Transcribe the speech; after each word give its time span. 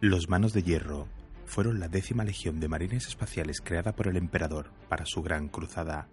Los 0.00 0.28
Manos 0.28 0.52
de 0.52 0.62
Hierro 0.62 1.08
fueron 1.46 1.80
la 1.80 1.88
décima 1.88 2.22
legión 2.22 2.60
de 2.60 2.68
marines 2.68 3.08
espaciales 3.08 3.62
creada 3.62 3.96
por 3.96 4.08
el 4.08 4.18
emperador 4.18 4.70
para 4.90 5.06
su 5.06 5.22
gran 5.22 5.48
cruzada. 5.48 6.06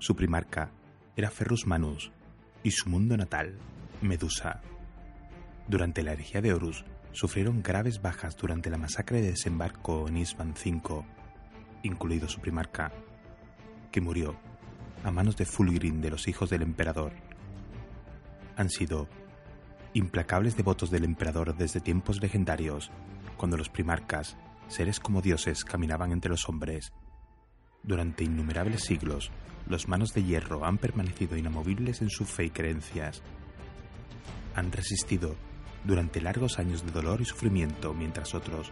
Su 0.00 0.14
primarca 0.14 0.70
era 1.16 1.30
Ferrus 1.30 1.66
Manus 1.66 2.12
y 2.62 2.72
su 2.72 2.90
mundo 2.90 3.16
natal, 3.16 3.56
Medusa. 4.02 4.60
Durante 5.66 6.02
la 6.02 6.12
herejía 6.12 6.42
de 6.42 6.52
Horus 6.52 6.84
sufrieron 7.12 7.62
graves 7.62 8.02
bajas 8.02 8.36
durante 8.36 8.68
la 8.68 8.76
masacre 8.76 9.22
de 9.22 9.30
desembarco 9.30 10.06
en 10.06 10.18
Isman 10.18 10.50
V, 10.50 11.02
incluido 11.84 12.28
su 12.28 12.38
primarca, 12.40 12.92
que 13.90 14.02
murió 14.02 14.38
a 15.04 15.10
manos 15.10 15.38
de 15.38 15.46
Fulgrim 15.46 16.02
de 16.02 16.10
los 16.10 16.28
hijos 16.28 16.50
del 16.50 16.60
emperador. 16.60 17.12
Han 18.56 18.68
sido 18.68 19.08
implacables 19.94 20.56
devotos 20.56 20.90
del 20.90 21.04
emperador 21.04 21.56
desde 21.56 21.80
tiempos 21.80 22.20
legendarios, 22.20 22.90
cuando 23.36 23.56
los 23.56 23.68
primarcas, 23.68 24.36
seres 24.68 25.00
como 25.00 25.20
dioses, 25.20 25.64
caminaban 25.64 26.12
entre 26.12 26.30
los 26.30 26.48
hombres. 26.48 26.92
Durante 27.82 28.24
innumerables 28.24 28.84
siglos, 28.84 29.30
los 29.66 29.88
manos 29.88 30.12
de 30.14 30.22
hierro 30.22 30.64
han 30.64 30.78
permanecido 30.78 31.36
inamovibles 31.36 32.02
en 32.02 32.10
su 32.10 32.24
fe 32.24 32.44
y 32.44 32.50
creencias. 32.50 33.22
Han 34.54 34.70
resistido 34.72 35.36
durante 35.84 36.20
largos 36.20 36.58
años 36.58 36.84
de 36.84 36.92
dolor 36.92 37.20
y 37.20 37.24
sufrimiento 37.24 37.94
mientras 37.94 38.34
otros 38.34 38.70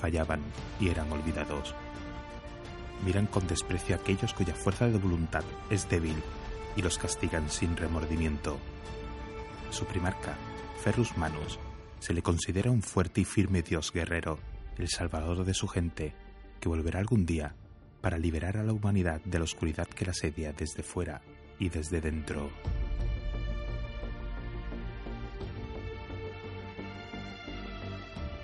fallaban 0.00 0.40
y 0.80 0.88
eran 0.88 1.10
olvidados. 1.12 1.74
Miran 3.04 3.26
con 3.26 3.46
desprecio 3.46 3.94
a 3.94 3.98
aquellos 3.98 4.34
cuya 4.34 4.54
fuerza 4.54 4.88
de 4.88 4.98
voluntad 4.98 5.44
es 5.70 5.88
débil 5.88 6.16
y 6.76 6.82
los 6.82 6.98
castigan 6.98 7.48
sin 7.48 7.76
remordimiento. 7.76 8.58
Su 9.70 9.84
primarca, 9.84 10.36
Ferrus 10.82 11.16
Manus, 11.16 11.58
se 11.98 12.14
le 12.14 12.22
considera 12.22 12.70
un 12.70 12.82
fuerte 12.82 13.20
y 13.20 13.24
firme 13.24 13.62
dios 13.62 13.92
guerrero, 13.92 14.38
el 14.76 14.88
salvador 14.88 15.44
de 15.44 15.54
su 15.54 15.66
gente, 15.66 16.14
que 16.60 16.68
volverá 16.68 17.00
algún 17.00 17.26
día 17.26 17.54
para 18.00 18.16
liberar 18.16 18.56
a 18.56 18.62
la 18.62 18.72
humanidad 18.72 19.20
de 19.24 19.38
la 19.38 19.44
oscuridad 19.44 19.88
que 19.88 20.04
la 20.04 20.12
asedia 20.12 20.52
desde 20.52 20.82
fuera 20.82 21.20
y 21.58 21.68
desde 21.68 22.00
dentro. 22.00 22.50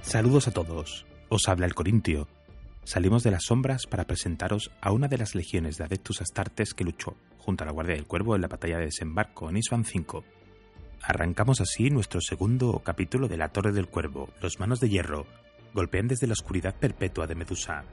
Saludos 0.03 0.49
a 0.49 0.51
todos. 0.51 1.07
Os 1.29 1.49
habla 1.49 1.67
el 1.67 1.75
Corintio. 1.75 2.29
Salimos 2.83 3.23
de 3.23 3.31
las 3.31 3.45
sombras 3.45 3.87
para 3.87 4.05
presentaros 4.05 4.71
a 4.81 4.93
una 4.93 5.09
de 5.09 5.19
las 5.19 5.35
legiones 5.35 5.79
de 5.79 5.85
Adeptus 5.85 6.21
Astartes 6.21 6.75
que 6.75 6.85
luchó 6.85 7.17
junto 7.39 7.63
a 7.63 7.67
la 7.67 7.73
Guardia 7.73 7.95
del 7.95 8.07
Cuervo 8.07 8.35
en 8.35 8.43
la 8.43 8.49
batalla 8.49 8.79
de 8.79 8.87
desembarco 8.87 9.49
en 9.49 9.57
Isvan 9.57 9.83
V. 9.83 10.23
Arrancamos 11.03 11.61
así 11.61 11.91
nuestro 11.91 12.21
segundo 12.21 12.81
capítulo 12.85 13.29
de 13.29 13.37
la 13.37 13.49
Torre 13.49 13.73
del 13.73 13.89
Cuervo, 13.89 14.31
Los 14.41 14.59
Manos 14.59 14.81
de 14.81 14.89
Hierro, 14.89 15.27
golpean 15.73 16.09
desde 16.09 16.27
la 16.27 16.33
oscuridad 16.33 16.75
perpetua 16.75 17.27
de 17.27 17.35
Medusa, 17.35 17.85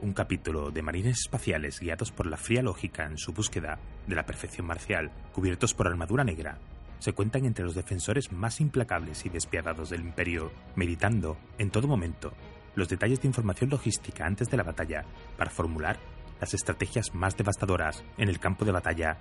un 0.00 0.12
capítulo 0.12 0.70
de 0.70 0.82
marines 0.82 1.20
espaciales 1.20 1.80
guiados 1.80 2.12
por 2.12 2.26
la 2.26 2.36
fría 2.36 2.62
lógica 2.62 3.04
en 3.04 3.18
su 3.18 3.32
búsqueda 3.32 3.78
de 4.06 4.14
la 4.14 4.26
perfección 4.26 4.66
marcial, 4.66 5.10
cubiertos 5.32 5.74
por 5.74 5.88
armadura 5.88 6.24
negra, 6.24 6.58
se 6.98 7.12
cuentan 7.12 7.44
entre 7.44 7.64
los 7.64 7.74
defensores 7.74 8.32
más 8.32 8.60
implacables 8.60 9.24
y 9.24 9.28
despiadados 9.28 9.90
del 9.90 10.00
imperio, 10.00 10.50
meditando, 10.74 11.36
en 11.58 11.70
todo 11.70 11.86
momento, 11.86 12.32
los 12.74 12.88
detalles 12.88 13.20
de 13.20 13.28
información 13.28 13.70
logística 13.70 14.26
antes 14.26 14.50
de 14.50 14.56
la 14.56 14.62
batalla 14.62 15.04
para 15.36 15.50
formular 15.50 15.98
las 16.40 16.54
estrategias 16.54 17.14
más 17.14 17.36
devastadoras 17.36 18.04
en 18.16 18.28
el 18.28 18.38
campo 18.38 18.64
de 18.64 18.72
batalla. 18.72 19.18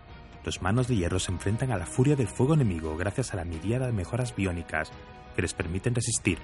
Los 0.48 0.62
manos 0.62 0.88
de 0.88 0.96
hierro 0.96 1.20
se 1.20 1.34
enfrentan 1.34 1.74
a 1.74 1.78
la 1.78 1.86
furia 1.86 2.16
del 2.16 2.30
fuego 2.30 2.54
enemigo 2.54 2.96
gracias 2.96 3.34
a 3.34 3.36
la 3.36 3.44
miríada 3.44 3.88
de 3.88 3.92
mejoras 3.92 4.34
biónicas 4.34 4.94
que 5.36 5.42
les 5.42 5.54
permiten 5.54 5.94
resistir, 5.94 6.38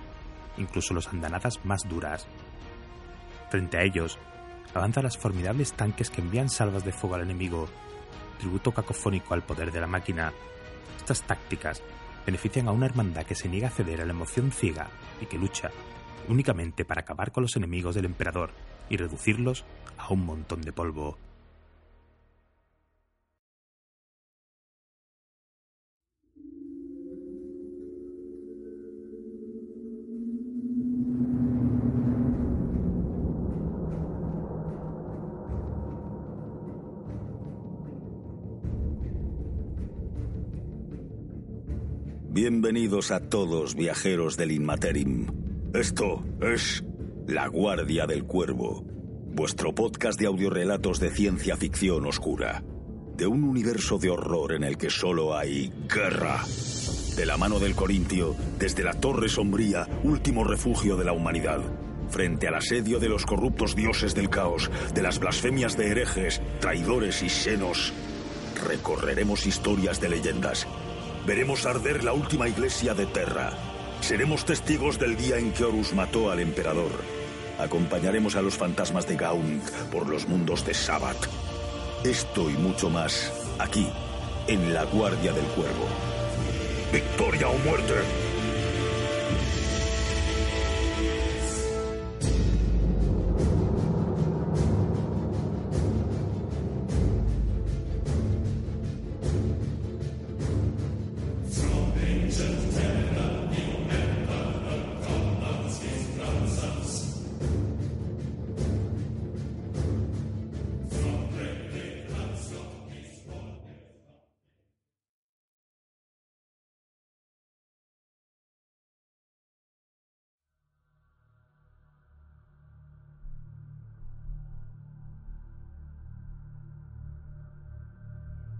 incluso 0.57 0.93
los 0.93 1.07
andanadas 1.07 1.63
más 1.63 1.87
duras. 1.87 2.27
Frente 3.49 3.77
a 3.77 3.83
ellos, 3.83 4.19
avanzan 4.73 5.05
las 5.05 5.17
formidables 5.17 5.71
tanques 5.71 6.09
que 6.09 6.19
envían 6.19 6.49
salvas 6.49 6.83
de 6.83 6.91
fuego 6.91 7.15
al 7.15 7.21
enemigo, 7.21 7.69
tributo 8.39 8.73
cacofónico 8.73 9.35
al 9.35 9.43
poder 9.43 9.71
de 9.71 9.79
la 9.79 9.87
máquina 9.87 10.33
estas 10.97 11.21
tácticas 11.21 11.81
benefician 12.25 12.67
a 12.67 12.73
una 12.73 12.87
hermandad 12.87 13.25
que 13.25 13.35
se 13.35 13.47
niega 13.47 13.69
a 13.69 13.71
ceder 13.71 14.01
a 14.01 14.05
la 14.05 14.11
emoción 14.11 14.51
ciega 14.51 14.89
y 15.21 15.27
que 15.27 15.37
lucha 15.37 15.71
únicamente 16.27 16.83
para 16.83 17.03
acabar 17.03 17.31
con 17.31 17.43
los 17.43 17.55
enemigos 17.55 17.95
del 17.95 18.03
emperador 18.03 18.51
y 18.89 18.97
reducirlos 18.97 19.63
a 19.97 20.11
un 20.11 20.25
montón 20.25 20.59
de 20.59 20.73
polvo. 20.73 21.17
Bienvenidos 42.33 43.11
a 43.11 43.19
todos, 43.19 43.75
viajeros 43.75 44.37
del 44.37 44.53
Inmaterim. 44.53 45.27
Esto 45.71 46.25
es 46.41 46.83
La 47.27 47.45
Guardia 47.45 48.07
del 48.07 48.23
Cuervo, 48.23 48.83
vuestro 49.35 49.75
podcast 49.75 50.19
de 50.19 50.25
audiorelatos 50.25 50.99
de 50.99 51.11
ciencia 51.11 51.55
ficción 51.57 52.07
oscura, 52.07 52.63
de 53.15 53.27
un 53.27 53.43
universo 53.43 53.99
de 53.99 54.09
horror 54.09 54.53
en 54.53 54.63
el 54.63 54.79
que 54.79 54.89
solo 54.89 55.37
hay 55.37 55.71
guerra. 55.87 56.43
De 57.15 57.27
la 57.27 57.37
mano 57.37 57.59
del 57.59 57.75
Corintio, 57.75 58.35
desde 58.57 58.83
la 58.83 58.95
Torre 58.95 59.29
Sombría, 59.29 59.87
último 60.03 60.43
refugio 60.43 60.97
de 60.97 61.05
la 61.05 61.13
humanidad, 61.13 61.61
frente 62.09 62.47
al 62.47 62.55
asedio 62.55 62.97
de 62.97 63.09
los 63.09 63.27
corruptos 63.27 63.75
dioses 63.75 64.15
del 64.15 64.31
caos, 64.31 64.71
de 64.95 65.03
las 65.03 65.19
blasfemias 65.19 65.77
de 65.77 65.91
herejes, 65.91 66.41
traidores 66.59 67.21
y 67.21 67.29
senos, 67.29 67.93
recorreremos 68.67 69.45
historias 69.45 70.01
de 70.01 70.09
leyendas 70.09 70.67
Veremos 71.25 71.65
arder 71.65 72.03
la 72.03 72.11
última 72.11 72.49
iglesia 72.49 72.93
de 72.93 73.05
Terra. 73.05 73.51
Seremos 74.01 74.43
testigos 74.43 74.99
del 74.99 75.15
día 75.15 75.37
en 75.37 75.53
que 75.53 75.63
Horus 75.63 75.93
mató 75.93 76.29
al 76.29 76.41
emperador. 76.41 76.91
Acompañaremos 77.57 78.35
a 78.35 78.41
los 78.41 78.57
fantasmas 78.57 79.07
de 79.07 79.15
Gaunt 79.15 79.69
por 79.89 80.09
los 80.09 80.27
mundos 80.27 80.65
de 80.65 80.73
Sabbath. 80.73 81.29
Esto 82.03 82.49
y 82.49 82.53
mucho 82.53 82.89
más 82.89 83.31
aquí, 83.57 83.87
en 84.47 84.73
la 84.73 84.83
Guardia 84.83 85.31
del 85.31 85.45
Cuervo. 85.45 85.87
¡Victoria 86.91 87.47
o 87.47 87.57
muerte! 87.59 88.22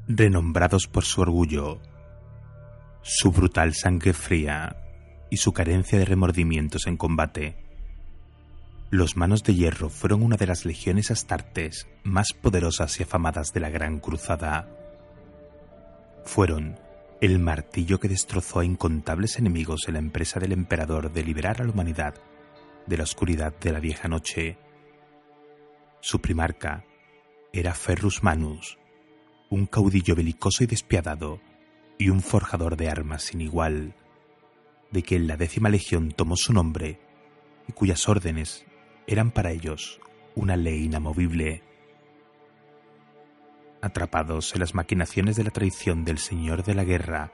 Renombrados 0.07 0.87
por 0.87 1.05
su 1.05 1.21
orgullo, 1.21 1.81
su 3.01 3.31
brutal 3.31 3.73
sangre 3.73 4.13
fría 4.13 4.77
y 5.29 5.37
su 5.37 5.53
carencia 5.53 5.97
de 5.97 6.05
remordimientos 6.05 6.87
en 6.87 6.97
combate. 6.97 7.57
Los 8.89 9.17
Manos 9.17 9.43
de 9.43 9.55
Hierro 9.55 9.89
fueron 9.89 10.21
una 10.21 10.37
de 10.37 10.45
las 10.45 10.65
legiones 10.65 11.09
astartes 11.09 11.87
más 12.03 12.33
poderosas 12.33 12.99
y 12.99 13.03
afamadas 13.03 13.51
de 13.51 13.59
la 13.59 13.69
Gran 13.69 13.99
Cruzada. 13.99 14.69
Fueron 16.25 16.79
el 17.19 17.39
martillo 17.39 17.99
que 17.99 18.09
destrozó 18.09 18.59
a 18.59 18.65
incontables 18.65 19.39
enemigos 19.39 19.87
en 19.87 19.93
la 19.93 19.99
empresa 19.99 20.39
del 20.39 20.51
emperador 20.51 21.11
de 21.11 21.23
liberar 21.23 21.61
a 21.61 21.63
la 21.63 21.71
humanidad 21.71 22.15
de 22.85 22.97
la 22.97 23.03
oscuridad 23.03 23.53
de 23.59 23.71
la 23.71 23.79
vieja 23.79 24.07
noche. 24.07 24.57
Su 26.01 26.19
primarca 26.19 26.83
era 27.53 27.73
Ferrus 27.73 28.21
Manus, 28.23 28.77
un 29.53 29.67
caudillo 29.67 30.15
belicoso 30.15 30.63
y 30.63 30.67
despiadado, 30.67 31.39
y 31.99 32.09
un 32.09 32.21
forjador 32.21 32.75
de 32.75 32.89
armas 32.89 33.21
sin 33.21 33.39
igual, 33.39 33.93
de 34.89 35.03
que 35.03 35.19
la 35.19 35.37
décima 35.37 35.69
legión 35.69 36.11
tomó 36.11 36.35
su 36.35 36.53
nombre, 36.53 36.99
y 37.67 37.71
cuyas 37.73 38.09
órdenes 38.09 38.65
eran 39.05 39.29
para 39.29 39.51
ellos 39.51 40.01
una 40.33 40.57
ley 40.57 40.85
inamovible. 40.85 41.61
Atrapados 43.79 44.55
en 44.55 44.61
las 44.61 44.73
maquinaciones 44.73 45.35
de 45.35 45.43
la 45.43 45.51
traición 45.51 46.03
del 46.03 46.17
señor 46.17 46.63
de 46.63 46.73
la 46.73 46.83
guerra, 46.83 47.31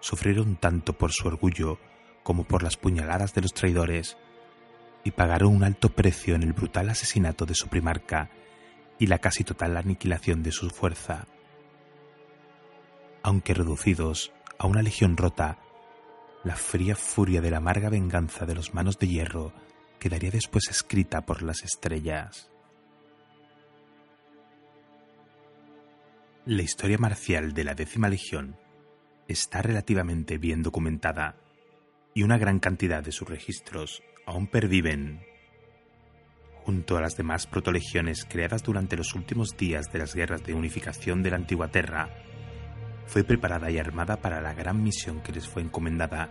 sufrieron 0.00 0.56
tanto 0.56 0.92
por 0.92 1.10
su 1.12 1.26
orgullo 1.26 1.78
como 2.22 2.44
por 2.44 2.62
las 2.62 2.76
puñaladas 2.76 3.32
de 3.32 3.40
los 3.40 3.54
traidores, 3.54 4.18
y 5.04 5.12
pagaron 5.12 5.56
un 5.56 5.64
alto 5.64 5.88
precio 5.88 6.34
en 6.34 6.42
el 6.42 6.52
brutal 6.52 6.90
asesinato 6.90 7.46
de 7.46 7.54
su 7.54 7.68
primarca 7.68 8.28
y 8.98 9.06
la 9.06 9.20
casi 9.20 9.42
total 9.42 9.78
aniquilación 9.78 10.42
de 10.42 10.52
su 10.52 10.68
fuerza. 10.68 11.26
Aunque 13.22 13.54
reducidos 13.54 14.32
a 14.58 14.66
una 14.66 14.82
legión 14.82 15.16
rota, 15.16 15.58
la 16.44 16.56
fría 16.56 16.96
furia 16.96 17.40
de 17.40 17.50
la 17.50 17.58
amarga 17.58 17.88
venganza 17.88 18.46
de 18.46 18.54
los 18.54 18.74
manos 18.74 18.98
de 18.98 19.08
hierro 19.08 19.52
quedaría 20.00 20.30
después 20.30 20.64
escrita 20.68 21.24
por 21.24 21.42
las 21.42 21.62
estrellas. 21.62 22.50
La 26.44 26.62
historia 26.62 26.98
marcial 26.98 27.52
de 27.54 27.62
la 27.62 27.74
décima 27.74 28.08
legión 28.08 28.56
está 29.28 29.62
relativamente 29.62 30.38
bien 30.38 30.64
documentada 30.64 31.36
y 32.14 32.24
una 32.24 32.36
gran 32.36 32.58
cantidad 32.58 33.04
de 33.04 33.12
sus 33.12 33.28
registros 33.28 34.02
aún 34.26 34.48
perviven. 34.48 35.24
Junto 36.64 36.96
a 36.96 37.00
las 37.00 37.16
demás 37.16 37.46
protolegiones 37.46 38.24
creadas 38.24 38.64
durante 38.64 38.96
los 38.96 39.14
últimos 39.14 39.56
días 39.56 39.92
de 39.92 40.00
las 40.00 40.16
guerras 40.16 40.42
de 40.42 40.54
unificación 40.54 41.22
de 41.22 41.30
la 41.30 41.36
antigua 41.36 41.68
Terra, 41.68 42.10
fue 43.06 43.24
preparada 43.24 43.70
y 43.70 43.78
armada 43.78 44.16
para 44.16 44.40
la 44.40 44.54
gran 44.54 44.82
misión 44.82 45.20
que 45.20 45.32
les 45.32 45.48
fue 45.48 45.62
encomendada, 45.62 46.30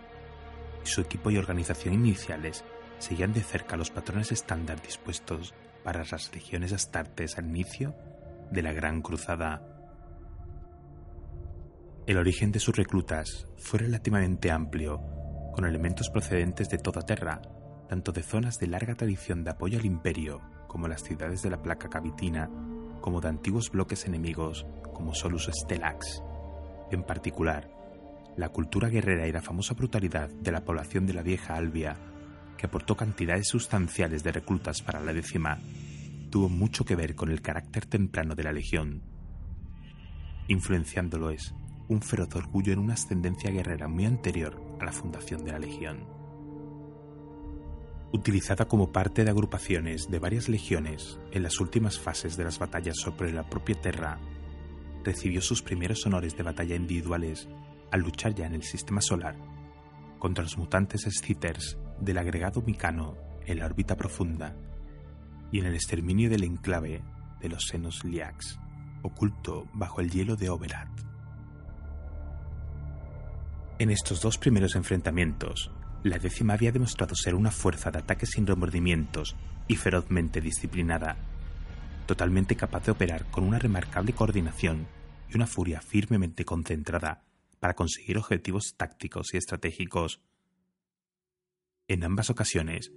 su 0.84 1.00
equipo 1.00 1.30
y 1.30 1.38
organización 1.38 1.94
iniciales 1.94 2.64
seguían 2.98 3.32
de 3.32 3.40
cerca 3.40 3.76
los 3.76 3.90
patrones 3.90 4.32
estándar 4.32 4.80
dispuestos 4.82 5.54
para 5.84 6.04
las 6.04 6.32
legiones 6.34 6.72
astartes 6.72 7.38
al 7.38 7.46
inicio 7.46 7.94
de 8.50 8.62
la 8.62 8.72
Gran 8.72 9.02
Cruzada. 9.02 9.62
El 12.06 12.16
origen 12.16 12.50
de 12.50 12.60
sus 12.60 12.76
reclutas 12.76 13.46
fue 13.56 13.80
relativamente 13.80 14.50
amplio, 14.50 15.00
con 15.54 15.66
elementos 15.66 16.10
procedentes 16.10 16.68
de 16.68 16.78
toda 16.78 17.02
Terra, 17.02 17.40
tanto 17.88 18.10
de 18.10 18.22
zonas 18.22 18.58
de 18.58 18.66
larga 18.66 18.94
tradición 18.94 19.44
de 19.44 19.50
apoyo 19.50 19.78
al 19.78 19.86
imperio, 19.86 20.40
como 20.66 20.88
las 20.88 21.02
ciudades 21.02 21.42
de 21.42 21.50
la 21.50 21.62
placa 21.62 21.88
cavitina, 21.88 22.50
como 23.00 23.20
de 23.20 23.28
antiguos 23.28 23.70
bloques 23.70 24.06
enemigos, 24.06 24.66
como 24.92 25.14
Solus 25.14 25.48
Stellax. 25.52 26.22
En 26.92 27.02
particular, 27.02 27.70
la 28.36 28.50
cultura 28.50 28.88
guerrera 28.88 29.26
y 29.26 29.32
la 29.32 29.42
famosa 29.42 29.74
brutalidad 29.74 30.28
de 30.28 30.52
la 30.52 30.64
población 30.64 31.06
de 31.06 31.14
la 31.14 31.22
vieja 31.22 31.56
Albia, 31.56 31.96
que 32.56 32.66
aportó 32.66 32.96
cantidades 32.96 33.48
sustanciales 33.48 34.22
de 34.22 34.30
reclutas 34.30 34.82
para 34.82 35.00
la 35.00 35.12
décima, 35.12 35.58
tuvo 36.30 36.48
mucho 36.48 36.84
que 36.84 36.94
ver 36.94 37.14
con 37.14 37.30
el 37.30 37.42
carácter 37.42 37.86
temprano 37.86 38.34
de 38.34 38.44
la 38.44 38.52
legión. 38.52 39.02
Influenciándolo 40.48 41.30
es 41.30 41.54
un 41.88 42.02
feroz 42.02 42.34
orgullo 42.36 42.72
en 42.72 42.78
una 42.78 42.94
ascendencia 42.94 43.50
guerrera 43.50 43.88
muy 43.88 44.04
anterior 44.04 44.62
a 44.78 44.84
la 44.84 44.92
fundación 44.92 45.44
de 45.44 45.52
la 45.52 45.58
legión 45.58 46.22
utilizada 48.12 48.66
como 48.66 48.92
parte 48.92 49.24
de 49.24 49.30
agrupaciones 49.30 50.10
de 50.10 50.18
varias 50.18 50.50
legiones 50.50 51.18
en 51.30 51.42
las 51.42 51.58
últimas 51.60 51.98
fases 51.98 52.36
de 52.36 52.44
las 52.44 52.58
batallas 52.58 52.98
sobre 52.98 53.32
la 53.32 53.48
propia 53.48 53.80
Terra, 53.80 54.18
recibió 55.04 55.40
sus 55.40 55.62
primeros 55.62 56.06
honores 56.06 56.36
de 56.36 56.42
batalla 56.42 56.76
individuales 56.76 57.48
al 57.90 58.00
luchar 58.00 58.34
ya 58.34 58.46
en 58.46 58.54
el 58.54 58.62
sistema 58.62 59.00
solar 59.00 59.36
contra 60.18 60.44
los 60.44 60.56
mutantes 60.56 61.02
Scythers 61.02 61.76
del 62.00 62.18
agregado 62.18 62.62
Micano 62.62 63.16
en 63.44 63.58
la 63.58 63.66
órbita 63.66 63.96
profunda 63.96 64.54
y 65.50 65.58
en 65.58 65.66
el 65.66 65.74
exterminio 65.74 66.30
del 66.30 66.44
enclave 66.44 67.02
de 67.40 67.48
los 67.48 67.66
senos 67.66 68.04
Liax, 68.04 68.58
oculto 69.02 69.68
bajo 69.72 70.00
el 70.00 70.10
hielo 70.10 70.36
de 70.36 70.48
Oberat. 70.48 70.88
En 73.80 73.90
estos 73.90 74.22
dos 74.22 74.38
primeros 74.38 74.76
enfrentamientos, 74.76 75.72
la 76.04 76.18
décima 76.18 76.54
había 76.54 76.70
demostrado 76.70 77.16
ser 77.16 77.34
una 77.34 77.50
fuerza 77.50 77.90
de 77.90 77.98
ataque 77.98 78.26
sin 78.26 78.46
remordimientos 78.46 79.34
y 79.66 79.74
ferozmente 79.74 80.40
disciplinada, 80.40 81.16
totalmente 82.06 82.56
capaz 82.56 82.84
de 82.84 82.92
operar 82.92 83.30
con 83.30 83.44
una 83.44 83.58
remarcable 83.58 84.12
coordinación 84.12 84.86
y 85.28 85.36
una 85.36 85.46
furia 85.46 85.80
firmemente 85.80 86.44
concentrada 86.44 87.24
para 87.60 87.74
conseguir 87.74 88.18
objetivos 88.18 88.74
tácticos 88.76 89.34
y 89.34 89.36
estratégicos. 89.36 90.20
En 91.88 92.04
ambas 92.04 92.30
ocasiones, 92.30 92.92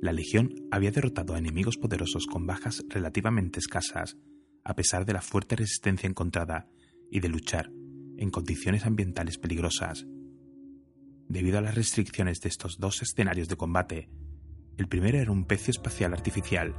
la 0.00 0.12
Legión 0.12 0.54
había 0.70 0.90
derrotado 0.90 1.34
a 1.34 1.38
enemigos 1.38 1.76
poderosos 1.76 2.26
con 2.26 2.46
bajas 2.46 2.84
relativamente 2.88 3.58
escasas, 3.58 4.16
a 4.64 4.74
pesar 4.74 5.04
de 5.04 5.14
la 5.14 5.22
fuerte 5.22 5.56
resistencia 5.56 6.08
encontrada 6.08 6.68
y 7.10 7.20
de 7.20 7.28
luchar 7.28 7.70
en 8.16 8.30
condiciones 8.30 8.86
ambientales 8.86 9.38
peligrosas 9.38 10.06
debido 11.28 11.58
a 11.58 11.62
las 11.62 11.74
restricciones 11.74 12.40
de 12.40 12.48
estos 12.48 12.78
dos 12.78 13.02
escenarios 13.02 13.48
de 13.48 13.56
combate. 13.56 14.10
El 14.76 14.88
primero 14.88 15.18
era 15.18 15.32
un 15.32 15.46
pecio 15.46 15.70
espacial 15.70 16.12
artificial 16.12 16.74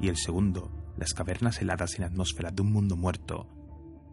y 0.00 0.08
el 0.08 0.16
segundo, 0.16 0.83
las 0.96 1.14
cavernas 1.14 1.60
heladas 1.60 1.98
en 1.98 2.04
atmósfera 2.04 2.50
de 2.50 2.62
un 2.62 2.72
mundo 2.72 2.96
muerto. 2.96 3.46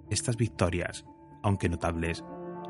Estas 0.09 0.37
victorias, 0.37 1.05
aunque 1.43 1.69
notables, 1.69 2.23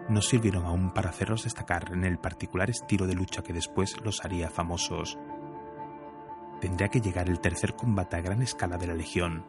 no 0.09 0.21
sirvieron 0.21 0.65
aún 0.65 0.91
para 0.91 1.09
hacerlos 1.09 1.43
destacar 1.43 1.91
en 1.93 2.03
el 2.03 2.17
particular 2.17 2.69
estilo 2.69 3.07
de 3.07 3.15
lucha 3.15 3.43
que 3.43 3.53
después 3.53 3.99
los 4.03 4.23
haría 4.25 4.49
famosos. 4.49 5.17
Tendría 6.59 6.89
que 6.89 7.01
llegar 7.01 7.29
el 7.29 7.39
tercer 7.39 7.75
combate 7.75 8.17
a 8.17 8.21
gran 8.21 8.41
escala 8.41 8.77
de 8.77 8.87
la 8.87 8.93
Legión, 8.93 9.45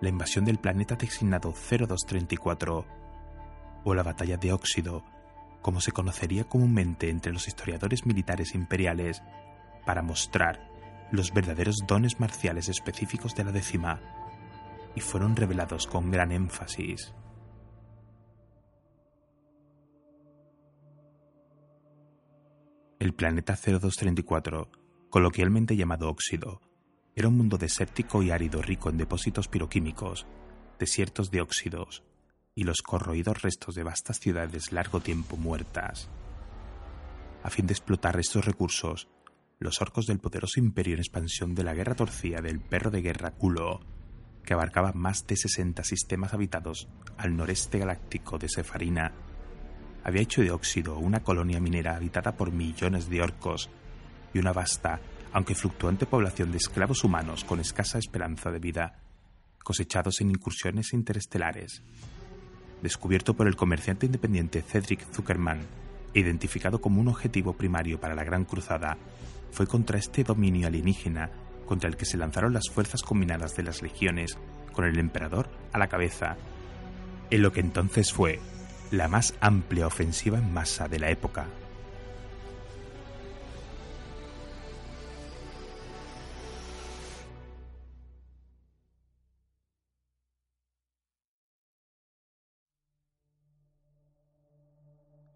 la 0.00 0.08
invasión 0.08 0.44
del 0.44 0.58
planeta 0.58 0.96
designado 0.96 1.52
0234, 1.52 2.86
o 3.84 3.94
la 3.94 4.02
batalla 4.02 4.36
de 4.36 4.52
Óxido, 4.52 5.04
como 5.62 5.80
se 5.80 5.92
conocería 5.92 6.44
comúnmente 6.44 7.10
entre 7.10 7.32
los 7.32 7.48
historiadores 7.48 8.06
militares 8.06 8.54
imperiales, 8.54 9.22
para 9.86 10.02
mostrar 10.02 10.67
los 11.10 11.32
verdaderos 11.32 11.76
dones 11.86 12.20
marciales 12.20 12.68
específicos 12.68 13.34
de 13.34 13.44
la 13.44 13.52
décima, 13.52 14.00
y 14.94 15.00
fueron 15.00 15.36
revelados 15.36 15.86
con 15.86 16.10
gran 16.10 16.32
énfasis. 16.32 17.14
El 22.98 23.14
planeta 23.14 23.54
0234, 23.54 24.70
coloquialmente 25.08 25.76
llamado 25.76 26.10
Óxido, 26.10 26.60
era 27.14 27.28
un 27.28 27.36
mundo 27.36 27.56
desértico 27.56 28.22
y 28.22 28.30
árido 28.30 28.60
rico 28.60 28.90
en 28.90 28.98
depósitos 28.98 29.48
piroquímicos, 29.48 30.26
desiertos 30.78 31.30
de 31.30 31.40
óxidos, 31.40 32.04
y 32.54 32.64
los 32.64 32.82
corroídos 32.82 33.42
restos 33.42 33.76
de 33.76 33.84
vastas 33.84 34.18
ciudades 34.18 34.72
largo 34.72 35.00
tiempo 35.00 35.36
muertas. 35.36 36.08
A 37.44 37.50
fin 37.50 37.66
de 37.66 37.72
explotar 37.72 38.18
estos 38.18 38.44
recursos, 38.44 39.08
los 39.58 39.80
orcos 39.80 40.06
del 40.06 40.18
poderoso 40.18 40.60
imperio 40.60 40.94
en 40.94 41.00
expansión 41.00 41.54
de 41.54 41.64
la 41.64 41.74
guerra 41.74 41.94
torcida 41.94 42.40
del 42.40 42.60
perro 42.60 42.90
de 42.90 43.02
guerra 43.02 43.32
Kulo, 43.32 43.80
que 44.44 44.54
abarcaba 44.54 44.92
más 44.92 45.26
de 45.26 45.36
60 45.36 45.82
sistemas 45.84 46.32
habitados 46.32 46.88
al 47.16 47.36
noreste 47.36 47.78
galáctico 47.78 48.38
de 48.38 48.48
Sefarina, 48.48 49.12
había 50.04 50.22
hecho 50.22 50.42
de 50.42 50.52
óxido 50.52 50.98
una 50.98 51.22
colonia 51.22 51.60
minera 51.60 51.96
habitada 51.96 52.36
por 52.36 52.52
millones 52.52 53.10
de 53.10 53.20
orcos 53.20 53.68
y 54.32 54.38
una 54.38 54.52
vasta, 54.52 55.00
aunque 55.32 55.54
fluctuante 55.54 56.06
población 56.06 56.52
de 56.52 56.58
esclavos 56.58 57.04
humanos 57.04 57.44
con 57.44 57.60
escasa 57.60 57.98
esperanza 57.98 58.50
de 58.50 58.60
vida, 58.60 59.02
cosechados 59.62 60.20
en 60.20 60.30
incursiones 60.30 60.92
interestelares. 60.92 61.82
Descubierto 62.80 63.34
por 63.34 63.48
el 63.48 63.56
comerciante 63.56 64.06
independiente 64.06 64.62
Cedric 64.62 65.12
Zuckerman 65.12 65.66
identificado 66.14 66.80
como 66.80 67.00
un 67.00 67.08
objetivo 67.08 67.52
primario 67.54 68.00
para 68.00 68.14
la 68.14 68.24
Gran 68.24 68.44
Cruzada, 68.44 68.96
fue 69.50 69.66
contra 69.66 69.98
este 69.98 70.24
dominio 70.24 70.66
alienígena 70.66 71.30
contra 71.66 71.88
el 71.88 71.96
que 71.96 72.06
se 72.06 72.16
lanzaron 72.16 72.54
las 72.54 72.70
fuerzas 72.70 73.02
combinadas 73.02 73.54
de 73.54 73.62
las 73.62 73.82
legiones, 73.82 74.38
con 74.72 74.86
el 74.86 74.98
emperador 74.98 75.50
a 75.72 75.78
la 75.78 75.88
cabeza, 75.88 76.36
en 77.30 77.42
lo 77.42 77.52
que 77.52 77.60
entonces 77.60 78.12
fue 78.12 78.40
la 78.90 79.06
más 79.06 79.34
amplia 79.40 79.86
ofensiva 79.86 80.38
en 80.38 80.52
masa 80.52 80.88
de 80.88 80.98
la 80.98 81.10
época. 81.10 81.46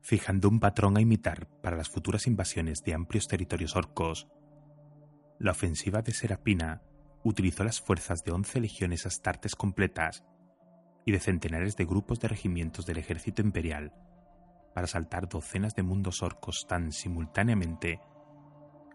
Fijando 0.03 0.49
un 0.49 0.59
patrón 0.59 0.97
a 0.97 1.01
imitar 1.01 1.47
para 1.63 1.77
las 1.77 1.89
futuras 1.89 2.27
invasiones 2.27 2.83
de 2.83 2.93
amplios 2.93 3.29
territorios 3.29 3.77
orcos. 3.77 4.29
La 5.39 5.53
ofensiva 5.53 6.03
de 6.03 6.13
Serapina 6.13 6.83
utilizó 7.23 7.63
las 7.63 7.81
fuerzas 7.81 8.25
de 8.25 8.33
once 8.33 8.61
legiones 8.61 9.07
astartes 9.07 9.55
completas 9.55 10.25
y 11.05 11.13
de 11.13 11.21
centenares 11.21 11.77
de 11.77 11.85
grupos 11.85 12.19
de 12.19 12.29
regimientos 12.29 12.85
del 12.85 12.99
ejército 12.99 13.43
imperial 13.43 13.93
para 14.75 14.89
saltar 14.89 15.29
docenas 15.29 15.75
de 15.75 15.85
mundos 15.85 16.23
orcos 16.23 16.67
tan 16.69 16.93
simultáneamente 16.93 18.01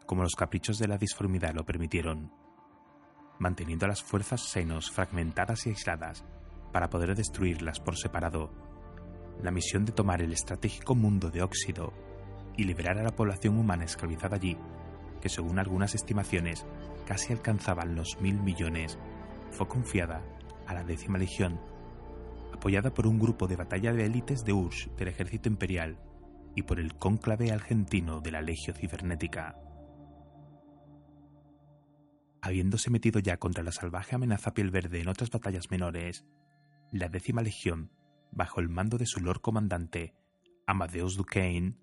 como 0.06 0.24
los 0.24 0.36
caprichos 0.36 0.78
de 0.78 0.88
la 0.88 0.98
disformidad 0.98 1.54
lo 1.54 1.66
permitieron, 1.66 2.32
manteniendo 3.40 3.86
a 3.86 3.90
las 3.90 4.04
fuerzas 4.04 4.42
senos 4.42 4.90
fragmentadas 4.90 5.68
y 5.68 5.70
aisladas 5.70 6.26
para 6.74 6.90
poder 6.90 7.16
destruirlas 7.16 7.80
por 7.80 7.98
separado 7.98 8.67
la 9.42 9.52
misión 9.52 9.86
de 9.86 9.92
tomar 9.92 10.22
el 10.22 10.34
estratégico 10.34 10.96
mundo 10.96 11.30
de 11.30 11.44
Óxido 11.44 11.94
y 12.56 12.64
liberar 12.64 12.98
a 12.98 13.04
la 13.04 13.16
población 13.16 13.58
humana 13.58 13.86
esclavizada 13.86 14.36
allí, 14.36 14.58
que 15.22 15.30
según 15.30 15.60
algunas 15.60 15.96
estimaciones 15.96 16.66
casi 17.06 17.34
alcanzaban 17.34 17.96
los 17.96 18.20
mil 18.20 18.42
millones, 18.42 18.98
fue 19.52 19.68
confiada 19.68 20.24
a 20.66 20.74
la 20.74 20.84
décima 20.84 21.18
legión, 21.18 21.60
apoyada 22.54 22.94
por 22.94 23.08
un 23.08 23.20
grupo 23.20 23.48
de 23.48 23.56
batalla 23.56 23.94
de 23.94 24.06
élites 24.06 24.44
de 24.44 24.54
URSS 24.54 24.90
del 24.98 25.08
ejército 25.10 25.50
imperial 25.50 26.00
y 26.56 26.64
por 26.64 26.80
el 26.80 26.96
cónclave 26.96 27.52
argentino 27.52 28.20
de 28.20 28.32
la 28.32 28.42
Legio 28.42 28.74
Cibernética. 28.74 29.56
Habiéndose 32.42 32.90
metido 32.90 33.20
ya 33.20 33.38
contra 33.38 33.64
la 33.64 33.72
salvaje 33.72 34.16
amenaza 34.16 34.54
piel 34.54 34.72
verde 34.72 35.02
en 35.02 35.08
otras 35.08 35.30
batallas 35.30 35.70
menores, 35.70 36.26
la 36.92 37.10
décima 37.10 37.42
legión, 37.42 37.92
bajo 38.32 38.60
el 38.60 38.70
mando 38.70 38.98
de 38.98 39.06
su 39.06 39.20
lord 39.20 39.42
comandante, 39.42 40.14
Amadeus 40.66 41.16
Duquesne, 41.16 41.78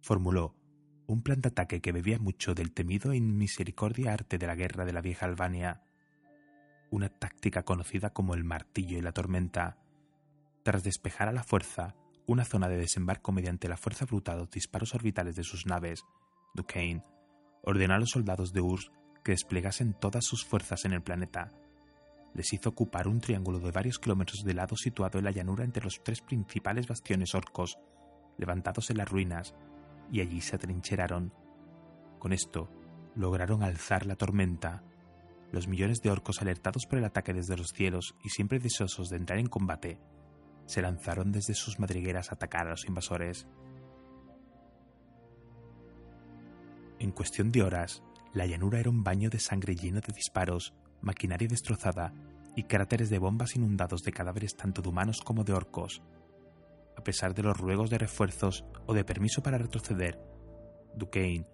formuló 0.00 0.54
un 1.06 1.22
plan 1.22 1.40
de 1.40 1.48
ataque 1.48 1.80
que 1.80 1.92
bebía 1.92 2.18
mucho 2.18 2.54
del 2.54 2.72
temido 2.72 3.12
e 3.12 3.16
inmisericordia 3.16 4.12
arte 4.12 4.38
de 4.38 4.46
la 4.46 4.54
guerra 4.54 4.84
de 4.84 4.92
la 4.92 5.00
vieja 5.00 5.26
Albania, 5.26 5.82
una 6.90 7.08
táctica 7.08 7.64
conocida 7.64 8.10
como 8.10 8.34
el 8.34 8.44
martillo 8.44 8.98
y 8.98 9.02
la 9.02 9.12
tormenta, 9.12 9.78
tras 10.62 10.82
despejar 10.82 11.28
a 11.28 11.32
la 11.32 11.44
fuerza 11.44 11.94
una 12.26 12.44
zona 12.44 12.68
de 12.68 12.76
desembarco 12.76 13.30
mediante 13.32 13.68
la 13.68 13.76
fuerza 13.76 14.04
bruta 14.04 14.32
de 14.32 14.38
los 14.38 14.50
disparos 14.50 14.94
orbitales 14.94 15.36
de 15.36 15.44
sus 15.44 15.66
naves, 15.66 16.04
Duquesne 16.54 17.04
ordenó 17.62 17.94
a 17.94 17.98
los 17.98 18.10
soldados 18.10 18.52
de 18.52 18.60
URSS 18.60 18.90
que 19.24 19.32
desplegasen 19.32 19.94
todas 19.94 20.24
sus 20.24 20.44
fuerzas 20.44 20.84
en 20.84 20.92
el 20.92 21.02
planeta. 21.02 21.52
Les 22.36 22.52
hizo 22.52 22.68
ocupar 22.68 23.08
un 23.08 23.18
triángulo 23.18 23.58
de 23.60 23.70
varios 23.70 23.98
kilómetros 23.98 24.44
de 24.44 24.52
lado 24.52 24.76
situado 24.76 25.18
en 25.18 25.24
la 25.24 25.30
llanura 25.30 25.64
entre 25.64 25.82
los 25.82 26.02
tres 26.04 26.20
principales 26.20 26.86
bastiones 26.86 27.34
orcos, 27.34 27.78
levantados 28.36 28.90
en 28.90 28.98
las 28.98 29.08
ruinas, 29.08 29.54
y 30.12 30.20
allí 30.20 30.42
se 30.42 30.56
atrincheraron. 30.56 31.32
Con 32.18 32.34
esto, 32.34 32.70
lograron 33.14 33.62
alzar 33.62 34.04
la 34.04 34.16
tormenta. 34.16 34.84
Los 35.50 35.66
millones 35.66 36.02
de 36.02 36.10
orcos 36.10 36.42
alertados 36.42 36.84
por 36.84 36.98
el 36.98 37.06
ataque 37.06 37.32
desde 37.32 37.56
los 37.56 37.68
cielos 37.68 38.14
y 38.22 38.28
siempre 38.28 38.58
deseosos 38.58 39.08
de 39.08 39.16
entrar 39.16 39.38
en 39.38 39.46
combate, 39.46 39.98
se 40.66 40.82
lanzaron 40.82 41.32
desde 41.32 41.54
sus 41.54 41.78
madrigueras 41.78 42.30
a 42.30 42.34
atacar 42.34 42.66
a 42.66 42.70
los 42.72 42.84
invasores. 42.84 43.46
En 46.98 47.12
cuestión 47.12 47.50
de 47.50 47.62
horas, 47.62 48.02
la 48.34 48.44
llanura 48.44 48.78
era 48.78 48.90
un 48.90 49.02
baño 49.02 49.30
de 49.30 49.38
sangre 49.38 49.74
lleno 49.74 50.00
de 50.02 50.12
disparos, 50.12 50.74
maquinaria 51.00 51.48
destrozada 51.48 52.12
y 52.56 52.64
cráteres 52.64 53.10
de 53.10 53.18
bombas 53.18 53.56
inundados 53.56 54.02
de 54.02 54.12
cadáveres 54.12 54.56
tanto 54.56 54.82
de 54.82 54.88
humanos 54.88 55.20
como 55.24 55.44
de 55.44 55.52
orcos. 55.52 56.02
A 56.96 57.04
pesar 57.04 57.34
de 57.34 57.42
los 57.42 57.56
ruegos 57.56 57.90
de 57.90 57.98
refuerzos 57.98 58.64
o 58.86 58.94
de 58.94 59.04
permiso 59.04 59.42
para 59.42 59.58
retroceder, 59.58 60.18
Duquesne 60.94 61.46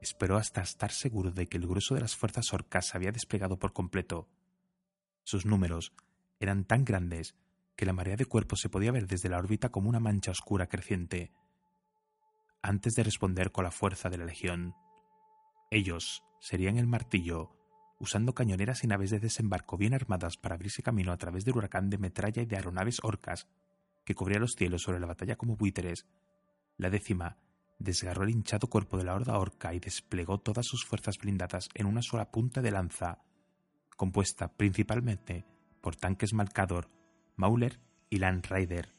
esperó 0.00 0.36
hasta 0.36 0.60
estar 0.60 0.92
seguro 0.92 1.30
de 1.30 1.46
que 1.46 1.56
el 1.56 1.66
grueso 1.66 1.94
de 1.94 2.02
las 2.02 2.14
fuerzas 2.14 2.52
orcas 2.52 2.86
se 2.86 2.96
había 2.96 3.10
desplegado 3.10 3.58
por 3.58 3.72
completo. 3.72 4.28
Sus 5.24 5.46
números 5.46 5.92
eran 6.38 6.64
tan 6.64 6.84
grandes 6.84 7.34
que 7.76 7.86
la 7.86 7.92
marea 7.92 8.16
de 8.16 8.26
cuerpos 8.26 8.60
se 8.60 8.68
podía 8.68 8.92
ver 8.92 9.06
desde 9.06 9.28
la 9.28 9.38
órbita 9.38 9.70
como 9.70 9.88
una 9.88 10.00
mancha 10.00 10.30
oscura 10.30 10.68
creciente. 10.68 11.32
Antes 12.62 12.94
de 12.94 13.02
responder 13.02 13.50
con 13.50 13.64
la 13.64 13.70
fuerza 13.70 14.08
de 14.08 14.18
la 14.18 14.24
legión, 14.24 14.74
ellos 15.70 16.22
serían 16.40 16.78
el 16.78 16.86
martillo, 16.86 17.50
usando 17.98 18.34
cañoneras 18.34 18.84
y 18.84 18.86
naves 18.86 19.10
de 19.10 19.20
desembarco 19.20 19.76
bien 19.76 19.94
armadas 19.94 20.36
para 20.36 20.54
abrirse 20.54 20.82
camino 20.82 21.12
a 21.12 21.16
través 21.16 21.44
del 21.44 21.56
huracán 21.56 21.90
de 21.90 21.98
metralla 21.98 22.42
y 22.42 22.46
de 22.46 22.56
aeronaves 22.56 22.98
orcas 23.02 23.48
que 24.04 24.14
cubría 24.14 24.38
los 24.38 24.54
cielos 24.54 24.82
sobre 24.82 25.00
la 25.00 25.06
batalla 25.06 25.36
como 25.36 25.56
buitres. 25.56 26.06
La 26.76 26.90
décima 26.90 27.38
desgarró 27.78 28.24
el 28.24 28.30
hinchado 28.30 28.68
cuerpo 28.68 28.96
de 28.98 29.04
la 29.04 29.14
horda 29.14 29.38
orca 29.38 29.74
y 29.74 29.80
desplegó 29.80 30.38
todas 30.38 30.66
sus 30.66 30.84
fuerzas 30.84 31.18
blindadas 31.18 31.68
en 31.74 31.86
una 31.86 32.02
sola 32.02 32.30
punta 32.30 32.60
de 32.62 32.70
lanza, 32.70 33.22
compuesta 33.96 34.48
principalmente 34.48 35.44
por 35.80 35.96
tanques 35.96 36.32
Malcador, 36.32 36.90
Mauler 37.36 37.80
y 38.10 38.18
Land 38.18 38.46
Rider. 38.46 38.94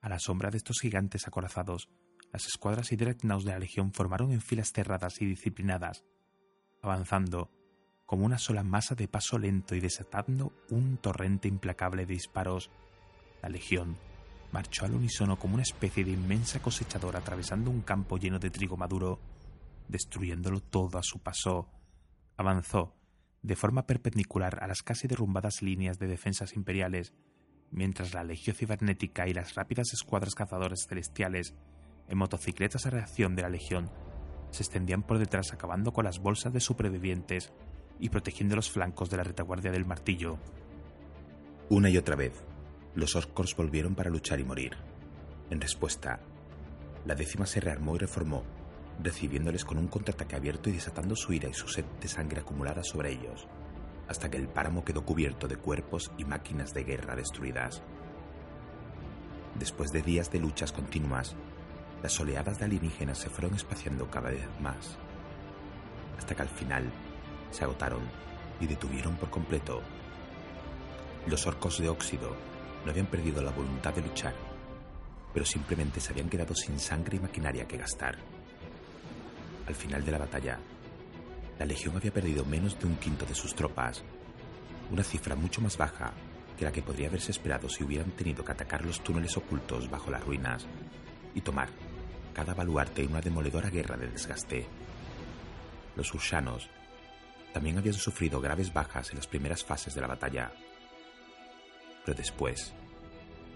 A 0.00 0.08
la 0.08 0.18
sombra 0.18 0.50
de 0.50 0.58
estos 0.58 0.78
gigantes 0.80 1.26
acorazados, 1.26 1.88
las 2.32 2.46
escuadras 2.46 2.92
y 2.92 2.96
dreadnoughts 2.96 3.44
de 3.44 3.52
la 3.52 3.58
Legión 3.58 3.92
formaron 3.92 4.32
en 4.32 4.40
filas 4.40 4.72
cerradas 4.72 5.20
y 5.20 5.26
disciplinadas, 5.26 6.04
avanzando 6.82 7.50
como 8.06 8.24
una 8.24 8.38
sola 8.38 8.62
masa 8.62 8.94
de 8.94 9.08
paso 9.08 9.38
lento 9.38 9.74
y 9.74 9.80
desatando 9.80 10.52
un 10.70 10.96
torrente 10.96 11.48
implacable 11.48 12.06
de 12.06 12.14
disparos. 12.14 12.70
La 13.42 13.48
Legión 13.48 13.96
marchó 14.52 14.84
al 14.84 14.94
unísono 14.94 15.38
como 15.38 15.54
una 15.54 15.64
especie 15.64 16.04
de 16.04 16.12
inmensa 16.12 16.62
cosechadora 16.62 17.18
atravesando 17.18 17.70
un 17.70 17.82
campo 17.82 18.16
lleno 18.16 18.38
de 18.38 18.50
trigo 18.50 18.76
maduro, 18.76 19.18
destruyéndolo 19.88 20.60
todo 20.60 20.98
a 20.98 21.02
su 21.02 21.18
paso. 21.18 21.68
Avanzó 22.36 22.94
de 23.42 23.56
forma 23.56 23.86
perpendicular 23.86 24.62
a 24.62 24.66
las 24.66 24.82
casi 24.82 25.08
derrumbadas 25.08 25.62
líneas 25.62 25.98
de 25.98 26.06
defensas 26.06 26.54
imperiales, 26.54 27.12
mientras 27.70 28.14
la 28.14 28.24
Legión 28.24 28.56
Cibernética 28.56 29.28
y 29.28 29.34
las 29.34 29.54
rápidas 29.54 29.92
escuadras 29.92 30.34
cazadores 30.34 30.86
celestiales 30.88 31.54
en 32.08 32.18
motocicletas 32.18 32.86
a 32.86 32.90
reacción 32.90 33.34
de 33.34 33.42
la 33.42 33.48
Legión 33.48 33.90
se 34.50 34.62
extendían 34.62 35.02
por 35.02 35.18
detrás 35.18 35.52
acabando 35.52 35.92
con 35.92 36.04
las 36.04 36.20
bolsas 36.20 36.52
de 36.52 36.60
supervivientes 36.60 37.52
y 37.98 38.08
protegiendo 38.08 38.56
los 38.56 38.70
flancos 38.70 39.10
de 39.10 39.16
la 39.16 39.24
retaguardia 39.24 39.70
del 39.70 39.86
martillo. 39.86 40.38
Una 41.68 41.90
y 41.90 41.96
otra 41.96 42.16
vez, 42.16 42.44
los 42.94 43.16
orcos 43.16 43.54
volvieron 43.56 43.94
para 43.94 44.10
luchar 44.10 44.40
y 44.40 44.44
morir. 44.44 44.76
En 45.50 45.60
respuesta, 45.60 46.20
la 47.04 47.14
décima 47.14 47.46
se 47.46 47.60
rearmó 47.60 47.96
y 47.96 47.98
reformó, 47.98 48.42
recibiéndoles 49.02 49.64
con 49.64 49.78
un 49.78 49.88
contraataque 49.88 50.36
abierto 50.36 50.70
y 50.70 50.72
desatando 50.72 51.14
su 51.14 51.32
ira 51.32 51.48
y 51.48 51.54
su 51.54 51.68
sed 51.68 51.84
de 52.00 52.08
sangre 52.08 52.40
acumulada 52.40 52.82
sobre 52.82 53.12
ellos, 53.12 53.46
hasta 54.08 54.30
que 54.30 54.38
el 54.38 54.48
páramo 54.48 54.84
quedó 54.84 55.04
cubierto 55.04 55.48
de 55.48 55.56
cuerpos 55.56 56.10
y 56.18 56.24
máquinas 56.24 56.72
de 56.72 56.84
guerra 56.84 57.16
destruidas. 57.16 57.82
Después 59.58 59.90
de 59.90 60.02
días 60.02 60.30
de 60.30 60.40
luchas 60.40 60.72
continuas, 60.72 61.36
las 62.02 62.18
oleadas 62.20 62.58
de 62.58 62.66
alienígenas 62.66 63.18
se 63.18 63.30
fueron 63.30 63.54
espaciando 63.54 64.10
cada 64.10 64.30
vez 64.30 64.48
más, 64.60 64.98
hasta 66.18 66.34
que 66.34 66.42
al 66.42 66.48
final 66.48 66.90
se 67.50 67.64
agotaron 67.64 68.02
y 68.60 68.66
detuvieron 68.66 69.16
por 69.16 69.30
completo. 69.30 69.82
Los 71.26 71.46
orcos 71.46 71.78
de 71.78 71.88
óxido 71.88 72.36
no 72.84 72.90
habían 72.90 73.06
perdido 73.06 73.42
la 73.42 73.50
voluntad 73.50 73.94
de 73.94 74.02
luchar, 74.02 74.34
pero 75.32 75.44
simplemente 75.44 76.00
se 76.00 76.12
habían 76.12 76.28
quedado 76.28 76.54
sin 76.54 76.78
sangre 76.78 77.16
y 77.16 77.20
maquinaria 77.20 77.66
que 77.66 77.76
gastar. 77.76 78.16
Al 79.66 79.74
final 79.74 80.04
de 80.04 80.12
la 80.12 80.18
batalla, 80.18 80.58
la 81.58 81.66
Legión 81.66 81.96
había 81.96 82.12
perdido 82.12 82.44
menos 82.44 82.78
de 82.78 82.86
un 82.86 82.96
quinto 82.96 83.26
de 83.26 83.34
sus 83.34 83.54
tropas, 83.54 84.04
una 84.90 85.02
cifra 85.02 85.34
mucho 85.34 85.60
más 85.60 85.76
baja 85.76 86.12
que 86.56 86.64
la 86.64 86.72
que 86.72 86.82
podría 86.82 87.08
haberse 87.08 87.32
esperado 87.32 87.68
si 87.68 87.84
hubieran 87.84 88.12
tenido 88.12 88.44
que 88.44 88.52
atacar 88.52 88.84
los 88.84 89.02
túneles 89.02 89.36
ocultos 89.36 89.90
bajo 89.90 90.10
las 90.10 90.24
ruinas 90.24 90.66
y 91.34 91.40
tomar 91.40 91.68
cada 92.32 92.54
baluarte 92.54 93.02
en 93.02 93.10
una 93.10 93.20
demoledora 93.20 93.70
guerra 93.70 93.96
de 93.96 94.08
desgaste. 94.08 94.66
Los 95.96 96.12
ursanos 96.14 96.70
también 97.56 97.78
habían 97.78 97.94
sufrido 97.94 98.38
graves 98.38 98.70
bajas 98.70 99.08
en 99.08 99.16
las 99.16 99.26
primeras 99.26 99.64
fases 99.64 99.94
de 99.94 100.02
la 100.02 100.06
batalla, 100.06 100.52
pero 102.04 102.14
después 102.14 102.74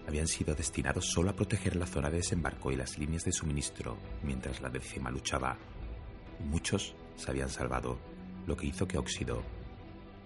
habían 0.07 0.25
sido 0.25 0.55
destinados 0.55 1.11
solo 1.11 1.29
a 1.29 1.35
proteger 1.35 1.75
la 1.75 1.85
zona 1.85 2.09
de 2.09 2.17
desembarco 2.17 2.71
y 2.71 2.75
las 2.77 2.97
líneas 2.97 3.25
de 3.25 3.31
suministro 3.31 3.99
mientras 4.23 4.59
la 4.59 4.69
décima 4.69 5.11
luchaba. 5.11 5.55
Muchos 6.39 6.95
se 7.15 7.29
habían 7.29 7.51
salvado, 7.51 7.99
lo 8.47 8.57
que 8.57 8.65
hizo 8.65 8.87
que 8.87 8.97
Óxido 8.97 9.43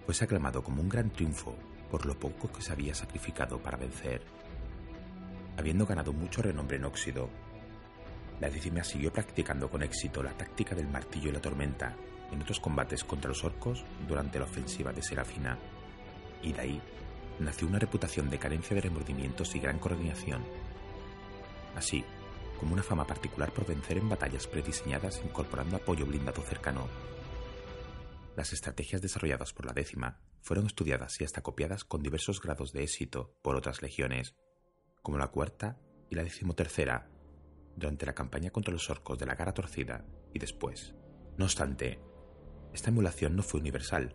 fuese 0.06 0.24
aclamado 0.24 0.62
como 0.62 0.80
un 0.80 0.88
gran 0.88 1.10
triunfo 1.10 1.54
por 1.90 2.06
lo 2.06 2.18
poco 2.18 2.50
que 2.50 2.62
se 2.62 2.72
había 2.72 2.94
sacrificado 2.94 3.58
para 3.58 3.76
vencer. 3.76 4.22
Habiendo 5.58 5.84
ganado 5.84 6.14
mucho 6.14 6.40
renombre 6.40 6.78
en 6.78 6.86
Óxido, 6.86 7.28
la 8.40 8.48
décima 8.48 8.82
siguió 8.82 9.12
practicando 9.12 9.68
con 9.68 9.82
éxito 9.82 10.22
la 10.22 10.32
táctica 10.32 10.74
del 10.74 10.88
martillo 10.88 11.28
y 11.28 11.32
la 11.32 11.42
tormenta 11.42 11.94
en 12.32 12.42
otros 12.42 12.60
combates 12.60 13.04
contra 13.04 13.28
los 13.28 13.44
orcos 13.44 13.84
durante 14.08 14.38
la 14.38 14.44
ofensiva 14.44 14.92
de 14.92 15.02
Serafina, 15.02 15.58
y 16.42 16.52
de 16.52 16.60
ahí 16.60 16.82
nació 17.38 17.68
una 17.68 17.78
reputación 17.78 18.30
de 18.30 18.38
carencia 18.38 18.74
de 18.74 18.82
remordimientos 18.82 19.54
y 19.54 19.60
gran 19.60 19.78
coordinación, 19.78 20.44
así 21.74 22.04
como 22.58 22.72
una 22.72 22.82
fama 22.82 23.06
particular 23.06 23.52
por 23.52 23.66
vencer 23.66 23.98
en 23.98 24.08
batallas 24.08 24.46
prediseñadas 24.46 25.20
incorporando 25.24 25.76
apoyo 25.76 26.06
blindado 26.06 26.42
cercano. 26.42 26.88
Las 28.34 28.52
estrategias 28.52 29.02
desarrolladas 29.02 29.52
por 29.52 29.66
la 29.66 29.72
décima 29.72 30.20
fueron 30.40 30.66
estudiadas 30.66 31.20
y 31.20 31.24
hasta 31.24 31.42
copiadas 31.42 31.84
con 31.84 32.02
diversos 32.02 32.40
grados 32.40 32.72
de 32.72 32.82
éxito 32.82 33.34
por 33.42 33.56
otras 33.56 33.82
legiones, 33.82 34.34
como 35.02 35.18
la 35.18 35.28
cuarta 35.28 35.78
y 36.10 36.14
la 36.14 36.22
decimotercera, 36.22 37.08
durante 37.76 38.06
la 38.06 38.14
campaña 38.14 38.50
contra 38.50 38.72
los 38.72 38.88
orcos 38.90 39.18
de 39.18 39.26
la 39.26 39.34
Gara 39.34 39.52
Torcida 39.52 40.04
y 40.32 40.38
después. 40.38 40.94
No 41.36 41.44
obstante, 41.44 42.00
esta 42.76 42.90
emulación 42.90 43.34
no 43.34 43.42
fue 43.42 43.60
universal, 43.60 44.14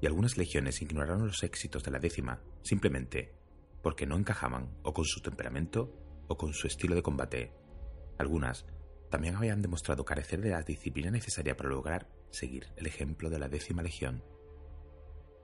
y 0.00 0.06
algunas 0.06 0.36
legiones 0.36 0.80
ignoraron 0.80 1.26
los 1.26 1.42
éxitos 1.42 1.82
de 1.82 1.90
la 1.90 1.98
décima 1.98 2.40
simplemente 2.62 3.34
porque 3.82 4.06
no 4.06 4.16
encajaban 4.16 4.76
o 4.82 4.92
con 4.92 5.04
su 5.04 5.20
temperamento 5.20 5.92
o 6.28 6.36
con 6.36 6.52
su 6.52 6.66
estilo 6.66 6.94
de 6.94 7.02
combate. 7.02 7.52
Algunas 8.18 8.66
también 9.10 9.36
habían 9.36 9.62
demostrado 9.62 10.04
carecer 10.04 10.40
de 10.40 10.50
la 10.50 10.62
disciplina 10.62 11.10
necesaria 11.10 11.56
para 11.56 11.68
lograr 11.68 12.08
seguir 12.30 12.66
el 12.76 12.86
ejemplo 12.86 13.30
de 13.30 13.38
la 13.38 13.48
décima 13.48 13.82
legión. 13.82 14.24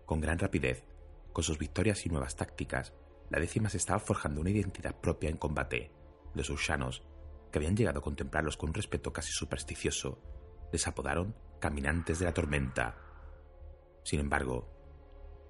Con 0.07 0.21
gran 0.21 0.39
rapidez, 0.39 0.85
con 1.33 1.45
sus 1.45 1.59
victorias 1.59 2.05
y 2.05 2.09
nuevas 2.09 2.37
tácticas, 2.37 2.93
la 3.31 3.39
décima 3.41 3.71
se 3.71 3.77
estaba 3.77 4.01
forjando 4.01 4.41
una 4.41 4.51
identidad 4.51 5.01
propia 5.01 5.31
en 5.31 5.37
combate. 5.37 5.91
Los 6.35 6.51
ushanos, 6.51 7.03
que 7.51 7.59
habían 7.59 7.77
llegado 7.77 8.01
a 8.01 8.03
contemplarlos 8.03 8.57
con 8.57 8.71
un 8.71 8.75
respeto 8.75 9.13
casi 9.13 9.33
supersticioso, 9.33 10.21
les 10.73 10.87
apodaron 10.87 11.35
caminantes 11.63 12.19
de 12.19 12.25
la 12.25 12.35
tormenta. 12.35 12.97
Sin 14.03 14.19
embargo, 14.19 14.69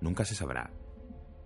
nunca 0.03 0.27
se 0.27 0.35
sabrá 0.35 0.71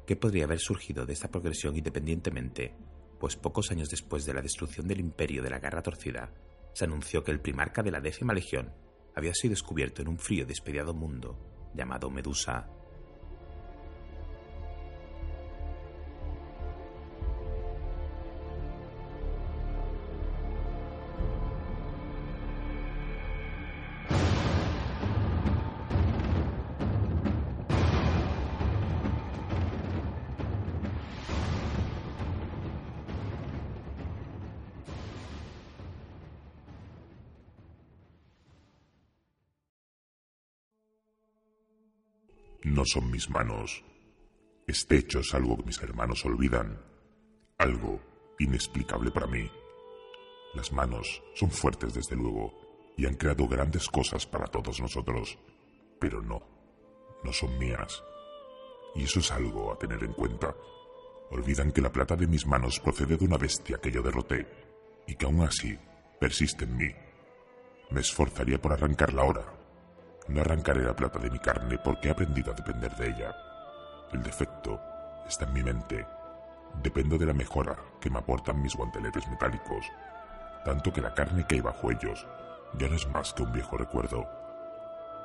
qué 0.05 0.17
podría 0.17 0.43
haber 0.43 0.59
surgido 0.59 1.07
de 1.07 1.13
esta 1.13 1.29
progresión 1.29 1.77
independientemente, 1.77 2.75
pues 3.21 3.37
pocos 3.37 3.71
años 3.71 3.89
después 3.89 4.27
de 4.27 4.35
la 4.35 4.43
destrucción 4.43 4.89
del 4.89 4.99
imperio 4.99 5.41
de 5.41 5.51
la 5.51 5.61
Guerra 5.61 5.85
Torcida, 5.85 6.33
se 6.73 6.85
anunció 6.85 7.23
que 7.23 7.31
el 7.31 7.41
primarca 7.41 7.85
de 7.85 7.93
la 7.93 8.01
décima 8.01 8.35
legión 8.35 8.75
había 9.15 9.33
sido 9.35 9.53
descubierto 9.53 10.03
en 10.03 10.09
un 10.09 10.19
frío 10.19 10.43
y 10.43 10.47
despediado 10.47 10.93
mundo 10.93 11.71
llamado 11.73 12.11
Medusa. 12.11 12.69
Son 42.87 43.11
mis 43.11 43.29
manos. 43.29 43.85
Este 44.67 44.97
hecho 44.97 45.21
es 45.21 45.35
algo 45.35 45.57
que 45.57 45.65
mis 45.65 45.81
hermanos 45.83 46.25
olvidan. 46.25 46.81
Algo 47.59 48.01
inexplicable 48.39 49.11
para 49.11 49.27
mí. 49.27 49.51
Las 50.55 50.73
manos 50.73 51.23
son 51.35 51.51
fuertes 51.51 51.95
desde 51.95 52.17
luego 52.17 52.53
y 52.97 53.07
han 53.07 53.15
creado 53.15 53.47
grandes 53.47 53.89
cosas 53.89 54.27
para 54.27 54.47
todos 54.47 54.81
nosotros. 54.81 55.39
Pero 56.01 56.23
no, 56.23 56.43
no 57.23 57.33
son 57.33 57.59
mías. 57.59 58.03
Y 58.95 59.05
eso 59.05 59.21
es 59.21 59.31
algo 59.31 59.73
a 59.73 59.79
tener 59.79 60.03
en 60.03 60.13
cuenta. 60.13 60.55
Olvidan 61.31 61.73
que 61.73 61.83
la 61.83 61.93
plata 61.93 62.17
de 62.17 62.27
mis 62.27 62.47
manos 62.47 62.81
procede 62.81 63.17
de 63.17 63.25
una 63.25 63.37
bestia 63.37 63.79
que 63.79 63.91
yo 63.91 64.03
derroté 64.03 64.47
y 65.07 65.15
que 65.15 65.27
aún 65.27 65.43
así 65.43 65.79
persiste 66.19 66.65
en 66.65 66.77
mí. 66.77 66.89
Me 67.91 68.01
esforzaría 68.01 68.61
por 68.61 68.73
arrancarla 68.73 69.23
ahora, 69.23 69.45
no 70.29 70.41
arrancaré 70.41 70.83
la 70.83 70.95
plata 70.95 71.19
de 71.19 71.31
mi 71.31 71.39
carne 71.39 71.79
porque 71.79 72.09
he 72.09 72.11
aprendido 72.11 72.53
a 72.53 72.55
depender 72.55 72.95
de 72.97 73.09
ella. 73.09 73.37
El 74.13 74.23
defecto 74.23 74.81
está 75.27 75.45
en 75.45 75.53
mi 75.53 75.63
mente. 75.63 76.07
Dependo 76.83 77.17
de 77.17 77.27
la 77.27 77.33
mejora 77.33 77.77
que 78.01 78.11
me 78.11 78.19
aportan 78.19 78.61
mis 78.61 78.75
guanteletes 78.75 79.27
metálicos, 79.29 79.87
tanto 80.65 80.93
que 80.93 81.01
la 81.01 81.15
carne 81.15 81.47
que 81.47 81.57
hay 81.57 81.61
bajo 81.61 81.91
ellos 81.91 82.27
ya 82.79 82.89
no 82.89 82.97
es 82.97 83.09
más 83.09 83.33
que 83.33 83.43
un 83.43 83.53
viejo 83.53 83.77
recuerdo. 83.77 84.27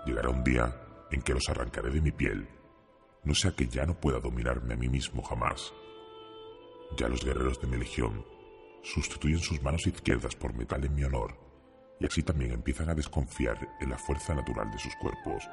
Llegará 0.06 0.30
un 0.30 0.44
día 0.44 0.74
en 1.12 1.22
que 1.22 1.34
los 1.34 1.50
arrancaré 1.50 1.90
de 1.90 2.02
mi 2.02 2.12
piel, 2.12 2.48
no 3.24 3.34
sea 3.34 3.52
que 3.52 3.68
ya 3.68 3.86
no 3.86 3.96
pueda 3.96 4.20
dominarme 4.20 4.76
a 4.76 4.78
mí 4.78 4.88
mismo 4.88 5.22
jamás. 5.24 5.74
Ya 6.96 7.08
los 7.08 7.26
guerreros 7.26 7.60
de 7.60 7.68
mi 7.68 7.78
legión 7.78 8.26
sustituyen 8.84 9.40
sus 9.40 9.62
manos 9.62 9.86
izquierdas 9.86 10.36
por 10.36 10.54
metal 10.54 10.84
en 10.86 10.96
mi 10.96 11.04
honor 11.04 11.51
y 12.02 12.06
así 12.08 12.24
también 12.24 12.52
empiezan 12.52 12.90
a 12.90 12.96
desconfiar 12.96 13.78
en 13.80 13.92
la 13.92 13.98
fuerza 13.98 14.34
natural 14.34 14.72
de 14.72 14.80
sus 14.80 14.96
cuerpos. 14.96 15.48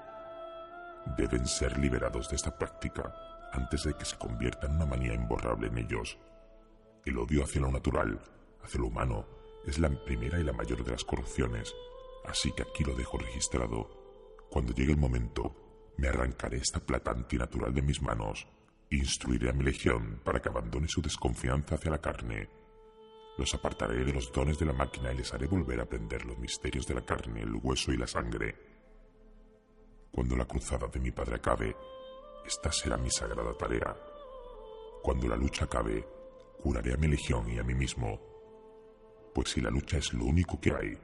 Deben 1.18 1.46
ser 1.46 1.76
liberados 1.78 2.30
de 2.30 2.36
esta 2.36 2.56
práctica 2.56 3.14
antes 3.52 3.84
de 3.84 3.92
que 3.92 4.06
se 4.06 4.16
convierta 4.16 4.66
en 4.66 4.76
una 4.76 4.86
manía 4.86 5.12
imborrable 5.12 5.66
en 5.66 5.76
ellos. 5.76 6.18
El 7.04 7.18
odio 7.18 7.44
hacia 7.44 7.60
lo 7.60 7.70
natural, 7.70 8.18
hacia 8.62 8.80
lo 8.80 8.86
humano, 8.86 9.26
es 9.66 9.78
la 9.78 9.90
primera 9.90 10.40
y 10.40 10.44
la 10.44 10.54
mayor 10.54 10.82
de 10.84 10.92
las 10.92 11.04
corrupciones, 11.04 11.74
así 12.24 12.50
que 12.52 12.62
aquí 12.62 12.82
lo 12.82 12.94
dejo 12.94 13.18
registrado. 13.18 14.46
Cuando 14.50 14.72
llegue 14.72 14.92
el 14.92 14.98
momento, 14.98 15.92
me 15.98 16.08
arrancaré 16.08 16.58
esta 16.58 16.80
plata 16.80 17.10
antinatural 17.10 17.74
de 17.74 17.82
mis 17.82 18.00
manos 18.00 18.48
e 18.90 18.96
instruiré 18.96 19.50
a 19.50 19.52
mi 19.52 19.64
legión 19.64 20.22
para 20.24 20.40
que 20.40 20.48
abandone 20.48 20.88
su 20.88 21.02
desconfianza 21.02 21.74
hacia 21.74 21.90
la 21.90 22.00
carne 22.00 22.48
los 23.38 23.54
apartaré 23.54 24.04
de 24.04 24.12
los 24.12 24.32
dones 24.32 24.58
de 24.58 24.66
la 24.66 24.72
máquina 24.72 25.12
y 25.12 25.16
les 25.16 25.32
haré 25.32 25.46
volver 25.46 25.78
a 25.78 25.84
aprender 25.84 26.26
los 26.26 26.36
misterios 26.38 26.86
de 26.86 26.94
la 26.94 27.04
carne, 27.04 27.40
el 27.40 27.54
hueso 27.54 27.92
y 27.92 27.96
la 27.96 28.06
sangre. 28.06 28.56
Cuando 30.10 30.36
la 30.36 30.44
cruzada 30.44 30.88
de 30.88 30.98
mi 30.98 31.12
padre 31.12 31.36
acabe, 31.36 31.74
esta 32.44 32.72
será 32.72 32.96
mi 32.96 33.10
sagrada 33.10 33.56
tarea. 33.56 33.96
Cuando 35.02 35.28
la 35.28 35.36
lucha 35.36 35.66
acabe, 35.66 36.04
curaré 36.60 36.94
a 36.94 36.96
mi 36.96 37.06
legión 37.06 37.48
y 37.48 37.58
a 37.58 37.62
mí 37.62 37.74
mismo. 37.74 38.20
Pues 39.32 39.50
si 39.50 39.60
la 39.60 39.70
lucha 39.70 39.98
es 39.98 40.12
lo 40.12 40.24
único 40.24 40.60
que 40.60 40.74
hay, 40.74 40.98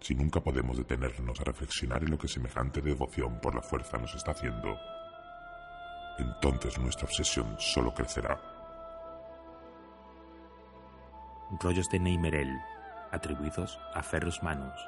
si 0.00 0.14
nunca 0.14 0.40
podemos 0.40 0.76
detenernos 0.76 1.40
a 1.40 1.44
reflexionar 1.44 2.04
en 2.04 2.12
lo 2.12 2.18
que 2.18 2.28
semejante 2.28 2.80
devoción 2.80 3.40
por 3.40 3.56
la 3.56 3.62
fuerza 3.62 3.98
nos 3.98 4.14
está 4.14 4.30
haciendo, 4.30 4.78
entonces 6.18 6.78
nuestra 6.78 7.06
obsesión 7.06 7.56
solo 7.58 7.92
crecerá. 7.92 8.55
Rollos 11.50 11.88
de 11.90 12.00
Neymerel, 12.00 12.60
atribuidos 13.12 13.78
a 13.94 14.02
Ferrus 14.02 14.42
Manus. 14.42 14.80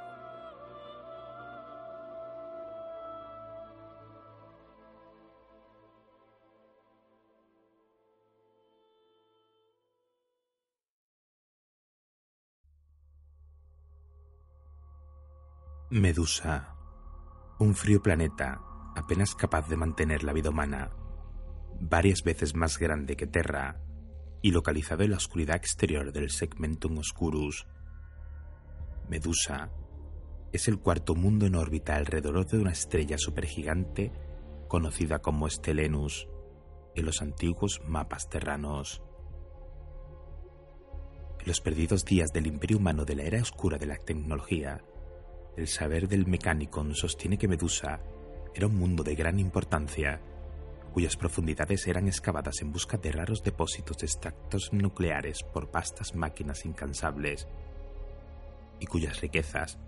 Medusa, 15.90 16.76
un 17.58 17.74
frío 17.74 18.02
planeta 18.02 18.60
apenas 18.94 19.34
capaz 19.34 19.68
de 19.68 19.76
mantener 19.76 20.22
la 20.22 20.34
vida 20.34 20.50
humana, 20.50 20.90
varias 21.80 22.22
veces 22.22 22.54
más 22.54 22.78
grande 22.78 23.16
que 23.16 23.26
Terra 23.26 23.80
y 24.42 24.50
localizado 24.52 25.02
en 25.02 25.10
la 25.10 25.16
oscuridad 25.16 25.56
exterior 25.56 26.12
del 26.12 26.30
Segmentum 26.30 26.98
Oscurus. 26.98 27.66
Medusa 29.08 29.70
es 30.52 30.68
el 30.68 30.78
cuarto 30.78 31.14
mundo 31.14 31.46
en 31.46 31.56
órbita 31.56 31.96
alrededor 31.96 32.46
de 32.46 32.58
una 32.58 32.72
estrella 32.72 33.18
supergigante 33.18 34.12
conocida 34.68 35.18
como 35.18 35.48
Stellenus 35.48 36.28
en 36.94 37.06
los 37.06 37.22
antiguos 37.22 37.80
mapas 37.86 38.28
terranos. 38.28 39.02
En 41.40 41.46
los 41.46 41.60
perdidos 41.60 42.04
días 42.04 42.30
del 42.32 42.46
imperio 42.46 42.78
humano 42.78 43.04
de 43.04 43.14
la 43.14 43.22
era 43.22 43.40
oscura 43.40 43.78
de 43.78 43.86
la 43.86 43.96
tecnología, 43.96 44.82
el 45.56 45.68
saber 45.68 46.08
del 46.08 46.26
Mechanicon 46.26 46.94
sostiene 46.94 47.38
que 47.38 47.48
Medusa 47.48 48.00
era 48.54 48.66
un 48.66 48.76
mundo 48.76 49.02
de 49.02 49.14
gran 49.14 49.38
importancia 49.38 50.20
cuyas 50.92 51.16
profundidades 51.16 51.86
eran 51.86 52.06
excavadas 52.06 52.60
en 52.62 52.72
busca 52.72 52.96
de 52.96 53.12
raros 53.12 53.42
depósitos 53.42 53.98
de 53.98 54.06
extractos 54.06 54.72
nucleares 54.72 55.42
por 55.42 55.70
vastas 55.70 56.14
máquinas 56.14 56.64
incansables, 56.64 57.46
y 58.80 58.86
cuyas 58.86 59.20
riquezas 59.20 59.78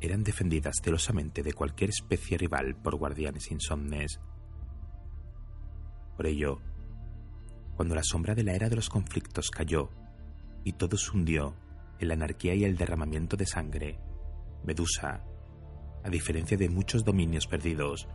eran 0.00 0.22
defendidas 0.22 0.76
celosamente 0.82 1.42
de 1.42 1.52
cualquier 1.52 1.90
especie 1.90 2.36
rival 2.36 2.76
por 2.76 2.96
guardianes 2.96 3.50
insomnes. 3.50 4.20
Por 6.16 6.26
ello, 6.26 6.60
cuando 7.76 7.94
la 7.94 8.02
sombra 8.02 8.34
de 8.34 8.44
la 8.44 8.54
era 8.54 8.68
de 8.68 8.76
los 8.76 8.88
conflictos 8.88 9.50
cayó 9.50 9.90
y 10.62 10.72
todo 10.72 10.96
se 10.96 11.10
hundió 11.10 11.54
en 11.98 12.08
la 12.08 12.14
anarquía 12.14 12.54
y 12.54 12.64
el 12.64 12.76
derramamiento 12.76 13.36
de 13.36 13.46
sangre, 13.46 13.98
Medusa, 14.64 15.22
a 16.02 16.08
diferencia 16.08 16.56
de 16.56 16.68
muchos 16.68 17.04
dominios 17.04 17.46
perdidos, 17.46 18.08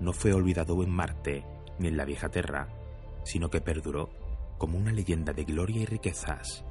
no 0.00 0.12
fue 0.12 0.32
olvidado 0.32 0.82
en 0.82 0.90
Marte 0.90 1.44
ni 1.78 1.88
en 1.88 1.96
la 1.96 2.04
vieja 2.04 2.28
Terra, 2.28 2.68
sino 3.24 3.50
que 3.50 3.60
perduró 3.60 4.10
como 4.58 4.78
una 4.78 4.92
leyenda 4.92 5.32
de 5.32 5.44
gloria 5.44 5.82
y 5.82 5.86
riquezas. 5.86 6.64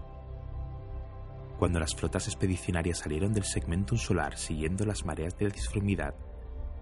Cuando 1.59 1.79
las 1.79 1.93
flotas 1.93 2.27
expedicionarias 2.27 2.99
salieron 2.99 3.33
del 3.33 3.43
segmento 3.43 3.95
solar 3.97 4.37
siguiendo 4.37 4.85
las 4.85 5.05
mareas 5.05 5.37
de 5.37 5.45
la 5.45 5.53
disformidad 5.53 6.15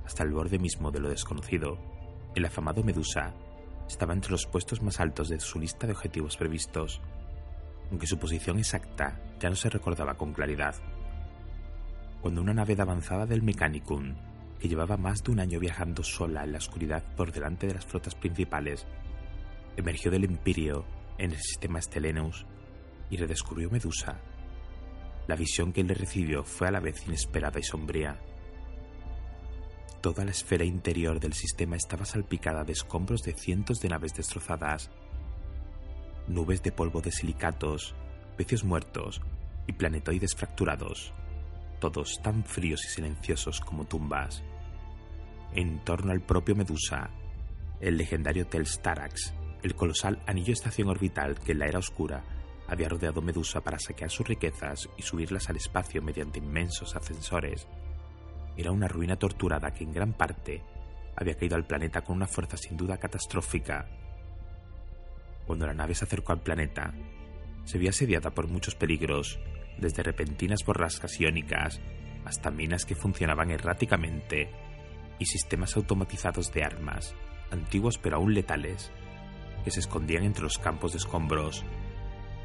hasta 0.05 0.23
el 0.23 0.32
borde 0.32 0.58
mismo 0.58 0.91
de 0.91 0.99
lo 0.99 1.10
desconocido, 1.10 1.77
el 2.36 2.45
afamado 2.45 2.84
Medusa 2.84 3.34
estaba 3.88 4.13
entre 4.13 4.32
los 4.32 4.45
puestos 4.45 4.82
más 4.82 4.99
altos 4.99 5.29
de 5.29 5.39
su 5.39 5.60
lista 5.60 5.88
de 5.88 5.93
objetivos 5.93 6.38
previstos, 6.38 7.01
aunque 7.89 8.08
su 8.08 8.17
posición 8.17 8.60
exacta 8.60 9.19
ya 9.39 9.49
no 9.49 9.55
se 9.55 9.69
recordaba 9.69 10.13
con 10.13 10.34
claridad. 10.34 10.75
Cuando 12.21 12.41
una 12.41 12.53
nave 12.53 12.75
avanzada 12.79 13.25
del 13.25 13.41
Mechanicum 13.41 14.15
que 14.60 14.67
llevaba 14.67 14.98
más 14.98 15.24
de 15.24 15.32
un 15.32 15.39
año 15.39 15.60
viajando 15.60 16.04
sola 16.04 16.43
en 16.43 16.52
la 16.52 16.58
oscuridad 16.58 17.04
por 17.15 17.32
delante 17.32 17.67
de 17.67 17.76
las 17.76 17.86
flotas 17.86 18.15
principales, 18.15 18.86
emergió 19.78 20.12
del 20.12 20.26
Empirio 20.26 20.86
en 21.17 21.32
el 21.32 21.38
sistema 21.38 21.82
Stellenus 21.82 22.45
y 23.10 23.17
redescubrió 23.17 23.69
Medusa. 23.69 24.19
La 25.28 25.36
visión 25.36 25.72
que 25.72 25.84
le 25.84 25.93
recibió 25.93 26.43
fue 26.43 26.67
a 26.67 26.72
la 26.72 26.80
vez 26.80 27.06
inesperada 27.06 27.60
y 27.60 27.63
sombría. 27.63 28.19
Toda 30.02 30.26
la 30.26 30.32
esfera 30.32 30.63
interior 30.63 31.19
del 31.19 31.34
sistema 31.34 31.76
estaba 31.76 32.06
salpicada 32.06 32.63
de 32.63 32.74
escombros 32.74 33.22
de 33.22 33.34
cientos 33.34 33.80
de 33.80 33.89
naves 33.89 34.13
destrozadas, 34.13 34.89
nubes 36.28 36.63
de 36.63 36.72
polvo 36.72 37.02
de 37.02 37.12
silicatos, 37.12 37.95
pecios 38.38 38.63
muertos 38.63 39.22
y 39.67 39.74
planetoides 39.74 40.36
fracturados, 40.36 41.13
todos 41.80 42.22
tan 42.24 42.43
fríos 42.43 42.86
y 42.86 42.88
silenciosos 42.89 43.60
como 43.60 43.86
tumbas. 43.86 44.43
En 45.54 45.84
torno 45.84 46.12
al 46.12 46.22
propio 46.22 46.56
Medusa, 46.56 47.10
el 47.80 47.98
legendario 47.98 48.48
Telstarax, 48.48 49.34
el 49.64 49.76
colosal 49.76 50.22
anillo 50.28 50.54
estación 50.54 50.90
orbital 50.90 51.40
que 51.40 51.54
en 51.54 51.60
la 51.60 51.68
era 51.68 51.80
oscura 51.80 52.24
había 52.68 52.90
rodeado 52.90 53.22
Medusa 53.22 53.62
para 53.62 53.80
saquear 53.80 54.12
sus 54.12 54.28
riquezas 54.28 54.90
y 54.98 55.02
subirlas 55.02 55.50
al 55.50 55.56
espacio 55.56 56.02
mediante 56.02 56.40
inmensos 56.40 56.96
ascensores, 56.96 57.68
era 58.60 58.74
una 58.74 58.90
ruina 58.90 59.16
torturada 59.16 59.72
que 59.72 59.86
en 59.86 59.94
gran 59.94 60.12
parte 60.12 60.62
había 61.16 61.36
caído 61.36 61.56
al 61.56 61.66
planeta 61.66 62.02
con 62.02 62.18
una 62.18 62.28
fuerza 62.28 62.58
sin 62.58 62.76
duda 62.76 62.98
catastrófica. 62.98 63.88
Cuando 65.48 65.66
la 65.66 65.74
nave 65.74 65.96
se 65.96 66.04
acercó 66.04 66.34
al 66.34 66.42
planeta, 66.42 66.94
se 67.64 67.78
vio 67.78 67.90
asediada 67.90 68.32
por 68.32 68.50
muchos 68.50 68.76
peligros, 68.76 69.40
desde 69.78 70.04
repentinas 70.04 70.66
borrascas 70.66 71.20
iónicas 71.22 71.80
hasta 72.26 72.52
minas 72.52 72.86
que 72.86 72.96
funcionaban 72.96 73.50
erráticamente 73.50 74.52
y 75.19 75.25
sistemas 75.25 75.75
automatizados 75.75 76.51
de 76.51 76.63
armas, 76.63 77.13
antiguos 77.51 77.97
pero 77.97 78.17
aún 78.17 78.34
letales, 78.34 78.91
que 79.63 79.71
se 79.71 79.82
escondían 79.82 80.23
entre 80.23 80.43
los 80.43 80.58
campos 80.58 80.93
de 80.93 80.97
escombros. 80.97 81.63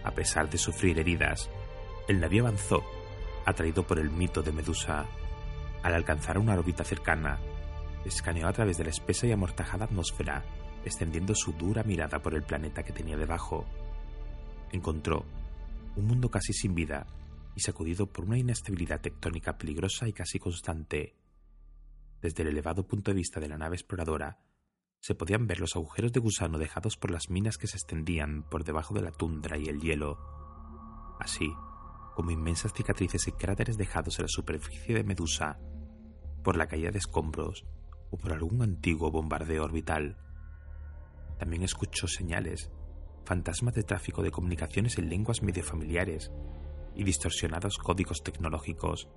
A 0.02 0.10
pesar 0.10 0.50
de 0.50 0.58
sufrir 0.58 0.98
heridas, 0.98 1.48
el 2.08 2.20
navío 2.20 2.42
avanzó, 2.46 2.84
atraído 3.46 3.86
por 3.86 3.98
el 3.98 4.10
mito 4.10 4.42
de 4.42 4.52
Medusa 4.52 5.06
al 5.82 5.94
alcanzar 5.94 6.38
una 6.38 6.54
órbita 6.54 6.82
cercana, 6.82 7.38
escaneó 8.04 8.48
a 8.48 8.52
través 8.52 8.78
de 8.78 8.84
la 8.84 8.90
espesa 8.90 9.26
y 9.26 9.32
amortajada 9.32 9.84
atmósfera, 9.84 10.42
extendiendo 10.84 11.34
su 11.34 11.52
dura 11.52 11.82
mirada 11.82 12.20
por 12.20 12.34
el 12.34 12.42
planeta 12.42 12.82
que 12.82 12.92
tenía 12.92 13.16
debajo. 13.16 13.66
Encontró 14.72 15.24
un 15.96 16.06
mundo 16.06 16.30
casi 16.30 16.52
sin 16.52 16.74
vida 16.74 17.06
y 17.54 17.60
sacudido 17.60 18.06
por 18.06 18.24
una 18.24 18.38
inestabilidad 18.38 19.00
tectónica 19.00 19.56
peligrosa 19.56 20.08
y 20.08 20.12
casi 20.12 20.38
constante. 20.38 21.14
Desde 22.24 22.42
el 22.42 22.48
elevado 22.48 22.86
punto 22.86 23.10
de 23.10 23.16
vista 23.16 23.38
de 23.38 23.48
la 23.48 23.58
nave 23.58 23.76
exploradora, 23.76 24.38
se 24.98 25.14
podían 25.14 25.46
ver 25.46 25.60
los 25.60 25.76
agujeros 25.76 26.10
de 26.10 26.20
gusano 26.20 26.56
dejados 26.56 26.96
por 26.96 27.10
las 27.10 27.28
minas 27.28 27.58
que 27.58 27.66
se 27.66 27.76
extendían 27.76 28.48
por 28.48 28.64
debajo 28.64 28.94
de 28.94 29.02
la 29.02 29.10
tundra 29.10 29.58
y 29.58 29.66
el 29.66 29.78
hielo, 29.78 30.16
así 31.20 31.52
como 32.14 32.30
inmensas 32.30 32.72
cicatrices 32.72 33.28
y 33.28 33.32
cráteres 33.32 33.76
dejados 33.76 34.18
en 34.18 34.22
la 34.22 34.28
superficie 34.28 34.94
de 34.94 35.04
Medusa 35.04 35.58
por 36.42 36.56
la 36.56 36.66
caída 36.66 36.90
de 36.90 36.96
escombros 36.96 37.66
o 38.10 38.16
por 38.16 38.32
algún 38.32 38.62
antiguo 38.62 39.10
bombardeo 39.10 39.62
orbital. 39.62 40.16
También 41.38 41.62
escuchó 41.62 42.08
señales, 42.08 42.70
fantasmas 43.26 43.74
de 43.74 43.82
tráfico 43.82 44.22
de 44.22 44.30
comunicaciones 44.30 44.96
en 44.96 45.10
lenguas 45.10 45.42
medio 45.42 45.62
familiares 45.62 46.32
y 46.94 47.04
distorsionados 47.04 47.76
códigos 47.76 48.22
tecnológicos. 48.22 49.10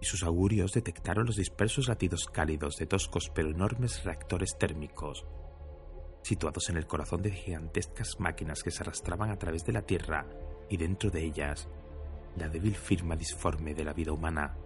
Y 0.00 0.06
sus 0.06 0.22
augurios 0.22 0.72
detectaron 0.72 1.26
los 1.26 1.36
dispersos 1.36 1.88
latidos 1.88 2.26
cálidos 2.26 2.76
de 2.76 2.86
toscos 2.86 3.30
pero 3.34 3.50
enormes 3.50 4.02
reactores 4.04 4.56
térmicos, 4.58 5.26
situados 6.22 6.68
en 6.70 6.76
el 6.76 6.86
corazón 6.86 7.22
de 7.22 7.32
gigantescas 7.32 8.18
máquinas 8.18 8.62
que 8.62 8.70
se 8.70 8.82
arrastraban 8.82 9.30
a 9.30 9.38
través 9.38 9.64
de 9.64 9.72
la 9.72 9.82
Tierra 9.82 10.26
y 10.68 10.76
dentro 10.76 11.10
de 11.10 11.24
ellas 11.24 11.68
la 12.36 12.48
débil 12.48 12.74
firma 12.74 13.16
disforme 13.16 13.74
de 13.74 13.84
la 13.84 13.92
vida 13.92 14.12
humana. 14.12 14.56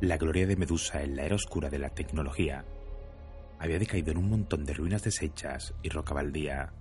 La 0.00 0.18
gloria 0.18 0.46
de 0.46 0.56
Medusa 0.56 1.02
en 1.02 1.16
la 1.16 1.24
era 1.24 1.36
oscura 1.36 1.70
de 1.70 1.78
la 1.78 1.88
tecnología 1.88 2.64
había 3.58 3.78
decaído 3.78 4.12
en 4.12 4.18
un 4.18 4.28
montón 4.28 4.64
de 4.64 4.74
ruinas 4.74 5.02
deshechas 5.02 5.74
y 5.82 5.88
roca 5.88 6.14
baldía, 6.14 6.72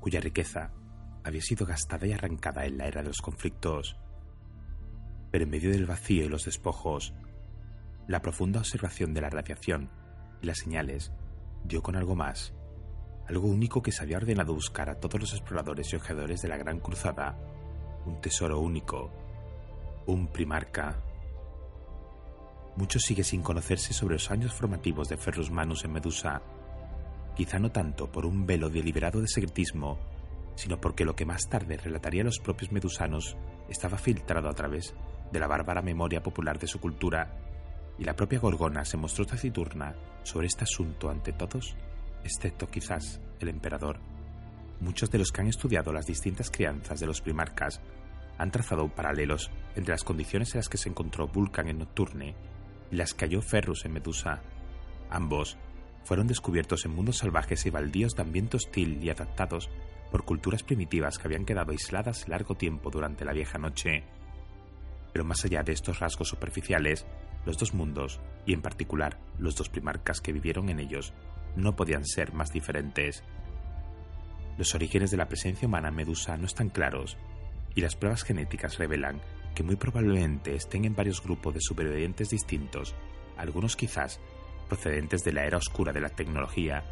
cuya 0.00 0.20
riqueza 0.20 0.72
había 1.24 1.40
sido 1.40 1.66
gastada 1.66 2.06
y 2.06 2.12
arrancada 2.12 2.64
en 2.66 2.78
la 2.78 2.86
era 2.86 3.02
de 3.02 3.08
los 3.08 3.20
conflictos. 3.20 3.96
Pero 5.34 5.46
en 5.46 5.50
medio 5.50 5.72
del 5.72 5.84
vacío 5.84 6.24
y 6.24 6.28
los 6.28 6.44
despojos, 6.44 7.12
la 8.06 8.22
profunda 8.22 8.60
observación 8.60 9.14
de 9.14 9.20
la 9.20 9.30
radiación 9.30 9.90
y 10.40 10.46
las 10.46 10.58
señales 10.58 11.10
dio 11.64 11.82
con 11.82 11.96
algo 11.96 12.14
más, 12.14 12.54
algo 13.26 13.48
único 13.48 13.82
que 13.82 13.90
se 13.90 14.04
había 14.04 14.18
ordenado 14.18 14.54
buscar 14.54 14.88
a 14.88 15.00
todos 15.00 15.20
los 15.20 15.32
exploradores 15.32 15.92
y 15.92 15.96
ojeadores 15.96 16.40
de 16.40 16.46
la 16.46 16.56
Gran 16.56 16.78
Cruzada, 16.78 17.36
un 18.06 18.20
tesoro 18.20 18.60
único, 18.60 19.10
un 20.06 20.28
primarca. 20.28 21.02
Mucho 22.76 23.00
sigue 23.00 23.24
sin 23.24 23.42
conocerse 23.42 23.92
sobre 23.92 24.14
los 24.14 24.30
años 24.30 24.54
formativos 24.54 25.08
de 25.08 25.16
Ferrus 25.16 25.50
Manus 25.50 25.84
en 25.84 25.94
Medusa, 25.94 26.42
quizá 27.34 27.58
no 27.58 27.72
tanto 27.72 28.06
por 28.06 28.24
un 28.24 28.46
velo 28.46 28.70
deliberado 28.70 29.20
de 29.20 29.26
secretismo, 29.26 29.98
sino 30.54 30.80
porque 30.80 31.04
lo 31.04 31.16
que 31.16 31.26
más 31.26 31.48
tarde 31.48 31.76
relataría 31.76 32.22
los 32.22 32.38
propios 32.38 32.70
medusanos 32.70 33.36
estaba 33.68 33.98
filtrado 33.98 34.48
a 34.48 34.54
través 34.54 34.94
de 35.32 35.40
la 35.40 35.46
bárbara 35.46 35.82
memoria 35.82 36.22
popular 36.22 36.58
de 36.58 36.66
su 36.66 36.80
cultura, 36.80 37.36
y 37.98 38.04
la 38.04 38.16
propia 38.16 38.40
Gorgona 38.40 38.84
se 38.84 38.96
mostró 38.96 39.24
taciturna 39.24 39.94
sobre 40.22 40.46
este 40.46 40.64
asunto 40.64 41.10
ante 41.10 41.32
todos, 41.32 41.76
excepto 42.24 42.68
quizás 42.68 43.20
el 43.40 43.48
emperador. 43.48 43.98
Muchos 44.80 45.10
de 45.10 45.18
los 45.18 45.30
que 45.30 45.40
han 45.40 45.48
estudiado 45.48 45.92
las 45.92 46.06
distintas 46.06 46.50
crianzas 46.50 46.98
de 46.98 47.06
los 47.06 47.20
primarcas 47.20 47.80
han 48.38 48.50
trazado 48.50 48.88
paralelos 48.88 49.50
entre 49.76 49.92
las 49.92 50.02
condiciones 50.02 50.54
en 50.54 50.58
las 50.58 50.68
que 50.68 50.78
se 50.78 50.88
encontró 50.88 51.28
Vulcan 51.28 51.68
en 51.68 51.78
Nocturne 51.78 52.34
las 52.90 53.14
cayó 53.14 53.42
Ferrus 53.42 53.84
en 53.84 53.92
Medusa. 53.92 54.40
Ambos 55.10 55.56
fueron 56.04 56.26
descubiertos 56.26 56.84
en 56.84 56.94
mundos 56.94 57.18
salvajes 57.18 57.66
y 57.66 57.70
baldíos 57.70 58.14
de 58.14 58.22
ambiente 58.22 58.56
hostil 58.56 59.02
y 59.02 59.10
adaptados 59.10 59.70
por 60.10 60.24
culturas 60.24 60.62
primitivas 60.62 61.18
que 61.18 61.26
habían 61.26 61.44
quedado 61.44 61.72
aisladas 61.72 62.28
largo 62.28 62.54
tiempo 62.54 62.90
durante 62.90 63.24
la 63.24 63.32
vieja 63.32 63.58
noche. 63.58 64.04
Pero 65.14 65.24
más 65.24 65.44
allá 65.44 65.62
de 65.62 65.72
estos 65.72 66.00
rasgos 66.00 66.28
superficiales, 66.28 67.06
los 67.46 67.56
dos 67.56 67.72
mundos, 67.72 68.20
y 68.44 68.52
en 68.52 68.62
particular 68.62 69.18
los 69.38 69.54
dos 69.54 69.68
primarcas 69.68 70.20
que 70.20 70.32
vivieron 70.32 70.68
en 70.68 70.80
ellos, 70.80 71.14
no 71.54 71.76
podían 71.76 72.04
ser 72.04 72.32
más 72.32 72.52
diferentes. 72.52 73.22
Los 74.58 74.74
orígenes 74.74 75.12
de 75.12 75.16
la 75.16 75.28
presencia 75.28 75.68
humana 75.68 75.88
en 75.88 75.94
Medusa 75.94 76.36
no 76.36 76.46
están 76.46 76.68
claros, 76.68 77.16
y 77.76 77.80
las 77.80 77.94
pruebas 77.94 78.24
genéticas 78.24 78.76
revelan 78.78 79.20
que 79.54 79.62
muy 79.62 79.76
probablemente 79.76 80.56
estén 80.56 80.84
en 80.84 80.96
varios 80.96 81.22
grupos 81.22 81.54
de 81.54 81.60
supervivientes 81.60 82.30
distintos, 82.30 82.96
algunos 83.36 83.76
quizás 83.76 84.20
procedentes 84.68 85.22
de 85.22 85.32
la 85.32 85.44
era 85.44 85.58
oscura 85.58 85.92
de 85.92 86.00
la 86.00 86.08
tecnología 86.08 86.82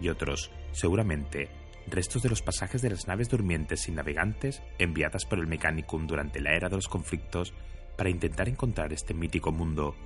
y 0.00 0.08
otros, 0.08 0.50
seguramente, 0.72 1.48
restos 1.86 2.22
de 2.22 2.28
los 2.28 2.42
pasajes 2.42 2.82
de 2.82 2.90
las 2.90 3.06
naves 3.06 3.28
durmientes 3.28 3.82
sin 3.82 3.94
navegantes 3.94 4.62
enviadas 4.78 5.24
por 5.24 5.38
el 5.38 5.46
Mechanicum 5.46 6.06
durante 6.06 6.40
la 6.40 6.54
era 6.54 6.68
de 6.68 6.76
los 6.76 6.88
conflictos 6.88 7.54
para 7.98 8.10
intentar 8.10 8.48
encontrar 8.48 8.92
este 8.92 9.12
mítico 9.12 9.50
mundo. 9.50 9.96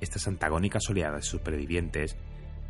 Estas 0.00 0.26
antagónicas 0.28 0.88
oleadas 0.88 1.24
de 1.24 1.30
supervivientes, 1.30 2.16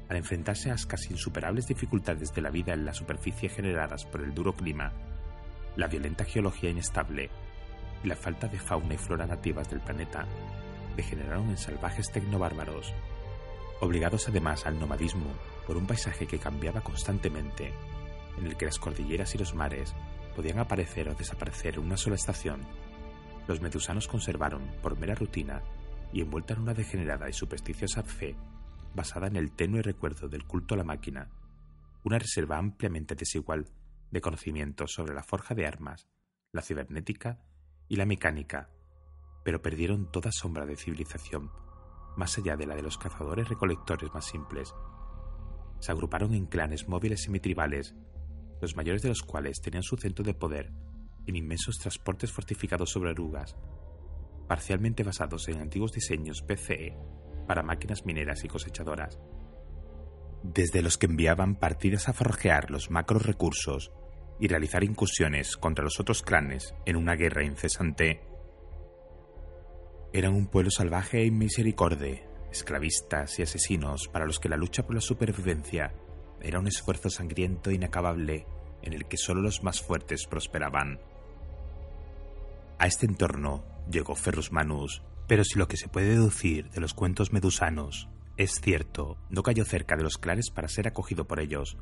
al 0.08 0.16
enfrentarse 0.16 0.68
a 0.68 0.72
las 0.72 0.84
casi 0.84 1.12
insuperables 1.12 1.68
dificultades 1.68 2.34
de 2.34 2.42
la 2.42 2.50
vida 2.50 2.74
en 2.74 2.84
la 2.84 2.92
superficie 2.92 3.48
generadas 3.48 4.04
por 4.04 4.20
el 4.20 4.34
duro 4.34 4.54
clima, 4.56 4.92
la 5.76 5.86
violenta 5.86 6.24
geología 6.24 6.70
inestable 6.70 7.30
y 8.02 8.08
la 8.08 8.16
falta 8.16 8.48
de 8.48 8.58
fauna 8.58 8.94
y 8.94 8.98
flora 8.98 9.26
nativas 9.26 9.70
del 9.70 9.80
planeta 9.80 10.26
degeneraron 10.96 11.48
en 11.50 11.56
salvajes 11.56 12.10
tecnobárbaros, 12.10 12.92
obligados 13.80 14.28
además 14.28 14.66
al 14.66 14.80
nomadismo 14.80 15.30
por 15.68 15.76
un 15.76 15.86
paisaje 15.86 16.26
que 16.26 16.40
cambiaba 16.40 16.80
constantemente, 16.80 17.72
en 18.36 18.46
el 18.48 18.56
que 18.56 18.66
las 18.66 18.80
cordilleras 18.80 19.36
y 19.36 19.38
los 19.38 19.54
mares 19.54 19.94
podían 20.34 20.58
aparecer 20.58 21.08
o 21.08 21.14
desaparecer 21.14 21.74
en 21.74 21.82
una 21.82 21.96
sola 21.96 22.16
estación. 22.16 22.66
Los 23.46 23.60
medusanos 23.60 24.08
conservaron, 24.08 24.62
por 24.82 24.98
mera 24.98 25.14
rutina 25.14 25.62
y 26.12 26.20
envuelta 26.20 26.54
en 26.54 26.60
una 26.60 26.74
degenerada 26.74 27.28
y 27.28 27.32
supersticiosa 27.32 28.02
fe 28.02 28.36
basada 28.94 29.26
en 29.26 29.36
el 29.36 29.52
tenue 29.52 29.82
recuerdo 29.82 30.28
del 30.28 30.44
culto 30.44 30.74
a 30.74 30.78
la 30.78 30.84
máquina, 30.84 31.30
una 32.04 32.18
reserva 32.18 32.58
ampliamente 32.58 33.14
desigual 33.14 33.66
de 34.10 34.20
conocimientos 34.20 34.92
sobre 34.92 35.14
la 35.14 35.22
forja 35.22 35.54
de 35.54 35.66
armas, 35.66 36.08
la 36.52 36.62
cibernética 36.62 37.40
y 37.88 37.96
la 37.96 38.04
mecánica, 38.04 38.70
pero 39.44 39.62
perdieron 39.62 40.10
toda 40.10 40.30
sombra 40.30 40.66
de 40.66 40.76
civilización, 40.76 41.50
más 42.16 42.36
allá 42.38 42.56
de 42.56 42.66
la 42.66 42.76
de 42.76 42.82
los 42.82 42.98
cazadores 42.98 43.48
recolectores 43.48 44.12
más 44.12 44.26
simples. 44.26 44.74
Se 45.80 45.90
agruparon 45.90 46.34
en 46.34 46.46
clanes 46.46 46.88
móviles 46.88 47.22
semitribales, 47.22 47.94
los 48.60 48.76
mayores 48.76 49.02
de 49.02 49.08
los 49.08 49.22
cuales 49.22 49.60
tenían 49.60 49.82
su 49.82 49.96
centro 49.96 50.24
de 50.24 50.34
poder 50.34 50.70
en 51.26 51.36
inmensos 51.36 51.78
transportes 51.78 52.30
fortificados 52.30 52.90
sobre 52.90 53.10
orugas, 53.10 53.56
parcialmente 54.48 55.02
basados 55.02 55.48
en 55.48 55.60
antiguos 55.60 55.92
diseños 55.92 56.42
PCE 56.42 56.96
para 57.46 57.62
máquinas 57.62 58.04
mineras 58.04 58.44
y 58.44 58.48
cosechadoras. 58.48 59.18
Desde 60.42 60.82
los 60.82 60.98
que 60.98 61.06
enviaban 61.06 61.56
partidas 61.56 62.08
a 62.08 62.12
forjear 62.12 62.70
los 62.70 62.90
macros 62.90 63.24
recursos 63.24 63.92
y 64.40 64.48
realizar 64.48 64.82
incursiones 64.82 65.56
contra 65.56 65.84
los 65.84 66.00
otros 66.00 66.22
clanes 66.22 66.74
en 66.84 66.96
una 66.96 67.14
guerra 67.14 67.44
incesante. 67.44 68.22
Eran 70.12 70.34
un 70.34 70.46
pueblo 70.46 70.70
salvaje 70.70 71.20
e 71.20 71.26
inmisericorde, 71.26 72.26
esclavistas 72.50 73.38
y 73.38 73.42
asesinos 73.42 74.08
para 74.08 74.26
los 74.26 74.40
que 74.40 74.48
la 74.48 74.56
lucha 74.56 74.84
por 74.84 74.94
la 74.94 75.00
supervivencia 75.00 75.94
era 76.40 76.58
un 76.58 76.66
esfuerzo 76.66 77.08
sangriento 77.08 77.70
e 77.70 77.74
inacabable 77.74 78.46
en 78.82 78.92
el 78.92 79.06
que 79.06 79.16
solo 79.16 79.40
los 79.40 79.62
más 79.62 79.80
fuertes 79.80 80.26
prosperaban. 80.26 81.00
A 82.82 82.88
este 82.88 83.06
entorno 83.06 83.62
llegó 83.88 84.16
Ferrus 84.16 84.50
Manus, 84.50 85.04
pero 85.28 85.44
si 85.44 85.56
lo 85.56 85.68
que 85.68 85.76
se 85.76 85.86
puede 85.86 86.08
deducir 86.08 86.68
de 86.70 86.80
los 86.80 86.94
cuentos 86.94 87.32
medusanos 87.32 88.08
es 88.36 88.60
cierto, 88.60 89.18
no 89.30 89.44
cayó 89.44 89.64
cerca 89.64 89.94
de 89.94 90.02
los 90.02 90.18
clanes 90.18 90.50
para 90.50 90.66
ser 90.66 90.88
acogido 90.88 91.28
por 91.28 91.38
ellos, 91.38 91.78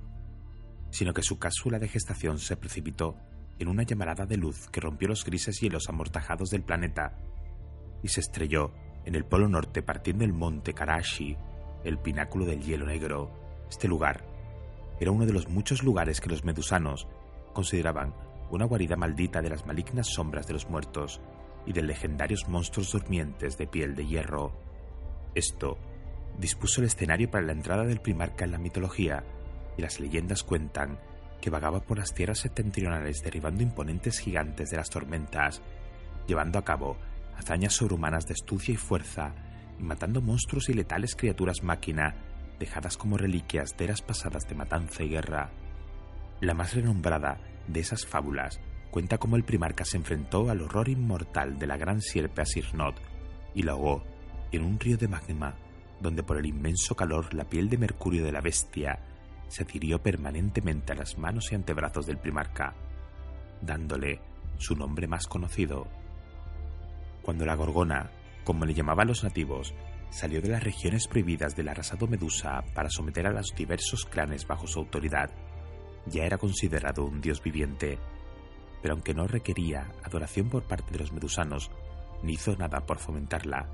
sino 0.90 1.14
que 1.14 1.22
su 1.22 1.38
cápsula 1.38 1.78
de 1.78 1.88
gestación 1.88 2.38
se 2.38 2.58
precipitó 2.58 3.16
en 3.58 3.68
una 3.68 3.84
llamarada 3.84 4.26
de 4.26 4.36
luz 4.36 4.68
que 4.68 4.82
rompió 4.82 5.08
los 5.08 5.24
grises 5.24 5.58
hielos 5.58 5.88
amortajados 5.88 6.50
del 6.50 6.64
planeta 6.64 7.16
y 8.02 8.08
se 8.08 8.20
estrelló 8.20 8.74
en 9.06 9.14
el 9.14 9.24
polo 9.24 9.48
norte 9.48 9.82
partiendo 9.82 10.26
el 10.26 10.34
monte 10.34 10.74
Karashi, 10.74 11.34
el 11.82 11.98
pináculo 11.98 12.44
del 12.44 12.60
hielo 12.60 12.84
negro. 12.84 13.30
Este 13.70 13.88
lugar 13.88 14.22
era 15.00 15.12
uno 15.12 15.24
de 15.24 15.32
los 15.32 15.48
muchos 15.48 15.82
lugares 15.82 16.20
que 16.20 16.28
los 16.28 16.44
medusanos 16.44 17.08
consideraban 17.54 18.14
una 18.50 18.64
guarida 18.64 18.96
maldita 18.96 19.40
de 19.40 19.50
las 19.50 19.66
malignas 19.66 20.08
sombras 20.08 20.46
de 20.46 20.54
los 20.54 20.68
muertos 20.68 21.20
y 21.66 21.72
de 21.72 21.82
legendarios 21.82 22.48
monstruos 22.48 22.92
durmientes 22.92 23.56
de 23.56 23.66
piel 23.66 23.94
de 23.94 24.06
hierro. 24.06 24.52
Esto 25.34 25.78
dispuso 26.38 26.80
el 26.80 26.86
escenario 26.86 27.30
para 27.30 27.46
la 27.46 27.52
entrada 27.52 27.84
del 27.84 28.00
primarca 28.00 28.44
en 28.44 28.52
la 28.52 28.58
mitología, 28.58 29.24
y 29.76 29.82
las 29.82 30.00
leyendas 30.00 30.42
cuentan 30.42 30.98
que 31.40 31.50
vagaba 31.50 31.80
por 31.80 31.98
las 31.98 32.12
tierras 32.12 32.40
septentrionales 32.40 33.22
derribando 33.22 33.62
imponentes 33.62 34.18
gigantes 34.18 34.70
de 34.70 34.76
las 34.76 34.90
tormentas, 34.90 35.62
llevando 36.26 36.58
a 36.58 36.64
cabo 36.64 36.96
hazañas 37.36 37.74
sobrehumanas 37.74 38.26
de 38.26 38.34
astucia 38.34 38.74
y 38.74 38.76
fuerza, 38.76 39.32
y 39.78 39.82
matando 39.82 40.20
monstruos 40.20 40.68
y 40.68 40.74
letales 40.74 41.16
criaturas 41.16 41.62
máquina, 41.62 42.14
dejadas 42.58 42.96
como 42.96 43.16
reliquias 43.16 43.76
de 43.76 43.84
eras 43.84 44.02
pasadas 44.02 44.46
de 44.48 44.54
matanza 44.54 45.02
y 45.02 45.08
guerra. 45.08 45.50
La 46.40 46.54
más 46.54 46.74
renombrada 46.74 47.40
de 47.72 47.80
esas 47.80 48.06
fábulas 48.06 48.60
cuenta 48.90 49.18
cómo 49.18 49.36
el 49.36 49.44
primarca 49.44 49.84
se 49.84 49.96
enfrentó 49.96 50.50
al 50.50 50.62
horror 50.62 50.88
inmortal 50.88 51.58
de 51.58 51.66
la 51.66 51.76
gran 51.76 52.00
sierpe 52.00 52.42
Asirnot 52.42 53.00
y 53.54 53.62
la 53.62 53.72
ahogó 53.72 54.04
en 54.52 54.64
un 54.64 54.78
río 54.80 54.96
de 54.96 55.08
magma 55.08 55.54
donde 56.00 56.22
por 56.22 56.38
el 56.38 56.46
inmenso 56.46 56.94
calor 56.94 57.32
la 57.34 57.44
piel 57.44 57.68
de 57.68 57.78
mercurio 57.78 58.24
de 58.24 58.32
la 58.32 58.40
bestia 58.40 58.98
se 59.48 59.64
adhirió 59.64 60.02
permanentemente 60.02 60.92
a 60.92 60.96
las 60.96 61.18
manos 61.18 61.50
y 61.50 61.56
antebrazos 61.56 62.06
del 62.06 62.18
primarca, 62.18 62.74
dándole 63.60 64.20
su 64.58 64.76
nombre 64.76 65.08
más 65.08 65.26
conocido. 65.26 65.86
Cuando 67.22 67.44
la 67.44 67.56
gorgona, 67.56 68.10
como 68.44 68.64
le 68.64 68.74
llamaban 68.74 69.08
los 69.08 69.24
nativos, 69.24 69.74
salió 70.10 70.40
de 70.40 70.48
las 70.48 70.62
regiones 70.62 71.06
prohibidas 71.06 71.54
del 71.56 71.68
arrasado 71.68 72.06
Medusa 72.06 72.64
para 72.74 72.90
someter 72.90 73.26
a 73.26 73.32
los 73.32 73.54
diversos 73.56 74.04
clanes 74.04 74.46
bajo 74.46 74.66
su 74.66 74.78
autoridad, 74.78 75.30
ya 76.06 76.24
era 76.24 76.38
considerado 76.38 77.04
un 77.04 77.20
dios 77.20 77.42
viviente, 77.42 77.98
pero 78.82 78.94
aunque 78.94 79.14
no 79.14 79.26
requería 79.26 79.92
adoración 80.02 80.48
por 80.48 80.62
parte 80.62 80.92
de 80.92 80.98
los 80.98 81.12
medusanos, 81.12 81.70
ni 82.22 82.34
hizo 82.34 82.56
nada 82.56 82.80
por 82.86 82.98
fomentarla, 82.98 83.68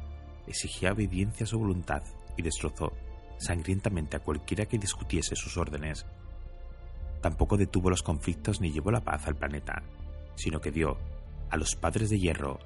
exigía 0.47 0.93
obediencia 0.93 1.45
a 1.45 1.47
su 1.47 1.59
voluntad 1.59 2.03
y 2.37 2.43
destrozó 2.43 2.93
sangrientamente 3.39 4.17
a 4.17 4.21
cualquiera 4.21 4.67
que 4.67 4.79
discutiese 4.79 5.37
sus 5.37 5.57
órdenes. 5.57 6.07
Tampoco 7.21 7.57
detuvo 7.57 7.91
los 7.91 8.03
conflictos 8.03 8.61
ni 8.61 8.73
llevó 8.73 8.91
la 8.91 9.01
paz 9.01 9.27
al 9.27 9.37
planeta, 9.37 9.83
sino 10.37 10.61
que 10.61 10.71
dio 10.71 10.97
a 11.51 11.57
los 11.57 11.75
padres 11.77 12.11
de 12.11 12.19
hierro, 12.19 12.59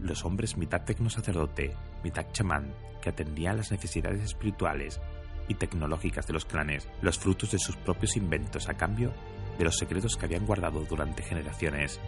los 0.00 0.24
hombres 0.24 0.56
mitad 0.56 0.84
tecnosacerdote, 0.84 1.74
mitad 2.02 2.26
chamán, 2.32 2.74
que 3.00 3.10
atendían 3.10 3.56
las 3.56 3.70
necesidades 3.70 4.22
espirituales 4.22 5.00
y 5.48 5.54
tecnológicas 5.54 6.26
de 6.26 6.32
los 6.32 6.44
clanes, 6.44 6.88
los 7.02 7.18
frutos 7.18 7.50
de 7.50 7.58
sus 7.58 7.76
propios 7.76 8.16
inventos 8.16 8.68
a 8.68 8.74
cambio 8.74 9.12
de 9.58 9.64
los 9.64 9.76
secretos 9.76 10.16
que 10.16 10.26
habían 10.26 10.46
guardado 10.46 10.84
durante 10.84 11.22
generaciones. 11.22 12.00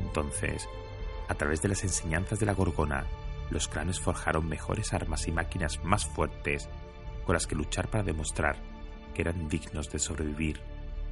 Entonces, 0.00 0.68
a 1.28 1.34
través 1.34 1.60
de 1.60 1.68
las 1.68 1.82
enseñanzas 1.82 2.38
de 2.38 2.46
la 2.46 2.54
Gorgona, 2.54 3.06
los 3.50 3.68
clanes 3.68 4.00
forjaron 4.00 4.48
mejores 4.48 4.92
armas 4.92 5.26
y 5.28 5.32
máquinas 5.32 5.82
más 5.82 6.06
fuertes 6.06 6.68
con 7.24 7.34
las 7.34 7.46
que 7.46 7.54
luchar 7.54 7.90
para 7.90 8.04
demostrar 8.04 8.56
que 9.14 9.22
eran 9.22 9.48
dignos 9.48 9.90
de 9.90 9.98
sobrevivir. 9.98 10.60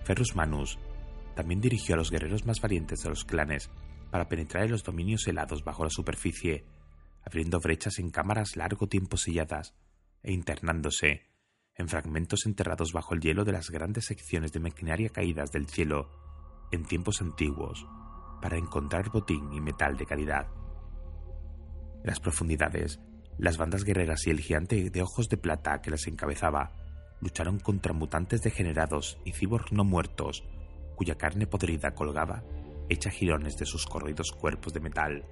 Ferrus 0.05 0.37
Manus 0.37 0.79
también 1.35 1.61
dirigió 1.61 1.95
a 1.95 1.99
los 1.99 2.11
guerreros 2.11 2.47
más 2.47 2.61
valientes 2.61 3.03
de 3.03 3.11
los 3.11 3.25
clanes 3.25 3.71
para 4.11 4.29
penetrar 4.29 4.65
en 4.65 4.71
los 4.71 4.85
dominios 4.85 5.27
helados 5.27 5.65
bajo 5.65 5.85
la 5.85 5.91
superficie, 5.91 6.65
abriendo 7.25 7.59
brechas 7.59 7.99
en 7.99 8.11
cámaras 8.11 8.57
largo 8.57 8.87
tiempo 8.87 9.17
selladas 9.17 9.75
e 10.27 10.33
internándose 10.33 11.23
en 11.77 11.89
fragmentos 11.89 12.45
enterrados 12.45 12.93
bajo 12.93 13.15
el 13.15 13.21
hielo 13.21 13.45
de 13.45 13.53
las 13.53 13.71
grandes 13.71 14.07
secciones 14.07 14.53
de 14.53 14.61
maquinaria 14.61 15.09
caídas 15.09 15.53
del 15.53 15.67
cielo 15.67 16.11
en 16.73 16.85
tiempos 16.85 17.23
antiguos 17.23 17.87
para 18.43 18.59
encontrar 18.59 19.11
botín 19.11 19.53
y 19.53 19.61
metal 19.61 19.97
de 19.97 20.05
calidad. 20.05 20.49
En 22.01 22.07
las 22.07 22.21
profundidades, 22.21 23.01
las 23.39 23.57
bandas 23.57 23.85
guerreras 23.85 24.27
y 24.27 24.31
el 24.31 24.41
gigante 24.41 24.91
de 24.91 25.03
ojos 25.03 25.29
de 25.29 25.37
plata 25.37 25.81
que 25.81 25.91
las 25.91 26.07
encabezaba 26.07 26.73
lucharon 27.21 27.61
contra 27.61 27.93
mutantes 27.93 28.43
degenerados 28.43 29.19
y 29.25 29.33
cyborgs 29.33 29.73
no 29.73 29.85
muertos, 29.85 30.45
cuya 30.97 31.17
carne 31.17 31.47
podrida 31.47 31.95
colgaba 31.95 32.43
hecha 32.89 33.11
jirones 33.11 33.57
de 33.57 33.67
sus 33.67 33.87
corridos 33.87 34.33
cuerpos 34.33 34.73
de 34.73 34.81
metal, 34.81 35.25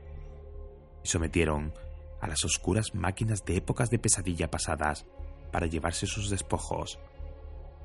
y 1.03 1.09
sometieron 1.09 1.73
a 2.25 2.27
las 2.27 2.43
oscuras 2.43 2.95
máquinas 2.95 3.45
de 3.45 3.59
épocas 3.59 3.91
de 3.91 3.99
pesadilla 3.99 4.51
pasadas 4.51 5.05
para 5.53 5.67
llevarse 5.67 6.07
sus 6.07 6.31
despojos, 6.31 6.99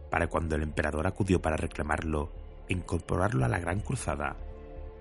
para 0.09 0.27
cuando 0.27 0.55
el 0.55 0.63
emperador 0.63 1.07
acudió 1.07 1.41
para 1.41 1.57
reclamarlo 1.57 2.31
e 2.69 2.73
incorporarlo 2.73 3.43
a 3.43 3.49
la 3.49 3.59
gran 3.59 3.81
cruzada. 3.81 4.37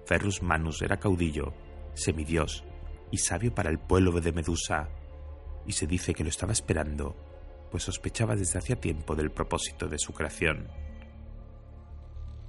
Ferrus 0.06 0.42
Manus 0.42 0.82
era 0.82 0.98
caudillo, 0.98 1.54
semidios 1.94 2.64
y 3.12 3.18
sabio 3.18 3.54
para 3.54 3.70
el 3.70 3.78
pueblo 3.78 4.10
de 4.20 4.32
Medusa, 4.32 4.88
y 5.64 5.72
se 5.72 5.86
dice 5.86 6.14
que 6.14 6.24
lo 6.24 6.30
estaba 6.30 6.52
esperando, 6.52 7.14
pues 7.70 7.84
sospechaba 7.84 8.34
desde 8.34 8.58
hacía 8.58 8.80
tiempo 8.80 9.14
del 9.14 9.30
propósito 9.30 9.86
de 9.86 10.00
su 10.00 10.12
creación. 10.12 10.66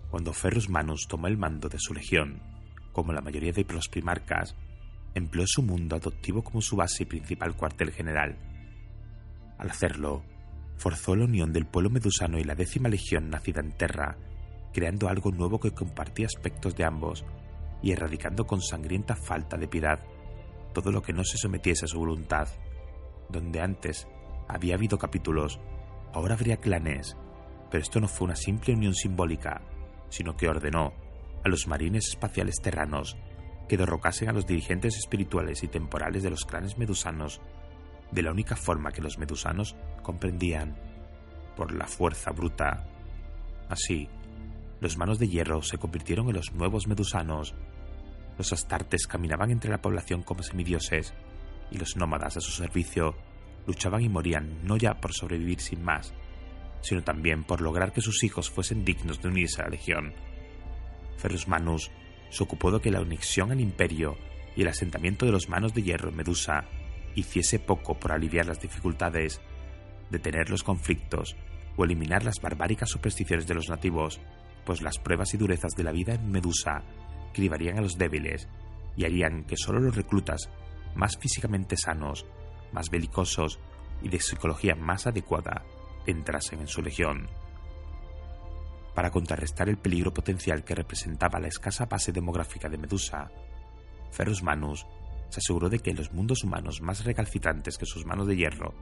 Cuando 0.10 0.34
Ferrus 0.34 0.70
Manus 0.70 1.06
tomó 1.08 1.28
el 1.28 1.38
mando 1.38 1.70
de 1.70 1.78
su 1.78 1.94
legión, 1.94 2.42
como 2.94 3.14
la 3.14 3.22
mayoría 3.22 3.52
de 3.52 3.64
los 3.70 3.90
primarcas, 3.90 4.56
empleó 5.16 5.46
su 5.48 5.62
mundo 5.62 5.96
adoptivo 5.96 6.44
como 6.44 6.62
su 6.62 6.76
base 6.76 7.04
y 7.04 7.06
principal 7.06 7.56
cuartel 7.56 7.92
general, 7.92 8.38
al 9.60 9.70
hacerlo, 9.70 10.24
forzó 10.78 11.18
la 11.18 11.26
unión 11.26 11.52
del 11.52 11.66
pueblo 11.66 11.90
medusano 11.90 12.40
y 12.40 12.46
la 12.46 12.56
décima 12.56 12.88
legión 12.88 13.30
nacida 13.30 13.60
en 13.60 13.74
Terra, 13.74 14.18
creando 14.74 15.10
algo 15.10 15.32
nuevo 15.32 15.60
que 15.60 15.72
compartía 15.72 16.28
aspectos 16.28 16.78
de 16.78 16.86
ambos 16.86 17.26
y 17.84 17.92
erradicando 17.92 18.48
con 18.48 18.62
sangrienta 18.62 19.18
falta 19.18 19.58
de 19.58 19.68
piedad 19.68 20.00
todo 20.74 20.92
lo 20.92 21.02
que 21.02 21.12
no 21.12 21.26
se 21.26 21.38
sometiese 21.38 21.86
a 21.86 21.88
su 21.90 22.00
voluntad. 22.00 22.48
Donde 23.28 23.60
antes 23.60 24.08
había 24.48 24.76
habido 24.76 24.98
capítulos, 24.98 25.60
ahora 26.14 26.36
habría 26.36 26.58
clanes, 26.58 27.18
pero 27.70 27.84
esto 27.84 28.00
no 28.00 28.08
fue 28.08 28.26
una 28.26 28.36
simple 28.38 28.74
unión 28.74 28.94
simbólica, 28.94 29.62
sino 30.10 30.38
que 30.38 30.48
ordenó 30.48 30.94
a 31.44 31.50
los 31.50 31.68
marines 31.68 32.08
espaciales 32.08 32.62
terranos 32.62 33.18
que 33.70 33.78
derrocasen 33.78 34.28
a 34.28 34.34
los 34.34 34.46
dirigentes 34.46 34.98
espirituales 34.98 35.64
y 35.64 35.70
temporales 35.70 36.24
de 36.24 36.32
los 36.32 36.44
clanes 36.44 36.78
medusanos 36.78 37.40
de 38.12 38.24
la 38.24 38.32
única 38.32 38.56
forma 38.56 38.92
que 38.92 39.02
los 39.02 39.18
medusanos 39.18 39.76
comprendían, 40.02 40.76
por 41.56 41.72
la 41.74 41.88
fuerza 41.88 42.32
bruta. 42.32 42.86
Así, 43.70 44.10
los 44.82 44.98
manos 44.98 45.20
de 45.20 45.28
hierro 45.28 45.62
se 45.62 45.78
convirtieron 45.78 46.28
en 46.30 46.36
los 46.36 46.52
nuevos 46.54 46.88
medusanos. 46.88 47.54
Los 48.38 48.52
astartes 48.52 49.06
caminaban 49.06 49.52
entre 49.52 49.70
la 49.70 49.82
población 49.82 50.24
como 50.24 50.42
semidioses, 50.42 51.14
y 51.70 51.78
los 51.78 51.96
nómadas 51.96 52.38
a 52.38 52.42
su 52.42 52.52
servicio 52.52 53.16
luchaban 53.68 54.02
y 54.02 54.10
morían 54.10 54.66
no 54.66 54.78
ya 54.78 55.00
por 55.00 55.14
sobrevivir 55.14 55.60
sin 55.60 55.84
más, 55.84 56.14
sino 56.82 57.04
también 57.04 57.44
por 57.44 57.62
lograr 57.62 57.92
que 57.92 58.02
sus 58.02 58.24
hijos 58.24 58.50
fuesen 58.50 58.84
dignos 58.84 59.22
de 59.22 59.28
unirse 59.28 59.62
a 59.62 59.66
la 59.66 59.72
legión. 59.72 60.14
Ferrus 61.18 61.48
Manus 61.48 61.92
se 62.30 62.44
ocupó 62.44 62.72
de 62.72 62.80
que 62.80 62.92
la 62.92 63.02
unición 63.02 63.52
al 63.52 63.62
imperio 63.62 64.18
y 64.56 64.62
el 64.62 64.68
asentamiento 64.68 65.26
de 65.26 65.32
los 65.32 65.50
manos 65.50 65.74
de 65.74 65.84
hierro 65.84 66.10
en 66.10 66.18
Medusa 66.18 66.66
hiciese 67.16 67.60
poco 67.60 68.00
por 68.00 68.12
aliviar 68.12 68.46
las 68.46 68.62
dificultades, 68.62 69.42
detener 70.10 70.50
los 70.50 70.64
conflictos 70.64 71.36
o 71.78 71.84
eliminar 71.84 72.24
las 72.24 72.42
barbáricas 72.42 72.90
supersticiones 72.90 73.48
de 73.48 73.56
los 73.56 73.70
nativos, 73.70 74.20
pues 74.66 74.82
las 74.82 75.00
pruebas 75.00 75.34
y 75.34 75.38
durezas 75.38 75.74
de 75.76 75.84
la 75.84 75.92
vida 75.92 76.14
en 76.14 76.32
Medusa 76.32 76.84
cribarían 77.34 77.78
a 77.78 77.82
los 77.82 77.98
débiles 77.98 78.48
y 78.96 79.06
harían 79.06 79.46
que 79.46 79.56
solo 79.58 79.80
los 79.80 79.96
reclutas 79.96 80.50
más 80.96 81.18
físicamente 81.18 81.78
sanos, 81.78 82.26
más 82.72 82.90
belicosos 82.90 83.60
y 84.02 84.10
de 84.10 84.20
psicología 84.20 84.76
más 84.76 85.08
adecuada 85.08 85.64
entrasen 86.06 86.62
en 86.62 86.68
su 86.68 86.82
legión. 86.82 87.28
Para 89.00 89.12
contrarrestar 89.12 89.70
el 89.70 89.78
peligro 89.78 90.14
potencial 90.14 90.66
que 90.66 90.76
representaba 90.76 91.40
la 91.40 91.48
escasa 91.48 91.86
base 91.86 92.12
demográfica 92.12 92.68
de 92.68 92.78
Medusa, 92.78 93.32
Ferrus 94.12 94.44
Manus 94.44 94.86
se 95.30 95.40
aseguró 95.40 95.70
de 95.70 95.80
que 95.80 95.94
los 95.94 96.12
mundos 96.12 96.44
humanos 96.44 96.82
más 96.82 97.06
recalcitrantes 97.06 97.78
que 97.78 97.86
sus 97.86 98.06
manos 98.06 98.28
de 98.28 98.36
hierro 98.36 98.74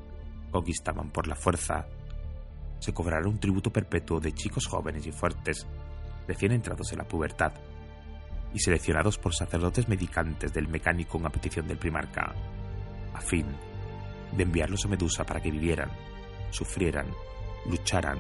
conquistaban 0.50 1.12
por 1.12 1.28
la 1.28 1.36
fuerza 1.36 1.86
se 2.80 2.96
cobrara 2.96 3.30
un 3.30 3.40
tributo 3.40 3.72
perpetuo 3.72 4.20
de 4.20 4.34
chicos 4.34 4.66
jóvenes 4.66 5.06
y 5.06 5.12
fuertes, 5.12 5.68
recién 6.28 6.52
entrados 6.52 6.92
en 6.92 6.98
la 6.98 7.08
pubertad, 7.08 7.54
y 8.56 8.58
seleccionados 8.58 9.20
por 9.20 9.36
sacerdotes 9.36 9.88
medicantes 9.88 10.52
del 10.52 10.68
mecánico 10.68 11.22
a 11.24 11.30
petición 11.30 11.68
del 11.68 11.78
primarca, 11.78 12.34
a 13.14 13.22
fin 13.22 13.46
de 14.36 14.42
enviarlos 14.42 14.84
a 14.84 14.88
Medusa 14.88 15.24
para 15.24 15.40
que 15.40 15.52
vivieran, 15.52 15.92
sufrieran, 16.50 17.06
lucharan 17.70 18.18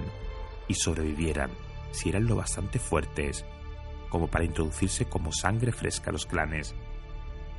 y 0.68 0.76
sobrevivieran 0.76 1.66
si 1.92 2.10
eran 2.10 2.28
lo 2.28 2.36
bastante 2.36 2.80
fuertes 2.80 3.46
como 4.10 4.28
para 4.28 4.46
introducirse 4.46 5.06
como 5.06 5.32
sangre 5.32 5.72
fresca 5.72 6.10
a 6.10 6.14
los 6.14 6.26
clanes 6.26 6.76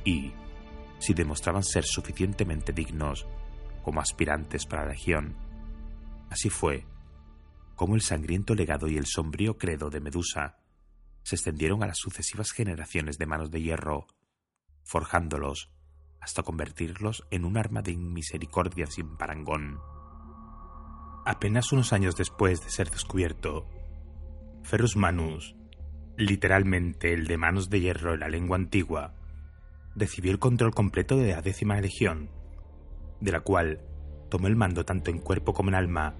y, 0.03 0.33
si 0.99 1.13
demostraban 1.13 1.63
ser 1.63 1.85
suficientemente 1.85 2.73
dignos 2.73 3.27
como 3.83 4.01
aspirantes 4.01 4.65
para 4.65 4.83
la 4.83 4.91
legión. 4.91 5.35
Así 6.29 6.49
fue 6.49 6.85
como 7.75 7.95
el 7.95 8.01
sangriento 8.01 8.55
legado 8.55 8.87
y 8.87 8.97
el 8.97 9.05
sombrío 9.05 9.57
credo 9.57 9.89
de 9.89 10.01
Medusa 10.01 10.57
se 11.23 11.35
extendieron 11.35 11.83
a 11.83 11.87
las 11.87 11.97
sucesivas 11.97 12.51
generaciones 12.51 13.17
de 13.17 13.25
manos 13.25 13.51
de 13.51 13.61
hierro, 13.61 14.07
forjándolos 14.83 15.71
hasta 16.19 16.43
convertirlos 16.43 17.25
en 17.31 17.45
un 17.45 17.57
arma 17.57 17.81
de 17.81 17.95
misericordia 17.95 18.87
sin 18.87 19.15
parangón. 19.15 19.79
Apenas 21.25 21.71
unos 21.71 21.93
años 21.93 22.15
después 22.15 22.61
de 22.61 22.69
ser 22.69 22.89
descubierto, 22.89 23.69
Ferrus 24.69 24.95
Manus, 24.95 25.55
literalmente 26.15 27.11
el 27.11 27.25
de 27.25 27.37
manos 27.37 27.71
de 27.71 27.79
hierro 27.79 28.13
en 28.13 28.19
la 28.19 28.29
lengua 28.29 28.55
antigua, 28.55 29.15
recibió 29.95 30.31
el 30.31 30.37
control 30.37 30.75
completo 30.75 31.17
de 31.17 31.31
la 31.31 31.41
décima 31.41 31.81
legión, 31.81 32.29
de 33.19 33.31
la 33.31 33.39
cual 33.39 33.81
tomó 34.29 34.45
el 34.45 34.55
mando 34.55 34.85
tanto 34.85 35.09
en 35.09 35.17
cuerpo 35.17 35.53
como 35.53 35.69
en 35.69 35.75
alma, 35.75 36.13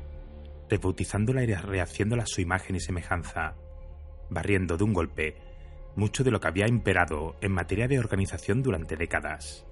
rebautizándola 0.68 1.44
y 1.44 1.54
rehaciéndola 1.54 2.24
a 2.24 2.26
su 2.26 2.42
imagen 2.42 2.76
y 2.76 2.80
semejanza, 2.80 3.54
barriendo 4.32 4.78
de 4.78 4.84
un 4.84 4.94
golpe 4.94 5.38
mucho 5.96 6.24
de 6.24 6.32
lo 6.32 6.40
que 6.40 6.48
había 6.48 6.68
imperado 6.68 7.36
en 7.42 7.52
materia 7.52 7.88
de 7.88 8.00
organización 8.00 8.64
durante 8.64 8.98
décadas. 8.98 9.68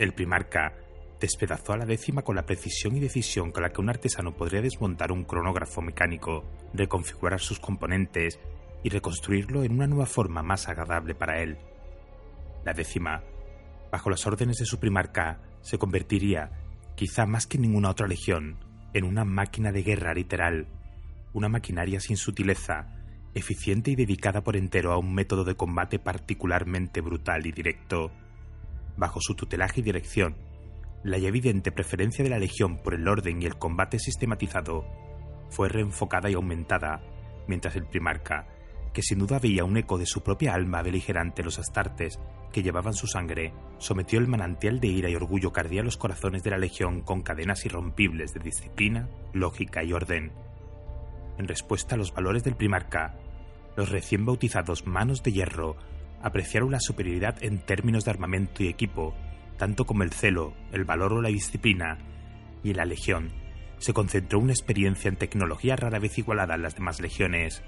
El 0.00 0.12
primarca 0.12 0.74
despedazó 1.22 1.72
a 1.72 1.76
la 1.76 1.86
décima 1.86 2.22
con 2.22 2.36
la 2.36 2.44
precisión 2.44 2.96
y 2.96 3.00
decisión 3.00 3.52
con 3.52 3.62
la 3.62 3.70
que 3.70 3.80
un 3.80 3.88
artesano 3.88 4.34
podría 4.34 4.60
desmontar 4.60 5.12
un 5.12 5.24
cronógrafo 5.24 5.80
mecánico, 5.80 6.44
reconfigurar 6.74 7.40
sus 7.40 7.60
componentes 7.60 8.38
y 8.82 8.90
reconstruirlo 8.90 9.62
en 9.62 9.72
una 9.72 9.86
nueva 9.86 10.06
forma 10.06 10.42
más 10.42 10.68
agradable 10.68 11.14
para 11.14 11.40
él. 11.40 11.58
La 12.64 12.72
décima, 12.74 13.22
bajo 13.90 14.10
las 14.10 14.26
órdenes 14.26 14.58
de 14.58 14.66
su 14.66 14.80
primarca, 14.80 15.40
se 15.60 15.78
convertiría, 15.78 16.50
quizá 16.96 17.24
más 17.24 17.46
que 17.46 17.58
ninguna 17.58 17.90
otra 17.90 18.08
legión, 18.08 18.58
en 18.92 19.04
una 19.04 19.24
máquina 19.24 19.70
de 19.70 19.82
guerra 19.84 20.14
literal, 20.14 20.66
una 21.32 21.48
maquinaria 21.48 22.00
sin 22.00 22.16
sutileza, 22.16 22.96
eficiente 23.34 23.92
y 23.92 23.94
dedicada 23.94 24.42
por 24.42 24.56
entero 24.56 24.92
a 24.92 24.98
un 24.98 25.14
método 25.14 25.44
de 25.44 25.54
combate 25.54 26.00
particularmente 26.00 27.00
brutal 27.00 27.46
y 27.46 27.52
directo. 27.52 28.10
Bajo 28.96 29.20
su 29.20 29.34
tutelaje 29.34 29.80
y 29.80 29.84
dirección, 29.84 30.36
la 31.04 31.18
ya 31.18 31.28
evidente 31.28 31.72
preferencia 31.72 32.22
de 32.22 32.30
la 32.30 32.38
Legión 32.38 32.78
por 32.78 32.94
el 32.94 33.08
orden 33.08 33.42
y 33.42 33.46
el 33.46 33.56
combate 33.56 33.98
sistematizado 33.98 34.84
fue 35.50 35.68
reenfocada 35.68 36.30
y 36.30 36.34
aumentada, 36.34 37.02
mientras 37.46 37.76
el 37.76 37.86
primarca, 37.86 38.46
que 38.92 39.02
sin 39.02 39.18
duda 39.18 39.38
veía 39.38 39.64
un 39.64 39.76
eco 39.76 39.98
de 39.98 40.06
su 40.06 40.22
propia 40.22 40.54
alma 40.54 40.82
beligerante 40.82 41.42
los 41.42 41.58
astartes 41.58 42.18
que 42.52 42.62
llevaban 42.62 42.94
su 42.94 43.06
sangre, 43.06 43.52
sometió 43.78 44.18
el 44.18 44.28
manantial 44.28 44.78
de 44.78 44.88
ira 44.88 45.10
y 45.10 45.16
orgullo 45.16 45.52
que 45.52 45.60
ardía 45.60 45.80
a 45.80 45.84
los 45.84 45.96
corazones 45.96 46.42
de 46.42 46.50
la 46.50 46.58
Legión 46.58 47.00
con 47.00 47.22
cadenas 47.22 47.64
irrompibles 47.64 48.32
de 48.34 48.40
disciplina, 48.40 49.08
lógica 49.32 49.82
y 49.82 49.92
orden. 49.92 50.32
En 51.38 51.48
respuesta 51.48 51.94
a 51.94 51.98
los 51.98 52.12
valores 52.12 52.44
del 52.44 52.56
primarca, 52.56 53.18
los 53.76 53.90
recién 53.90 54.26
bautizados 54.26 54.86
Manos 54.86 55.22
de 55.22 55.32
Hierro 55.32 55.76
apreciaron 56.22 56.70
la 56.70 56.80
superioridad 56.80 57.42
en 57.42 57.58
términos 57.58 58.04
de 58.04 58.10
armamento 58.10 58.62
y 58.62 58.68
equipo 58.68 59.14
tanto 59.62 59.84
como 59.84 60.02
el 60.02 60.10
celo, 60.10 60.54
el 60.72 60.84
valor 60.84 61.12
o 61.12 61.22
la 61.22 61.28
disciplina, 61.28 61.96
y 62.64 62.70
en 62.70 62.78
la 62.78 62.84
Legión 62.84 63.30
se 63.78 63.92
concentró 63.92 64.40
una 64.40 64.50
experiencia 64.50 65.08
en 65.08 65.14
tecnología 65.14 65.76
rara 65.76 66.00
vez 66.00 66.18
igualada 66.18 66.56
en 66.56 66.62
las 66.62 66.74
demás 66.74 67.00
legiones. 67.00 67.62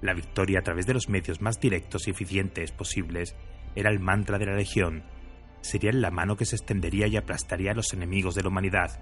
La 0.00 0.14
victoria 0.14 0.58
a 0.58 0.62
través 0.62 0.84
de 0.84 0.94
los 0.94 1.08
medios 1.08 1.40
más 1.40 1.60
directos 1.60 2.08
y 2.08 2.10
eficientes 2.10 2.72
posibles 2.72 3.36
era 3.76 3.88
el 3.90 4.00
mantra 4.00 4.36
de 4.36 4.46
la 4.46 4.56
Legión. 4.56 5.04
Sería 5.60 5.92
la 5.92 6.10
mano 6.10 6.34
que 6.34 6.44
se 6.44 6.56
extendería 6.56 7.06
y 7.06 7.16
aplastaría 7.16 7.70
a 7.70 7.76
los 7.76 7.92
enemigos 7.92 8.34
de 8.34 8.42
la 8.42 8.48
humanidad, 8.48 9.00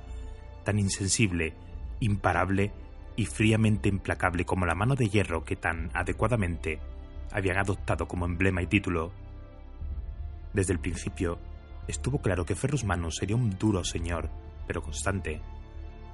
tan 0.63 0.79
insensible, 0.79 1.55
imparable 2.01 2.71
y 3.17 3.25
fríamente 3.25 3.89
implacable 3.89 4.45
como 4.45 4.67
la 4.67 4.75
mano 4.75 4.95
de 4.95 5.09
hierro 5.09 5.43
que 5.43 5.57
tan 5.57 5.91
adecuadamente 5.95 6.81
habían 7.33 7.57
adoptado 7.57 8.07
como 8.07 8.27
emblema 8.27 8.61
y 8.61 8.67
título. 8.67 9.11
Desde 10.53 10.75
el 10.75 10.81
principio, 10.81 11.39
estuvo 11.89 12.19
claro 12.19 12.45
que 12.45 12.55
Ferrus 12.55 12.85
Manus 12.85 13.17
sería 13.17 13.37
un 13.37 13.59
duro 13.59 13.85
señor, 13.85 14.31
pero 14.67 14.83
constante. 14.83 15.41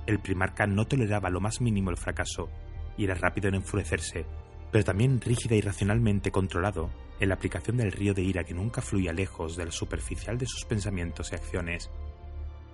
El 0.06 0.20
primarca 0.20 0.66
no 0.66 0.86
toleraba 0.86 1.30
lo 1.30 1.40
más 1.40 1.60
mínimo 1.60 1.90
el 1.90 1.96
fracaso 1.96 2.48
y 2.96 3.04
era 3.04 3.14
rápido 3.14 3.48
en 3.48 3.56
enfurecerse, 3.56 4.24
pero 4.70 4.84
también 4.84 5.20
rígida 5.20 5.54
y 5.54 5.60
racionalmente 5.60 6.30
controlado 6.30 6.90
en 7.20 7.28
la 7.28 7.34
aplicación 7.34 7.76
del 7.76 7.92
río 7.92 8.14
de 8.14 8.22
ira 8.22 8.44
que 8.44 8.54
nunca 8.54 8.82
fluía 8.82 9.12
lejos 9.12 9.56
de 9.56 9.64
la 9.66 9.72
superficial 9.72 10.38
de 10.38 10.46
sus 10.46 10.64
pensamientos 10.64 11.32
y 11.32 11.34
acciones. 11.34 11.90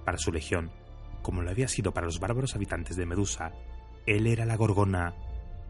Para 0.04 0.18
su 0.18 0.32
legión, 0.32 0.70
como 1.22 1.42
lo 1.42 1.50
había 1.50 1.68
sido 1.68 1.92
para 1.92 2.06
los 2.06 2.20
bárbaros 2.20 2.54
habitantes 2.54 2.96
de 2.96 3.06
Medusa, 3.06 3.52
él 4.06 4.26
era 4.26 4.44
la 4.44 4.56
Gorgona, 4.56 5.14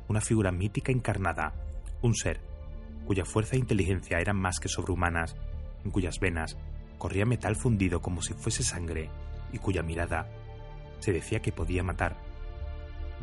una 0.08 0.20
figura 0.20 0.52
mítica 0.52 0.90
encarnada, 0.90 1.52
un 2.00 2.14
ser 2.14 2.40
cuya 3.06 3.24
fuerza 3.24 3.56
e 3.56 3.58
inteligencia 3.58 4.18
eran 4.20 4.37
más 4.37 4.61
que 4.61 4.68
sobrehumanas, 4.68 5.37
en 5.85 5.90
cuyas 5.90 6.20
venas 6.20 6.56
corría 7.02 7.26
metal 7.26 7.56
fundido 7.56 8.00
como 8.00 8.22
si 8.22 8.32
fuese 8.32 8.62
sangre 8.62 9.10
y 9.52 9.58
cuya 9.58 9.82
mirada 9.82 10.28
se 11.00 11.12
decía 11.12 11.42
que 11.42 11.50
podía 11.50 11.82
matar. 11.82 12.16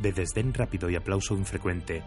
De 0.01 0.11
desdén 0.11 0.53
rápido 0.53 0.89
y 0.89 0.97
aplauso 0.97 1.33
infrecuente, 1.33 2.03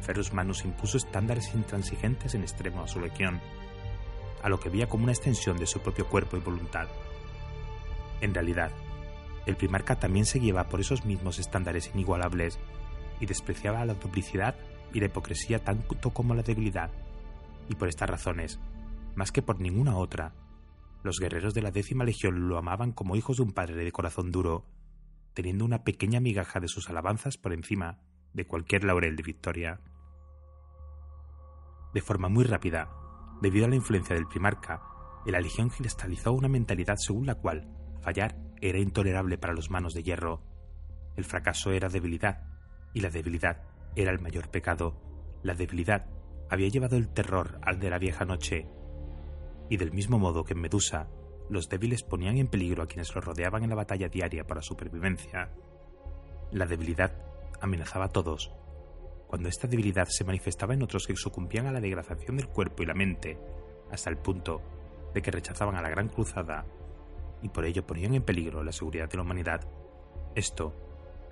Ferus 0.00 0.32
Manus 0.32 0.64
impuso 0.64 0.96
estándares 0.96 1.52
intransigentes 1.56 2.36
en 2.36 2.42
extremo 2.42 2.82
a 2.82 2.86
su 2.86 3.00
legión, 3.00 3.40
a 4.44 4.48
lo 4.48 4.60
que 4.60 4.68
veía 4.68 4.88
como 4.88 5.02
una 5.02 5.12
extensión 5.12 5.56
de 5.58 5.66
su 5.66 5.80
propio 5.80 6.06
cuerpo 6.06 6.36
y 6.36 6.40
voluntad. 6.40 6.86
En 8.20 8.32
realidad, 8.32 8.70
el 9.44 9.56
primarca 9.56 9.98
también 9.98 10.24
se 10.24 10.38
guiaba 10.38 10.68
por 10.68 10.78
esos 10.78 11.04
mismos 11.04 11.40
estándares 11.40 11.90
inigualables 11.92 12.60
y 13.18 13.26
despreciaba 13.26 13.84
la 13.84 13.94
duplicidad 13.94 14.54
y 14.94 15.00
la 15.00 15.06
hipocresía 15.06 15.64
tanto 15.64 16.10
como 16.10 16.36
la 16.36 16.44
debilidad, 16.44 16.92
y 17.68 17.74
por 17.74 17.88
estas 17.88 18.08
razones, 18.08 18.60
más 19.16 19.32
que 19.32 19.42
por 19.42 19.58
ninguna 19.58 19.96
otra, 19.96 20.32
los 21.02 21.20
guerreros 21.20 21.54
de 21.54 21.62
la 21.62 21.70
décima 21.70 22.04
legión 22.04 22.48
lo 22.48 22.58
amaban 22.58 22.92
como 22.92 23.16
hijos 23.16 23.38
de 23.38 23.42
un 23.44 23.52
padre 23.52 23.84
de 23.84 23.92
corazón 23.92 24.30
duro, 24.30 24.66
teniendo 25.34 25.64
una 25.64 25.84
pequeña 25.84 26.20
migaja 26.20 26.60
de 26.60 26.68
sus 26.68 26.88
alabanzas 26.88 27.36
por 27.36 27.52
encima 27.52 27.98
de 28.32 28.46
cualquier 28.46 28.84
laurel 28.84 29.16
de 29.16 29.22
victoria. 29.22 29.80
De 31.94 32.00
forma 32.02 32.28
muy 32.28 32.44
rápida, 32.44 32.90
debido 33.40 33.66
a 33.66 33.68
la 33.68 33.76
influencia 33.76 34.14
del 34.14 34.26
primarca, 34.26 34.82
la 35.30 35.40
legión 35.40 35.68
cristalizó 35.68 36.32
una 36.32 36.48
mentalidad 36.48 36.96
según 36.96 37.26
la 37.26 37.34
cual 37.34 37.68
fallar 38.00 38.36
era 38.60 38.78
intolerable 38.78 39.38
para 39.38 39.52
los 39.52 39.70
manos 39.70 39.94
de 39.94 40.02
hierro. 40.02 40.42
El 41.16 41.24
fracaso 41.24 41.70
era 41.72 41.88
debilidad, 41.88 42.44
y 42.94 43.00
la 43.00 43.10
debilidad 43.10 43.62
era 43.94 44.10
el 44.10 44.20
mayor 44.20 44.50
pecado. 44.50 45.00
La 45.42 45.54
debilidad 45.54 46.06
había 46.50 46.68
llevado 46.68 46.96
el 46.96 47.08
terror 47.08 47.60
al 47.62 47.78
de 47.78 47.90
la 47.90 47.98
vieja 47.98 48.24
noche 48.24 48.66
y 49.68 49.76
del 49.76 49.92
mismo 49.92 50.18
modo 50.18 50.44
que 50.44 50.54
en 50.54 50.60
Medusa, 50.60 51.08
los 51.48 51.68
débiles 51.68 52.02
ponían 52.02 52.36
en 52.36 52.48
peligro 52.48 52.82
a 52.82 52.86
quienes 52.86 53.14
los 53.14 53.24
rodeaban 53.24 53.62
en 53.62 53.70
la 53.70 53.76
batalla 53.76 54.08
diaria 54.08 54.46
por 54.46 54.56
la 54.56 54.62
supervivencia. 54.62 55.50
La 56.52 56.66
debilidad 56.66 57.12
amenazaba 57.60 58.06
a 58.06 58.12
todos. 58.12 58.52
Cuando 59.26 59.48
esta 59.48 59.68
debilidad 59.68 60.06
se 60.08 60.24
manifestaba 60.24 60.74
en 60.74 60.82
otros 60.82 61.06
que 61.06 61.16
sucumbían 61.16 61.66
a 61.66 61.72
la 61.72 61.80
degradación 61.80 62.36
del 62.36 62.48
cuerpo 62.48 62.82
y 62.82 62.86
la 62.86 62.94
mente, 62.94 63.38
hasta 63.90 64.10
el 64.10 64.18
punto 64.18 64.62
de 65.14 65.22
que 65.22 65.30
rechazaban 65.30 65.76
a 65.76 65.82
la 65.82 65.90
Gran 65.90 66.08
Cruzada 66.08 66.64
y 67.42 67.48
por 67.48 67.64
ello 67.64 67.86
ponían 67.86 68.14
en 68.14 68.22
peligro 68.22 68.62
la 68.62 68.72
seguridad 68.72 69.08
de 69.08 69.16
la 69.16 69.22
humanidad, 69.22 69.60
esto 70.34 70.74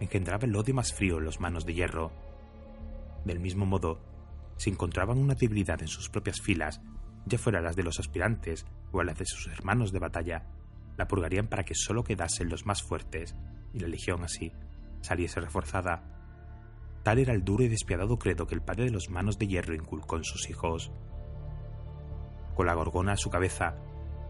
engendraba 0.01 0.45
el 0.45 0.57
odio 0.57 0.75
más 0.75 0.93
frío 0.93 1.19
en 1.19 1.25
los 1.25 1.41
manos 1.41 1.65
de 1.65 1.75
hierro. 1.75 2.13
Del 3.25 3.41
mismo 3.41 3.67
modo, 3.67 4.01
si 4.57 4.71
encontraban 4.71 5.19
una 5.19 5.35
debilidad 5.35 5.81
en 5.81 5.89
sus 5.89 6.09
propias 6.09 6.41
filas, 6.41 6.81
ya 7.27 7.39
fuera 7.39 7.61
las 7.61 7.77
de 7.77 7.83
los 7.83 7.99
aspirantes 7.99 8.65
o 8.93 9.03
las 9.03 9.19
de 9.19 9.27
sus 9.27 9.49
hermanos 9.49 9.93
de 9.93 9.99
batalla, 9.99 10.47
la 10.97 11.07
purgarían 11.07 11.49
para 11.49 11.65
que 11.65 11.75
solo 11.75 12.03
quedasen 12.03 12.49
los 12.49 12.65
más 12.65 12.83
fuertes 12.83 13.37
y 13.75 13.81
la 13.81 13.89
legión 13.89 14.25
así 14.25 14.53
saliese 15.03 15.41
reforzada. 15.41 16.03
Tal 17.03 17.19
era 17.19 17.35
el 17.35 17.45
duro 17.45 17.65
y 17.65 17.69
despiadado 17.69 18.19
credo 18.19 18.47
que 18.47 18.55
el 18.55 18.63
padre 18.63 18.85
de 18.85 18.91
los 18.91 19.11
manos 19.11 19.39
de 19.39 19.47
hierro 19.47 19.75
inculcó 19.75 20.17
en 20.17 20.25
sus 20.25 20.49
hijos. 20.49 20.91
Con 22.55 22.67
la 22.67 22.75
gorgona 22.75 23.13
a 23.13 23.17
su 23.17 23.29
cabeza, 23.29 23.77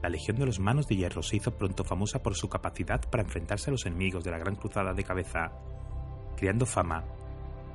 la 0.02 0.10
Legión 0.10 0.36
de 0.36 0.46
los 0.46 0.60
Manos 0.60 0.86
de 0.86 0.96
Hierro 0.96 1.22
se 1.22 1.36
hizo 1.36 1.56
pronto 1.56 1.82
famosa 1.82 2.22
por 2.22 2.34
su 2.34 2.48
capacidad 2.48 3.00
para 3.10 3.22
enfrentarse 3.22 3.70
a 3.70 3.72
los 3.72 3.86
enemigos 3.86 4.24
de 4.24 4.30
la 4.30 4.38
Gran 4.38 4.56
Cruzada 4.56 4.92
de 4.92 5.04
Cabeza, 5.04 5.52
creando 6.36 6.66
fama 6.66 7.04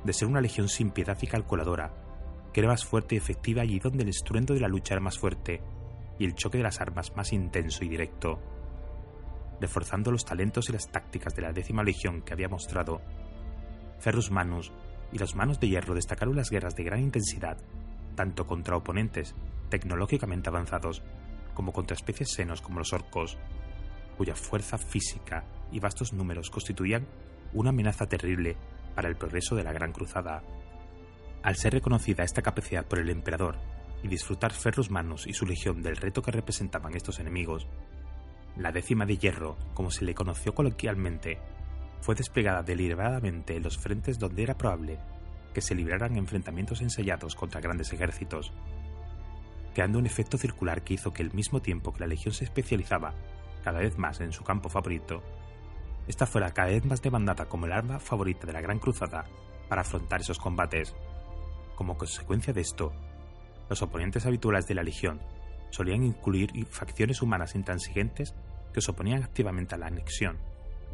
de 0.04 0.12
ser 0.12 0.28
una 0.28 0.40
legión 0.40 0.68
sin 0.68 0.90
piedad 0.90 1.18
y 1.20 1.26
calculadora, 1.26 1.92
que 2.52 2.60
era 2.60 2.68
más 2.68 2.84
fuerte 2.84 3.14
y 3.14 3.18
efectiva 3.18 3.62
allí 3.62 3.78
donde 3.78 4.02
el 4.02 4.08
estruendo 4.08 4.54
de 4.54 4.60
la 4.60 4.68
lucha 4.68 4.94
era 4.94 5.00
más 5.00 5.18
fuerte 5.18 5.62
y 6.18 6.24
el 6.24 6.34
choque 6.34 6.58
de 6.58 6.64
las 6.64 6.80
armas 6.80 7.16
más 7.16 7.32
intenso 7.32 7.84
y 7.84 7.88
directo, 7.88 8.38
reforzando 9.60 10.10
los 10.10 10.24
talentos 10.24 10.68
y 10.68 10.72
las 10.72 10.90
tácticas 10.90 11.34
de 11.34 11.42
la 11.42 11.52
décima 11.52 11.82
legión 11.82 12.22
que 12.22 12.32
había 12.32 12.48
mostrado. 12.48 13.00
Ferrus 13.98 14.30
Manus 14.30 14.72
y 15.12 15.18
los 15.18 15.34
Manos 15.34 15.60
de 15.60 15.68
Hierro 15.68 15.94
destacaron 15.94 16.36
las 16.36 16.50
guerras 16.50 16.74
de 16.74 16.84
gran 16.84 17.00
intensidad, 17.00 17.58
tanto 18.14 18.46
contra 18.46 18.76
oponentes 18.76 19.34
tecnológicamente 19.68 20.48
avanzados 20.48 21.02
como 21.54 21.72
contra 21.72 21.94
especies 21.94 22.32
senos 22.32 22.60
como 22.60 22.78
los 22.78 22.92
orcos, 22.92 23.38
cuya 24.16 24.34
fuerza 24.34 24.78
física 24.78 25.44
y 25.70 25.80
vastos 25.80 26.12
números 26.12 26.50
constituían 26.50 27.06
una 27.52 27.70
amenaza 27.70 28.06
terrible 28.06 28.56
para 28.94 29.08
el 29.08 29.16
progreso 29.16 29.54
de 29.54 29.64
la 29.64 29.72
Gran 29.72 29.92
Cruzada. 29.92 30.42
Al 31.42 31.56
ser 31.56 31.72
reconocida 31.72 32.22
esta 32.22 32.42
capacidad 32.42 32.86
por 32.86 33.00
el 33.00 33.10
emperador 33.10 33.56
y 34.02 34.08
disfrutar 34.08 34.52
Ferrus 34.52 34.90
Manus 34.90 35.26
y 35.26 35.32
su 35.32 35.44
legión 35.44 35.82
del 35.82 35.96
reto 35.96 36.22
que 36.22 36.30
representaban 36.30 36.94
estos 36.94 37.18
enemigos, 37.18 37.66
la 38.56 38.70
décima 38.70 39.06
de 39.06 39.16
hierro, 39.16 39.56
como 39.74 39.90
se 39.90 40.04
le 40.04 40.14
conoció 40.14 40.54
coloquialmente, 40.54 41.38
fue 42.00 42.14
desplegada 42.14 42.62
deliberadamente 42.62 43.56
en 43.56 43.62
los 43.62 43.78
frentes 43.78 44.18
donde 44.18 44.42
era 44.42 44.56
probable 44.56 44.98
que 45.52 45.60
se 45.60 45.74
libraran 45.74 46.16
enfrentamientos 46.16 46.80
ensayados 46.80 47.34
contra 47.34 47.60
grandes 47.60 47.92
ejércitos, 47.92 48.52
creando 49.74 49.98
un 49.98 50.06
efecto 50.06 50.38
circular 50.38 50.82
que 50.82 50.94
hizo 50.94 51.12
que 51.12 51.22
al 51.22 51.32
mismo 51.32 51.60
tiempo 51.60 51.92
que 51.92 52.00
la 52.00 52.06
legión 52.06 52.34
se 52.34 52.44
especializaba 52.44 53.14
cada 53.64 53.80
vez 53.80 53.98
más 53.98 54.20
en 54.20 54.32
su 54.32 54.44
campo 54.44 54.68
favorito, 54.68 55.22
esta 56.06 56.26
fuera 56.26 56.52
cada 56.52 56.68
vez 56.68 56.84
más 56.84 57.02
demandada 57.02 57.46
como 57.46 57.66
el 57.66 57.72
arma 57.72 57.98
favorita 57.98 58.46
de 58.46 58.52
la 58.52 58.60
Gran 58.60 58.78
Cruzada 58.78 59.24
para 59.68 59.82
afrontar 59.82 60.20
esos 60.20 60.38
combates. 60.38 60.94
Como 61.82 61.98
consecuencia 61.98 62.52
de 62.52 62.60
esto, 62.60 62.92
los 63.68 63.82
oponentes 63.82 64.24
habituales 64.24 64.68
de 64.68 64.76
la 64.76 64.84
Legión 64.84 65.20
solían 65.70 66.04
incluir 66.04 66.64
facciones 66.66 67.22
humanas 67.22 67.56
intransigentes 67.56 68.36
que 68.72 68.80
se 68.80 68.92
oponían 68.92 69.24
activamente 69.24 69.74
a 69.74 69.78
la 69.78 69.88
anexión 69.88 70.38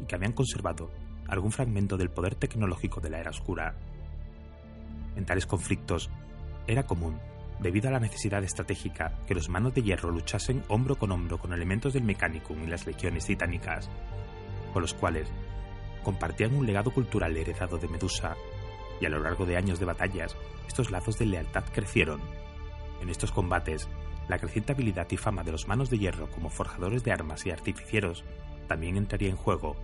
y 0.01 0.05
que 0.05 0.15
habían 0.15 0.31
conservado 0.31 0.89
algún 1.27 1.51
fragmento 1.51 1.95
del 1.95 2.09
poder 2.09 2.33
tecnológico 2.33 3.01
de 3.01 3.11
la 3.11 3.19
Era 3.19 3.29
Oscura. 3.29 3.75
En 5.15 5.25
tales 5.25 5.45
conflictos, 5.45 6.09
era 6.65 6.87
común, 6.87 7.19
debido 7.59 7.89
a 7.89 7.91
la 7.91 7.99
necesidad 7.99 8.43
estratégica, 8.43 9.15
que 9.27 9.35
los 9.35 9.47
manos 9.47 9.75
de 9.75 9.83
hierro 9.83 10.09
luchasen 10.09 10.63
hombro 10.69 10.97
con 10.97 11.11
hombro 11.11 11.37
con 11.37 11.53
elementos 11.53 11.93
del 11.93 12.01
Mechanicum 12.01 12.63
y 12.63 12.67
las 12.67 12.87
legiones 12.87 13.27
titánicas, 13.27 13.91
con 14.73 14.81
los 14.81 14.95
cuales 14.95 15.29
compartían 16.03 16.55
un 16.55 16.65
legado 16.65 16.89
cultural 16.89 17.37
heredado 17.37 17.77
de 17.77 17.89
Medusa, 17.89 18.35
y 18.99 19.05
a 19.05 19.09
lo 19.09 19.19
largo 19.19 19.45
de 19.45 19.57
años 19.57 19.79
de 19.79 19.85
batallas, 19.85 20.35
estos 20.67 20.91
lazos 20.91 21.17
de 21.17 21.25
lealtad 21.25 21.63
crecieron. 21.73 22.21
En 23.01 23.09
estos 23.09 23.31
combates, 23.31 23.87
la 24.27 24.37
creciente 24.37 24.73
habilidad 24.73 25.07
y 25.09 25.17
fama 25.17 25.43
de 25.43 25.51
los 25.51 25.67
manos 25.67 25.89
de 25.89 25.97
hierro 25.97 26.29
como 26.29 26.49
forjadores 26.49 27.03
de 27.03 27.11
armas 27.11 27.45
y 27.45 27.51
artificieros 27.51 28.23
también 28.67 28.97
entraría 28.97 29.29
en 29.29 29.35
juego, 29.35 29.75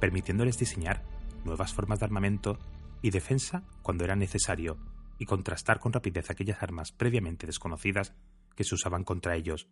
permitiéndoles 0.00 0.58
diseñar 0.58 1.02
nuevas 1.44 1.74
formas 1.74 1.98
de 1.98 2.06
armamento 2.06 2.58
y 3.02 3.10
defensa 3.10 3.64
cuando 3.82 4.04
era 4.04 4.16
necesario, 4.16 4.78
y 5.18 5.26
contrastar 5.26 5.78
con 5.78 5.92
rapidez 5.92 6.30
aquellas 6.30 6.62
armas 6.62 6.92
previamente 6.92 7.46
desconocidas 7.46 8.14
que 8.56 8.64
se 8.64 8.74
usaban 8.74 9.04
contra 9.04 9.36
ellos, 9.36 9.68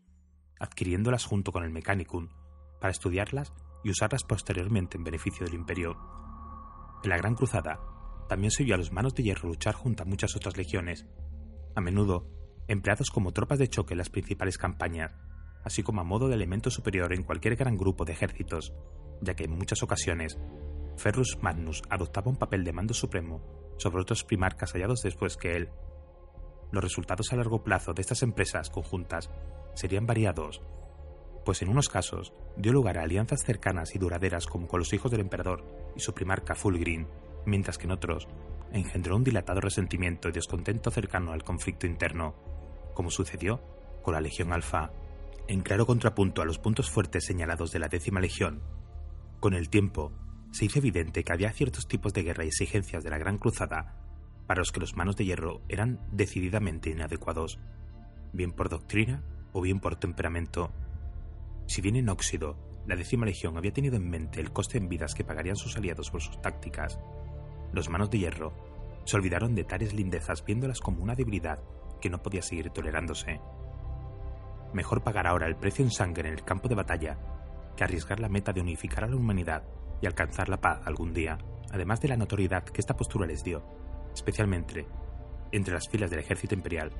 adquiriéndolas 0.60 1.24
junto 1.24 1.50
con 1.52 1.64
el 1.64 1.70
Mechanicum 1.70 2.28
para 2.80 2.92
estudiarlas 2.92 3.52
y 3.84 3.90
usarlas 3.90 4.24
posteriormente 4.24 4.96
en 4.96 5.04
beneficio 5.04 5.46
del 5.46 5.54
imperio. 5.54 5.96
En 7.02 7.10
la 7.10 7.16
Gran 7.16 7.34
Cruzada 7.34 7.80
también 8.32 8.50
se 8.50 8.64
vio 8.64 8.76
a 8.76 8.78
los 8.78 8.92
manos 8.92 9.14
de 9.14 9.24
hierro 9.24 9.50
luchar 9.50 9.74
junto 9.74 10.02
a 10.02 10.06
muchas 10.06 10.34
otras 10.36 10.56
legiones, 10.56 11.04
a 11.74 11.82
menudo 11.82 12.30
empleados 12.66 13.10
como 13.10 13.32
tropas 13.32 13.58
de 13.58 13.68
choque 13.68 13.92
en 13.92 13.98
las 13.98 14.08
principales 14.08 14.56
campañas, 14.56 15.14
así 15.64 15.82
como 15.82 16.00
a 16.00 16.04
modo 16.04 16.28
de 16.28 16.34
elemento 16.36 16.70
superior 16.70 17.12
en 17.12 17.24
cualquier 17.24 17.56
gran 17.56 17.76
grupo 17.76 18.06
de 18.06 18.14
ejércitos, 18.14 18.72
ya 19.20 19.34
que 19.34 19.44
en 19.44 19.50
muchas 19.50 19.82
ocasiones 19.82 20.38
Ferrus 20.96 21.36
Magnus 21.42 21.82
adoptaba 21.90 22.30
un 22.30 22.38
papel 22.38 22.64
de 22.64 22.72
mando 22.72 22.94
supremo 22.94 23.42
sobre 23.76 24.00
otros 24.00 24.24
primarcas 24.24 24.72
hallados 24.72 25.02
después 25.02 25.36
que 25.36 25.54
él. 25.54 25.68
Los 26.70 26.82
resultados 26.82 27.34
a 27.34 27.36
largo 27.36 27.62
plazo 27.62 27.92
de 27.92 28.00
estas 28.00 28.22
empresas 28.22 28.70
conjuntas 28.70 29.28
serían 29.74 30.06
variados 30.06 30.62
pues 31.44 31.60
en 31.60 31.68
unos 31.68 31.88
casos 31.88 32.32
dio 32.56 32.72
lugar 32.72 32.98
a 32.98 33.02
alianzas 33.02 33.44
cercanas 33.44 33.94
y 33.94 33.98
duraderas 33.98 34.46
como 34.46 34.68
con 34.68 34.78
los 34.78 34.92
hijos 34.92 35.10
del 35.10 35.20
emperador 35.20 35.64
y 35.96 36.00
su 36.00 36.14
primarca 36.14 36.54
Fulgrim, 36.54 37.06
mientras 37.44 37.78
que 37.78 37.84
en 37.84 37.92
otros 37.92 38.28
engendró 38.72 39.16
un 39.16 39.24
dilatado 39.24 39.60
resentimiento 39.60 40.28
y 40.28 40.32
descontento 40.32 40.90
cercano 40.90 41.32
al 41.32 41.44
conflicto 41.44 41.86
interno, 41.86 42.34
como 42.94 43.10
sucedió 43.10 43.60
con 44.02 44.14
la 44.14 44.20
Legión 44.20 44.52
Alfa, 44.52 44.90
en 45.48 45.60
claro 45.60 45.86
contrapunto 45.86 46.42
a 46.42 46.44
los 46.44 46.58
puntos 46.58 46.90
fuertes 46.90 47.24
señalados 47.24 47.72
de 47.72 47.78
la 47.78 47.88
décima 47.88 48.20
Legión. 48.20 48.62
Con 49.40 49.54
el 49.54 49.68
tiempo, 49.68 50.12
se 50.52 50.66
hizo 50.66 50.78
evidente 50.78 51.24
que 51.24 51.32
había 51.32 51.52
ciertos 51.52 51.86
tipos 51.88 52.12
de 52.12 52.22
guerra 52.22 52.44
y 52.44 52.48
exigencias 52.48 53.04
de 53.04 53.10
la 53.10 53.18
Gran 53.18 53.38
Cruzada 53.38 53.96
para 54.46 54.60
los 54.60 54.72
que 54.72 54.80
los 54.80 54.96
manos 54.96 55.16
de 55.16 55.24
hierro 55.24 55.60
eran 55.68 56.00
decididamente 56.10 56.90
inadecuados, 56.90 57.58
bien 58.32 58.52
por 58.52 58.68
doctrina 58.68 59.22
o 59.52 59.60
bien 59.60 59.80
por 59.80 59.96
temperamento 59.96 60.72
si 61.66 61.80
bien 61.80 61.96
en 61.96 62.08
Óxido, 62.08 62.56
la 62.86 62.96
décima 62.96 63.26
legión 63.26 63.56
había 63.56 63.72
tenido 63.72 63.96
en 63.96 64.08
mente 64.08 64.40
el 64.40 64.52
coste 64.52 64.78
en 64.78 64.88
vidas 64.88 65.14
que 65.14 65.24
pagarían 65.24 65.56
sus 65.56 65.76
aliados 65.76 66.10
por 66.10 66.20
sus 66.20 66.40
tácticas, 66.42 66.98
los 67.72 67.88
manos 67.88 68.10
de 68.10 68.18
hierro 68.18 68.52
se 69.04 69.16
olvidaron 69.16 69.54
de 69.54 69.64
tales 69.64 69.94
lindezas 69.94 70.44
viéndolas 70.44 70.80
como 70.80 71.02
una 71.02 71.14
debilidad 71.14 71.58
que 72.00 72.10
no 72.10 72.22
podía 72.22 72.42
seguir 72.42 72.70
tolerándose. 72.70 73.40
Mejor 74.72 75.02
pagar 75.02 75.26
ahora 75.26 75.46
el 75.46 75.56
precio 75.56 75.84
en 75.84 75.90
sangre 75.90 76.28
en 76.28 76.34
el 76.34 76.44
campo 76.44 76.68
de 76.68 76.74
batalla 76.74 77.18
que 77.76 77.84
arriesgar 77.84 78.20
la 78.20 78.28
meta 78.28 78.52
de 78.52 78.60
unificar 78.60 79.04
a 79.04 79.08
la 79.08 79.16
humanidad 79.16 79.64
y 80.00 80.06
alcanzar 80.06 80.48
la 80.48 80.60
paz 80.60 80.80
algún 80.84 81.12
día, 81.12 81.38
además 81.72 82.00
de 82.00 82.08
la 82.08 82.16
notoriedad 82.16 82.64
que 82.64 82.80
esta 82.80 82.96
postura 82.96 83.26
les 83.26 83.44
dio, 83.44 83.62
especialmente 84.14 84.86
entre 85.52 85.74
las 85.74 85.88
filas 85.88 86.10
del 86.10 86.20
ejército 86.20 86.54
imperial 86.54 86.92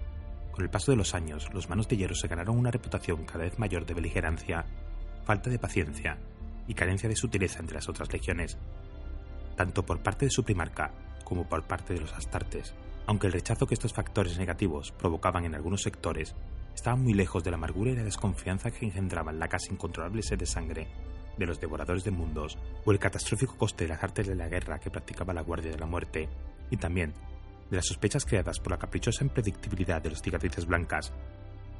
con 0.53 0.65
el 0.65 0.71
paso 0.71 0.93
de 0.93 0.99
los 0.99 1.15
años, 1.15 1.49
los 1.55 1.71
manos 1.71 1.89
de 1.89 1.97
hierro 1.97 2.15
se 2.15 2.29
ganaron 2.29 2.59
una 2.59 2.71
reputación 2.71 3.25
cada 3.25 3.45
vez 3.45 3.59
mayor 3.59 3.87
de 3.87 3.95
beligerancia, 3.95 4.67
falta 5.25 5.49
de 5.49 5.59
paciencia 5.59 6.19
y 6.69 6.75
carencia 6.75 7.09
de 7.09 7.17
sutileza 7.17 7.61
entre 7.61 7.77
las 7.77 7.89
otras 7.89 8.13
legiones, 8.13 8.59
tanto 9.57 9.85
por 9.85 10.03
parte 10.03 10.27
de 10.27 10.31
su 10.31 10.45
primarca 10.45 10.93
como 11.25 11.49
por 11.49 11.63
parte 11.65 11.95
de 11.95 12.01
los 12.01 12.13
astartes. 12.13 12.75
Aunque 13.07 13.27
el 13.27 13.33
rechazo 13.33 13.67
que 13.67 13.75
estos 13.75 13.93
factores 13.93 14.39
negativos 14.39 14.93
provocaban 14.93 15.45
en 15.45 15.55
algunos 15.55 15.83
sectores 15.83 16.35
estaba 16.75 16.97
muy 16.97 17.15
lejos 17.15 17.45
de 17.45 17.51
la 17.51 17.57
amargura 17.57 17.91
y 17.91 17.97
la 17.97 18.05
desconfianza 18.05 18.71
que 18.71 18.85
engendraban 18.85 19.39
la 19.39 19.49
casi 19.49 19.73
incontrolable 19.73 20.23
sed 20.23 20.39
de 20.39 20.47
sangre 20.47 20.89
de 21.37 21.47
los 21.47 21.61
devoradores 21.61 22.05
de 22.05 22.11
mundos 22.11 22.59
o 22.85 22.93
el 22.93 22.99
catastrófico 22.99 23.57
coste 23.57 23.85
de 23.85 23.89
las 23.89 24.03
artes 24.03 24.27
de 24.27 24.35
la 24.35 24.49
guerra 24.49 24.79
que 24.79 24.91
practicaba 24.91 25.33
la 25.33 25.43
Guardia 25.43 25.71
de 25.71 25.79
la 25.79 25.87
Muerte, 25.87 26.29
y 26.71 26.77
también 26.77 27.13
de 27.71 27.77
las 27.77 27.87
sospechas 27.87 28.25
creadas 28.25 28.61
por 28.61 28.73
la 28.73 28.79
caprichosa 28.79 29.25
impredictibilidad 29.25 30.03
de 30.03 30.11
los 30.11 30.21
cicatrices 30.21 30.67
blancas, 30.67 31.13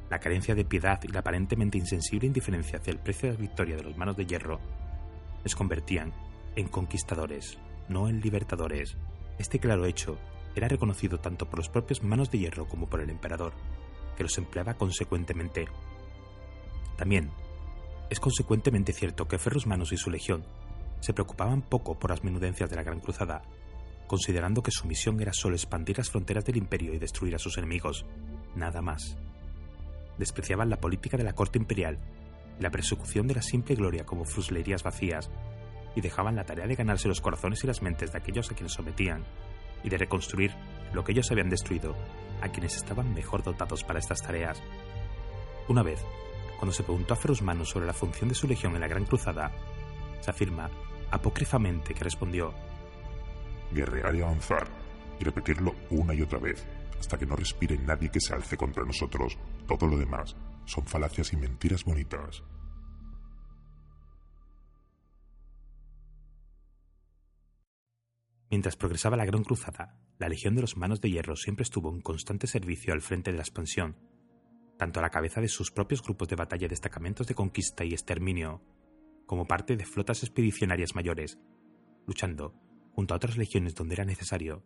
la 0.09 0.19
carencia 0.19 0.55
de 0.55 0.65
piedad 0.65 0.99
y 1.03 1.07
la 1.07 1.19
aparentemente 1.19 1.77
insensible 1.77 2.27
indiferencia 2.27 2.79
hacia 2.79 2.91
el 2.91 2.99
precio 2.99 3.29
de 3.29 3.35
la 3.35 3.41
victoria 3.41 3.75
de 3.75 3.83
los 3.83 3.97
manos 3.97 4.17
de 4.17 4.25
hierro, 4.25 4.59
les 5.43 5.55
convertían 5.55 6.13
en 6.55 6.67
conquistadores, 6.67 7.57
no 7.89 8.07
en 8.07 8.21
libertadores. 8.21 8.97
Este 9.39 9.59
claro 9.59 9.85
hecho 9.85 10.17
era 10.55 10.67
reconocido 10.67 11.19
tanto 11.19 11.49
por 11.49 11.59
los 11.59 11.69
propios 11.69 12.03
manos 12.03 12.29
de 12.31 12.39
hierro 12.39 12.67
como 12.67 12.87
por 12.87 13.01
el 13.01 13.09
emperador, 13.09 13.53
que 14.15 14.23
los 14.23 14.37
empleaba 14.37 14.75
consecuentemente. 14.75 15.67
También 16.97 17.31
es 18.09 18.19
consecuentemente 18.19 18.93
cierto 18.93 19.27
que 19.27 19.39
Ferrus 19.39 19.65
Manos 19.65 19.91
y 19.91 19.97
su 19.97 20.11
legión 20.11 20.45
se 20.99 21.13
preocupaban 21.13 21.61
poco 21.61 21.97
por 21.97 22.11
las 22.11 22.23
menudencias 22.23 22.69
de 22.69 22.75
la 22.75 22.83
Gran 22.83 22.99
Cruzada 22.99 23.41
considerando 24.07 24.61
que 24.61 24.71
su 24.71 24.87
misión 24.87 25.19
era 25.21 25.33
solo 25.33 25.55
expandir 25.55 25.97
las 25.97 26.09
fronteras 26.09 26.45
del 26.45 26.57
imperio 26.57 26.93
y 26.93 26.99
destruir 26.99 27.35
a 27.35 27.39
sus 27.39 27.57
enemigos, 27.57 28.05
nada 28.55 28.81
más. 28.81 29.17
Despreciaban 30.17 30.69
la 30.69 30.79
política 30.79 31.17
de 31.17 31.23
la 31.23 31.33
corte 31.33 31.57
imperial 31.57 31.97
y 32.59 32.61
la 32.61 32.69
persecución 32.69 33.27
de 33.27 33.35
la 33.35 33.41
simple 33.41 33.75
gloria 33.75 34.05
como 34.05 34.25
fuslerías 34.25 34.83
vacías, 34.83 35.31
y 35.95 36.01
dejaban 36.01 36.35
la 36.35 36.45
tarea 36.45 36.67
de 36.67 36.75
ganarse 36.75 37.07
los 37.07 37.21
corazones 37.21 37.63
y 37.63 37.67
las 37.67 37.81
mentes 37.81 38.11
de 38.11 38.17
aquellos 38.17 38.51
a 38.51 38.55
quienes 38.55 38.73
sometían, 38.73 39.25
y 39.83 39.89
de 39.89 39.97
reconstruir 39.97 40.51
lo 40.93 41.03
que 41.03 41.11
ellos 41.11 41.29
habían 41.31 41.49
destruido 41.49 41.95
a 42.41 42.49
quienes 42.49 42.75
estaban 42.75 43.13
mejor 43.13 43.43
dotados 43.43 43.83
para 43.83 43.99
estas 43.99 44.21
tareas. 44.21 44.61
Una 45.67 45.83
vez, 45.83 46.03
cuando 46.57 46.73
se 46.73 46.83
preguntó 46.83 47.13
a 47.13 47.17
Ferusmano 47.17 47.65
sobre 47.65 47.85
la 47.85 47.93
función 47.93 48.29
de 48.29 48.35
su 48.35 48.47
legión 48.47 48.75
en 48.75 48.81
la 48.81 48.87
Gran 48.87 49.05
Cruzada, 49.05 49.51
se 50.19 50.31
afirma 50.31 50.69
apócrifamente 51.11 51.93
que 51.93 52.03
respondió 52.03 52.53
guerrear 53.71 54.15
y 54.15 54.21
avanzar, 54.21 54.67
y 55.19 55.23
repetirlo 55.23 55.73
una 55.89 56.13
y 56.13 56.21
otra 56.21 56.39
vez, 56.39 56.65
hasta 56.99 57.17
que 57.17 57.25
no 57.25 57.35
respire 57.35 57.77
nadie 57.77 58.09
que 58.09 58.21
se 58.21 58.33
alce 58.33 58.55
contra 58.55 58.85
nosotros. 58.85 59.37
Todo 59.67 59.87
lo 59.87 59.97
demás 59.97 60.35
son 60.65 60.85
falacias 60.85 61.33
y 61.33 61.37
mentiras 61.37 61.83
bonitas. 61.83 62.43
Mientras 68.53 68.75
progresaba 68.75 69.17
la 69.17 69.25
Gran 69.25 69.43
Cruzada, 69.43 69.97
la 70.19 70.29
Legión 70.29 70.53
de 70.53 70.61
los 70.61 70.77
Manos 70.77 71.01
de 71.01 71.09
Hierro 71.09 71.35
siempre 71.35 71.63
estuvo 71.63 71.91
en 71.91 72.01
constante 72.01 72.45
servicio 72.45 72.93
al 72.93 73.01
frente 73.01 73.31
de 73.31 73.37
la 73.37 73.41
expansión, 73.41 73.97
tanto 74.77 74.99
a 74.99 75.01
la 75.01 75.09
cabeza 75.09 75.41
de 75.41 75.47
sus 75.47 75.71
propios 75.71 76.03
grupos 76.03 76.29
de 76.29 76.35
batalla 76.35 76.67
destacamentos 76.67 77.25
de 77.25 77.33
conquista 77.33 77.83
y 77.83 77.93
exterminio, 77.93 78.61
como 79.25 79.47
parte 79.47 79.75
de 79.75 79.85
flotas 79.85 80.21
expedicionarias 80.21 80.93
mayores, 80.93 81.39
luchando 82.05 82.53
junto 82.91 83.15
a 83.15 83.17
otras 83.17 83.37
legiones 83.37 83.73
donde 83.73 83.95
era 83.95 84.05
necesario. 84.05 84.63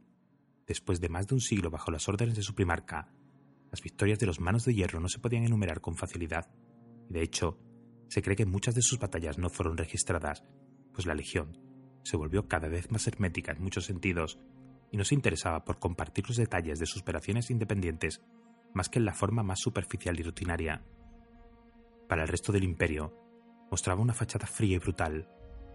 Después 0.67 0.99
de 0.99 1.07
más 1.07 1.27
de 1.27 1.35
un 1.35 1.39
siglo 1.39 1.71
bajo 1.71 1.89
las 1.89 2.09
órdenes 2.09 2.35
de 2.35 2.43
su 2.43 2.55
primarca, 2.55 3.13
las 3.71 3.81
victorias 3.81 4.19
de 4.19 4.25
los 4.25 4.41
Manos 4.41 4.65
de 4.65 4.73
Hierro 4.73 4.99
no 4.99 5.07
se 5.07 5.19
podían 5.19 5.45
enumerar 5.45 5.79
con 5.79 5.95
facilidad, 5.95 6.51
y 7.09 7.13
de 7.13 7.21
hecho, 7.21 7.57
se 8.09 8.21
cree 8.21 8.35
que 8.35 8.45
muchas 8.45 8.75
de 8.75 8.81
sus 8.81 8.99
batallas 8.99 9.38
no 9.38 9.49
fueron 9.49 9.77
registradas, 9.77 10.43
pues 10.91 11.05
la 11.05 11.15
Legión 11.15 11.66
se 12.08 12.18
volvió 12.18 12.47
cada 12.47 12.70
vez 12.70 12.89
más 12.91 13.05
hermética 13.08 13.51
en 13.51 13.62
muchos 13.62 13.86
sentidos 13.86 14.39
y 14.91 14.97
no 14.97 15.03
se 15.03 15.16
interesaba 15.16 15.66
por 15.66 15.80
compartir 15.80 16.26
los 16.28 16.38
detalles 16.38 16.80
de 16.80 16.86
sus 16.86 17.01
operaciones 17.01 17.51
independientes 17.51 18.22
más 18.74 18.89
que 18.89 18.99
en 18.99 19.05
la 19.05 19.14
forma 19.14 19.43
más 19.43 19.60
superficial 19.60 20.18
y 20.20 20.24
rutinaria. 20.24 20.84
Para 22.08 22.24
el 22.24 22.28
resto 22.30 22.51
del 22.51 22.64
imperio, 22.64 23.14
mostraba 23.70 24.01
una 24.01 24.14
fachada 24.14 24.47
fría 24.47 24.76
y 24.76 24.80
brutal, 24.80 25.30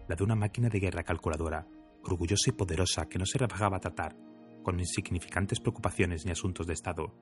la 0.07 0.15
de 0.15 0.23
una 0.23 0.35
máquina 0.35 0.69
de 0.69 0.79
guerra 0.79 1.03
calculadora, 1.03 1.67
orgullosa 2.03 2.49
y 2.49 2.53
poderosa 2.53 3.07
que 3.07 3.19
no 3.19 3.25
se 3.25 3.37
rebajaba 3.37 3.77
a 3.77 3.81
tratar 3.81 4.17
con 4.63 4.79
insignificantes 4.79 5.59
preocupaciones 5.59 6.25
ni 6.25 6.31
asuntos 6.31 6.65
de 6.65 6.73
Estado. 6.73 7.13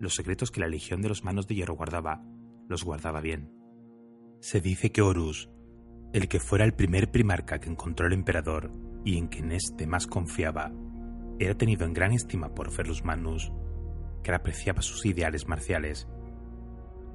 Los 0.00 0.14
secretos 0.14 0.50
que 0.50 0.60
la 0.60 0.68
Legión 0.68 1.02
de 1.02 1.10
los 1.10 1.22
Manos 1.22 1.46
de 1.46 1.54
Hierro 1.54 1.74
guardaba, 1.74 2.22
los 2.68 2.82
guardaba 2.82 3.20
bien. 3.20 3.52
Se 4.40 4.60
dice 4.60 4.90
que 4.90 5.02
Horus, 5.02 5.48
el 6.12 6.28
que 6.28 6.40
fuera 6.40 6.64
el 6.64 6.74
primer 6.74 7.10
primarca 7.10 7.58
que 7.58 7.68
encontró 7.68 8.06
el 8.06 8.12
emperador 8.12 8.70
y 9.04 9.18
en 9.18 9.28
quien 9.28 9.52
éste 9.52 9.86
más 9.86 10.06
confiaba, 10.06 10.72
era 11.38 11.54
tenido 11.54 11.84
en 11.84 11.92
gran 11.92 12.12
estima 12.12 12.54
por 12.54 12.70
Ferrus 12.70 13.04
Manus, 13.04 13.52
que 14.22 14.32
apreciaba 14.32 14.82
sus 14.82 15.04
ideales 15.04 15.46
marciales. 15.46 16.08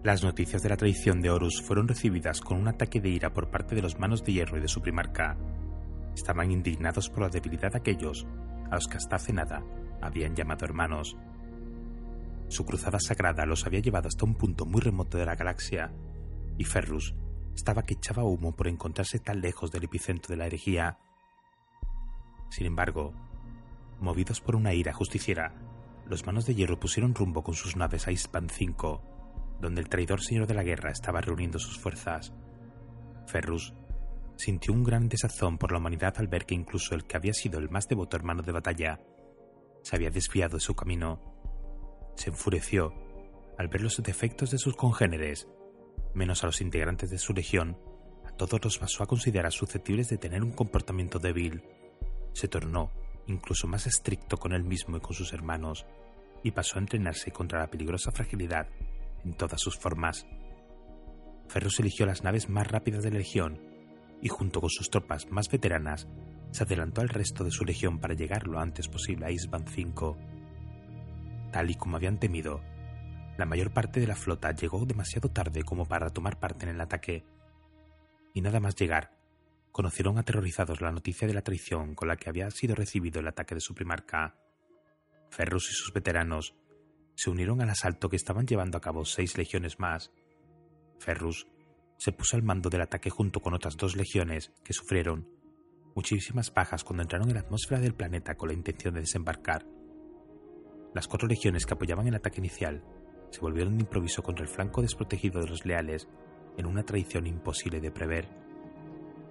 Las 0.03 0.23
noticias 0.23 0.61
de 0.61 0.69
la 0.69 0.77
traición 0.77 1.21
de 1.21 1.29
Horus 1.29 1.61
fueron 1.61 1.87
recibidas 1.87 2.41
con 2.41 2.57
un 2.57 2.67
ataque 2.67 3.01
de 3.01 3.09
ira 3.09 3.33
por 3.33 3.49
parte 3.49 3.75
de 3.75 3.81
los 3.81 3.99
manos 3.99 4.23
de 4.23 4.33
hierro 4.33 4.57
y 4.57 4.61
de 4.61 4.67
su 4.67 4.81
primarca. 4.81 5.37
Estaban 6.15 6.51
indignados 6.51 7.09
por 7.09 7.23
la 7.23 7.29
debilidad 7.29 7.71
de 7.71 7.77
aquellos 7.79 8.25
a 8.69 8.75
los 8.75 8.87
que 8.87 8.97
hasta 8.97 9.17
hace 9.17 9.33
nada 9.33 9.63
habían 10.01 10.35
llamado 10.35 10.65
hermanos. 10.65 11.17
Su 12.47 12.65
cruzada 12.65 12.99
sagrada 12.99 13.45
los 13.45 13.65
había 13.65 13.79
llevado 13.79 14.07
hasta 14.07 14.25
un 14.25 14.35
punto 14.35 14.65
muy 14.65 14.81
remoto 14.81 15.17
de 15.17 15.25
la 15.25 15.35
galaxia, 15.35 15.91
y 16.57 16.63
Ferrus 16.63 17.15
estaba 17.55 17.83
que 17.83 17.93
echaba 17.95 18.23
humo 18.23 18.55
por 18.55 18.67
encontrarse 18.67 19.19
tan 19.19 19.41
lejos 19.41 19.71
del 19.71 19.83
epicentro 19.83 20.31
de 20.31 20.37
la 20.37 20.47
herejía. 20.47 20.99
Sin 22.49 22.65
embargo, 22.65 23.13
movidos 23.99 24.41
por 24.41 24.55
una 24.55 24.73
ira 24.73 24.93
justiciera, 24.93 25.53
los 26.07 26.25
manos 26.25 26.45
de 26.45 26.55
hierro 26.55 26.79
pusieron 26.79 27.15
rumbo 27.15 27.43
con 27.43 27.55
sus 27.55 27.75
naves 27.75 28.07
a 28.07 28.11
Ispan 28.11 28.49
5, 28.49 29.57
donde 29.61 29.81
el 29.81 29.89
traidor 29.89 30.21
señor 30.21 30.47
de 30.47 30.53
la 30.53 30.63
guerra 30.63 30.91
estaba 30.91 31.21
reuniendo 31.21 31.59
sus 31.59 31.79
fuerzas. 31.79 32.33
Ferrus 33.27 33.73
sintió 34.35 34.73
un 34.73 34.83
gran 34.83 35.07
desazón 35.07 35.57
por 35.57 35.71
la 35.71 35.77
humanidad 35.77 36.15
al 36.17 36.27
ver 36.27 36.45
que 36.45 36.55
incluso 36.55 36.95
el 36.95 37.05
que 37.05 37.15
había 37.15 37.33
sido 37.33 37.59
el 37.59 37.69
más 37.69 37.87
devoto 37.87 38.17
hermano 38.17 38.41
de 38.41 38.51
batalla 38.51 38.99
se 39.83 39.95
había 39.95 40.09
desviado 40.09 40.57
de 40.57 40.61
su 40.61 40.75
camino. 40.75 41.21
Se 42.15 42.29
enfureció 42.29 42.93
al 43.57 43.67
ver 43.67 43.81
los 43.81 44.01
defectos 44.01 44.51
de 44.51 44.57
sus 44.57 44.75
congéneres 44.75 45.47
menos 46.13 46.43
a 46.43 46.47
los 46.47 46.61
integrantes 46.61 47.09
de 47.09 47.17
su 47.17 47.33
legión, 47.33 47.77
a 48.25 48.31
todos 48.31 48.63
los 48.63 48.77
pasó 48.77 49.03
a 49.03 49.07
considerar 49.07 49.51
susceptibles 49.51 50.09
de 50.09 50.17
tener 50.17 50.43
un 50.43 50.51
comportamiento 50.51 51.19
débil. 51.19 51.63
Se 52.33 52.47
tornó 52.47 52.91
incluso 53.27 53.67
más 53.67 53.87
estricto 53.87 54.37
con 54.37 54.53
él 54.53 54.63
mismo 54.63 54.97
y 54.97 54.99
con 54.99 55.13
sus 55.13 55.33
hermanos, 55.33 55.85
y 56.43 56.51
pasó 56.51 56.77
a 56.77 56.81
entrenarse 56.81 57.31
contra 57.31 57.59
la 57.59 57.69
peligrosa 57.69 58.11
fragilidad 58.11 58.67
en 59.23 59.33
todas 59.33 59.61
sus 59.61 59.77
formas. 59.77 60.25
Ferrus 61.47 61.79
eligió 61.79 62.05
las 62.05 62.23
naves 62.23 62.49
más 62.49 62.67
rápidas 62.67 63.03
de 63.03 63.11
la 63.11 63.19
legión 63.19 63.59
y 64.21 64.29
junto 64.29 64.61
con 64.61 64.69
sus 64.69 64.89
tropas 64.89 65.29
más 65.29 65.49
veteranas 65.49 66.07
se 66.51 66.63
adelantó 66.63 67.01
al 67.01 67.09
resto 67.09 67.43
de 67.43 67.51
su 67.51 67.65
legión 67.65 67.99
para 67.99 68.13
llegar 68.13 68.47
lo 68.47 68.59
antes 68.59 68.87
posible 68.87 69.25
a 69.25 69.31
Isban 69.31 69.67
5. 69.67 70.17
Tal 71.51 71.69
y 71.69 71.75
como 71.75 71.97
habían 71.97 72.19
temido, 72.19 72.61
la 73.41 73.47
mayor 73.47 73.71
parte 73.71 73.99
de 73.99 74.05
la 74.05 74.15
flota 74.15 74.51
llegó 74.51 74.85
demasiado 74.85 75.27
tarde 75.31 75.63
como 75.63 75.87
para 75.87 76.11
tomar 76.11 76.39
parte 76.39 76.67
en 76.67 76.75
el 76.75 76.79
ataque. 76.79 77.25
Y 78.35 78.41
nada 78.41 78.59
más 78.59 78.75
llegar, 78.75 79.17
conocieron 79.71 80.19
aterrorizados 80.19 80.79
la 80.79 80.91
noticia 80.91 81.27
de 81.27 81.33
la 81.33 81.41
traición 81.41 81.95
con 81.95 82.07
la 82.07 82.17
que 82.17 82.29
había 82.29 82.51
sido 82.51 82.75
recibido 82.75 83.19
el 83.19 83.27
ataque 83.27 83.55
de 83.55 83.61
su 83.61 83.73
primarca. 83.73 84.35
Ferrus 85.31 85.71
y 85.71 85.73
sus 85.73 85.91
veteranos 85.91 86.53
se 87.15 87.31
unieron 87.31 87.63
al 87.63 87.71
asalto 87.71 88.09
que 88.09 88.15
estaban 88.15 88.45
llevando 88.45 88.77
a 88.77 88.81
cabo 88.81 89.05
seis 89.05 89.35
legiones 89.35 89.79
más. 89.79 90.11
Ferrus 90.99 91.47
se 91.97 92.11
puso 92.11 92.37
al 92.37 92.43
mando 92.43 92.69
del 92.69 92.81
ataque 92.81 93.09
junto 93.09 93.39
con 93.39 93.55
otras 93.55 93.75
dos 93.75 93.95
legiones 93.95 94.53
que 94.63 94.73
sufrieron 94.73 95.27
muchísimas 95.95 96.53
bajas 96.53 96.83
cuando 96.83 97.01
entraron 97.01 97.29
en 97.29 97.33
la 97.33 97.41
atmósfera 97.41 97.81
del 97.81 97.95
planeta 97.95 98.35
con 98.35 98.49
la 98.49 98.53
intención 98.53 98.93
de 98.93 98.99
desembarcar. 98.99 99.65
Las 100.93 101.07
cuatro 101.07 101.27
legiones 101.27 101.65
que 101.65 101.73
apoyaban 101.73 102.07
el 102.07 102.13
ataque 102.13 102.39
inicial 102.39 102.83
se 103.31 103.39
volvieron 103.41 103.77
de 103.77 103.83
improviso 103.83 104.21
contra 104.21 104.43
el 104.43 104.49
flanco 104.49 104.81
desprotegido 104.81 105.41
de 105.41 105.47
los 105.47 105.65
leales 105.65 106.07
en 106.57 106.65
una 106.65 106.83
traición 106.83 107.25
imposible 107.27 107.79
de 107.79 107.91
prever. 107.91 108.27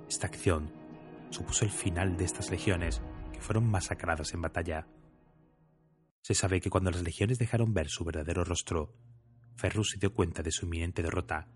Esta 0.09 0.27
acción 0.27 0.73
supuso 1.31 1.65
el 1.65 1.71
final 1.71 2.17
de 2.17 2.25
estas 2.25 2.51
legiones 2.51 3.01
que 3.33 3.41
fueron 3.41 3.71
masacradas 3.71 4.35
en 4.35 4.43
batalla. 4.43 4.89
Se 6.23 6.35
sabe 6.35 6.61
que 6.61 6.71
cuando 6.71 6.91
las 6.91 7.03
legiones 7.03 7.39
dejaron 7.39 7.73
ver 7.73 7.89
su 7.89 8.05
verdadero 8.05 8.43
rostro, 8.43 8.93
Ferrus 9.55 9.91
se 9.91 9.99
dio 9.99 10.13
cuenta 10.13 10.43
de 10.43 10.51
su 10.51 10.67
inminente 10.67 11.03
derrota, 11.03 11.49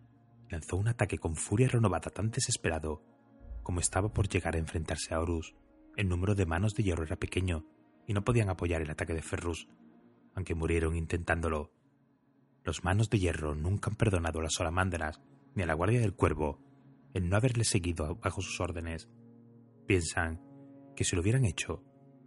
lanzó 0.48 0.76
un 0.76 0.88
ataque 0.88 1.18
con 1.18 1.34
furia 1.34 1.68
renovada 1.68 2.10
tan 2.10 2.30
desesperado 2.30 3.02
como 3.64 3.80
estaba 3.80 4.12
por 4.12 4.28
llegar 4.28 4.54
a 4.54 4.58
enfrentarse 4.58 5.12
a 5.12 5.20
Horus. 5.20 5.56
El 5.96 6.08
número 6.08 6.36
de 6.36 6.46
manos 6.46 6.74
de 6.74 6.84
hierro 6.84 7.02
era 7.02 7.16
pequeño 7.16 7.64
y 8.06 8.12
no 8.12 8.22
podían 8.22 8.50
apoyar 8.50 8.82
el 8.82 8.90
ataque 8.90 9.14
de 9.14 9.22
Ferrus, 9.22 9.66
aunque 10.34 10.54
murieron 10.54 10.94
intentándolo. 10.94 11.72
Los 12.64 12.82
manos 12.82 13.10
de 13.10 13.18
hierro 13.18 13.54
nunca 13.54 13.90
han 13.90 13.96
perdonado 13.96 14.40
a 14.40 14.44
las 14.44 14.54
salamandras 14.54 15.20
ni 15.54 15.62
a 15.62 15.66
la 15.66 15.74
guardia 15.74 16.00
del 16.00 16.14
cuervo 16.14 16.60
el 17.12 17.28
no 17.28 17.36
haberle 17.36 17.64
seguido 17.64 18.16
bajo 18.16 18.40
sus 18.40 18.60
órdenes. 18.60 19.08
Piensan 19.86 20.40
que 20.96 21.04
si 21.04 21.14
lo 21.14 21.22
hubieran 21.22 21.44
hecho, 21.44 21.84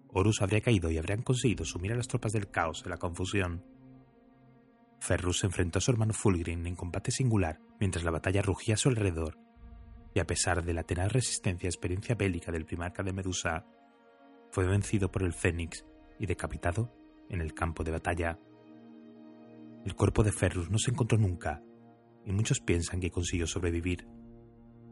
Horus 0.10 0.42
habría 0.42 0.62
caído 0.62 0.90
y 0.90 0.98
habrían 0.98 1.24
conseguido 1.24 1.66
sumir 1.66 1.92
a 1.92 1.96
las 1.96 2.08
tropas 2.08 2.32
del 2.32 2.50
caos 2.50 2.84
en 2.84 2.92
la 2.92 2.98
confusión. 2.98 3.66
Ferrus 5.00 5.40
se 5.40 5.48
enfrentó 5.48 5.80
a 5.80 5.82
su 5.82 5.92
hermano 5.92 6.14
Fulgrim 6.14 6.66
en 6.66 6.76
combate 6.76 7.12
singular 7.12 7.60
mientras 7.80 8.04
la 8.04 8.12
batalla 8.12 8.42
rugía 8.42 8.76
a 8.76 8.78
su 8.78 8.90
alrededor, 8.90 9.38
y 10.14 10.20
a 10.20 10.26
pesar 10.26 10.64
de 10.64 10.74
la 10.74 10.84
tenaz 10.84 11.12
resistencia 11.12 11.68
y 11.68 11.70
experiencia 11.70 12.16
bélica 12.16 12.52
del 12.52 12.66
primarca 12.66 13.04
de 13.04 13.14
Medusa, 13.14 13.66
fue 14.52 14.66
vencido 14.66 15.12
por 15.12 15.24
el 15.24 15.34
Fénix 15.34 15.86
y 16.20 16.26
decapitado 16.26 16.92
en 17.30 17.42
el 17.42 17.54
campo 17.54 17.84
de 17.84 17.92
batalla. 17.92 18.40
El 19.86 19.96
cuerpo 19.96 20.24
de 20.24 20.32
Ferrus 20.32 20.70
no 20.70 20.78
se 20.78 20.92
encontró 20.92 21.18
nunca, 21.18 21.62
y 22.26 22.32
muchos 22.32 22.60
piensan 22.60 23.00
que 23.00 23.12
consiguió 23.12 23.48
sobrevivir. 23.48 24.08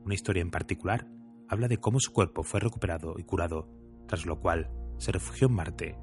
Una 0.06 0.14
historia 0.14 0.42
en 0.42 0.52
particular 0.52 1.08
habla 1.50 1.68
de 1.68 1.78
cómo 1.78 2.00
su 2.00 2.12
cuerpo 2.12 2.44
fue 2.44 2.60
recuperado 2.60 3.16
y 3.18 3.24
curado, 3.24 3.70
tras 4.08 4.26
lo 4.26 4.40
cual 4.40 4.72
se 4.98 5.12
refugió 5.12 5.48
en 5.48 5.54
Marte, 5.54 5.98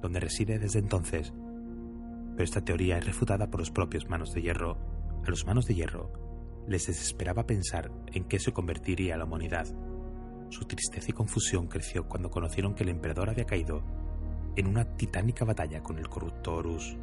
donde 0.00 0.20
reside 0.20 0.58
desde 0.58 0.78
entonces. 0.78 1.32
Pero 2.32 2.44
esta 2.44 2.64
teoría 2.64 2.98
es 2.98 3.06
refutada 3.06 3.50
por 3.50 3.60
los 3.60 3.70
propios 3.70 4.08
manos 4.08 4.32
de 4.32 4.42
hierro. 4.42 4.78
A 5.26 5.30
los 5.30 5.44
manos 5.44 5.66
de 5.66 5.74
hierro 5.74 6.64
les 6.68 6.86
desesperaba 6.86 7.46
pensar 7.46 7.90
en 8.12 8.24
qué 8.24 8.38
se 8.38 8.52
convertiría 8.52 9.16
la 9.16 9.24
humanidad. 9.24 9.66
Su 10.50 10.64
tristeza 10.64 11.10
y 11.10 11.14
confusión 11.14 11.66
creció 11.66 12.08
cuando 12.08 12.30
conocieron 12.30 12.74
que 12.74 12.84
el 12.84 12.90
emperador 12.90 13.28
había 13.28 13.44
caído 13.44 13.82
en 14.56 14.66
una 14.66 14.84
titánica 14.96 15.44
batalla 15.44 15.82
con 15.82 15.98
el 15.98 16.08
corrupto 16.08 16.54
Horus. 16.54 16.96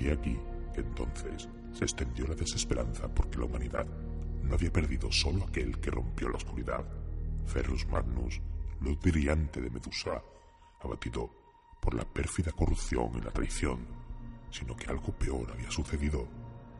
Y 0.00 0.10
aquí 0.10 0.38
entonces 0.74 1.48
se 1.72 1.84
extendió 1.84 2.26
la 2.26 2.34
desesperanza 2.34 3.08
porque 3.08 3.38
la 3.38 3.44
humanidad 3.44 3.86
no 4.42 4.54
había 4.54 4.72
perdido 4.72 5.10
solo 5.12 5.44
aquel 5.44 5.78
que 5.80 5.90
rompió 5.90 6.28
la 6.28 6.36
oscuridad, 6.36 6.84
Ferrus 7.46 7.86
Magnus, 7.88 8.40
luz 8.80 8.98
brillante 9.00 9.60
de 9.60 9.70
Medusa, 9.70 10.22
abatido 10.80 11.30
por 11.80 11.94
la 11.94 12.04
pérfida 12.04 12.52
corrupción 12.52 13.12
y 13.16 13.20
la 13.20 13.30
traición, 13.30 13.86
sino 14.50 14.76
que 14.76 14.90
algo 14.90 15.12
peor 15.12 15.50
había 15.52 15.70
sucedido. 15.70 16.26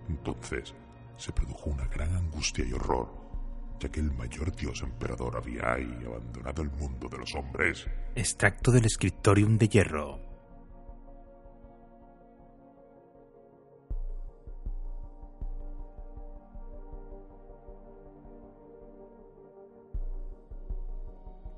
Entonces 0.08 0.74
se 1.16 1.32
produjo 1.32 1.70
una 1.70 1.86
gran 1.86 2.14
angustia 2.14 2.64
y 2.64 2.72
horror, 2.72 3.08
ya 3.78 3.88
que 3.90 4.00
el 4.00 4.12
mayor 4.12 4.54
dios 4.54 4.82
emperador 4.82 5.36
había 5.36 5.72
abandonado 6.06 6.62
el 6.62 6.70
mundo 6.70 7.08
de 7.08 7.18
los 7.18 7.34
hombres. 7.34 7.86
Extracto 8.14 8.70
del 8.70 8.88
Scriptorium 8.88 9.58
de 9.58 9.68
Hierro. 9.68 10.31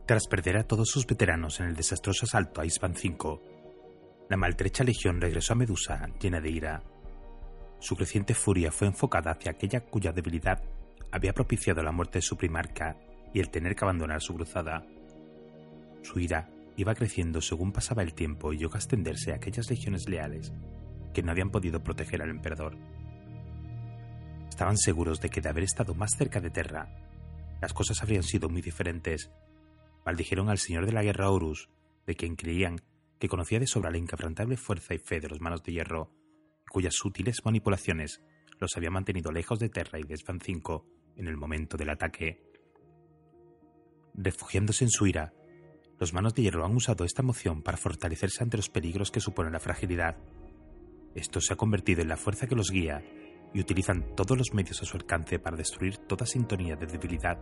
Tras 0.06 0.26
perder 0.26 0.58
a 0.58 0.64
todos 0.64 0.90
sus 0.90 1.06
veteranos 1.06 1.60
en 1.60 1.66
el 1.66 1.76
desastroso 1.76 2.26
asalto 2.26 2.60
a 2.60 2.66
Isban 2.66 2.92
V, 2.92 3.40
la 4.28 4.36
maltrecha 4.36 4.84
legión 4.84 5.18
regresó 5.18 5.54
a 5.54 5.56
Medusa 5.56 6.06
llena 6.20 6.42
de 6.42 6.50
ira. 6.50 6.82
Su 7.78 7.96
creciente 7.96 8.34
furia 8.34 8.70
fue 8.70 8.86
enfocada 8.86 9.30
hacia 9.30 9.52
aquella 9.52 9.80
cuya 9.80 10.12
debilidad 10.12 10.62
había 11.10 11.32
propiciado 11.32 11.82
la 11.82 11.90
muerte 11.90 12.18
de 12.18 12.22
su 12.22 12.36
primarca 12.36 12.98
y 13.32 13.40
el 13.40 13.48
tener 13.48 13.74
que 13.74 13.84
abandonar 13.86 14.20
su 14.20 14.34
cruzada. 14.34 14.84
Su 16.02 16.20
ira 16.20 16.50
iba 16.76 16.94
creciendo 16.94 17.40
según 17.40 17.72
pasaba 17.72 18.02
el 18.02 18.12
tiempo 18.12 18.52
y 18.52 18.58
llegó 18.58 18.74
a 18.74 18.78
extenderse 18.78 19.32
a 19.32 19.36
aquellas 19.36 19.70
legiones 19.70 20.06
leales 20.06 20.52
que 21.14 21.22
no 21.22 21.30
habían 21.30 21.50
podido 21.50 21.82
proteger 21.82 22.20
al 22.20 22.28
emperador. 22.28 22.76
Estaban 24.50 24.76
seguros 24.76 25.22
de 25.22 25.30
que 25.30 25.40
de 25.40 25.48
haber 25.48 25.64
estado 25.64 25.94
más 25.94 26.14
cerca 26.14 26.42
de 26.42 26.50
Terra, 26.50 26.90
las 27.62 27.72
cosas 27.72 28.02
habrían 28.02 28.22
sido 28.22 28.50
muy 28.50 28.60
diferentes 28.60 29.30
maldijeron 30.04 30.48
al 30.48 30.58
señor 30.58 30.86
de 30.86 30.92
la 30.92 31.02
guerra 31.02 31.30
Horus, 31.30 31.68
de 32.06 32.14
quien 32.14 32.36
creían 32.36 32.80
que 33.18 33.28
conocía 33.28 33.58
de 33.58 33.66
sobra 33.66 33.90
la 33.90 33.98
inquebrantable 33.98 34.56
fuerza 34.56 34.94
y 34.94 34.98
fe 34.98 35.20
de 35.20 35.28
los 35.28 35.40
manos 35.40 35.62
de 35.62 35.72
hierro, 35.72 36.12
cuyas 36.70 36.94
sutiles 36.94 37.44
manipulaciones 37.44 38.22
los 38.58 38.76
había 38.76 38.90
mantenido 38.90 39.32
lejos 39.32 39.58
de 39.58 39.68
Terra 39.68 39.98
y 39.98 40.02
de 40.02 40.16
Svan 40.16 40.38
V 40.38 40.82
en 41.16 41.28
el 41.28 41.36
momento 41.36 41.76
del 41.76 41.90
ataque. 41.90 42.42
Refugiándose 44.14 44.84
en 44.84 44.90
su 44.90 45.06
ira, 45.06 45.32
los 45.98 46.12
manos 46.12 46.34
de 46.34 46.42
hierro 46.42 46.64
han 46.64 46.74
usado 46.74 47.04
esta 47.04 47.22
emoción 47.22 47.62
para 47.62 47.78
fortalecerse 47.78 48.42
ante 48.42 48.56
los 48.56 48.68
peligros 48.68 49.10
que 49.10 49.20
supone 49.20 49.50
la 49.50 49.60
fragilidad. 49.60 50.16
Esto 51.14 51.40
se 51.40 51.52
ha 51.52 51.56
convertido 51.56 52.02
en 52.02 52.08
la 52.08 52.16
fuerza 52.16 52.46
que 52.46 52.56
los 52.56 52.70
guía 52.70 53.02
y 53.52 53.60
utilizan 53.60 54.14
todos 54.16 54.36
los 54.36 54.52
medios 54.52 54.82
a 54.82 54.84
su 54.84 54.96
alcance 54.96 55.38
para 55.38 55.56
destruir 55.56 55.96
toda 55.98 56.26
sintonía 56.26 56.76
de 56.76 56.86
debilidad 56.86 57.38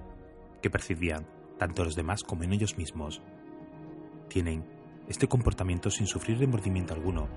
que 0.61 0.71
percibían 0.71 1.27
tanto 1.63 1.85
los 1.85 1.95
demás 1.95 2.25
como 2.25 2.43
en 2.43 2.53
ellos 2.53 2.77
mismos. 2.77 3.23
Tienen 4.29 4.65
este 5.07 5.29
comportamiento 5.29 5.93
sin 5.93 6.09
sufrir 6.09 6.39
remordimiento 6.39 6.93
alguno, 6.93 7.29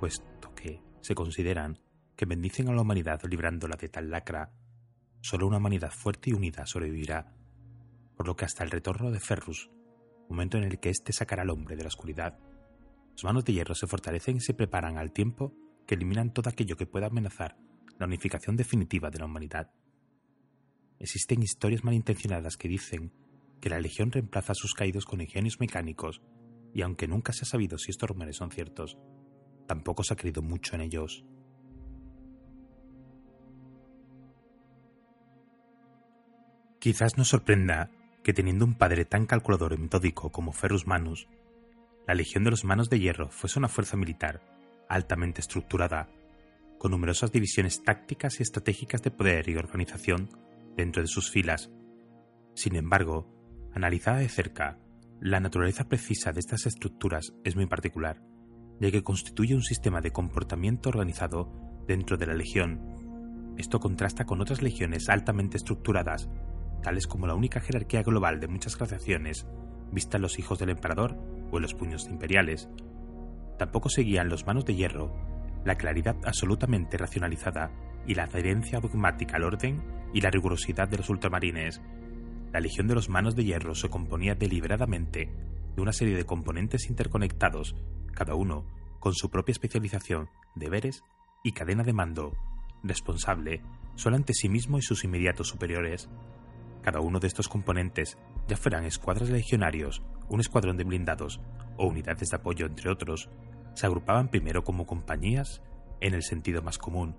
puesto 0.00 0.54
que 0.54 0.80
se 1.02 1.14
consideran 1.14 1.78
que 2.16 2.24
bendicen 2.24 2.70
a 2.70 2.72
la 2.72 2.80
humanidad 2.80 3.20
librándola 3.28 3.76
de 3.76 3.90
tal 3.90 4.08
lacra. 4.08 4.54
Solo 5.20 5.46
una 5.46 5.58
humanidad 5.58 5.90
fuerte 5.90 6.30
y 6.30 6.32
unida 6.32 6.64
sobrevivirá, 6.64 7.34
por 8.16 8.26
lo 8.26 8.36
que 8.36 8.46
hasta 8.46 8.64
el 8.64 8.70
retorno 8.70 9.10
de 9.10 9.20
Ferrus, 9.20 9.68
momento 10.30 10.56
en 10.56 10.64
el 10.64 10.80
que 10.80 10.88
éste 10.88 11.12
sacará 11.12 11.42
al 11.42 11.50
hombre 11.50 11.76
de 11.76 11.82
la 11.82 11.88
oscuridad, 11.88 12.38
sus 13.16 13.24
manos 13.24 13.44
de 13.44 13.52
hierro 13.52 13.74
se 13.74 13.86
fortalecen 13.86 14.38
y 14.38 14.40
se 14.40 14.54
preparan 14.54 14.96
al 14.96 15.12
tiempo 15.12 15.52
que 15.86 15.94
eliminan 15.94 16.32
todo 16.32 16.48
aquello 16.48 16.78
que 16.78 16.86
pueda 16.86 17.08
amenazar 17.08 17.58
la 17.98 18.06
unificación 18.06 18.56
definitiva 18.56 19.10
de 19.10 19.18
la 19.18 19.26
humanidad. 19.26 19.70
Existen 20.98 21.42
historias 21.42 21.84
malintencionadas 21.84 22.56
que 22.56 22.68
dicen 22.68 23.12
que 23.60 23.70
la 23.70 23.80
Legión 23.80 24.10
reemplaza 24.10 24.52
a 24.52 24.56
sus 24.56 24.74
caídos 24.74 25.04
con 25.04 25.20
ingenios 25.20 25.60
mecánicos, 25.60 26.22
y 26.72 26.82
aunque 26.82 27.08
nunca 27.08 27.32
se 27.32 27.42
ha 27.42 27.46
sabido 27.46 27.78
si 27.78 27.90
estos 27.90 28.08
rumores 28.08 28.36
son 28.36 28.50
ciertos, 28.50 28.98
tampoco 29.66 30.04
se 30.04 30.14
ha 30.14 30.16
creído 30.16 30.42
mucho 30.42 30.74
en 30.74 30.82
ellos. 30.82 31.24
Quizás 36.78 37.18
nos 37.18 37.28
sorprenda 37.28 37.90
que 38.22 38.32
teniendo 38.32 38.64
un 38.64 38.74
padre 38.74 39.04
tan 39.04 39.26
calculador 39.26 39.72
y 39.72 39.78
metódico 39.78 40.30
como 40.30 40.52
Ferrus 40.52 40.86
Manus, 40.86 41.28
la 42.06 42.14
Legión 42.14 42.44
de 42.44 42.50
los 42.50 42.64
Manos 42.64 42.88
de 42.88 43.00
Hierro 43.00 43.28
fuese 43.30 43.58
una 43.58 43.68
fuerza 43.68 43.96
militar 43.96 44.40
altamente 44.88 45.40
estructurada, 45.40 46.08
con 46.78 46.92
numerosas 46.92 47.32
divisiones 47.32 47.82
tácticas 47.82 48.38
y 48.38 48.42
estratégicas 48.42 49.02
de 49.02 49.10
poder 49.10 49.48
y 49.48 49.56
organización 49.56 50.30
dentro 50.76 51.02
de 51.02 51.08
sus 51.08 51.30
filas. 51.30 51.70
Sin 52.54 52.76
embargo, 52.76 53.26
Analizada 53.78 54.18
de 54.18 54.28
cerca, 54.28 54.76
la 55.20 55.38
naturaleza 55.38 55.86
precisa 55.86 56.32
de 56.32 56.40
estas 56.40 56.66
estructuras 56.66 57.32
es 57.44 57.54
muy 57.54 57.66
particular, 57.66 58.20
ya 58.80 58.90
que 58.90 59.04
constituye 59.04 59.54
un 59.54 59.62
sistema 59.62 60.00
de 60.00 60.10
comportamiento 60.10 60.88
organizado 60.88 61.52
dentro 61.86 62.16
de 62.16 62.26
la 62.26 62.34
Legión. 62.34 63.54
Esto 63.56 63.78
contrasta 63.78 64.24
con 64.24 64.40
otras 64.40 64.62
legiones 64.62 65.08
altamente 65.08 65.58
estructuradas, 65.58 66.28
tales 66.82 67.06
como 67.06 67.28
la 67.28 67.36
única 67.36 67.60
jerarquía 67.60 68.02
global 68.02 68.40
de 68.40 68.48
muchas 68.48 68.76
graciaciones, 68.76 69.46
vista 69.92 70.16
en 70.16 70.22
los 70.22 70.40
hijos 70.40 70.58
del 70.58 70.70
emperador 70.70 71.16
o 71.52 71.58
en 71.58 71.62
los 71.62 71.74
puños 71.74 72.08
imperiales. 72.08 72.68
Tampoco 73.60 73.90
seguían 73.90 74.28
los 74.28 74.44
manos 74.44 74.64
de 74.64 74.74
hierro 74.74 75.14
la 75.64 75.76
claridad 75.76 76.16
absolutamente 76.24 76.98
racionalizada 76.98 77.70
y 78.08 78.16
la 78.16 78.24
adherencia 78.24 78.80
dogmática 78.80 79.36
al 79.36 79.44
orden 79.44 79.84
y 80.12 80.20
la 80.20 80.30
rigurosidad 80.30 80.88
de 80.88 80.96
los 80.96 81.10
ultramarines, 81.10 81.80
la 82.52 82.60
Legión 82.60 82.86
de 82.88 82.94
los 82.94 83.08
Manos 83.08 83.36
de 83.36 83.44
Hierro 83.44 83.74
se 83.74 83.88
componía 83.88 84.34
deliberadamente 84.34 85.30
de 85.74 85.82
una 85.82 85.92
serie 85.92 86.16
de 86.16 86.24
componentes 86.24 86.88
interconectados, 86.88 87.76
cada 88.12 88.34
uno 88.34 88.66
con 89.00 89.14
su 89.14 89.30
propia 89.30 89.52
especialización, 89.52 90.28
deberes 90.54 91.04
y 91.44 91.52
cadena 91.52 91.84
de 91.84 91.92
mando, 91.92 92.32
responsable 92.82 93.62
solo 93.94 94.16
ante 94.16 94.32
sí 94.32 94.48
mismo 94.48 94.78
y 94.78 94.82
sus 94.82 95.04
inmediatos 95.04 95.48
superiores. 95.48 96.08
Cada 96.82 97.00
uno 97.00 97.18
de 97.18 97.26
estos 97.26 97.48
componentes, 97.48 98.16
ya 98.46 98.56
fueran 98.56 98.84
escuadras 98.84 99.28
legionarios, 99.28 100.02
un 100.28 100.40
escuadrón 100.40 100.76
de 100.76 100.84
blindados 100.84 101.40
o 101.76 101.86
unidades 101.86 102.30
de 102.30 102.36
apoyo, 102.36 102.66
entre 102.66 102.90
otros, 102.90 103.28
se 103.74 103.86
agrupaban 103.86 104.28
primero 104.28 104.62
como 104.62 104.86
compañías 104.86 105.62
en 106.00 106.14
el 106.14 106.22
sentido 106.22 106.62
más 106.62 106.78
común, 106.78 107.18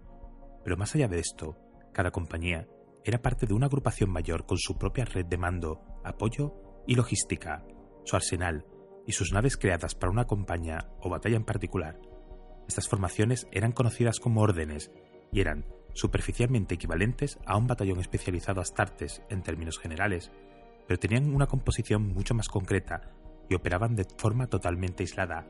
pero 0.64 0.78
más 0.78 0.96
allá 0.96 1.08
de 1.08 1.20
esto, 1.20 1.58
cada 1.94 2.12
compañía 2.12 2.68
era 3.04 3.22
parte 3.22 3.46
de 3.46 3.54
una 3.54 3.68
agrupación 3.68 4.10
mayor 4.10 4.46
con 4.46 4.58
su 4.58 4.78
propia 4.78 5.06
red 5.06 5.26
de 5.26 5.38
mando, 5.38 5.82
apoyo 6.04 6.54
y 6.86 6.96
logística, 6.96 7.64
su 8.04 8.16
arsenal 8.16 8.66
y 9.06 9.14
sus 9.14 9.32
naves 9.32 9.58
creadas 9.58 9.96
para 9.96 10.12
una 10.12 10.26
compañía 10.26 10.90
o 11.02 11.10
batalla 11.10 11.38
en 11.38 11.46
particular. 11.46 12.00
Estas 12.68 12.88
formaciones 12.88 13.48
eran 13.52 13.72
conocidas 13.72 14.20
como 14.20 14.42
órdenes 14.42 14.92
y 15.32 15.42
eran 15.42 15.66
superficialmente 15.94 16.76
equivalentes 16.76 17.40
a 17.46 17.58
un 17.58 17.68
batallón 17.68 18.00
especializado 18.00 18.62
Astartes 18.62 19.24
en 19.30 19.42
términos 19.42 19.80
generales, 19.80 20.32
pero 20.88 21.00
tenían 21.00 21.34
una 21.34 21.48
composición 21.48 22.14
mucho 22.14 22.34
más 22.36 22.48
concreta 22.48 23.12
y 23.50 23.56
operaban 23.56 23.96
de 23.96 24.06
forma 24.18 24.48
totalmente 24.48 25.04
aislada. 25.04 25.48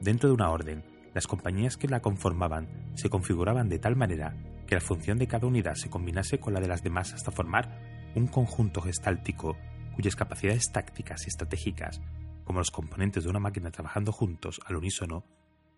Dentro 0.00 0.28
de 0.28 0.34
una 0.34 0.50
orden, 0.50 0.84
las 1.14 1.26
compañías 1.26 1.76
que 1.76 1.88
la 1.88 2.00
conformaban 2.00 2.92
se 2.94 3.10
configuraban 3.10 3.68
de 3.68 3.80
tal 3.80 3.96
manera 3.96 4.36
que 4.68 4.74
la 4.74 4.80
función 4.82 5.18
de 5.18 5.26
cada 5.26 5.46
unidad 5.46 5.74
se 5.76 5.88
combinase 5.88 6.38
con 6.38 6.52
la 6.52 6.60
de 6.60 6.68
las 6.68 6.82
demás 6.82 7.14
hasta 7.14 7.32
formar 7.32 8.12
un 8.14 8.26
conjunto 8.26 8.82
gestáltico 8.82 9.56
cuyas 9.96 10.14
capacidades 10.14 10.70
tácticas 10.70 11.24
y 11.24 11.28
estratégicas, 11.28 12.02
como 12.44 12.58
los 12.58 12.70
componentes 12.70 13.24
de 13.24 13.30
una 13.30 13.40
máquina 13.40 13.70
trabajando 13.70 14.12
juntos 14.12 14.60
al 14.66 14.76
unísono, 14.76 15.24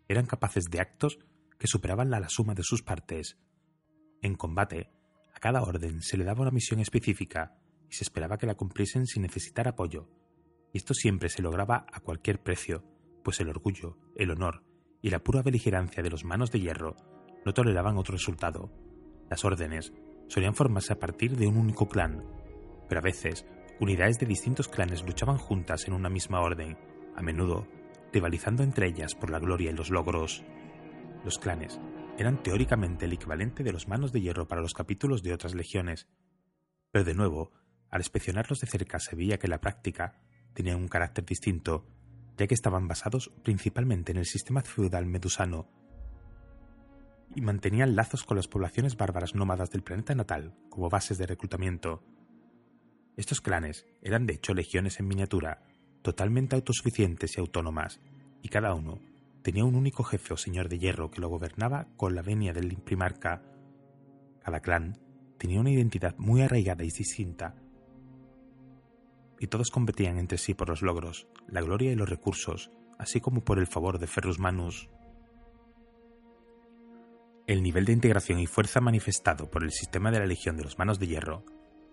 eran 0.08 0.26
capaces 0.26 0.64
de 0.70 0.80
actos 0.80 1.20
que 1.56 1.68
superaban 1.68 2.10
la, 2.10 2.18
la 2.18 2.28
suma 2.28 2.54
de 2.54 2.64
sus 2.64 2.82
partes. 2.82 3.38
En 4.22 4.34
combate, 4.34 4.90
a 5.32 5.38
cada 5.38 5.62
orden 5.62 6.02
se 6.02 6.16
le 6.16 6.24
daba 6.24 6.42
una 6.42 6.50
misión 6.50 6.80
específica 6.80 7.56
y 7.88 7.94
se 7.94 8.02
esperaba 8.02 8.38
que 8.38 8.46
la 8.46 8.56
cumpliesen 8.56 9.06
sin 9.06 9.22
necesitar 9.22 9.68
apoyo, 9.68 10.10
y 10.72 10.78
esto 10.78 10.94
siempre 10.94 11.28
se 11.28 11.42
lograba 11.42 11.86
a 11.92 12.00
cualquier 12.00 12.42
precio, 12.42 12.84
pues 13.22 13.38
el 13.40 13.48
orgullo, 13.48 13.98
el 14.16 14.32
honor 14.32 14.64
y 15.00 15.10
la 15.10 15.20
pura 15.20 15.42
beligerancia 15.42 16.02
de 16.02 16.10
los 16.10 16.24
manos 16.24 16.50
de 16.50 16.60
hierro 16.60 16.96
no 17.44 17.54
toleraban 17.54 17.96
otro 17.98 18.12
resultado. 18.12 18.70
Las 19.28 19.44
órdenes 19.44 19.92
solían 20.28 20.54
formarse 20.54 20.92
a 20.92 20.98
partir 20.98 21.36
de 21.36 21.46
un 21.46 21.56
único 21.56 21.88
clan, 21.88 22.24
pero 22.88 23.00
a 23.00 23.04
veces 23.04 23.46
unidades 23.80 24.18
de 24.18 24.26
distintos 24.26 24.68
clanes 24.68 25.04
luchaban 25.04 25.38
juntas 25.38 25.86
en 25.86 25.94
una 25.94 26.08
misma 26.08 26.40
orden, 26.40 26.76
a 27.16 27.22
menudo 27.22 27.66
rivalizando 28.12 28.62
entre 28.62 28.88
ellas 28.88 29.14
por 29.14 29.30
la 29.30 29.38
gloria 29.38 29.70
y 29.70 29.74
los 29.74 29.90
logros. 29.90 30.42
Los 31.24 31.38
clanes 31.38 31.80
eran 32.18 32.42
teóricamente 32.42 33.04
el 33.04 33.12
equivalente 33.12 33.62
de 33.62 33.72
los 33.72 33.88
manos 33.88 34.12
de 34.12 34.20
hierro 34.20 34.48
para 34.48 34.60
los 34.60 34.74
capítulos 34.74 35.22
de 35.22 35.32
otras 35.32 35.54
legiones, 35.54 36.08
pero 36.90 37.04
de 37.04 37.14
nuevo, 37.14 37.52
al 37.88 38.00
inspeccionarlos 38.00 38.60
de 38.60 38.66
cerca 38.66 38.98
se 38.98 39.16
veía 39.16 39.38
que 39.38 39.48
la 39.48 39.60
práctica 39.60 40.20
tenía 40.52 40.76
un 40.76 40.88
carácter 40.88 41.24
distinto, 41.24 41.86
ya 42.36 42.46
que 42.46 42.54
estaban 42.54 42.88
basados 42.88 43.30
principalmente 43.42 44.12
en 44.12 44.18
el 44.18 44.26
sistema 44.26 44.62
feudal 44.62 45.06
medusano 45.06 45.68
y 47.34 47.40
mantenían 47.40 47.96
lazos 47.96 48.24
con 48.24 48.36
las 48.36 48.48
poblaciones 48.48 48.96
bárbaras 48.96 49.34
nómadas 49.34 49.70
del 49.70 49.82
planeta 49.82 50.14
natal 50.14 50.54
como 50.68 50.88
bases 50.88 51.18
de 51.18 51.26
reclutamiento. 51.26 52.02
Estos 53.16 53.40
clanes 53.40 53.86
eran 54.02 54.26
de 54.26 54.34
hecho 54.34 54.54
legiones 54.54 54.98
en 55.00 55.08
miniatura, 55.08 55.62
totalmente 56.02 56.56
autosuficientes 56.56 57.36
y 57.36 57.40
autónomas, 57.40 58.00
y 58.42 58.48
cada 58.48 58.74
uno 58.74 58.98
tenía 59.42 59.64
un 59.64 59.74
único 59.74 60.04
jefe 60.04 60.34
o 60.34 60.36
señor 60.36 60.68
de 60.68 60.78
hierro 60.78 61.10
que 61.10 61.20
lo 61.20 61.28
gobernaba 61.28 61.88
con 61.96 62.14
la 62.14 62.22
venia 62.22 62.52
del 62.52 62.72
imprimarca. 62.72 63.42
Cada 64.42 64.60
clan 64.60 64.98
tenía 65.38 65.60
una 65.60 65.70
identidad 65.70 66.16
muy 66.18 66.42
arraigada 66.42 66.84
y 66.84 66.90
distinta, 66.90 67.54
y 69.40 69.46
todos 69.46 69.70
competían 69.70 70.18
entre 70.18 70.36
sí 70.36 70.52
por 70.52 70.68
los 70.68 70.82
logros, 70.82 71.26
la 71.48 71.62
gloria 71.62 71.90
y 71.90 71.96
los 71.96 72.08
recursos, 72.08 72.70
así 72.98 73.20
como 73.20 73.42
por 73.42 73.58
el 73.58 73.66
favor 73.66 73.98
de 73.98 74.06
Ferrus 74.06 74.38
Manus. 74.38 74.90
El 77.50 77.64
nivel 77.64 77.84
de 77.84 77.92
integración 77.92 78.38
y 78.38 78.46
fuerza 78.46 78.80
manifestado 78.80 79.50
por 79.50 79.64
el 79.64 79.72
sistema 79.72 80.12
de 80.12 80.20
la 80.20 80.26
Legión 80.26 80.56
de 80.56 80.62
los 80.62 80.78
Manos 80.78 81.00
de 81.00 81.08
Hierro 81.08 81.44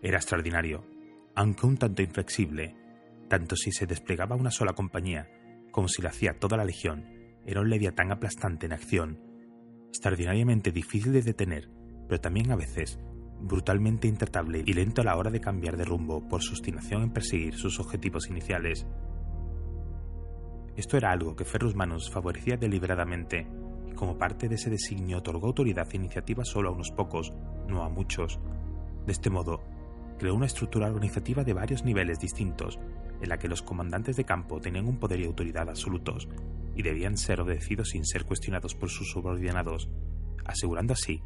era 0.03 0.17
extraordinario, 0.17 0.85
aunque 1.33 1.65
un 1.65 1.77
tanto 1.77 2.03
inflexible, 2.03 2.75
tanto 3.27 3.55
si 3.55 3.71
se 3.71 3.87
desplegaba 3.87 4.35
una 4.35 4.51
sola 4.51 4.73
compañía 4.73 5.31
como 5.71 5.87
si 5.87 6.03
lo 6.03 6.09
hacía 6.09 6.37
toda 6.37 6.57
la 6.57 6.63
Legión, 6.63 7.07
era 7.43 7.61
un 7.61 7.71
leviatán 7.71 8.11
aplastante 8.11 8.67
en 8.67 8.73
acción, 8.73 9.19
extraordinariamente 9.87 10.71
difícil 10.71 11.11
de 11.11 11.23
detener, 11.23 11.71
pero 12.07 12.21
también 12.21 12.51
a 12.51 12.55
veces 12.55 12.99
brutalmente 13.41 14.07
intratable 14.07 14.61
y 14.63 14.73
lento 14.73 15.01
a 15.01 15.05
la 15.05 15.17
hora 15.17 15.31
de 15.31 15.41
cambiar 15.41 15.75
de 15.75 15.85
rumbo 15.85 16.27
por 16.27 16.43
su 16.43 16.51
obstinación 16.51 17.01
en 17.01 17.13
perseguir 17.13 17.55
sus 17.55 17.79
objetivos 17.79 18.29
iniciales. 18.29 18.85
Esto 20.75 20.97
era 20.97 21.11
algo 21.11 21.35
que 21.35 21.45
Ferrus 21.45 21.73
Manus 21.73 22.11
favorecía 22.11 22.57
deliberadamente, 22.57 23.47
como 23.97 24.17
parte 24.17 24.47
de 24.47 24.55
ese 24.55 24.69
designio 24.69 25.17
otorgó 25.17 25.47
autoridad 25.47 25.89
e 25.91 25.97
iniciativa 25.97 26.45
solo 26.45 26.69
a 26.69 26.71
unos 26.71 26.91
pocos, 26.91 27.33
no 27.67 27.83
a 27.83 27.89
muchos. 27.89 28.39
De 29.05 29.11
este 29.11 29.29
modo, 29.29 29.61
creó 30.17 30.33
una 30.35 30.45
estructura 30.45 30.87
organizativa 30.87 31.43
de 31.43 31.53
varios 31.53 31.83
niveles 31.83 32.19
distintos, 32.19 32.79
en 33.21 33.27
la 33.27 33.37
que 33.37 33.49
los 33.49 33.61
comandantes 33.61 34.15
de 34.15 34.23
campo 34.23 34.61
tenían 34.61 34.87
un 34.87 34.97
poder 34.97 35.19
y 35.19 35.25
autoridad 35.25 35.67
absolutos, 35.67 36.29
y 36.75 36.83
debían 36.83 37.17
ser 37.17 37.41
obedecidos 37.41 37.89
sin 37.89 38.05
ser 38.05 38.23
cuestionados 38.23 38.75
por 38.75 38.89
sus 38.89 39.09
subordinados, 39.11 39.89
asegurando 40.45 40.93
así 40.93 41.21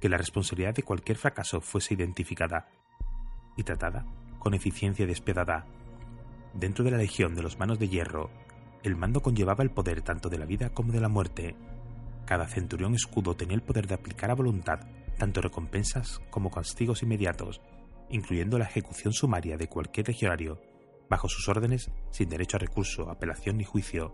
que 0.00 0.08
la 0.08 0.16
responsabilidad 0.16 0.74
de 0.74 0.82
cualquier 0.82 1.16
fracaso 1.16 1.60
fuese 1.60 1.94
identificada 1.94 2.68
y 3.56 3.62
tratada 3.62 4.04
con 4.38 4.54
eficiencia 4.54 5.06
despiadada. 5.06 5.66
Dentro 6.54 6.84
de 6.84 6.90
la 6.90 6.96
Legión 6.96 7.34
de 7.34 7.42
los 7.42 7.58
Manos 7.58 7.78
de 7.78 7.88
Hierro, 7.88 8.30
el 8.82 8.96
mando 8.96 9.20
conllevaba 9.20 9.62
el 9.62 9.70
poder 9.70 10.02
tanto 10.02 10.28
de 10.28 10.38
la 10.38 10.46
vida 10.46 10.70
como 10.70 10.92
de 10.92 11.00
la 11.00 11.08
muerte. 11.08 11.54
Cada 12.30 12.46
centurión 12.46 12.94
escudo 12.94 13.34
tenía 13.34 13.56
el 13.56 13.62
poder 13.62 13.88
de 13.88 13.94
aplicar 13.94 14.30
a 14.30 14.36
voluntad 14.36 14.86
tanto 15.18 15.40
recompensas 15.40 16.20
como 16.30 16.48
castigos 16.48 17.02
inmediatos, 17.02 17.60
incluyendo 18.08 18.56
la 18.56 18.66
ejecución 18.66 19.12
sumaria 19.12 19.56
de 19.56 19.68
cualquier 19.68 20.06
legionario, 20.06 20.62
bajo 21.08 21.28
sus 21.28 21.48
órdenes 21.48 21.90
sin 22.12 22.28
derecho 22.28 22.56
a 22.56 22.60
recurso, 22.60 23.10
apelación 23.10 23.56
ni 23.56 23.64
juicio. 23.64 24.12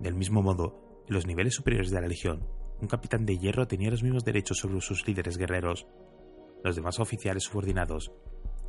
Del 0.00 0.14
mismo 0.14 0.40
modo, 0.40 1.04
en 1.06 1.14
los 1.14 1.26
niveles 1.26 1.52
superiores 1.52 1.90
de 1.90 2.00
la 2.00 2.08
Legión, 2.08 2.48
un 2.80 2.88
capitán 2.88 3.26
de 3.26 3.36
hierro 3.36 3.68
tenía 3.68 3.90
los 3.90 4.02
mismos 4.02 4.24
derechos 4.24 4.56
sobre 4.56 4.80
sus 4.80 5.06
líderes 5.06 5.36
guerreros, 5.36 5.86
los 6.64 6.76
demás 6.76 6.98
oficiales 6.98 7.42
subordinados 7.42 8.10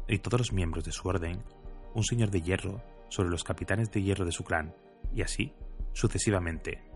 y 0.09 0.17
todos 0.17 0.37
los 0.37 0.51
miembros 0.51 0.83
de 0.83 0.91
su 0.91 1.07
orden, 1.07 1.45
un 1.95 2.03
señor 2.03 2.29
de 2.29 2.41
hierro 2.41 2.83
sobre 3.07 3.29
los 3.29 3.45
capitanes 3.45 3.89
de 3.89 4.03
hierro 4.03 4.25
de 4.25 4.33
su 4.33 4.43
clan, 4.43 4.75
y 5.13 5.21
así 5.21 5.53
sucesivamente. 5.93 6.90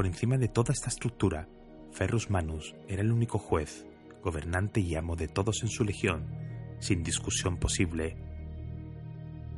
Por 0.00 0.06
encima 0.06 0.38
de 0.38 0.48
toda 0.48 0.72
esta 0.72 0.88
estructura, 0.88 1.46
Ferrus 1.92 2.30
Manus 2.30 2.74
era 2.88 3.02
el 3.02 3.12
único 3.12 3.38
juez, 3.38 3.84
gobernante 4.22 4.80
y 4.80 4.94
amo 4.94 5.14
de 5.14 5.28
todos 5.28 5.62
en 5.62 5.68
su 5.68 5.84
legión, 5.84 6.26
sin 6.78 7.02
discusión 7.02 7.58
posible. 7.58 8.16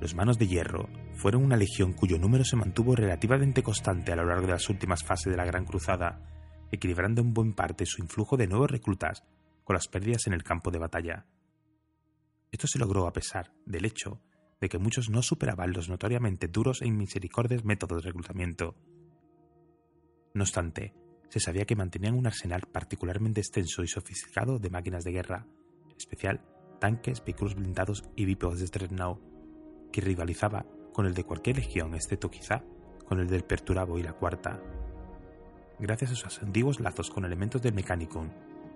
Los 0.01 0.17
Manos 0.17 0.41
de 0.41 0.49
Hierro 0.49 0.89
fueron 1.15 1.45
una 1.45 1.57
legión 1.57 1.93
cuyo 1.93 2.19
número 2.19 2.45
se 2.45 2.57
mantuvo 2.57 2.97
relativamente 2.97 3.63
constante 3.63 4.11
a 4.11 4.17
lo 4.17 4.25
largo 4.25 4.47
de 4.47 4.55
las 4.55 4.69
últimas 4.69 5.05
fases 5.05 5.31
de 5.31 5.37
la 5.37 5.45
Gran 5.45 5.65
Cruzada, 5.65 6.19
equilibrando 6.73 7.21
en 7.21 7.35
buen 7.35 7.53
parte 7.53 7.87
su 7.87 8.03
influjo 8.03 8.37
de 8.37 8.49
nuevos 8.49 8.69
reclutas 8.69 9.23
con 9.63 9.75
las 9.75 9.87
pérdidas 9.87 10.27
en 10.27 10.33
el 10.33 10.43
campo 10.43 10.73
de 10.73 10.81
batalla. 10.81 11.25
Esto 12.51 12.67
se 12.67 12.81
logró 12.81 13.07
a 13.07 13.13
pesar 13.13 13.53
del 13.65 13.85
hecho 13.85 14.21
de 14.61 14.69
que 14.69 14.79
muchos 14.79 15.09
no 15.09 15.23
superaban 15.23 15.73
los 15.73 15.89
notoriamente 15.89 16.49
duros 16.49 16.83
e 16.83 16.89
inmisericordes 16.89 17.65
métodos 17.65 18.03
de 18.03 18.09
reclutamiento. 18.09 18.75
No 20.35 20.45
obstante, 20.45 20.95
se 21.29 21.41
sabía 21.41 21.65
que 21.65 21.77
mantenían 21.77 22.15
un 22.15 22.27
arsenal 22.27 22.63
particularmente 22.71 23.41
extenso 23.41 23.83
y 23.83 23.89
sofisticado 23.89 24.59
de 24.59 24.71
máquinas 24.71 25.05
de 25.05 25.13
guerra, 25.13 25.47
especial 25.97 26.41
tanques, 26.79 27.25
vehículos 27.25 27.55
blindados 27.55 28.03
y 28.17 28.25
bípedos 28.25 28.59
de 28.59 28.67
Dreadnought, 28.67 29.21
que 29.93 30.01
rivalizaba 30.01 30.67
con 30.93 31.07
el 31.07 31.15
de 31.15 31.25
cualquier 31.25 31.57
legión, 31.57 31.95
excepto 31.95 32.31
quizá 32.31 32.65
con 33.07 33.21
el 33.21 33.29
del 33.29 33.45
Perturabo 33.45 33.99
y 33.99 34.03
la 34.03 34.15
Cuarta. 34.15 34.61
Gracias 35.79 36.13
a 36.13 36.17
sus 36.17 36.43
antiguos 36.43 36.81
lazos 36.81 37.11
con 37.11 37.25
elementos 37.25 37.63
del 37.63 37.75
Mechanicum 37.75 38.31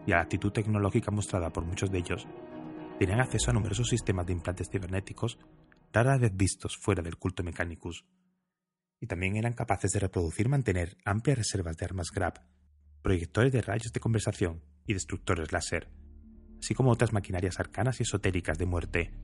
y 0.07 0.13
a 0.13 0.17
la 0.17 0.23
actitud 0.23 0.53
tecnológica 0.53 1.11
mostrada 1.11 1.51
por 1.51 1.65
muchos 1.65 1.91
de 1.91 1.99
ellos, 1.99 2.27
tenían 2.99 3.21
acceso 3.21 3.51
a 3.51 3.55
numerosos 3.55 3.89
sistemas 3.89 4.27
de 4.27 4.33
implantes 4.33 4.71
cibernéticos 4.71 5.39
rara 5.93 6.19
vez 6.19 6.37
vistos 6.37 6.77
fuera 6.77 7.03
del 7.03 7.17
culto 7.17 7.43
Mechanicus, 7.43 8.05
y 9.01 9.07
también 9.07 9.37
eran 9.37 9.53
capaces 9.53 9.93
de 9.93 10.01
reproducir 10.01 10.47
y 10.47 10.51
mantener 10.51 10.97
amplias 11.05 11.39
reservas 11.39 11.77
de 11.77 11.85
armas 11.85 12.11
GRAP, 12.11 12.39
proyectores 13.03 13.53
de 13.53 13.63
rayos 13.63 13.93
de 13.93 14.01
conversación 14.01 14.63
y 14.87 14.95
destructores 14.95 15.53
láser, 15.53 15.91
así 16.59 16.75
como 16.75 16.91
otras 16.91 17.13
maquinarias 17.13 17.61
arcanas 17.61 18.01
y 18.01 18.05
esotéricas 18.05 18.59
de 18.59 18.67
muerte. 18.67 19.15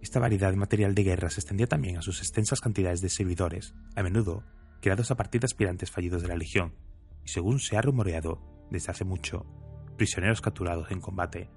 Esta 0.00 0.18
variedad 0.18 0.50
de 0.50 0.56
material 0.56 0.94
de 0.94 1.04
guerra 1.04 1.30
se 1.30 1.40
extendía 1.40 1.66
también 1.66 1.96
a 1.96 2.02
sus 2.02 2.20
extensas 2.20 2.60
cantidades 2.60 3.00
de 3.00 3.08
servidores, 3.08 3.74
a 3.94 4.02
menudo 4.02 4.44
creados 4.80 5.12
a 5.12 5.16
partir 5.16 5.40
de 5.40 5.46
aspirantes 5.46 5.90
fallidos 5.90 6.22
de 6.22 6.28
la 6.28 6.36
Legión, 6.36 6.74
y 7.24 7.28
según 7.28 7.60
se 7.60 7.76
ha 7.76 7.82
rumoreado 7.82 8.42
desde 8.70 8.90
hace 8.90 9.04
mucho, 9.04 9.46
prisioneros 9.96 10.40
capturados 10.40 10.90
en 10.90 11.00
combate, 11.00 11.50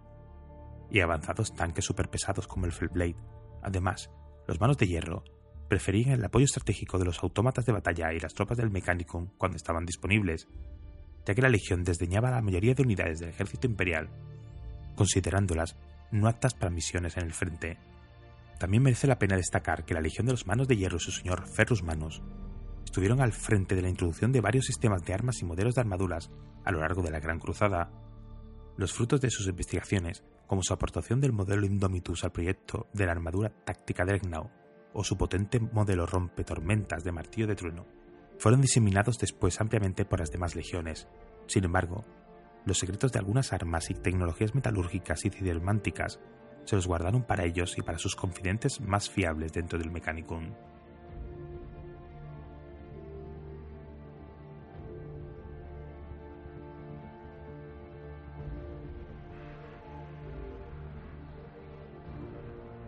y 0.91 0.99
avanzados 0.99 1.55
tanques 1.55 1.85
superpesados 1.85 2.47
como 2.47 2.67
el 2.67 2.71
Fellblade. 2.71 3.15
Además, 3.63 4.11
los 4.47 4.59
manos 4.59 4.77
de 4.77 4.87
hierro 4.87 5.23
preferían 5.67 6.13
el 6.13 6.25
apoyo 6.25 6.45
estratégico 6.45 6.97
de 6.97 7.05
los 7.05 7.21
autómatas 7.23 7.65
de 7.65 7.73
batalla 7.73 8.13
y 8.13 8.19
las 8.19 8.33
tropas 8.33 8.57
del 8.57 8.69
Mechanicum 8.69 9.29
cuando 9.37 9.57
estaban 9.57 9.85
disponibles, 9.85 10.47
ya 11.25 11.33
que 11.33 11.41
la 11.41 11.49
Legión 11.49 11.83
desdeñaba 11.83 12.29
a 12.29 12.31
la 12.31 12.41
mayoría 12.41 12.75
de 12.75 12.83
unidades 12.83 13.19
del 13.19 13.29
ejército 13.29 13.67
imperial, 13.67 14.09
considerándolas 14.95 15.75
no 16.11 16.27
aptas 16.27 16.53
para 16.53 16.71
misiones 16.71 17.17
en 17.17 17.23
el 17.23 17.33
frente. 17.33 17.77
También 18.59 18.83
merece 18.83 19.07
la 19.07 19.19
pena 19.19 19.35
destacar 19.35 19.85
que 19.85 19.93
la 19.93 20.01
Legión 20.01 20.25
de 20.27 20.33
los 20.33 20.47
Manos 20.47 20.67
de 20.67 20.77
Hierro 20.77 20.97
y 20.97 21.01
su 21.01 21.11
señor 21.11 21.47
Ferrus 21.47 21.83
Manus 21.83 22.21
estuvieron 22.85 23.19
al 23.19 23.33
frente 23.33 23.75
de 23.75 23.81
la 23.81 23.89
introducción 23.89 24.31
de 24.31 24.41
varios 24.41 24.65
sistemas 24.65 25.03
de 25.03 25.13
armas 25.13 25.41
y 25.41 25.45
modelos 25.45 25.75
de 25.75 25.81
armaduras 25.81 26.31
a 26.63 26.71
lo 26.71 26.79
largo 26.79 27.01
de 27.01 27.11
la 27.11 27.19
Gran 27.19 27.39
Cruzada. 27.39 27.91
Los 28.77 28.93
frutos 28.93 29.19
de 29.19 29.29
sus 29.29 29.47
investigaciones, 29.47 30.23
como 30.47 30.63
su 30.63 30.73
aportación 30.73 31.19
del 31.19 31.33
modelo 31.33 31.65
Indomitus 31.65 32.23
al 32.23 32.31
proyecto 32.31 32.87
de 32.93 33.05
la 33.05 33.11
armadura 33.11 33.49
táctica 33.49 34.05
de 34.05 34.15
Egnau 34.15 34.49
o 34.95 35.03
su 35.03 35.17
potente 35.17 35.59
modelo 35.59 36.05
rompe 36.05 36.43
tormentas 36.43 37.03
de 37.03 37.11
martillo 37.11 37.47
de 37.47 37.55
trueno, 37.55 37.85
fueron 38.39 38.61
diseminados 38.61 39.17
después 39.17 39.61
ampliamente 39.61 40.05
por 40.05 40.19
las 40.19 40.31
demás 40.31 40.55
legiones. 40.55 41.07
Sin 41.47 41.65
embargo, 41.65 42.03
los 42.65 42.79
secretos 42.79 43.11
de 43.11 43.19
algunas 43.19 43.53
armas 43.53 43.89
y 43.91 43.93
tecnologías 43.93 44.55
metalúrgicas 44.55 45.25
y 45.25 45.29
cidermánticas 45.29 46.19
se 46.63 46.75
los 46.75 46.87
guardaron 46.87 47.23
para 47.23 47.45
ellos 47.45 47.77
y 47.77 47.81
para 47.81 47.99
sus 47.99 48.15
confidentes 48.15 48.81
más 48.81 49.09
fiables 49.09 49.53
dentro 49.53 49.77
del 49.77 49.91
Mechanicum. 49.91 50.53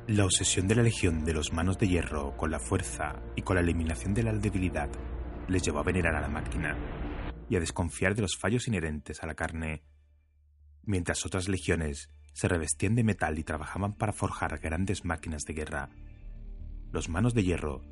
La 0.08 0.24
obsesión 0.24 0.70
de 0.70 0.76
la 0.76 0.84
Legión 0.84 1.26
de 1.26 1.34
los 1.34 1.52
Manos 1.52 1.78
de 1.78 1.90
Hierro 1.90 2.38
con 2.38 2.50
la 2.50 2.62
fuerza 2.62 3.22
y 3.36 3.42
con 3.42 3.56
la 3.56 3.62
eliminación 3.62 4.14
de 4.14 4.24
la 4.24 4.32
debilidad 4.32 4.90
les 5.50 5.62
llevó 5.62 5.80
a 5.80 5.84
venerar 5.84 6.16
a 6.16 6.22
la 6.22 6.30
máquina 6.30 6.78
y 7.50 7.58
a 7.58 7.60
desconfiar 7.60 8.16
de 8.16 8.22
los 8.22 8.38
fallos 8.38 8.70
inherentes 8.70 9.22
a 9.22 9.28
la 9.28 9.36
carne, 9.36 9.84
mientras 10.84 11.26
otras 11.26 11.50
legiones 11.50 12.10
se 12.32 12.48
revestían 12.48 12.96
de 12.96 13.04
metal 13.04 13.38
y 13.38 13.44
trabajaban 13.44 13.98
para 13.98 14.14
forjar 14.14 14.58
grandes 14.60 15.04
máquinas 15.04 15.44
de 15.44 15.54
guerra. 15.54 15.90
Los 16.94 17.10
Manos 17.10 17.34
de 17.34 17.44
Hierro, 17.44 17.84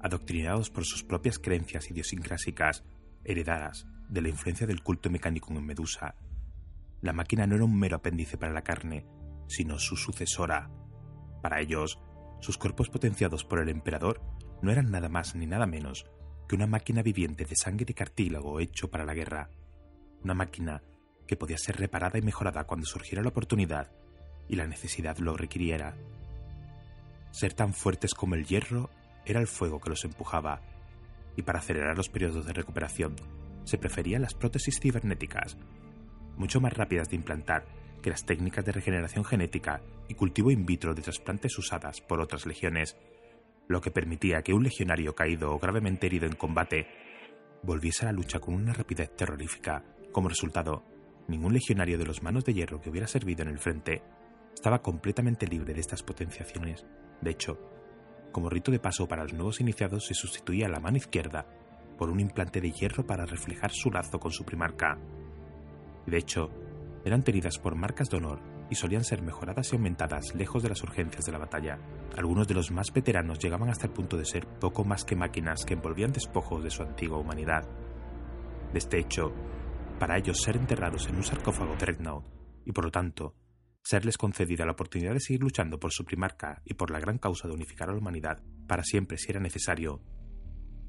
adoctrinados 0.00 0.70
por 0.70 0.86
sus 0.86 1.04
propias 1.04 1.38
creencias 1.38 1.90
idiosincrásicas, 1.90 2.82
heredadas 3.24 3.86
de 4.08 4.22
la 4.22 4.30
influencia 4.30 4.66
del 4.66 4.82
culto 4.82 5.10
mecánico 5.10 5.52
en 5.52 5.66
Medusa, 5.66 6.14
la 7.02 7.12
máquina 7.12 7.46
no 7.46 7.56
era 7.56 7.64
un 7.66 7.78
mero 7.78 7.96
apéndice 7.96 8.38
para 8.38 8.54
la 8.54 8.62
carne, 8.62 9.04
sino 9.48 9.78
su 9.78 9.96
sucesora, 9.96 10.70
para 11.40 11.60
ellos, 11.60 11.98
sus 12.40 12.58
cuerpos 12.58 12.88
potenciados 12.88 13.44
por 13.44 13.60
el 13.60 13.68
emperador 13.68 14.20
no 14.62 14.70
eran 14.70 14.90
nada 14.90 15.08
más 15.08 15.34
ni 15.34 15.46
nada 15.46 15.66
menos 15.66 16.06
que 16.48 16.56
una 16.56 16.66
máquina 16.66 17.02
viviente 17.02 17.44
de 17.44 17.56
sangre 17.56 17.86
y 17.88 17.94
cartílago 17.94 18.60
hecho 18.60 18.90
para 18.90 19.04
la 19.04 19.14
guerra, 19.14 19.50
una 20.22 20.34
máquina 20.34 20.82
que 21.26 21.36
podía 21.36 21.58
ser 21.58 21.76
reparada 21.76 22.18
y 22.18 22.22
mejorada 22.22 22.64
cuando 22.64 22.86
surgiera 22.86 23.22
la 23.22 23.28
oportunidad 23.28 23.92
y 24.48 24.56
la 24.56 24.66
necesidad 24.66 25.18
lo 25.18 25.36
requiriera. 25.36 25.94
Ser 27.30 27.52
tan 27.52 27.74
fuertes 27.74 28.14
como 28.14 28.34
el 28.34 28.46
hierro 28.46 28.88
era 29.26 29.40
el 29.40 29.46
fuego 29.46 29.78
que 29.80 29.90
los 29.90 30.04
empujaba, 30.04 30.62
y 31.36 31.42
para 31.42 31.58
acelerar 31.58 31.96
los 31.96 32.08
periodos 32.08 32.46
de 32.46 32.54
recuperación 32.54 33.14
se 33.64 33.76
preferían 33.76 34.22
las 34.22 34.34
prótesis 34.34 34.80
cibernéticas, 34.80 35.58
mucho 36.36 36.60
más 36.60 36.72
rápidas 36.72 37.10
de 37.10 37.16
implantar 37.16 37.66
que 38.02 38.10
las 38.10 38.24
técnicas 38.24 38.64
de 38.64 38.72
regeneración 38.72 39.24
genética 39.24 39.82
y 40.08 40.14
cultivo 40.14 40.50
in 40.50 40.66
vitro 40.66 40.94
de 40.94 41.02
trasplantes 41.02 41.58
usadas 41.58 42.00
por 42.00 42.20
otras 42.20 42.46
legiones, 42.46 42.96
lo 43.68 43.80
que 43.80 43.90
permitía 43.90 44.42
que 44.42 44.54
un 44.54 44.64
legionario 44.64 45.14
caído 45.14 45.52
o 45.52 45.58
gravemente 45.58 46.06
herido 46.06 46.26
en 46.26 46.36
combate 46.36 46.86
volviese 47.62 48.04
a 48.04 48.06
la 48.06 48.12
lucha 48.12 48.40
con 48.40 48.54
una 48.54 48.72
rapidez 48.72 49.14
terrorífica. 49.14 49.84
Como 50.12 50.28
resultado, 50.28 50.84
ningún 51.28 51.52
legionario 51.52 51.98
de 51.98 52.06
los 52.06 52.22
manos 52.22 52.44
de 52.44 52.54
hierro 52.54 52.80
que 52.80 52.90
hubiera 52.90 53.06
servido 53.06 53.42
en 53.42 53.48
el 53.48 53.58
frente 53.58 54.02
estaba 54.54 54.82
completamente 54.82 55.46
libre 55.46 55.74
de 55.74 55.80
estas 55.80 56.02
potenciaciones. 56.02 56.86
De 57.20 57.30
hecho, 57.30 57.58
como 58.32 58.48
rito 58.48 58.70
de 58.70 58.78
paso 58.78 59.06
para 59.06 59.22
los 59.22 59.34
nuevos 59.34 59.60
iniciados 59.60 60.06
se 60.06 60.14
sustituía 60.14 60.68
la 60.68 60.80
mano 60.80 60.96
izquierda 60.96 61.46
por 61.98 62.10
un 62.10 62.20
implante 62.20 62.60
de 62.60 62.70
hierro 62.70 63.06
para 63.06 63.26
reflejar 63.26 63.70
su 63.72 63.90
lazo 63.90 64.18
con 64.18 64.30
su 64.30 64.44
primarca. 64.44 64.98
De 66.06 66.16
hecho, 66.16 66.50
eran 67.04 67.22
tenidas 67.22 67.58
por 67.58 67.74
marcas 67.74 68.10
de 68.10 68.18
honor 68.18 68.40
y 68.70 68.74
solían 68.74 69.04
ser 69.04 69.22
mejoradas 69.22 69.72
y 69.72 69.76
aumentadas 69.76 70.34
lejos 70.34 70.62
de 70.62 70.68
las 70.68 70.82
urgencias 70.82 71.24
de 71.24 71.32
la 71.32 71.38
batalla. 71.38 71.78
Algunos 72.16 72.46
de 72.48 72.54
los 72.54 72.70
más 72.70 72.92
veteranos 72.92 73.38
llegaban 73.38 73.70
hasta 73.70 73.86
el 73.86 73.92
punto 73.92 74.16
de 74.16 74.24
ser 74.24 74.46
poco 74.46 74.84
más 74.84 75.04
que 75.04 75.16
máquinas 75.16 75.64
que 75.64 75.74
envolvían 75.74 76.12
despojos 76.12 76.62
de 76.62 76.70
su 76.70 76.82
antigua 76.82 77.18
humanidad. 77.18 77.68
De 78.72 78.78
este 78.78 78.98
hecho, 78.98 79.32
para 79.98 80.18
ellos 80.18 80.40
ser 80.42 80.56
enterrados 80.56 81.08
en 81.08 81.16
un 81.16 81.24
sarcófago 81.24 81.72
de 81.72 81.78
Dreadnought 81.78 82.24
y 82.64 82.72
por 82.72 82.84
lo 82.84 82.90
tanto 82.90 83.34
serles 83.82 84.18
concedida 84.18 84.66
la 84.66 84.72
oportunidad 84.72 85.14
de 85.14 85.20
seguir 85.20 85.42
luchando 85.42 85.80
por 85.80 85.92
su 85.92 86.04
primarca 86.04 86.60
y 86.64 86.74
por 86.74 86.90
la 86.90 87.00
gran 87.00 87.18
causa 87.18 87.48
de 87.48 87.54
unificar 87.54 87.88
a 87.88 87.92
la 87.92 87.98
humanidad 87.98 88.42
para 88.66 88.84
siempre 88.84 89.16
si 89.16 89.30
era 89.30 89.40
necesario, 89.40 90.02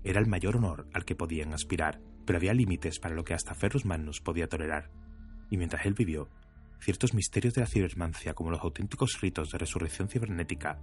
era 0.03 0.22
el 0.22 0.28
mayor 0.28 0.57
honor 0.57 0.88
al 0.93 1.05
que 1.05 1.16
podían 1.16 1.53
aspirar, 1.53 2.01
pero 2.26 2.38
había 2.38 2.53
límites 2.53 2.99
para 2.99 3.16
lo 3.16 3.24
que 3.24 3.34
hasta 3.34 3.53
Ferrus 3.53 3.86
Magnus 3.86 4.22
podía 4.22 4.47
tolerar, 4.47 4.91
y 5.50 5.58
mientras 5.58 5.86
él 5.86 5.93
vivió, 5.93 6.30
ciertos 6.80 7.14
misterios 7.14 7.54
de 7.54 7.62
la 7.62 7.68
cibermancia 7.68 8.34
como 8.34 8.52
los 8.52 8.62
auténticos 8.62 9.20
ritos 9.22 9.50
de 9.50 9.58
resurrección 9.58 10.08
cibernética 10.08 10.80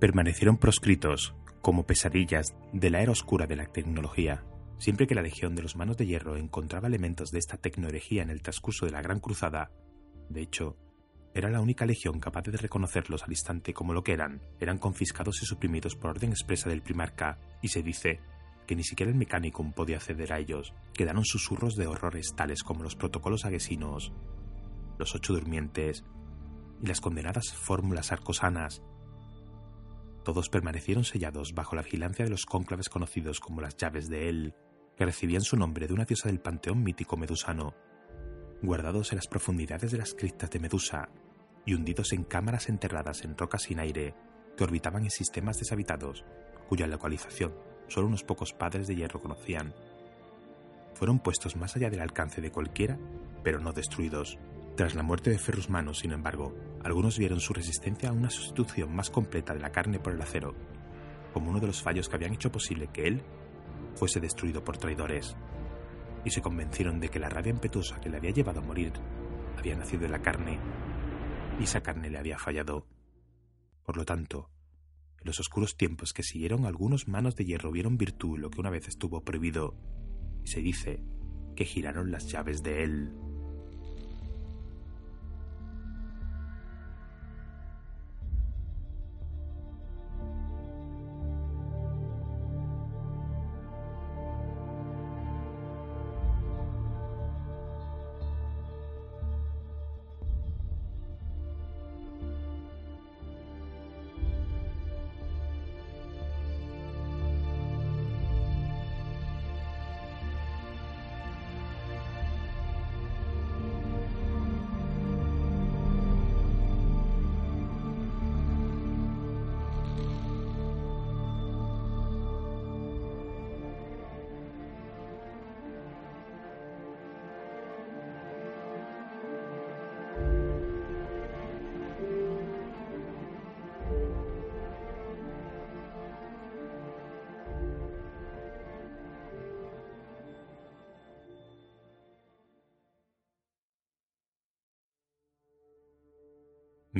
permanecieron 0.00 0.58
proscritos 0.58 1.34
como 1.60 1.86
pesadillas 1.86 2.54
de 2.72 2.90
la 2.90 3.02
era 3.02 3.12
oscura 3.12 3.46
de 3.46 3.56
la 3.56 3.66
tecnología. 3.66 4.44
Siempre 4.78 5.06
que 5.06 5.14
la 5.14 5.22
Legión 5.22 5.56
de 5.56 5.62
los 5.62 5.74
Manos 5.74 5.96
de 5.96 6.06
Hierro 6.06 6.36
encontraba 6.36 6.86
elementos 6.86 7.30
de 7.30 7.38
esta 7.38 7.56
tecnoherejía 7.56 8.22
en 8.22 8.30
el 8.30 8.42
transcurso 8.42 8.86
de 8.86 8.92
la 8.92 9.02
Gran 9.02 9.18
Cruzada, 9.18 9.72
de 10.28 10.42
hecho, 10.42 10.76
era 11.34 11.50
la 11.50 11.60
única 11.60 11.86
legión 11.86 12.20
capaz 12.20 12.42
de 12.42 12.56
reconocerlos 12.56 13.22
al 13.22 13.30
instante 13.30 13.72
como 13.72 13.92
lo 13.92 14.02
que 14.02 14.12
eran, 14.12 14.40
eran 14.60 14.78
confiscados 14.78 15.42
y 15.42 15.46
suprimidos 15.46 15.94
por 15.96 16.10
orden 16.10 16.30
expresa 16.30 16.68
del 16.68 16.82
primarca, 16.82 17.38
y 17.62 17.68
se 17.68 17.82
dice 17.82 18.20
que 18.68 18.76
ni 18.76 18.84
siquiera 18.84 19.10
el 19.10 19.16
Mechanicum 19.16 19.72
podía 19.72 19.96
acceder 19.96 20.30
a 20.30 20.38
ellos. 20.38 20.74
Quedaron 20.92 21.24
susurros 21.24 21.74
de 21.74 21.86
horrores 21.86 22.34
tales 22.36 22.62
como 22.62 22.82
los 22.82 22.96
protocolos 22.96 23.46
aguesinos, 23.46 24.12
los 24.98 25.14
ocho 25.14 25.32
durmientes 25.32 26.04
y 26.82 26.86
las 26.86 27.00
condenadas 27.00 27.54
fórmulas 27.54 28.12
arcosanas. 28.12 28.82
Todos 30.22 30.50
permanecieron 30.50 31.04
sellados 31.04 31.54
bajo 31.54 31.76
la 31.76 31.82
vigilancia 31.82 32.26
de 32.26 32.30
los 32.30 32.44
cónclaves 32.44 32.90
conocidos 32.90 33.40
como 33.40 33.62
las 33.62 33.74
llaves 33.78 34.10
de 34.10 34.28
él, 34.28 34.54
que 34.98 35.06
recibían 35.06 35.40
su 35.40 35.56
nombre 35.56 35.86
de 35.86 35.94
una 35.94 36.04
diosa 36.04 36.28
del 36.28 36.40
panteón 36.40 36.84
mítico 36.84 37.16
medusano, 37.16 37.74
guardados 38.60 39.12
en 39.12 39.16
las 39.16 39.28
profundidades 39.28 39.92
de 39.92 39.98
las 39.98 40.12
criptas 40.12 40.50
de 40.50 40.60
Medusa 40.60 41.08
y 41.64 41.72
hundidos 41.72 42.12
en 42.12 42.24
cámaras 42.24 42.68
enterradas 42.68 43.24
en 43.24 43.34
rocas 43.38 43.62
sin 43.62 43.78
aire 43.78 44.14
que 44.58 44.64
orbitaban 44.64 45.04
en 45.04 45.10
sistemas 45.10 45.58
deshabitados, 45.58 46.26
cuya 46.68 46.86
localización 46.86 47.67
solo 47.88 48.06
unos 48.06 48.24
pocos 48.24 48.52
padres 48.52 48.86
de 48.86 48.96
hierro 48.96 49.20
conocían. 49.20 49.74
Fueron 50.94 51.18
puestos 51.18 51.56
más 51.56 51.76
allá 51.76 51.90
del 51.90 52.00
alcance 52.00 52.40
de 52.40 52.50
cualquiera, 52.50 52.98
pero 53.42 53.60
no 53.60 53.72
destruidos. 53.72 54.38
Tras 54.76 54.94
la 54.94 55.02
muerte 55.02 55.30
de 55.30 55.38
Ferrus 55.38 55.68
Manus, 55.68 56.00
sin 56.00 56.12
embargo, 56.12 56.54
algunos 56.84 57.18
vieron 57.18 57.40
su 57.40 57.52
resistencia 57.52 58.10
a 58.10 58.12
una 58.12 58.30
sustitución 58.30 58.94
más 58.94 59.10
completa 59.10 59.54
de 59.54 59.60
la 59.60 59.72
carne 59.72 59.98
por 59.98 60.12
el 60.12 60.22
acero, 60.22 60.54
como 61.32 61.50
uno 61.50 61.60
de 61.60 61.66
los 61.66 61.82
fallos 61.82 62.08
que 62.08 62.16
habían 62.16 62.34
hecho 62.34 62.52
posible 62.52 62.88
que 62.92 63.06
él 63.06 63.22
fuese 63.94 64.20
destruido 64.20 64.62
por 64.62 64.78
traidores, 64.78 65.36
y 66.24 66.30
se 66.30 66.42
convencieron 66.42 67.00
de 67.00 67.08
que 67.08 67.18
la 67.18 67.28
rabia 67.28 67.50
impetuosa 67.50 68.00
que 68.00 68.08
le 68.08 68.18
había 68.18 68.30
llevado 68.30 68.60
a 68.60 68.64
morir 68.64 68.92
había 69.56 69.76
nacido 69.76 70.02
de 70.02 70.08
la 70.10 70.22
carne, 70.22 70.58
y 71.58 71.64
esa 71.64 71.80
carne 71.80 72.10
le 72.10 72.18
había 72.18 72.38
fallado. 72.38 72.86
Por 73.84 73.96
lo 73.96 74.04
tanto, 74.04 74.50
en 75.20 75.26
los 75.26 75.40
oscuros 75.40 75.76
tiempos 75.76 76.12
que 76.12 76.22
siguieron 76.22 76.64
algunos 76.64 77.08
manos 77.08 77.36
de 77.36 77.44
hierro 77.44 77.70
vieron 77.70 77.98
virtud 77.98 78.38
lo 78.38 78.50
que 78.50 78.60
una 78.60 78.70
vez 78.70 78.88
estuvo 78.88 79.24
prohibido, 79.24 79.76
y 80.44 80.48
se 80.48 80.60
dice 80.60 81.02
que 81.56 81.64
giraron 81.64 82.10
las 82.10 82.30
llaves 82.30 82.62
de 82.62 82.84
él. 82.84 83.12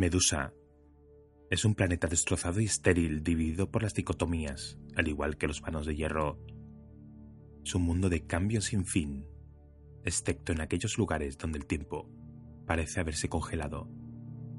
Medusa 0.09 0.55
es 1.51 1.67
un 1.67 1.75
planeta 1.75 2.07
destrozado 2.09 2.63
y 2.63 2.65
estéril 2.65 3.23
dividido 3.23 3.71
por 3.71 3.83
las 3.83 3.93
dicotomías, 3.93 4.79
al 4.97 5.07
igual 5.07 5.37
que 5.37 5.47
los 5.47 5.61
vanos 5.61 5.85
de 5.85 5.97
hierro. 5.97 6.43
Es 7.63 7.75
un 7.75 7.83
mundo 7.83 8.09
de 8.09 8.25
cambio 8.25 8.63
sin 8.63 8.87
fin, 8.87 9.27
excepto 10.07 10.53
en 10.53 10.63
aquellos 10.63 10.97
lugares 10.97 11.37
donde 11.37 11.59
el 11.59 11.67
tiempo 11.67 12.09
parece 12.67 13.01
haberse 13.01 13.29
congelado, 13.29 13.87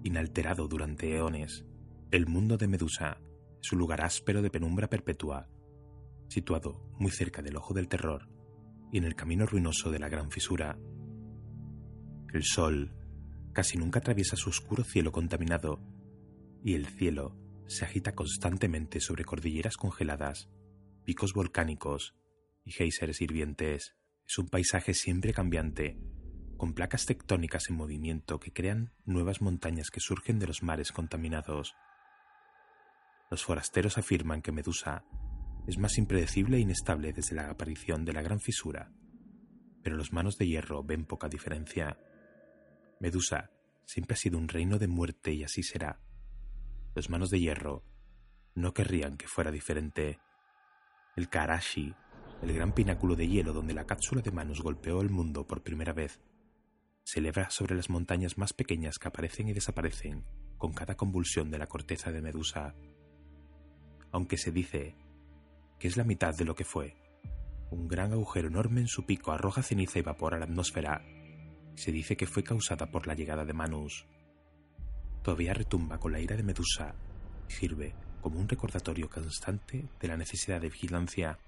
inalterado 0.04 0.68
durante 0.68 1.18
eones. 1.18 1.66
El 2.12 2.28
mundo 2.28 2.56
de 2.56 2.68
Medusa 2.68 3.20
es 3.60 3.72
un 3.72 3.80
lugar 3.80 4.06
áspero 4.06 4.44
de 4.44 4.52
penumbra 4.52 4.88
perpetua, 4.88 5.50
situado 6.28 6.92
muy 7.00 7.10
cerca 7.10 7.42
del 7.42 7.58
ojo 7.58 7.74
del 7.74 7.88
terror 7.88 8.30
y 8.92 9.00
en 9.00 9.04
el 9.06 9.16
camino 9.16 9.48
ruinoso 9.48 9.90
de 9.90 9.98
la 9.98 10.10
gran 10.10 10.30
fisura. 10.30 10.78
El 12.34 12.44
sol 12.44 12.99
casi 13.54 13.78
nunca 13.78 14.00
atraviesa 14.00 14.36
su 14.36 14.50
oscuro 14.50 14.84
cielo 14.84 15.12
contaminado, 15.12 15.82
y 16.64 16.76
el 16.76 16.86
cielo 16.88 17.38
se 17.68 17.86
agita 17.86 18.14
constantemente 18.14 19.00
sobre 19.00 19.26
cordilleras 19.26 19.78
congeladas, 19.78 20.50
picos 21.06 21.34
volcánicos 21.34 22.16
y 22.66 22.72
géiseres 22.72 23.22
hirvientes. 23.22 23.96
Es 24.28 24.38
un 24.38 24.48
paisaje 24.48 24.94
siempre 24.94 25.34
cambiante, 25.34 26.00
con 26.58 26.74
placas 26.74 27.06
tectónicas 27.06 27.70
en 27.70 27.78
movimiento 27.78 28.40
que 28.40 28.52
crean 28.52 28.94
nuevas 29.06 29.42
montañas 29.42 29.90
que 29.90 30.00
surgen 30.00 30.40
de 30.40 30.48
los 30.48 30.62
mares 30.62 30.92
contaminados. 30.92 31.74
Los 33.32 33.44
forasteros 33.44 33.98
afirman 33.98 34.42
que 34.42 34.52
Medusa 34.52 35.06
es 35.68 35.78
más 35.78 35.98
impredecible 35.98 36.58
e 36.58 36.62
inestable 36.62 37.14
desde 37.14 37.36
la 37.36 37.50
aparición 37.50 38.04
de 38.04 38.14
la 38.14 38.22
gran 38.22 38.40
fisura, 38.40 38.92
pero 39.84 39.96
los 39.96 40.12
manos 40.12 40.38
de 40.38 40.48
hierro 40.48 40.84
ven 40.84 41.06
poca 41.06 41.30
diferencia. 41.30 41.98
Medusa 43.00 43.50
siempre 43.86 44.14
ha 44.14 44.18
sido 44.18 44.38
un 44.38 44.50
reino 44.50 44.78
de 44.78 44.88
muerte 44.88 45.34
y 45.34 45.44
así 45.44 45.64
será. 45.64 46.00
Los 46.96 47.10
manos 47.10 47.30
de 47.30 47.40
hierro 47.40 47.84
no 48.56 48.74
querrían 48.74 49.16
que 49.16 49.28
fuera 49.28 49.52
diferente. 49.52 50.20
El 51.16 51.30
Karashi, 51.30 51.96
el 52.42 52.54
gran 52.54 52.74
pináculo 52.74 53.16
de 53.16 53.28
hielo 53.28 53.54
donde 53.54 53.74
la 53.74 53.86
cápsula 53.86 54.22
de 54.22 54.32
manos 54.32 54.62
golpeó 54.62 55.02
el 55.02 55.10
mundo 55.10 55.48
por 55.48 55.64
primera 55.64 55.94
vez, 55.94 56.20
se 57.04 57.20
eleva 57.20 57.50
sobre 57.50 57.76
las 57.76 57.90
montañas 57.90 58.38
más 58.38 58.52
pequeñas 58.52 59.00
que 59.00 59.08
aparecen 59.08 59.48
y 59.48 59.54
desaparecen 59.54 60.26
con 60.58 60.74
cada 60.74 60.96
convulsión 60.96 61.50
de 61.50 61.58
la 61.58 61.68
corteza 61.68 62.12
de 62.12 62.22
Medusa. 62.22 62.76
Aunque 64.12 64.38
se 64.38 64.52
dice 64.52 64.96
que 65.80 65.88
es 65.88 65.96
la 65.96 66.04
mitad 66.04 66.36
de 66.36 66.44
lo 66.44 66.54
que 66.54 66.66
fue, 66.66 66.98
un 67.72 67.88
gran 67.88 68.12
agujero 68.12 68.50
enorme 68.50 68.82
en 68.82 68.88
su 68.88 69.06
pico 69.06 69.32
arroja 69.32 69.64
ceniza 69.64 70.00
y 70.00 70.02
vapor 70.02 70.36
a 70.36 70.40
la 70.40 70.46
atmósfera 70.46 71.02
se 71.80 71.94
dice 71.94 72.18
que 72.18 72.28
fue 72.28 72.44
causada 72.44 72.92
por 72.92 73.08
la 73.08 73.14
llegada 73.14 73.46
de 73.46 73.54
Manus. 73.54 74.06
Todavía 75.24 75.54
retumba 75.54 75.98
con 75.98 76.12
la 76.12 76.20
ira 76.20 76.36
de 76.36 76.44
Medusa 76.44 76.94
y 77.48 77.54
sirve 77.54 77.96
como 78.22 78.38
un 78.38 78.50
recordatorio 78.50 79.10
constante 79.10 79.88
de 79.98 80.08
la 80.10 80.18
necesidad 80.18 80.60
de 80.60 80.70
vigilancia. 80.70 81.40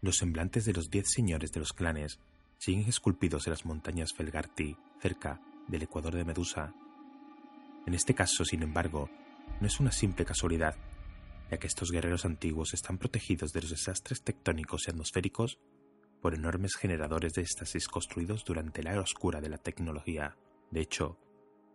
Los 0.00 0.16
semblantes 0.16 0.64
de 0.64 0.72
los 0.72 0.90
diez 0.90 1.10
señores 1.10 1.52
de 1.52 1.60
los 1.60 1.74
clanes 1.74 2.20
siguen 2.56 2.88
esculpidos 2.88 3.46
en 3.46 3.50
las 3.50 3.66
montañas 3.66 4.14
Felgarti, 4.14 4.78
cerca 4.98 5.42
del 5.68 5.82
ecuador 5.82 6.14
de 6.14 6.24
Medusa. 6.24 6.72
En 7.86 7.92
este 7.92 8.14
caso, 8.14 8.46
sin 8.46 8.62
embargo, 8.62 9.10
no 9.60 9.66
es 9.66 9.78
una 9.78 9.92
simple 9.92 10.24
casualidad, 10.24 10.74
ya 11.50 11.58
que 11.58 11.66
estos 11.66 11.90
guerreros 11.90 12.24
antiguos 12.24 12.72
están 12.72 12.96
protegidos 12.96 13.52
de 13.52 13.60
los 13.60 13.70
desastres 13.70 14.22
tectónicos 14.22 14.86
y 14.86 14.90
atmosféricos 14.90 15.58
por 16.20 16.34
enormes 16.34 16.76
generadores 16.76 17.34
de 17.34 17.42
éxtasis 17.42 17.88
construidos 17.88 18.44
durante 18.44 18.82
la 18.82 18.92
era 18.92 19.00
oscura 19.00 19.40
de 19.40 19.48
la 19.48 19.58
tecnología. 19.58 20.36
De 20.70 20.80
hecho, 20.80 21.18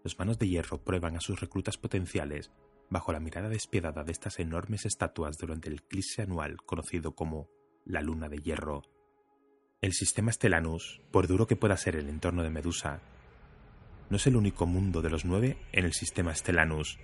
los 0.04 0.18
manos 0.20 0.38
de 0.38 0.48
hierro 0.48 0.84
prueban 0.84 1.16
a 1.16 1.22
sus 1.22 1.40
reclutas 1.40 1.78
potenciales 1.78 2.52
bajo 2.90 3.12
la 3.12 3.20
mirada 3.20 3.50
despiadada 3.50 4.04
de 4.04 4.12
estas 4.12 4.40
enormes 4.40 4.86
estatuas 4.86 5.38
durante 5.38 5.70
el 5.70 5.76
eclipse 5.76 6.22
anual 6.22 6.58
conocido 6.58 7.16
como 7.16 7.50
la 7.86 8.02
Luna 8.02 8.30
de 8.30 8.38
Hierro. 8.38 8.84
El 9.82 9.94
sistema 9.94 10.32
Stellanus, 10.32 11.02
por 11.12 11.28
duro 11.28 11.48
que 11.48 11.56
pueda 11.56 11.78
ser 11.78 11.96
el 11.96 12.10
entorno 12.10 12.44
de 12.44 12.50
Medusa, 12.50 13.02
no 14.10 14.18
es 14.18 14.28
el 14.28 14.36
único 14.36 14.66
mundo 14.66 15.02
de 15.02 15.10
los 15.10 15.26
nueve 15.26 15.58
en 15.72 15.86
el 15.86 15.94
sistema 15.94 16.34
Stellanus, 16.34 17.00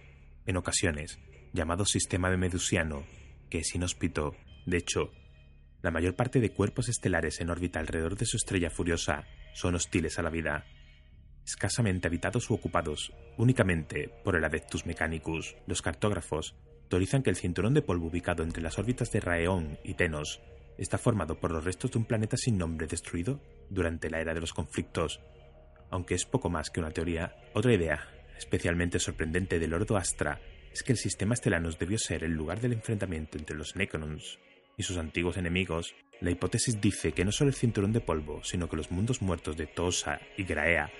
en 0.45 0.57
ocasiones 0.57 1.19
llamado 1.53 1.85
sistema 1.85 2.29
de 2.29 2.37
Medusiano, 2.37 3.03
que 3.49 3.59
es 3.59 3.75
inhóspito. 3.75 4.35
De 4.65 4.77
hecho, 4.77 5.11
la 5.81 5.91
mayor 5.91 6.15
parte 6.15 6.39
de 6.39 6.51
cuerpos 6.51 6.89
estelares 6.89 7.41
en 7.41 7.49
órbita 7.49 7.79
alrededor 7.79 8.15
de 8.15 8.25
su 8.25 8.37
estrella 8.37 8.69
furiosa 8.69 9.25
son 9.53 9.75
hostiles 9.75 10.19
a 10.19 10.21
la 10.21 10.29
vida, 10.29 10.65
escasamente 11.45 12.07
habitados 12.07 12.49
u 12.49 12.53
ocupados 12.53 13.13
únicamente 13.37 14.09
por 14.23 14.35
el 14.35 14.43
Adeptus 14.43 14.85
Mechanicus. 14.85 15.55
Los 15.65 15.81
cartógrafos 15.81 16.55
teorizan 16.87 17.23
que 17.23 17.31
el 17.31 17.35
cinturón 17.35 17.73
de 17.73 17.81
polvo 17.81 18.07
ubicado 18.07 18.43
entre 18.43 18.61
las 18.61 18.77
órbitas 18.77 19.11
de 19.11 19.21
Raeon 19.21 19.79
y 19.83 19.95
Tenos 19.95 20.41
está 20.77 20.97
formado 20.97 21.39
por 21.39 21.51
los 21.51 21.63
restos 21.63 21.91
de 21.91 21.97
un 21.97 22.05
planeta 22.05 22.37
sin 22.37 22.57
nombre 22.57 22.87
destruido 22.87 23.41
durante 23.69 24.09
la 24.09 24.19
era 24.19 24.33
de 24.33 24.41
los 24.41 24.53
conflictos. 24.53 25.19
Aunque 25.89 26.15
es 26.15 26.25
poco 26.25 26.49
más 26.49 26.69
que 26.69 26.79
una 26.79 26.91
teoría, 26.91 27.35
otra 27.53 27.73
idea, 27.73 28.07
especialmente 28.37 28.99
sorprendente 28.99 29.59
del 29.59 29.73
Ordo 29.73 29.97
Astra, 29.97 30.39
es 30.71 30.83
que 30.83 30.93
el 30.93 30.97
sistema 30.97 31.35
Stellanus 31.35 31.77
debió 31.77 31.97
ser 31.97 32.23
el 32.23 32.31
lugar 32.31 32.61
del 32.61 32.73
enfrentamiento 32.73 33.37
entre 33.37 33.57
los 33.57 33.75
Necrons 33.75 34.39
y 34.81 34.83
sus 34.83 34.97
antiguos 34.97 35.37
enemigos. 35.37 35.95
La 36.19 36.31
hipótesis 36.31 36.81
dice 36.81 37.13
que 37.13 37.23
no 37.23 37.31
solo 37.31 37.49
el 37.49 37.55
cinturón 37.55 37.93
de 37.93 38.01
polvo, 38.01 38.43
sino 38.43 38.67
que 38.67 38.75
los 38.75 38.91
mundos 38.91 39.21
muertos 39.21 39.55
de 39.55 39.67
Tosa 39.67 40.19
y 40.37 40.43
Graea 40.43 40.91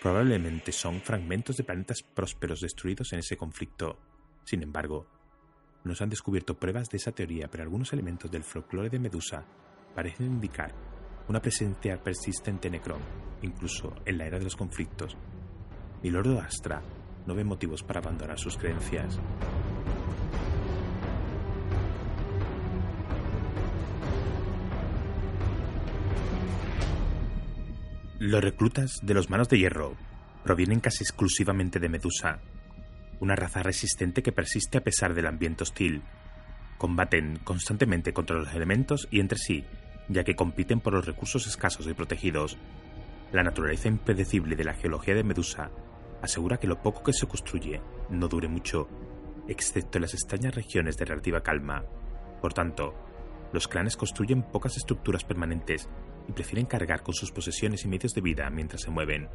probablemente 0.00 0.72
son 0.72 1.00
fragmentos 1.00 1.56
de 1.56 1.64
planetas 1.64 2.02
prósperos 2.02 2.60
destruidos 2.60 3.12
en 3.12 3.20
ese 3.20 3.36
conflicto. 3.36 3.98
Sin 4.44 4.62
embargo, 4.62 5.06
no 5.84 5.94
se 5.94 6.04
han 6.04 6.10
descubierto 6.10 6.58
pruebas 6.58 6.88
de 6.88 6.96
esa 6.96 7.12
teoría, 7.12 7.48
pero 7.48 7.62
algunos 7.62 7.92
elementos 7.92 8.30
del 8.30 8.42
folclore 8.42 8.90
de 8.90 8.98
Medusa 8.98 9.44
parecen 9.94 10.26
indicar 10.26 10.74
una 11.28 11.40
presencia 11.40 12.02
persistente 12.02 12.68
en 12.68 12.72
Necron, 12.72 13.00
incluso 13.42 13.94
en 14.04 14.18
la 14.18 14.26
era 14.26 14.38
de 14.38 14.44
los 14.44 14.56
conflictos. 14.56 15.16
Y 16.02 16.10
Lord 16.10 16.38
Astra 16.38 16.82
no 17.26 17.34
ve 17.34 17.44
motivos 17.44 17.82
para 17.82 18.00
abandonar 18.00 18.38
sus 18.38 18.56
creencias. 18.56 19.18
Los 28.18 28.42
reclutas 28.42 29.00
de 29.02 29.12
los 29.12 29.28
Manos 29.28 29.50
de 29.50 29.58
Hierro 29.58 29.94
provienen 30.42 30.80
casi 30.80 31.04
exclusivamente 31.04 31.78
de 31.78 31.90
Medusa, 31.90 32.38
una 33.20 33.36
raza 33.36 33.62
resistente 33.62 34.22
que 34.22 34.32
persiste 34.32 34.78
a 34.78 34.80
pesar 34.80 35.12
del 35.12 35.26
ambiente 35.26 35.64
hostil. 35.64 36.00
Combaten 36.78 37.38
constantemente 37.44 38.14
contra 38.14 38.38
los 38.38 38.54
elementos 38.54 39.06
y 39.10 39.20
entre 39.20 39.36
sí, 39.36 39.66
ya 40.08 40.24
que 40.24 40.34
compiten 40.34 40.80
por 40.80 40.94
los 40.94 41.04
recursos 41.04 41.46
escasos 41.46 41.86
y 41.88 41.92
protegidos. 41.92 42.56
La 43.32 43.42
naturaleza 43.42 43.88
impredecible 43.88 44.56
de 44.56 44.64
la 44.64 44.72
geología 44.72 45.14
de 45.14 45.22
Medusa 45.22 45.70
asegura 46.22 46.56
que 46.56 46.68
lo 46.68 46.80
poco 46.80 47.02
que 47.02 47.12
se 47.12 47.26
construye 47.26 47.82
no 48.08 48.28
dure 48.28 48.48
mucho, 48.48 48.88
excepto 49.46 49.98
en 49.98 50.02
las 50.02 50.14
extrañas 50.14 50.54
regiones 50.54 50.96
de 50.96 51.04
relativa 51.04 51.42
calma. 51.42 51.84
Por 52.40 52.54
tanto, 52.54 52.94
los 53.52 53.68
clanes 53.68 53.94
construyen 53.94 54.42
pocas 54.42 54.78
estructuras 54.78 55.22
permanentes 55.22 55.86
y 56.28 56.32
prefieren 56.32 56.66
cargar 56.66 57.02
con 57.02 57.14
sus 57.14 57.30
posesiones 57.32 57.84
y 57.84 57.88
medios 57.88 58.14
de 58.14 58.20
vida 58.20 58.48
mientras 58.50 58.82
se 58.82 58.90
mueven. 58.90 59.28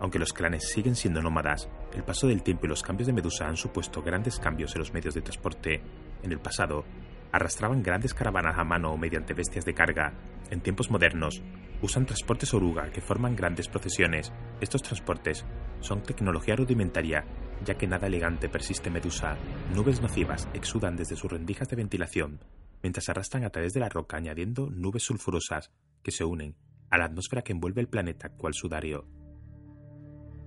Aunque 0.00 0.18
los 0.18 0.32
clanes 0.32 0.68
siguen 0.68 0.96
siendo 0.96 1.22
nómadas, 1.22 1.68
el 1.94 2.02
paso 2.02 2.26
del 2.26 2.42
tiempo 2.42 2.66
y 2.66 2.68
los 2.68 2.82
cambios 2.82 3.06
de 3.06 3.12
Medusa 3.12 3.46
han 3.46 3.56
supuesto 3.56 4.02
grandes 4.02 4.38
cambios 4.38 4.74
en 4.74 4.80
los 4.80 4.92
medios 4.92 5.14
de 5.14 5.22
transporte. 5.22 5.80
En 6.22 6.32
el 6.32 6.40
pasado, 6.40 6.84
arrastraban 7.32 7.82
grandes 7.82 8.14
caravanas 8.14 8.58
a 8.58 8.64
mano 8.64 8.92
o 8.92 8.96
mediante 8.96 9.34
bestias 9.34 9.64
de 9.64 9.74
carga. 9.74 10.12
En 10.50 10.60
tiempos 10.60 10.90
modernos, 10.90 11.42
usan 11.80 12.06
transportes 12.06 12.54
oruga 12.54 12.90
que 12.90 13.00
forman 13.00 13.36
grandes 13.36 13.68
procesiones. 13.68 14.32
Estos 14.60 14.82
transportes 14.82 15.44
son 15.80 16.02
tecnología 16.02 16.56
rudimentaria, 16.56 17.24
ya 17.64 17.74
que 17.74 17.86
nada 17.86 18.06
elegante 18.06 18.48
persiste 18.48 18.90
Medusa. 18.90 19.36
Nubes 19.74 20.00
nocivas 20.00 20.48
exudan 20.54 20.96
desde 20.96 21.16
sus 21.16 21.30
rendijas 21.30 21.68
de 21.68 21.76
ventilación, 21.76 22.40
mientras 22.84 23.08
arrastran 23.08 23.44
a 23.44 23.50
través 23.50 23.72
de 23.72 23.80
la 23.80 23.88
roca 23.88 24.18
añadiendo 24.18 24.68
nubes 24.68 25.04
sulfurosas 25.04 25.72
que 26.02 26.10
se 26.10 26.22
unen 26.22 26.54
a 26.90 26.98
la 26.98 27.06
atmósfera 27.06 27.40
que 27.40 27.52
envuelve 27.52 27.80
el 27.80 27.88
planeta 27.88 28.28
cual 28.28 28.52
sudario. 28.52 29.08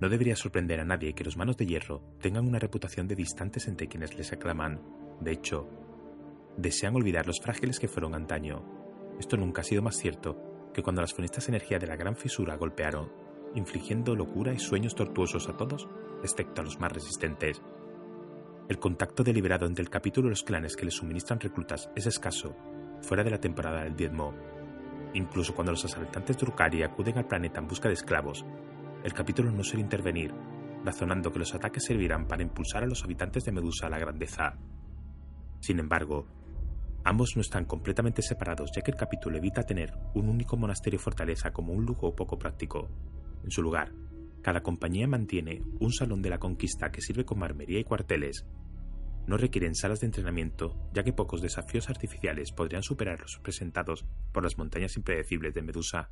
No 0.00 0.08
debería 0.08 0.36
sorprender 0.36 0.78
a 0.78 0.84
nadie 0.84 1.14
que 1.14 1.24
los 1.24 1.36
manos 1.36 1.56
de 1.56 1.66
hierro 1.66 2.14
tengan 2.20 2.46
una 2.46 2.60
reputación 2.60 3.08
de 3.08 3.16
distantes 3.16 3.66
entre 3.66 3.88
quienes 3.88 4.16
les 4.16 4.32
aclaman. 4.32 4.80
De 5.20 5.32
hecho, 5.32 5.68
desean 6.56 6.94
olvidar 6.94 7.26
los 7.26 7.40
frágiles 7.40 7.80
que 7.80 7.88
fueron 7.88 8.14
antaño. 8.14 8.64
Esto 9.18 9.36
nunca 9.36 9.62
ha 9.62 9.64
sido 9.64 9.82
más 9.82 9.96
cierto 9.96 10.70
que 10.72 10.84
cuando 10.84 11.02
las 11.02 11.14
funestas 11.14 11.48
energías 11.48 11.80
de 11.80 11.88
la 11.88 11.96
gran 11.96 12.14
fisura 12.14 12.56
golpearon, 12.56 13.10
infligiendo 13.56 14.14
locura 14.14 14.52
y 14.52 14.60
sueños 14.60 14.94
tortuosos 14.94 15.48
a 15.48 15.56
todos, 15.56 15.88
excepto 16.22 16.60
a 16.60 16.64
los 16.64 16.78
más 16.78 16.92
resistentes. 16.92 17.60
El 18.68 18.78
contacto 18.78 19.24
deliberado 19.24 19.64
entre 19.64 19.82
el 19.82 19.88
capítulo 19.88 20.28
y 20.28 20.30
los 20.30 20.42
clanes 20.42 20.76
que 20.76 20.84
les 20.84 20.92
suministran 20.92 21.40
reclutas 21.40 21.88
es 21.96 22.06
escaso, 22.06 22.54
fuera 23.00 23.24
de 23.24 23.30
la 23.30 23.40
temporada 23.40 23.82
del 23.82 23.96
diezmo. 23.96 24.34
Incluso 25.14 25.54
cuando 25.54 25.72
los 25.72 25.86
asaltantes 25.86 26.36
de 26.36 26.44
Urkari 26.44 26.82
acuden 26.82 27.16
al 27.16 27.26
planeta 27.26 27.60
en 27.60 27.66
busca 27.66 27.88
de 27.88 27.94
esclavos, 27.94 28.44
el 29.02 29.14
capítulo 29.14 29.50
no 29.50 29.64
suele 29.64 29.80
intervenir, 29.80 30.34
razonando 30.84 31.32
que 31.32 31.38
los 31.38 31.54
ataques 31.54 31.84
servirán 31.84 32.28
para 32.28 32.42
impulsar 32.42 32.82
a 32.82 32.86
los 32.86 33.02
habitantes 33.02 33.46
de 33.46 33.52
Medusa 33.52 33.86
a 33.86 33.90
la 33.90 33.98
grandeza. 33.98 34.58
Sin 35.60 35.78
embargo, 35.78 36.26
ambos 37.04 37.36
no 37.36 37.40
están 37.40 37.64
completamente 37.64 38.20
separados 38.20 38.70
ya 38.76 38.82
que 38.82 38.90
el 38.90 38.98
capítulo 38.98 39.38
evita 39.38 39.62
tener 39.62 39.94
un 40.12 40.28
único 40.28 40.58
monasterio 40.58 40.98
fortaleza 40.98 41.52
como 41.52 41.72
un 41.72 41.86
lujo 41.86 42.14
poco 42.14 42.38
práctico. 42.38 42.90
En 43.44 43.50
su 43.50 43.62
lugar, 43.62 43.92
cada 44.42 44.62
compañía 44.62 45.06
mantiene 45.06 45.62
un 45.80 45.92
salón 45.92 46.22
de 46.22 46.30
la 46.30 46.38
conquista 46.38 46.90
que 46.90 47.00
sirve 47.00 47.24
como 47.24 47.44
armería 47.44 47.80
y 47.80 47.84
cuarteles. 47.84 48.46
No 49.26 49.36
requieren 49.36 49.74
salas 49.74 50.00
de 50.00 50.06
entrenamiento, 50.06 50.74
ya 50.94 51.02
que 51.02 51.12
pocos 51.12 51.42
desafíos 51.42 51.90
artificiales 51.90 52.52
podrían 52.52 52.82
superar 52.82 53.20
los 53.20 53.38
presentados 53.42 54.06
por 54.32 54.42
las 54.42 54.56
montañas 54.56 54.96
impredecibles 54.96 55.54
de 55.54 55.62
Medusa. 55.62 56.10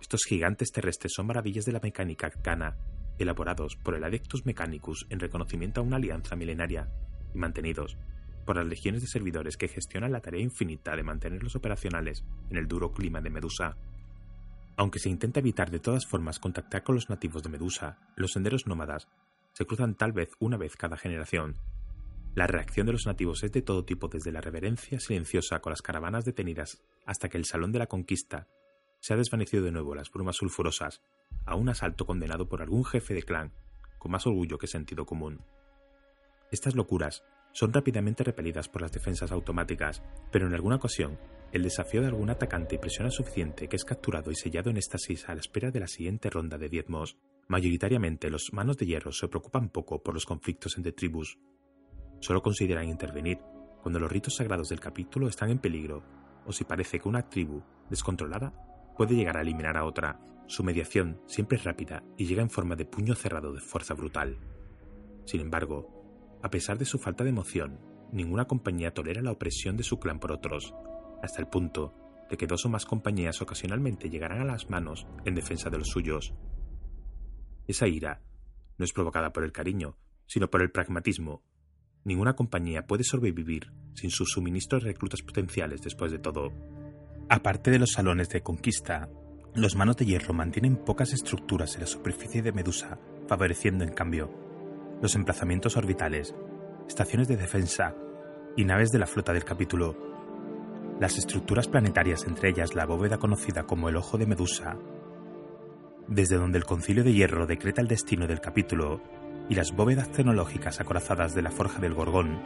Estos 0.00 0.24
gigantes 0.24 0.72
terrestres 0.72 1.12
son 1.14 1.26
maravillas 1.26 1.64
de 1.64 1.72
la 1.72 1.80
mecánica 1.80 2.26
arcana, 2.26 2.76
elaborados 3.18 3.76
por 3.76 3.94
el 3.94 4.04
Adeptus 4.04 4.44
Mechanicus 4.44 5.06
en 5.08 5.20
reconocimiento 5.20 5.80
a 5.80 5.84
una 5.84 5.96
alianza 5.96 6.36
milenaria 6.36 6.90
y 7.34 7.38
mantenidos 7.38 7.96
por 8.44 8.56
las 8.56 8.66
legiones 8.66 9.00
de 9.00 9.08
servidores 9.08 9.56
que 9.56 9.68
gestionan 9.68 10.12
la 10.12 10.20
tarea 10.20 10.42
infinita 10.42 10.94
de 10.94 11.02
mantenerlos 11.02 11.56
operacionales 11.56 12.24
en 12.50 12.58
el 12.58 12.68
duro 12.68 12.92
clima 12.92 13.20
de 13.20 13.30
Medusa. 13.30 13.76
Aunque 14.76 14.98
se 14.98 15.08
intenta 15.08 15.40
evitar 15.40 15.70
de 15.70 15.78
todas 15.78 16.06
formas 16.06 16.38
contactar 16.38 16.82
con 16.82 16.94
los 16.96 17.08
nativos 17.08 17.42
de 17.42 17.48
Medusa, 17.48 17.98
los 18.16 18.32
senderos 18.32 18.66
nómadas 18.66 19.08
se 19.52 19.66
cruzan 19.66 19.94
tal 19.94 20.12
vez 20.12 20.30
una 20.40 20.56
vez 20.56 20.76
cada 20.76 20.96
generación. 20.96 21.56
La 22.34 22.48
reacción 22.48 22.86
de 22.86 22.92
los 22.92 23.06
nativos 23.06 23.44
es 23.44 23.52
de 23.52 23.62
todo 23.62 23.84
tipo, 23.84 24.08
desde 24.08 24.32
la 24.32 24.40
reverencia 24.40 24.98
silenciosa 24.98 25.60
con 25.60 25.70
las 25.70 25.82
caravanas 25.82 26.24
detenidas 26.24 26.82
hasta 27.06 27.28
que 27.28 27.38
el 27.38 27.44
Salón 27.44 27.70
de 27.70 27.78
la 27.78 27.86
Conquista 27.86 28.48
se 28.98 29.14
ha 29.14 29.16
desvanecido 29.16 29.62
de 29.62 29.70
nuevo 29.70 29.94
las 29.94 30.10
brumas 30.10 30.36
sulfurosas, 30.36 31.02
a 31.46 31.54
un 31.54 31.68
asalto 31.68 32.06
condenado 32.06 32.48
por 32.48 32.62
algún 32.62 32.84
jefe 32.84 33.14
de 33.14 33.22
clan, 33.22 33.52
con 33.98 34.10
más 34.10 34.26
orgullo 34.26 34.58
que 34.58 34.66
sentido 34.66 35.06
común. 35.06 35.42
Estas 36.50 36.74
locuras 36.74 37.22
son 37.54 37.72
rápidamente 37.72 38.24
repelidas 38.24 38.68
por 38.68 38.82
las 38.82 38.90
defensas 38.90 39.30
automáticas, 39.30 40.02
pero 40.32 40.48
en 40.48 40.54
alguna 40.54 40.76
ocasión 40.76 41.18
el 41.52 41.62
desafío 41.62 42.00
de 42.00 42.08
algún 42.08 42.28
atacante 42.28 42.74
impresiona 42.74 43.12
suficiente 43.12 43.68
que 43.68 43.76
es 43.76 43.84
capturado 43.84 44.32
y 44.32 44.34
sellado 44.34 44.70
en 44.70 44.76
éxtasis 44.76 45.28
a 45.28 45.34
la 45.34 45.40
espera 45.40 45.70
de 45.70 45.78
la 45.78 45.86
siguiente 45.86 46.28
ronda 46.30 46.58
de 46.58 46.68
diezmos. 46.68 47.16
Mayoritariamente 47.46 48.28
los 48.28 48.52
manos 48.52 48.76
de 48.76 48.86
hierro 48.86 49.12
se 49.12 49.28
preocupan 49.28 49.68
poco 49.68 50.02
por 50.02 50.14
los 50.14 50.26
conflictos 50.26 50.76
entre 50.76 50.90
tribus. 50.90 51.38
Solo 52.18 52.42
consideran 52.42 52.88
intervenir 52.88 53.38
cuando 53.82 54.00
los 54.00 54.10
ritos 54.10 54.34
sagrados 54.34 54.68
del 54.68 54.80
capítulo 54.80 55.28
están 55.28 55.50
en 55.50 55.60
peligro 55.60 56.02
o 56.46 56.52
si 56.52 56.64
parece 56.64 56.98
que 56.98 57.08
una 57.08 57.28
tribu 57.28 57.62
descontrolada 57.88 58.52
puede 58.96 59.14
llegar 59.14 59.36
a 59.36 59.42
eliminar 59.42 59.76
a 59.76 59.84
otra. 59.84 60.18
Su 60.48 60.64
mediación 60.64 61.20
siempre 61.26 61.56
es 61.56 61.62
rápida 61.64 62.02
y 62.16 62.26
llega 62.26 62.42
en 62.42 62.50
forma 62.50 62.74
de 62.74 62.84
puño 62.84 63.14
cerrado 63.14 63.52
de 63.52 63.60
fuerza 63.60 63.94
brutal. 63.94 64.38
Sin 65.24 65.40
embargo, 65.40 66.03
a 66.44 66.50
pesar 66.50 66.76
de 66.76 66.84
su 66.84 66.98
falta 66.98 67.24
de 67.24 67.30
emoción, 67.30 67.80
ninguna 68.12 68.44
compañía 68.44 68.92
tolera 68.92 69.22
la 69.22 69.32
opresión 69.32 69.78
de 69.78 69.82
su 69.82 69.98
clan 69.98 70.20
por 70.20 70.30
otros, 70.30 70.74
hasta 71.22 71.40
el 71.40 71.48
punto 71.48 71.94
de 72.28 72.36
que 72.36 72.46
dos 72.46 72.66
o 72.66 72.68
más 72.68 72.84
compañías 72.84 73.40
ocasionalmente 73.40 74.10
llegarán 74.10 74.42
a 74.42 74.44
las 74.44 74.68
manos 74.68 75.06
en 75.24 75.34
defensa 75.34 75.70
de 75.70 75.78
los 75.78 75.88
suyos. 75.88 76.34
Esa 77.66 77.88
ira 77.88 78.20
no 78.76 78.84
es 78.84 78.92
provocada 78.92 79.32
por 79.32 79.42
el 79.42 79.52
cariño, 79.52 79.96
sino 80.26 80.50
por 80.50 80.60
el 80.60 80.70
pragmatismo. 80.70 81.42
Ninguna 82.04 82.36
compañía 82.36 82.86
puede 82.86 83.04
sobrevivir 83.04 83.72
sin 83.94 84.10
sus 84.10 84.32
suministros 84.32 84.82
de 84.82 84.90
reclutas 84.90 85.22
potenciales 85.22 85.80
después 85.80 86.12
de 86.12 86.18
todo. 86.18 86.52
Aparte 87.30 87.70
de 87.70 87.78
los 87.78 87.92
salones 87.92 88.28
de 88.28 88.42
conquista, 88.42 89.08
los 89.54 89.76
manos 89.76 89.96
de 89.96 90.04
hierro 90.04 90.34
mantienen 90.34 90.76
pocas 90.76 91.14
estructuras 91.14 91.74
en 91.76 91.80
la 91.80 91.86
superficie 91.86 92.42
de 92.42 92.52
Medusa, 92.52 92.98
favoreciendo 93.28 93.82
en 93.82 93.94
cambio 93.94 94.43
los 95.04 95.16
emplazamientos 95.16 95.76
orbitales, 95.76 96.34
estaciones 96.88 97.28
de 97.28 97.36
defensa 97.36 97.94
y 98.56 98.64
naves 98.64 98.90
de 98.90 98.98
la 98.98 99.06
flota 99.06 99.34
del 99.34 99.44
capítulo. 99.44 99.94
Las 100.98 101.18
estructuras 101.18 101.68
planetarias, 101.68 102.24
entre 102.26 102.48
ellas 102.48 102.74
la 102.74 102.86
bóveda 102.86 103.18
conocida 103.18 103.64
como 103.64 103.90
el 103.90 103.96
Ojo 103.96 104.16
de 104.16 104.24
Medusa, 104.24 104.78
desde 106.08 106.38
donde 106.38 106.56
el 106.56 106.64
Concilio 106.64 107.04
de 107.04 107.12
Hierro 107.12 107.46
decreta 107.46 107.82
el 107.82 107.86
destino 107.86 108.26
del 108.26 108.40
capítulo, 108.40 109.02
y 109.50 109.56
las 109.56 109.72
bóvedas 109.76 110.10
tecnológicas 110.10 110.80
acorazadas 110.80 111.34
de 111.34 111.42
la 111.42 111.50
Forja 111.50 111.82
del 111.82 111.92
Gorgón, 111.92 112.40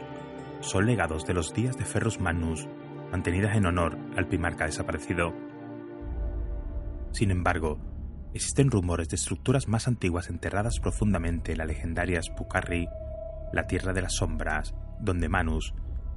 son 0.59 0.85
legados 0.85 1.25
de 1.25 1.35
los 1.35 1.53
días 1.53 1.77
de 1.77 1.85
Ferrus 1.85 2.19
Magnus, 2.19 2.67
mantenidas 3.09 3.55
en 3.55 3.67
honor 3.67 3.97
al 4.17 4.27
primarca 4.27 4.65
desaparecido. 4.65 5.33
Sin 7.11 7.31
embargo, 7.31 7.79
existen 8.33 8.69
rumores 8.69 9.09
de 9.09 9.15
estructuras 9.15 9.67
más 9.67 9.87
antiguas 9.87 10.29
enterradas 10.29 10.79
profundamente 10.79 11.51
en 11.51 11.57
la 11.57 11.65
legendaria 11.65 12.21
Spukarri, 12.21 12.87
la 13.53 13.67
Tierra 13.67 13.93
de 13.93 14.01
las 14.01 14.15
Sombras, 14.15 14.75
donde 14.99 15.29
Manus 15.29 15.73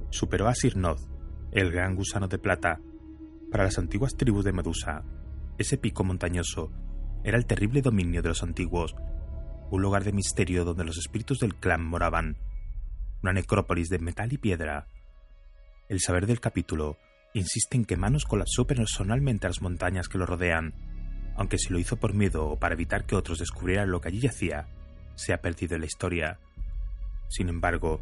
superó 0.09 0.47
a 0.47 0.55
Sirnoth, 0.55 1.01
el 1.51 1.71
gran 1.71 1.95
gusano 1.95 2.27
de 2.27 2.37
plata. 2.37 2.79
Para 3.51 3.65
las 3.65 3.77
antiguas 3.77 4.15
tribus 4.15 4.45
de 4.45 4.53
Medusa, 4.53 5.03
ese 5.57 5.77
pico 5.77 6.03
montañoso 6.03 6.71
era 7.23 7.37
el 7.37 7.45
terrible 7.45 7.81
dominio 7.81 8.21
de 8.21 8.29
los 8.29 8.43
antiguos, 8.43 8.95
un 9.71 9.81
lugar 9.81 10.03
de 10.03 10.11
misterio 10.11 10.65
donde 10.65 10.83
los 10.83 10.97
espíritus 10.97 11.39
del 11.39 11.55
clan 11.55 11.83
moraban, 11.83 12.37
una 13.21 13.33
necrópolis 13.33 13.89
de 13.89 13.99
metal 13.99 14.31
y 14.33 14.37
piedra. 14.37 14.87
El 15.89 15.99
saber 15.99 16.27
del 16.27 16.39
capítulo 16.39 16.97
insiste 17.33 17.77
en 17.77 17.85
que 17.85 17.97
Manus 17.97 18.25
colapsó 18.25 18.67
personalmente 18.67 19.47
a 19.47 19.49
las 19.49 19.61
montañas 19.61 20.07
que 20.07 20.17
lo 20.17 20.25
rodean, 20.25 20.73
aunque 21.35 21.57
si 21.57 21.71
lo 21.71 21.79
hizo 21.79 21.97
por 21.97 22.13
miedo 22.13 22.45
o 22.47 22.59
para 22.59 22.75
evitar 22.75 23.05
que 23.05 23.15
otros 23.15 23.39
descubrieran 23.39 23.91
lo 23.91 24.01
que 24.01 24.09
allí 24.09 24.19
yacía, 24.19 24.67
se 25.15 25.33
ha 25.33 25.41
perdido 25.41 25.75
en 25.75 25.81
la 25.81 25.87
historia. 25.87 26.39
Sin 27.29 27.49
embargo, 27.49 28.01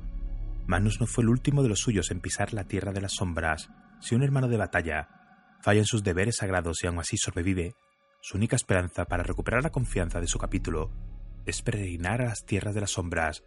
Manus 0.67 0.99
no 0.99 1.07
fue 1.07 1.23
el 1.23 1.29
último 1.29 1.63
de 1.63 1.69
los 1.69 1.79
suyos 1.79 2.11
en 2.11 2.21
pisar 2.21 2.53
la 2.53 2.65
tierra 2.65 2.91
de 2.91 3.01
las 3.01 3.13
sombras. 3.13 3.69
Si 3.99 4.15
un 4.15 4.23
hermano 4.23 4.47
de 4.47 4.57
batalla 4.57 5.09
falla 5.61 5.79
en 5.79 5.85
sus 5.85 6.03
deberes 6.03 6.37
sagrados 6.37 6.83
y 6.83 6.87
aún 6.87 6.99
así 6.99 7.17
sobrevive, 7.17 7.75
su 8.21 8.37
única 8.37 8.55
esperanza 8.55 9.05
para 9.05 9.23
recuperar 9.23 9.63
la 9.63 9.71
confianza 9.71 10.19
de 10.19 10.27
su 10.27 10.37
capítulo 10.37 10.91
es 11.45 11.61
peregrinar 11.61 12.21
a 12.21 12.25
las 12.25 12.45
tierras 12.45 12.75
de 12.75 12.81
las 12.81 12.91
sombras 12.91 13.43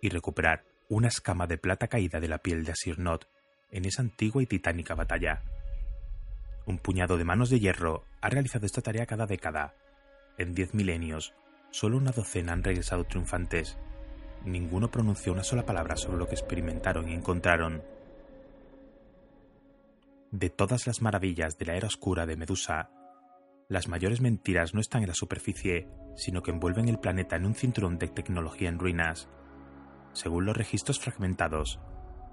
y 0.00 0.08
recuperar 0.08 0.64
una 0.88 1.08
escama 1.08 1.46
de 1.46 1.58
plata 1.58 1.88
caída 1.88 2.20
de 2.20 2.28
la 2.28 2.38
piel 2.38 2.64
de 2.64 2.72
Asirnot 2.72 3.28
en 3.70 3.84
esa 3.84 4.02
antigua 4.02 4.42
y 4.42 4.46
titánica 4.46 4.94
batalla. 4.94 5.42
Un 6.66 6.78
puñado 6.78 7.16
de 7.16 7.24
manos 7.24 7.48
de 7.48 7.60
hierro 7.60 8.04
ha 8.20 8.28
realizado 8.28 8.66
esta 8.66 8.82
tarea 8.82 9.06
cada 9.06 9.26
década. 9.26 9.74
En 10.36 10.52
diez 10.52 10.74
milenios, 10.74 11.32
solo 11.70 11.96
una 11.96 12.10
docena 12.10 12.52
han 12.52 12.64
regresado 12.64 13.04
triunfantes. 13.04 13.78
Ninguno 14.44 14.90
pronunció 14.90 15.32
una 15.32 15.44
sola 15.44 15.64
palabra 15.64 15.96
sobre 15.96 16.18
lo 16.18 16.26
que 16.26 16.34
experimentaron 16.34 17.08
y 17.08 17.14
encontraron. 17.14 17.84
De 20.32 20.50
todas 20.50 20.88
las 20.88 21.02
maravillas 21.02 21.56
de 21.56 21.66
la 21.66 21.76
era 21.76 21.86
oscura 21.86 22.26
de 22.26 22.36
Medusa, 22.36 22.90
las 23.68 23.86
mayores 23.86 24.20
mentiras 24.20 24.74
no 24.74 24.80
están 24.80 25.02
en 25.02 25.08
la 25.08 25.14
superficie, 25.14 25.88
sino 26.16 26.42
que 26.42 26.50
envuelven 26.50 26.88
el 26.88 26.98
planeta 26.98 27.36
en 27.36 27.46
un 27.46 27.54
cinturón 27.54 27.96
de 27.98 28.08
tecnología 28.08 28.68
en 28.68 28.80
ruinas. 28.80 29.28
Según 30.12 30.46
los 30.46 30.56
registros 30.56 30.98
fragmentados, 30.98 31.78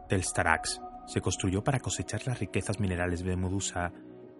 Telstarax 0.09 0.81
se 1.05 1.21
construyó 1.21 1.63
para 1.63 1.79
cosechar 1.79 2.25
las 2.25 2.39
riquezas 2.39 2.79
minerales 2.79 3.23
de 3.23 3.35
Medusa 3.35 3.91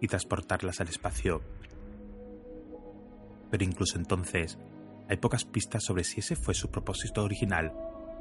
y 0.01 0.07
transportarlas 0.07 0.81
al 0.81 0.89
espacio. 0.89 1.41
Pero 3.51 3.63
incluso 3.63 3.97
entonces, 3.97 4.57
hay 5.09 5.17
pocas 5.17 5.45
pistas 5.45 5.83
sobre 5.83 6.03
si 6.03 6.19
ese 6.19 6.35
fue 6.35 6.53
su 6.53 6.71
propósito 6.71 7.23
original 7.23 7.73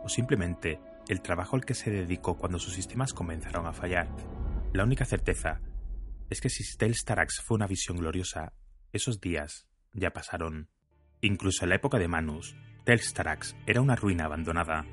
o 0.05 0.09
simplemente 0.09 0.81
el 1.09 1.23
trabajo 1.23 1.57
al 1.57 1.65
que 1.65 1.75
se 1.75 1.91
dedicó 1.91 2.37
cuando 2.37 2.59
sus 2.59 2.75
sistemas 2.75 3.13
comenzaron 3.13 3.67
a 3.67 3.73
fallar. 3.73 4.09
La 4.73 4.85
única 4.85 5.05
certeza 5.05 5.61
es 6.31 6.41
que 6.41 6.49
si 6.49 6.65
Telstarax 6.77 7.41
fue 7.41 7.57
una 7.57 7.67
visión 7.67 7.99
gloriosa, 7.99 8.53
esos 8.93 9.21
días 9.21 9.67
ya 9.93 10.13
pasaron. 10.13 10.69
Incluso 11.21 11.65
en 11.65 11.71
la 11.71 11.77
época 11.77 11.99
de 11.99 12.09
Manus, 12.09 12.57
Telstarax 12.85 13.57
era 13.67 13.81
una 13.81 13.97
ruina 13.97 14.25
abandonada, 14.25 14.87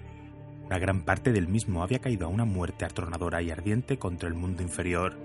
la 0.69 0.77
gran 0.77 1.01
parte 1.03 1.32
del 1.32 1.47
mismo 1.47 1.82
había 1.82 1.97
caído 1.97 2.27
a 2.27 2.30
una 2.30 2.45
muerte 2.45 2.86
atronadora 2.86 3.41
y 3.41 3.49
ardiente 3.49 3.97
contra 3.97 4.30
el 4.30 4.36
mundo 4.36 4.61
inferior. 4.61 5.17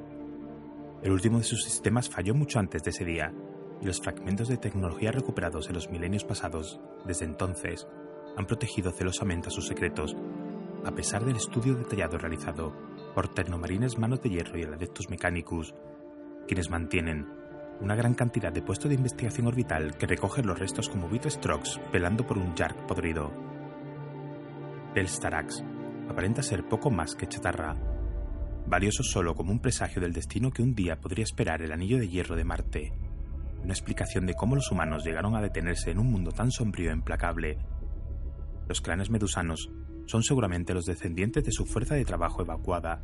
El 1.04 1.12
último 1.12 1.36
de 1.36 1.44
sus 1.44 1.62
sistemas 1.62 2.08
falló 2.08 2.34
mucho 2.34 2.58
antes 2.58 2.82
de 2.82 2.88
ese 2.88 3.04
día, 3.04 3.30
y 3.82 3.84
los 3.84 4.00
fragmentos 4.00 4.48
de 4.48 4.56
tecnología 4.56 5.12
recuperados 5.12 5.68
en 5.68 5.74
los 5.74 5.90
milenios 5.90 6.24
pasados, 6.24 6.80
desde 7.04 7.26
entonces, 7.26 7.86
han 8.38 8.46
protegido 8.46 8.90
celosamente 8.90 9.48
a 9.48 9.50
sus 9.50 9.66
secretos, 9.66 10.16
a 10.82 10.92
pesar 10.92 11.26
del 11.26 11.36
estudio 11.36 11.74
detallado 11.74 12.16
realizado 12.16 12.74
por 13.14 13.28
Tecnomarines 13.28 13.98
Manos 13.98 14.22
de 14.22 14.30
Hierro 14.30 14.58
y 14.58 14.62
el 14.62 14.72
Adeptus 14.72 15.10
Mechanicus, 15.10 15.74
quienes 16.48 16.70
mantienen 16.70 17.28
una 17.82 17.96
gran 17.96 18.14
cantidad 18.14 18.50
de 18.50 18.62
puestos 18.62 18.88
de 18.88 18.94
investigación 18.94 19.46
orbital 19.46 19.98
que 19.98 20.06
recogen 20.06 20.46
los 20.46 20.58
restos 20.58 20.88
como 20.88 21.10
Vito 21.10 21.28
Strokes 21.28 21.80
pelando 21.92 22.26
por 22.26 22.38
un 22.38 22.56
Jark 22.56 22.86
podrido. 22.86 23.30
El 24.94 25.06
Starax 25.08 25.62
aparenta 26.08 26.42
ser 26.42 26.66
poco 26.66 26.90
más 26.90 27.14
que 27.14 27.26
chatarra, 27.26 27.93
valioso 28.66 29.02
solo 29.02 29.34
como 29.34 29.52
un 29.52 29.60
presagio 29.60 30.00
del 30.00 30.12
destino 30.12 30.50
que 30.50 30.62
un 30.62 30.74
día 30.74 31.00
podría 31.00 31.24
esperar 31.24 31.62
el 31.62 31.72
anillo 31.72 31.98
de 31.98 32.08
hierro 32.08 32.36
de 32.36 32.44
Marte, 32.44 32.92
una 33.62 33.72
explicación 33.72 34.26
de 34.26 34.34
cómo 34.34 34.56
los 34.56 34.70
humanos 34.70 35.04
llegaron 35.04 35.36
a 35.36 35.42
detenerse 35.42 35.90
en 35.90 35.98
un 35.98 36.10
mundo 36.10 36.32
tan 36.32 36.50
sombrío 36.50 36.90
e 36.90 36.94
implacable. 36.94 37.58
Los 38.68 38.80
clanes 38.80 39.10
medusanos 39.10 39.70
son 40.06 40.22
seguramente 40.22 40.74
los 40.74 40.84
descendientes 40.84 41.44
de 41.44 41.52
su 41.52 41.66
fuerza 41.66 41.94
de 41.94 42.04
trabajo 42.04 42.42
evacuada, 42.42 43.02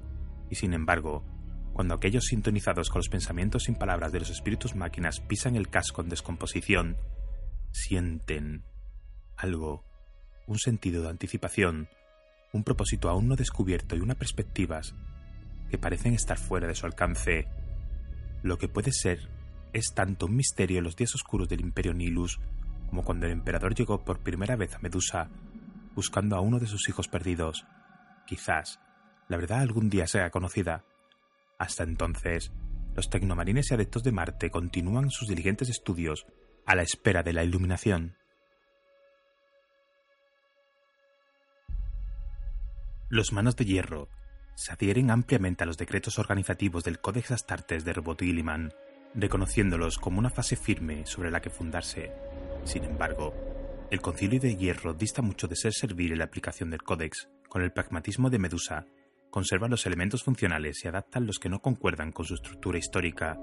y 0.50 0.54
sin 0.54 0.72
embargo, 0.72 1.24
cuando 1.72 1.94
aquellos 1.94 2.26
sintonizados 2.26 2.90
con 2.90 2.98
los 2.98 3.08
pensamientos 3.08 3.64
sin 3.64 3.74
palabras 3.74 4.12
de 4.12 4.20
los 4.20 4.30
espíritus 4.30 4.74
máquinas 4.74 5.20
pisan 5.20 5.56
el 5.56 5.68
casco 5.68 6.02
en 6.02 6.08
descomposición, 6.08 6.96
sienten 7.70 8.64
algo 9.36 9.84
un 10.46 10.58
sentido 10.58 11.02
de 11.02 11.10
anticipación, 11.10 11.88
un 12.52 12.64
propósito 12.64 13.08
aún 13.08 13.28
no 13.28 13.36
descubierto 13.36 13.96
y 13.96 14.00
unas 14.00 14.16
perspectivas 14.16 14.94
que 15.70 15.78
parecen 15.78 16.14
estar 16.14 16.38
fuera 16.38 16.66
de 16.66 16.74
su 16.74 16.86
alcance. 16.86 17.48
Lo 18.42 18.58
que 18.58 18.68
puede 18.68 18.92
ser 18.92 19.28
es 19.72 19.94
tanto 19.94 20.26
un 20.26 20.36
misterio 20.36 20.78
en 20.78 20.84
los 20.84 20.96
días 20.96 21.14
oscuros 21.14 21.48
del 21.48 21.60
Imperio 21.60 21.94
Nilus 21.94 22.40
como 22.88 23.04
cuando 23.04 23.26
el 23.26 23.32
emperador 23.32 23.74
llegó 23.74 24.04
por 24.04 24.18
primera 24.18 24.56
vez 24.56 24.74
a 24.74 24.80
Medusa 24.80 25.30
buscando 25.94 26.36
a 26.36 26.40
uno 26.40 26.58
de 26.58 26.66
sus 26.66 26.88
hijos 26.88 27.08
perdidos. 27.08 27.64
Quizás 28.26 28.80
la 29.28 29.36
verdad 29.36 29.60
algún 29.60 29.88
día 29.88 30.06
sea 30.08 30.30
conocida. 30.30 30.84
Hasta 31.58 31.84
entonces, 31.84 32.50
los 32.96 33.08
tecnomarines 33.08 33.70
y 33.70 33.74
adeptos 33.74 34.02
de 34.02 34.12
Marte 34.12 34.50
continúan 34.50 35.10
sus 35.10 35.28
diligentes 35.28 35.68
estudios 35.68 36.26
a 36.66 36.74
la 36.74 36.82
espera 36.82 37.22
de 37.22 37.32
la 37.32 37.44
iluminación. 37.44 38.16
Los 43.08 43.32
manos 43.32 43.56
de 43.56 43.64
hierro 43.64 44.08
se 44.54 44.72
adhieren 44.72 45.10
ampliamente 45.10 45.64
a 45.64 45.66
los 45.66 45.78
decretos 45.78 46.18
organizativos 46.18 46.84
del 46.84 47.00
Códex 47.00 47.30
Astartes 47.30 47.84
de 47.84 47.92
Robotiliman, 47.92 48.72
reconociéndolos 49.14 49.98
como 49.98 50.18
una 50.18 50.30
fase 50.30 50.56
firme 50.56 51.06
sobre 51.06 51.30
la 51.30 51.40
que 51.40 51.50
fundarse. 51.50 52.12
Sin 52.64 52.84
embargo, 52.84 53.34
el 53.90 54.00
Concilio 54.00 54.38
de 54.40 54.56
Hierro 54.56 54.94
dista 54.94 55.22
mucho 55.22 55.48
de 55.48 55.56
ser 55.56 55.72
servir 55.72 56.12
en 56.12 56.18
la 56.18 56.24
aplicación 56.24 56.70
del 56.70 56.82
Códex. 56.82 57.28
Con 57.48 57.62
el 57.62 57.72
pragmatismo 57.72 58.30
de 58.30 58.38
Medusa, 58.38 58.86
conserva 59.30 59.68
los 59.68 59.86
elementos 59.86 60.22
funcionales 60.22 60.84
y 60.84 60.88
adaptan 60.88 61.26
los 61.26 61.38
que 61.38 61.48
no 61.48 61.60
concuerdan 61.60 62.12
con 62.12 62.26
su 62.26 62.34
estructura 62.34 62.78
histórica. 62.78 63.38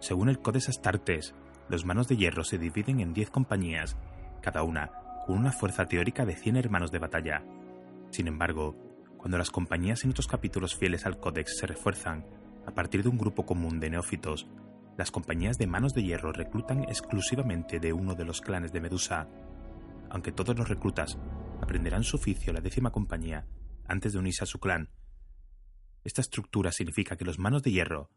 Según 0.00 0.28
el 0.28 0.38
Códex 0.38 0.68
Astartes, 0.68 1.34
los 1.68 1.84
manos 1.84 2.08
de 2.08 2.16
hierro 2.16 2.44
se 2.44 2.58
dividen 2.58 3.00
en 3.00 3.12
10 3.12 3.30
compañías, 3.30 3.96
cada 4.42 4.62
una 4.62 4.90
con 5.26 5.38
una 5.38 5.52
fuerza 5.52 5.86
teórica 5.86 6.26
de 6.26 6.36
100 6.36 6.56
hermanos 6.56 6.92
de 6.92 6.98
batalla, 6.98 7.42
sin 8.14 8.28
embargo, 8.28 8.76
cuando 9.24 9.38
las 9.38 9.50
compañías 9.50 10.04
en 10.04 10.10
otros 10.10 10.26
capítulos 10.26 10.76
fieles 10.76 11.06
al 11.06 11.18
Códex 11.18 11.56
se 11.56 11.66
refuerzan 11.66 12.26
a 12.66 12.72
partir 12.74 13.02
de 13.02 13.08
un 13.08 13.16
grupo 13.16 13.46
común 13.46 13.80
de 13.80 13.88
neófitos, 13.88 14.46
las 14.98 15.10
compañías 15.10 15.56
de 15.56 15.66
manos 15.66 15.94
de 15.94 16.02
hierro 16.02 16.30
reclutan 16.30 16.82
exclusivamente 16.82 17.80
de 17.80 17.94
uno 17.94 18.14
de 18.14 18.26
los 18.26 18.42
clanes 18.42 18.70
de 18.70 18.82
Medusa. 18.82 19.26
Aunque 20.10 20.30
todos 20.30 20.58
los 20.58 20.68
reclutas 20.68 21.16
aprenderán 21.62 22.04
su 22.04 22.16
oficio 22.16 22.52
la 22.52 22.60
décima 22.60 22.90
compañía 22.90 23.46
antes 23.86 24.12
de 24.12 24.18
unirse 24.18 24.44
a 24.44 24.46
su 24.46 24.58
clan. 24.58 24.90
Esta 26.04 26.20
estructura 26.20 26.70
significa 26.70 27.16
que 27.16 27.24
los 27.24 27.38
manos 27.38 27.62
de 27.62 27.70
hierro 27.70 28.10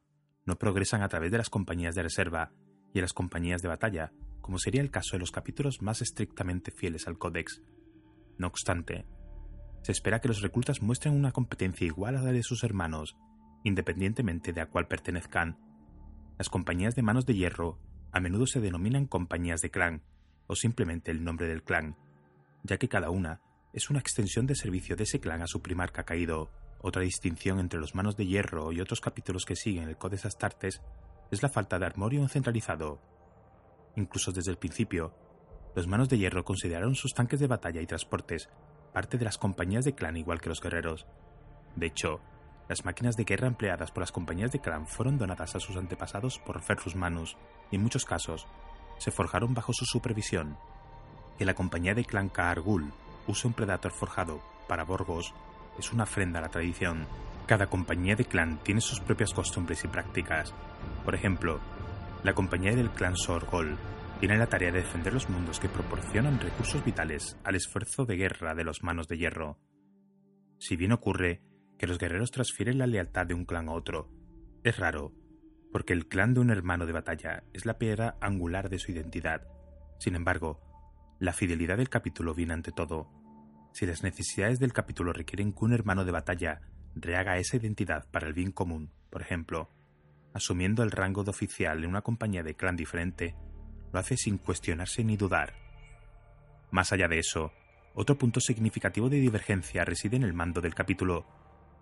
no 0.43 0.57
progresan 0.57 1.03
a 1.03 1.07
través 1.07 1.31
de 1.31 1.37
las 1.37 1.49
compañías 1.49 1.95
de 1.95 2.03
reserva 2.03 2.51
y 2.89 2.95
de 2.95 3.01
las 3.03 3.13
compañías 3.13 3.61
de 3.61 3.69
batalla, 3.69 4.11
como 4.41 4.59
sería 4.59 4.81
el 4.81 4.91
caso 4.91 5.15
de 5.15 5.19
los 5.19 5.31
capítulos 5.31 5.81
más 5.81 6.01
estrictamente 6.01 6.71
fieles 6.71 7.07
al 7.07 7.17
códex. 7.17 7.61
No 8.37 8.47
obstante, 8.47 9.05
se 9.87 9.93
espera 9.93 10.19
que 10.19 10.27
los 10.27 10.41
reclutas 10.41 10.81
muestren 10.81 11.15
una 11.15 11.31
competencia 11.31 11.87
igual 11.87 12.17
a 12.17 12.21
la 12.21 12.33
de 12.33 12.43
sus 12.43 12.65
hermanos, 12.65 13.15
independientemente 13.63 14.51
de 14.51 14.59
a 14.59 14.65
cuál 14.65 14.89
pertenezcan. 14.89 15.57
Las 16.37 16.49
compañías 16.49 16.93
de 16.93 17.03
manos 17.03 17.25
de 17.25 17.35
hierro 17.35 17.79
a 18.11 18.19
menudo 18.19 18.47
se 18.47 18.59
denominan 18.59 19.07
compañías 19.07 19.61
de 19.61 19.71
clan, 19.71 20.01
o 20.45 20.55
simplemente 20.55 21.09
el 21.09 21.23
nombre 21.23 21.47
del 21.47 21.63
clan, 21.63 21.95
ya 22.63 22.75
que 22.75 22.89
cada 22.89 23.11
una 23.11 23.39
es 23.71 23.89
una 23.89 23.99
extensión 23.99 24.45
de 24.45 24.55
servicio 24.55 24.97
de 24.97 25.05
ese 25.05 25.21
clan 25.21 25.41
a 25.41 25.47
su 25.47 25.61
primarca 25.61 26.03
caído. 26.03 26.51
Otra 26.81 27.03
distinción 27.03 27.61
entre 27.61 27.79
los 27.79 27.95
manos 27.95 28.17
de 28.17 28.25
hierro 28.25 28.73
y 28.73 28.81
otros 28.81 28.99
capítulos 28.99 29.45
que 29.45 29.55
siguen 29.55 29.87
el 29.87 29.97
Codex 29.97 30.25
Astartes 30.25 30.81
es 31.31 31.41
la 31.41 31.47
falta 31.47 31.79
de 31.79 31.85
armorio 31.85 32.27
centralizado. 32.27 32.99
Incluso 33.95 34.33
desde 34.33 34.51
el 34.51 34.57
principio, 34.57 35.13
los 35.77 35.87
manos 35.87 36.09
de 36.09 36.17
hierro 36.17 36.43
consideraron 36.43 36.93
sus 36.93 37.13
tanques 37.13 37.39
de 37.39 37.47
batalla 37.47 37.79
y 37.79 37.87
transportes 37.87 38.49
parte 38.97 39.19
de 39.19 39.25
las 39.25 39.37
compañías 39.37 39.85
de 39.85 39.93
clan 39.93 40.17
igual 40.17 40.41
que 40.41 40.49
los 40.49 40.59
guerreros. 40.59 41.05
De 41.75 41.85
hecho, 41.85 42.19
las 42.67 42.83
máquinas 42.83 43.15
de 43.15 43.25
guerra 43.25 43.45
empleadas 43.45 43.91
por 43.91 44.01
las 44.01 44.11
compañías 44.11 44.51
de 44.51 44.57
clan 44.57 44.87
fueron 44.87 45.19
donadas 45.19 45.55
a 45.55 45.59
sus 45.59 45.77
antepasados 45.77 46.39
por 46.39 46.63
Ferrus 46.63 46.95
Manus 46.95 47.37
y 47.69 47.75
en 47.75 47.83
muchos 47.83 48.05
casos 48.05 48.47
se 48.97 49.11
forjaron 49.11 49.53
bajo 49.53 49.71
su 49.71 49.85
supervisión. 49.85 50.57
Que 51.37 51.45
la 51.45 51.53
compañía 51.53 51.93
de 51.93 52.05
clan 52.05 52.29
Kaargul 52.29 52.91
use 53.27 53.45
un 53.45 53.53
Predator 53.53 53.91
forjado 53.91 54.41
para 54.67 54.83
Borgos 54.83 55.31
es 55.77 55.93
una 55.93 56.05
ofrenda 56.05 56.39
a 56.39 56.41
la 56.41 56.49
tradición. 56.49 57.05
Cada 57.45 57.67
compañía 57.67 58.15
de 58.15 58.25
clan 58.25 58.57
tiene 58.63 58.81
sus 58.81 58.99
propias 58.99 59.31
costumbres 59.31 59.83
y 59.83 59.89
prácticas. 59.89 60.55
Por 61.05 61.13
ejemplo, 61.13 61.59
la 62.23 62.33
compañía 62.33 62.75
del 62.75 62.89
clan 62.89 63.15
Sorgol 63.15 63.77
tiene 64.19 64.37
la 64.37 64.47
tarea 64.47 64.71
de 64.71 64.79
defender 64.79 65.13
los 65.13 65.29
mundos 65.29 65.59
que 65.59 65.69
proporcionan 65.69 66.39
recursos 66.39 66.83
vitales 66.83 67.37
al 67.43 67.55
esfuerzo 67.55 68.05
de 68.05 68.15
guerra 68.15 68.55
de 68.55 68.63
los 68.63 68.83
manos 68.83 69.07
de 69.07 69.17
hierro. 69.17 69.59
Si 70.59 70.75
bien 70.75 70.91
ocurre 70.91 71.41
que 71.77 71.85
los 71.85 71.99
guerreros 71.99 72.31
transfieren 72.31 72.79
la 72.79 72.87
lealtad 72.87 73.27
de 73.27 73.35
un 73.35 73.45
clan 73.45 73.69
a 73.69 73.73
otro, 73.73 74.09
es 74.63 74.77
raro, 74.77 75.13
porque 75.71 75.93
el 75.93 76.07
clan 76.07 76.33
de 76.33 76.39
un 76.39 76.49
hermano 76.49 76.87
de 76.87 76.93
batalla 76.93 77.43
es 77.53 77.65
la 77.65 77.77
piedra 77.77 78.17
angular 78.19 78.69
de 78.69 78.79
su 78.79 78.91
identidad. 78.91 79.47
Sin 79.99 80.15
embargo, 80.15 80.61
la 81.19 81.33
fidelidad 81.33 81.77
del 81.77 81.89
capítulo 81.89 82.33
viene 82.33 82.53
ante 82.53 82.71
todo. 82.71 83.11
Si 83.73 83.85
las 83.85 84.01
necesidades 84.01 84.59
del 84.59 84.73
capítulo 84.73 85.13
requieren 85.13 85.53
que 85.53 85.65
un 85.65 85.73
hermano 85.73 86.05
de 86.05 86.11
batalla 86.11 86.61
rehaga 86.95 87.37
esa 87.37 87.57
identidad 87.57 88.09
para 88.09 88.27
el 88.27 88.33
bien 88.33 88.51
común, 88.51 88.91
por 89.11 89.21
ejemplo, 89.21 89.69
asumiendo 90.33 90.81
el 90.81 90.91
rango 90.91 91.23
de 91.23 91.29
oficial 91.29 91.83
en 91.83 91.89
una 91.89 92.01
compañía 92.01 92.41
de 92.41 92.55
clan 92.55 92.75
diferente, 92.75 93.35
lo 93.91 93.99
hace 93.99 94.17
sin 94.17 94.37
cuestionarse 94.37 95.03
ni 95.03 95.17
dudar. 95.17 95.53
Más 96.71 96.91
allá 96.91 97.07
de 97.07 97.19
eso, 97.19 97.51
otro 97.93 98.17
punto 98.17 98.39
significativo 98.39 99.09
de 99.09 99.19
divergencia 99.19 99.85
reside 99.85 100.17
en 100.17 100.23
el 100.23 100.33
mando 100.33 100.61
del 100.61 100.75
capítulo. 100.75 101.25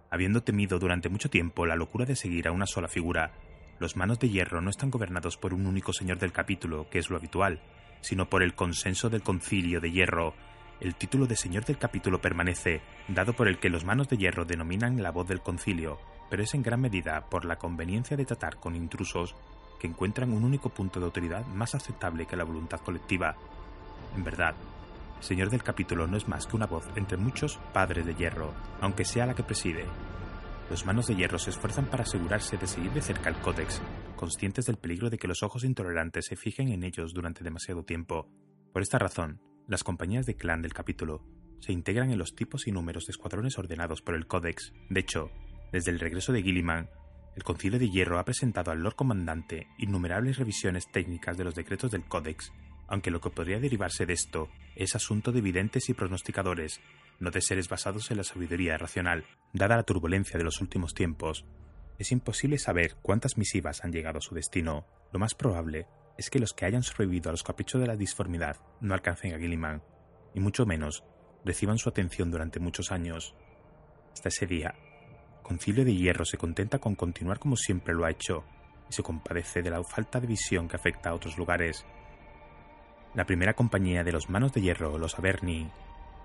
Habiendo 0.10 0.44
temido 0.44 0.80
durante 0.80 1.10
mucho 1.10 1.30
tiempo 1.30 1.66
la 1.66 1.76
locura 1.76 2.06
de 2.06 2.16
seguir 2.16 2.48
a 2.48 2.52
una 2.52 2.68
sola 2.68 2.88
figura, 2.88 3.34
los 3.80 3.98
manos 3.98 4.20
de 4.20 4.30
hierro 4.30 4.62
no 4.62 4.70
están 4.70 4.92
gobernados 4.92 5.36
por 5.36 5.54
un 5.54 5.66
único 5.66 5.92
señor 5.92 6.18
del 6.18 6.32
capítulo, 6.32 6.90
que 6.90 7.00
es 7.00 7.10
lo 7.10 7.18
habitual, 7.18 7.60
sino 8.00 8.30
por 8.30 8.44
el 8.44 8.56
consenso 8.56 9.10
del 9.10 9.24
concilio 9.24 9.82
de 9.82 9.92
hierro. 9.92 10.34
El 10.80 10.96
título 10.96 11.26
de 11.26 11.36
señor 11.36 11.66
del 11.66 11.78
capítulo 11.78 12.22
permanece, 12.22 12.82
dado 13.08 13.34
por 13.34 13.48
el 13.48 13.60
que 13.60 13.70
los 13.70 13.84
manos 13.84 14.08
de 14.08 14.18
hierro 14.18 14.46
denominan 14.46 15.02
la 15.04 15.12
voz 15.12 15.28
del 15.28 15.42
concilio, 15.42 16.00
pero 16.30 16.44
es 16.44 16.54
en 16.54 16.64
gran 16.64 16.80
medida 16.80 17.30
por 17.30 17.44
la 17.44 17.58
conveniencia 17.58 18.16
de 18.16 18.26
tratar 18.26 18.58
con 18.58 18.76
intrusos 18.76 19.36
que 19.80 19.88
encuentran 19.88 20.34
un 20.34 20.44
único 20.44 20.70
punto 20.70 21.00
de 21.00 21.06
autoridad 21.06 21.46
más 21.48 21.76
aceptable 21.76 22.26
que 22.26 22.36
la 22.36 22.44
voluntad 22.44 22.80
colectiva. 22.80 23.36
En 24.16 24.24
verdad, 24.24 24.56
señor 25.20 25.50
del 25.50 25.64
capítulo 25.64 26.08
no 26.08 26.18
es 26.18 26.28
más 26.28 26.48
que 26.48 26.56
una 26.56 26.68
voz 26.68 26.86
entre 26.96 27.18
muchos 27.18 27.58
padres 27.74 28.06
de 28.06 28.16
hierro, 28.16 28.54
aunque 28.82 29.06
sea 29.06 29.26
la 29.26 29.34
que 29.34 29.44
preside. 29.44 29.86
Los 30.70 30.86
manos 30.86 31.08
de 31.08 31.16
hierro 31.16 31.38
se 31.38 31.52
esfuerzan 31.52 31.86
para 31.86 32.04
asegurarse 32.04 32.58
de 32.58 32.68
seguir 32.68 32.92
de 32.92 33.02
cerca 33.02 33.30
el 33.30 33.36
códex, 33.38 33.82
conscientes 34.16 34.66
del 34.66 34.78
peligro 34.78 35.10
de 35.10 35.18
que 35.18 35.28
los 35.28 35.44
ojos 35.44 35.64
intolerantes 35.64 36.26
se 36.26 36.36
fijen 36.36 36.70
en 36.70 36.84
ellos 36.84 37.14
durante 37.14 37.44
demasiado 37.44 37.84
tiempo. 37.84 38.28
Por 38.74 38.82
esta 38.82 38.98
razón, 38.98 39.40
las 39.68 39.84
compañías 39.84 40.26
de 40.26 40.36
clan 40.36 40.62
del 40.62 40.74
capítulo 40.74 41.24
se 41.60 41.72
integran 41.72 42.12
en 42.12 42.18
los 42.18 42.36
tipos 42.36 42.68
y 42.68 42.72
números 42.72 43.06
de 43.06 43.12
escuadrones 43.12 43.58
ordenados 43.58 44.02
por 44.02 44.16
el 44.16 44.28
códex. 44.28 44.74
De 44.90 45.00
hecho, 45.00 45.30
desde 45.72 45.92
el 45.92 46.00
regreso 46.00 46.34
de 46.34 46.42
Gilliman, 46.42 46.90
el 47.36 47.44
Concilio 47.44 47.80
de 47.80 47.90
Hierro 47.90 48.20
ha 48.20 48.26
presentado 48.26 48.72
al 48.72 48.80
Lord 48.80 48.96
Comandante 48.96 49.68
innumerables 49.78 50.38
revisiones 50.38 50.90
técnicas 50.92 51.38
de 51.38 51.44
los 51.44 51.56
decretos 51.56 51.92
del 51.92 52.06
Códex, 52.06 52.54
aunque 52.88 53.12
lo 53.12 53.20
que 53.20 53.30
podría 53.30 53.60
derivarse 53.60 54.06
de 54.06 54.14
esto 54.14 54.50
es 54.76 54.96
asunto 54.96 55.32
de 55.32 55.42
videntes 55.42 55.90
y 55.90 55.94
pronosticadores, 55.94 56.80
no 57.20 57.32
de 57.32 57.42
seres 57.42 57.68
basados 57.68 58.12
en 58.12 58.18
la 58.18 58.24
sabiduría 58.24 58.78
racional. 58.78 59.26
Dada 59.54 59.76
la 59.76 59.84
turbulencia 59.84 60.38
de 60.38 60.44
los 60.44 60.62
últimos 60.62 60.94
tiempos, 60.94 61.46
es 61.98 62.12
imposible 62.12 62.58
saber 62.58 62.96
cuántas 63.02 63.38
misivas 63.38 63.84
han 63.84 63.92
llegado 63.92 64.20
a 64.20 64.22
su 64.22 64.36
destino. 64.36 64.86
Lo 65.12 65.20
más 65.20 65.34
probable 65.34 65.88
es 66.18 66.30
que 66.30 66.40
los 66.40 66.54
que 66.54 66.66
hayan 66.66 66.84
sobrevivido 66.84 67.30
a 67.30 67.34
los 67.34 67.44
caprichos 67.44 67.82
de 67.82 67.88
la 67.88 67.96
disformidad 67.96 68.58
no 68.82 68.94
alcancen 68.94 69.34
a 69.34 69.40
Gilliman, 69.40 69.82
y 70.34 70.40
mucho 70.40 70.66
menos 70.66 71.04
reciban 71.44 71.78
su 71.78 71.90
atención 71.90 72.32
durante 72.32 72.60
muchos 72.60 72.92
años. 72.92 73.36
Hasta 74.14 74.30
ese 74.30 74.48
día, 74.48 74.76
Concilio 75.46 75.86
de 75.86 75.94
Hierro 75.94 76.26
se 76.26 76.40
contenta 76.40 76.80
con 76.80 76.96
continuar 76.96 77.38
como 77.38 77.56
siempre 77.56 77.94
lo 77.94 78.04
ha 78.04 78.10
hecho 78.10 78.44
y 78.90 78.94
se 78.94 79.04
compadece 79.04 79.62
de 79.62 79.70
la 79.70 79.84
falta 79.84 80.20
de 80.20 80.26
visión 80.26 80.68
que 80.68 80.76
afecta 80.76 81.12
a 81.12 81.14
otros 81.14 81.38
lugares. 81.38 81.86
La 83.14 83.28
primera 83.28 83.54
compañía 83.54 84.04
de 84.04 84.12
los 84.12 84.28
Manos 84.28 84.54
de 84.54 84.62
Hierro, 84.62 84.98
los 84.98 85.20
Averni, 85.20 85.70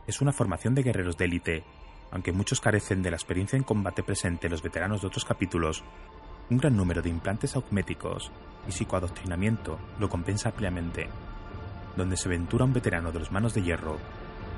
es 0.07 0.23
una 0.23 0.33
formación 0.33 0.75
de 0.75 0.83
guerreros 0.83 1.19
de 1.19 1.27
élite, 1.27 1.65
aunque 2.11 2.33
muchos 2.33 2.63
carecen 2.63 3.03
de 3.03 3.11
la 3.11 3.19
experiencia 3.19 3.59
en 3.59 3.63
combate 3.63 4.03
presente 4.03 4.49
los 4.49 4.63
veteranos 4.63 5.03
de 5.03 5.09
otros 5.09 5.27
capítulos. 5.27 5.85
Un 6.49 6.57
gran 6.57 6.75
número 6.75 7.03
de 7.03 7.11
implantes 7.11 7.57
augméticos 7.57 8.33
y 8.67 8.73
psicoadoctrinamiento 8.73 9.79
lo 9.99 10.09
compensa 10.09 10.49
ampliamente. 10.49 11.09
Donde 11.95 12.17
se 12.17 12.27
aventura 12.27 12.65
un 12.65 12.73
veterano 12.73 13.13
de 13.13 13.19
los 13.19 13.31
Manos 13.31 13.53
de 13.53 13.65
Hierro, 13.65 13.99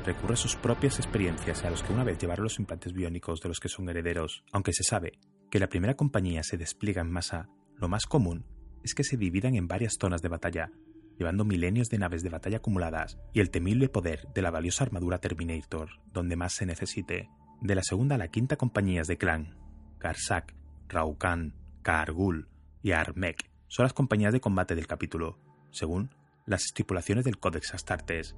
recurre 0.03 0.35
a 0.35 0.37
sus 0.37 0.57
propias 0.57 0.99
experiencias 0.99 1.65
a 1.65 1.71
los 1.71 1.83
que 1.83 1.93
una 1.93 2.05
vez 2.05 2.19
llevaron 2.19 2.45
los 2.45 2.59
implantes 2.59 2.93
biónicos 2.93 3.41
de 3.41 3.49
los 3.49 3.61
que 3.61 3.69
son 3.69 3.89
herederos. 3.89 4.45
Aunque 4.53 4.73
se 4.73 4.85
sabe 4.85 5.19
que 5.51 5.59
la 5.59 5.69
primera 5.69 5.95
compañía 5.95 6.43
se 6.43 6.57
despliega 6.57 7.03
en 7.03 7.11
masa, 7.11 7.49
lo 7.77 7.89
más 7.89 8.07
común 8.07 8.45
es 8.83 8.95
que 8.95 9.05
se 9.05 9.17
dividan 9.17 9.55
en 9.55 9.69
varias 9.69 9.97
zonas 10.01 10.23
de 10.23 10.29
batalla, 10.29 10.71
llevando 11.19 11.45
milenios 11.45 11.89
de 11.89 11.99
naves 11.99 12.23
de 12.23 12.31
batalla 12.31 12.59
acumuladas 12.59 13.19
y 13.33 13.41
el 13.41 13.51
temible 13.51 13.89
poder 13.89 14.27
de 14.35 14.43
la 14.43 14.51
valiosa 14.51 14.85
armadura 14.85 15.19
Terminator, 15.19 15.91
donde 16.13 16.37
más 16.37 16.55
se 16.55 16.67
necesite. 16.67 17.29
De 17.61 17.75
la 17.75 17.83
segunda 17.83 18.17
a 18.17 18.19
la 18.19 18.29
quinta 18.29 18.57
compañías 18.57 19.07
de 19.07 19.19
clan, 19.19 19.57
Karsak, 19.99 20.55
Raukan, 20.89 21.55
Kaargul 21.83 22.49
y 22.83 22.93
Armek 22.93 23.51
son 23.69 23.85
las 23.85 23.93
compañías 23.93 24.33
de 24.33 24.41
combate 24.41 24.75
del 24.75 24.87
capítulo, 24.87 25.39
según 25.71 26.11
las 26.45 26.65
estipulaciones 26.65 27.25
del 27.25 27.39
Codex 27.39 27.73
Astartes. 27.73 28.37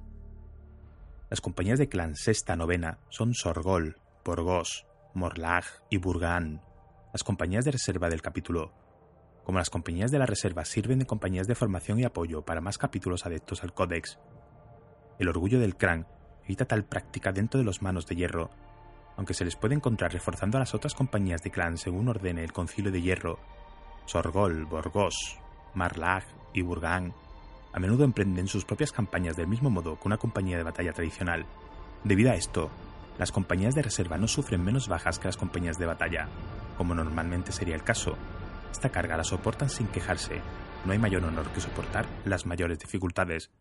Las 1.27 1.41
compañías 1.41 1.79
de 1.79 1.89
clan 1.89 2.15
sexta 2.15 2.55
novena 2.55 2.99
son 3.09 3.33
Sorgol, 3.33 3.97
Borgos, 4.23 4.85
Morlag 5.15 5.65
y 5.89 5.97
Burgan. 5.97 6.61
Las 7.13 7.23
compañías 7.23 7.65
de 7.65 7.71
reserva 7.71 8.09
del 8.09 8.21
capítulo, 8.21 8.73
como 9.43 9.57
las 9.57 9.71
compañías 9.71 10.11
de 10.11 10.19
la 10.19 10.27
reserva, 10.27 10.65
sirven 10.65 10.99
de 10.99 11.07
compañías 11.07 11.47
de 11.47 11.55
formación 11.55 11.99
y 11.99 12.03
apoyo 12.03 12.43
para 12.45 12.61
más 12.61 12.77
capítulos 12.77 13.25
adeptos 13.25 13.63
al 13.63 13.73
Códex. 13.73 14.19
El 15.17 15.29
orgullo 15.29 15.59
del 15.59 15.75
clan 15.75 16.05
evita 16.43 16.65
tal 16.65 16.85
práctica 16.85 17.31
dentro 17.31 17.57
de 17.57 17.65
los 17.65 17.81
manos 17.81 18.05
de 18.05 18.15
hierro, 18.15 18.51
aunque 19.17 19.33
se 19.33 19.45
les 19.45 19.55
puede 19.55 19.73
encontrar 19.73 20.13
reforzando 20.13 20.57
a 20.57 20.59
las 20.59 20.75
otras 20.75 20.93
compañías 20.93 21.41
de 21.41 21.49
clan 21.49 21.79
según 21.79 22.07
ordene 22.07 22.43
el 22.43 22.53
Concilio 22.53 22.91
de 22.91 23.01
Hierro. 23.01 23.39
Sorgol, 24.05 24.65
Borgos, 24.65 25.39
Marlag 25.73 26.23
y 26.53 26.61
Burgan 26.61 27.15
a 27.75 27.79
menudo 27.79 28.05
emprenden 28.05 28.47
sus 28.47 28.63
propias 28.63 28.93
campañas 28.93 29.35
del 29.35 29.47
mismo 29.47 29.69
modo 29.69 29.99
que 29.99 30.07
una 30.07 30.17
compañía 30.17 30.55
de 30.55 30.63
batalla 30.63 30.93
tradicional. 30.93 31.45
Debido 32.05 32.31
a 32.31 32.35
esto, 32.35 32.71
las 33.19 33.33
compañías 33.33 33.75
de 33.75 33.81
reserva 33.81 34.17
no 34.17 34.29
sufren 34.29 34.63
menos 34.63 34.87
bajas 34.87 35.19
que 35.19 35.27
las 35.27 35.35
compañías 35.35 35.77
de 35.77 35.85
batalla, 35.85 36.29
como 36.77 36.95
normalmente 36.95 37.51
sería 37.51 37.75
el 37.75 37.83
caso. 37.83 38.17
Esta 38.71 38.91
carga 38.91 39.17
la 39.17 39.25
soportan 39.25 39.69
sin 39.69 39.87
quejarse. 39.87 40.39
No 40.85 40.93
hay 40.93 40.99
mayor 40.99 41.25
honor 41.25 41.49
que 41.49 41.59
soportar 41.59 42.05
las 42.23 42.45
mayores 42.45 42.79
dificultades. 42.79 43.51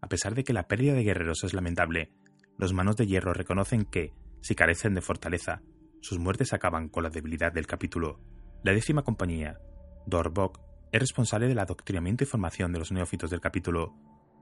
A 0.00 0.08
pesar 0.08 0.34
de 0.34 0.42
que 0.42 0.54
la 0.54 0.66
pérdida 0.66 0.94
de 0.94 1.04
guerreros 1.04 1.44
es 1.44 1.52
lamentable, 1.52 2.14
los 2.56 2.72
manos 2.72 2.96
de 2.96 3.06
hierro 3.06 3.34
reconocen 3.34 3.84
que, 3.84 4.14
si 4.40 4.54
carecen 4.54 4.94
de 4.94 5.02
fortaleza, 5.02 5.60
sus 6.00 6.18
muertes 6.18 6.54
acaban 6.54 6.88
con 6.88 7.02
la 7.02 7.10
debilidad 7.10 7.52
del 7.52 7.66
capítulo. 7.66 8.20
La 8.64 8.72
décima 8.72 9.02
compañía, 9.02 9.60
Dorbok, 10.06 10.67
es 10.90 11.00
responsable 11.00 11.48
del 11.48 11.58
adoctrinamiento 11.58 12.24
y 12.24 12.26
formación 12.26 12.72
de 12.72 12.78
los 12.78 12.92
neófitos 12.92 13.30
del 13.30 13.40
capítulo. 13.40 13.94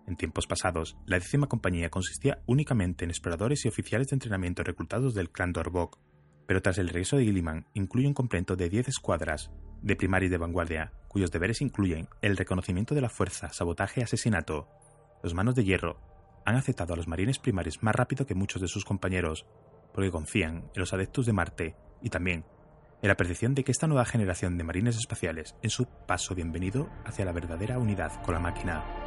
En 0.06 0.16
tiempos 0.16 0.47
pasados, 0.47 0.97
la 1.05 1.18
décima 1.18 1.48
compañía 1.48 1.90
consistía 1.90 2.40
únicamente 2.47 3.05
en 3.05 3.10
exploradores 3.10 3.64
y 3.64 3.68
oficiales 3.68 4.09
de 4.09 4.14
entrenamiento 4.14 4.62
reclutados 4.62 5.14
del 5.14 5.31
clan 5.31 5.52
Dorbok, 5.52 5.98
pero 6.47 6.62
tras 6.62 6.78
el 6.78 6.89
regreso 6.89 7.16
de 7.16 7.24
Gilliman 7.24 7.66
incluye 7.74 8.06
un 8.06 8.14
completo 8.14 8.55
de 8.55 8.68
10 8.68 8.89
escuadras 8.89 9.51
de 9.82 9.97
primaria 9.97 10.28
y 10.28 10.31
de 10.31 10.39
vanguardia, 10.39 10.93
cuyos 11.09 11.32
deberes 11.32 11.60
incluyen 11.60 12.09
el 12.23 12.36
reconocimiento 12.36 12.94
de 12.94 13.01
la 13.01 13.09
fuerza, 13.09 13.52
sabotaje 13.52 14.01
y 14.01 14.05
asesinato. 14.05 14.68
Los 15.24 15.35
manos 15.35 15.56
de 15.56 15.64
hierro 15.64 15.98
han 16.44 16.55
aceptado 16.55 16.94
a 16.94 16.97
los 16.97 17.09
marines 17.09 17.40
primarios 17.40 17.82
más 17.82 17.97
rápido 17.97 18.27
que 18.27 18.36
muchos 18.36 18.62
de 18.62 18.68
sus 18.68 18.85
compañeros, 18.85 19.47
porque 19.93 20.12
confían 20.12 20.70
en 20.74 20.81
los 20.81 20.93
adeptos 20.93 21.27
de 21.27 21.32
Marte 21.32 21.77
y 22.01 22.10
también 22.10 22.44
en 23.02 23.09
la 23.09 23.16
percepción 23.16 23.55
de 23.55 23.64
que 23.64 23.73
esta 23.73 23.86
nueva 23.86 24.05
generación 24.05 24.59
de 24.59 24.64
marines 24.64 24.97
espaciales 24.97 25.55
en 25.62 25.70
su 25.70 25.86
paso 25.86 26.35
bienvenido 26.35 26.89
hacia 27.05 27.24
la 27.24 27.32
verdadera 27.32 27.78
unidad 27.78 28.23
con 28.23 28.35
la 28.35 28.40
máquina. 28.40 29.05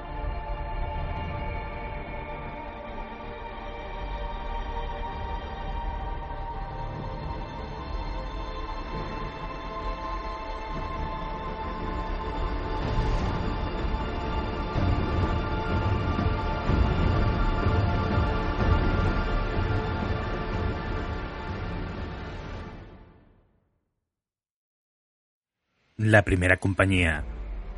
La 26.20 26.26
primera 26.26 26.58
compañía, 26.58 27.24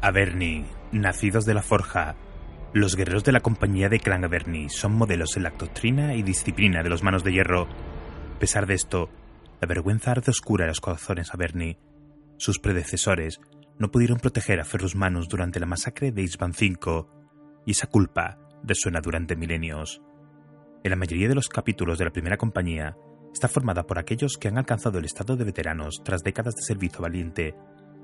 Averni, 0.01 0.65
nacidos 0.91 1.45
de 1.45 1.53
la 1.53 1.61
forja. 1.61 2.15
Los 2.73 2.95
guerreros 2.95 3.23
de 3.23 3.31
la 3.31 3.41
compañía 3.41 3.87
de 3.87 3.99
Clan 3.99 4.25
Averni 4.25 4.67
son 4.67 4.95
modelos 4.95 5.37
en 5.37 5.43
la 5.43 5.51
doctrina 5.51 6.15
y 6.15 6.23
disciplina 6.23 6.81
de 6.81 6.89
los 6.89 7.03
manos 7.03 7.23
de 7.23 7.33
hierro. 7.33 7.67
A 8.35 8.39
pesar 8.39 8.65
de 8.65 8.73
esto, 8.73 9.11
la 9.61 9.67
vergüenza 9.67 10.09
arde 10.09 10.31
oscura 10.31 10.63
en 10.63 10.69
los 10.69 10.81
corazones 10.81 11.31
Averni. 11.35 11.77
Sus 12.37 12.57
predecesores 12.57 13.39
no 13.77 13.91
pudieron 13.91 14.17
proteger 14.17 14.59
a 14.59 14.65
Ferrus 14.65 14.95
Manus 14.95 15.29
durante 15.29 15.59
la 15.59 15.67
masacre 15.67 16.11
de 16.11 16.23
Isban 16.23 16.53
V, 16.59 17.05
y 17.67 17.71
esa 17.73 17.85
culpa 17.85 18.39
resuena 18.63 19.01
durante 19.01 19.35
milenios. 19.35 20.01
En 20.83 20.89
la 20.89 20.97
mayoría 20.97 21.29
de 21.29 21.35
los 21.35 21.47
capítulos 21.47 21.99
de 21.99 22.05
la 22.05 22.11
primera 22.11 22.37
compañía, 22.37 22.97
está 23.31 23.47
formada 23.47 23.85
por 23.85 23.99
aquellos 23.99 24.39
que 24.39 24.47
han 24.47 24.57
alcanzado 24.57 24.97
el 24.97 25.05
estado 25.05 25.37
de 25.37 25.45
veteranos 25.45 26.01
tras 26.03 26.23
décadas 26.23 26.55
de 26.55 26.63
servicio 26.63 27.01
valiente 27.01 27.53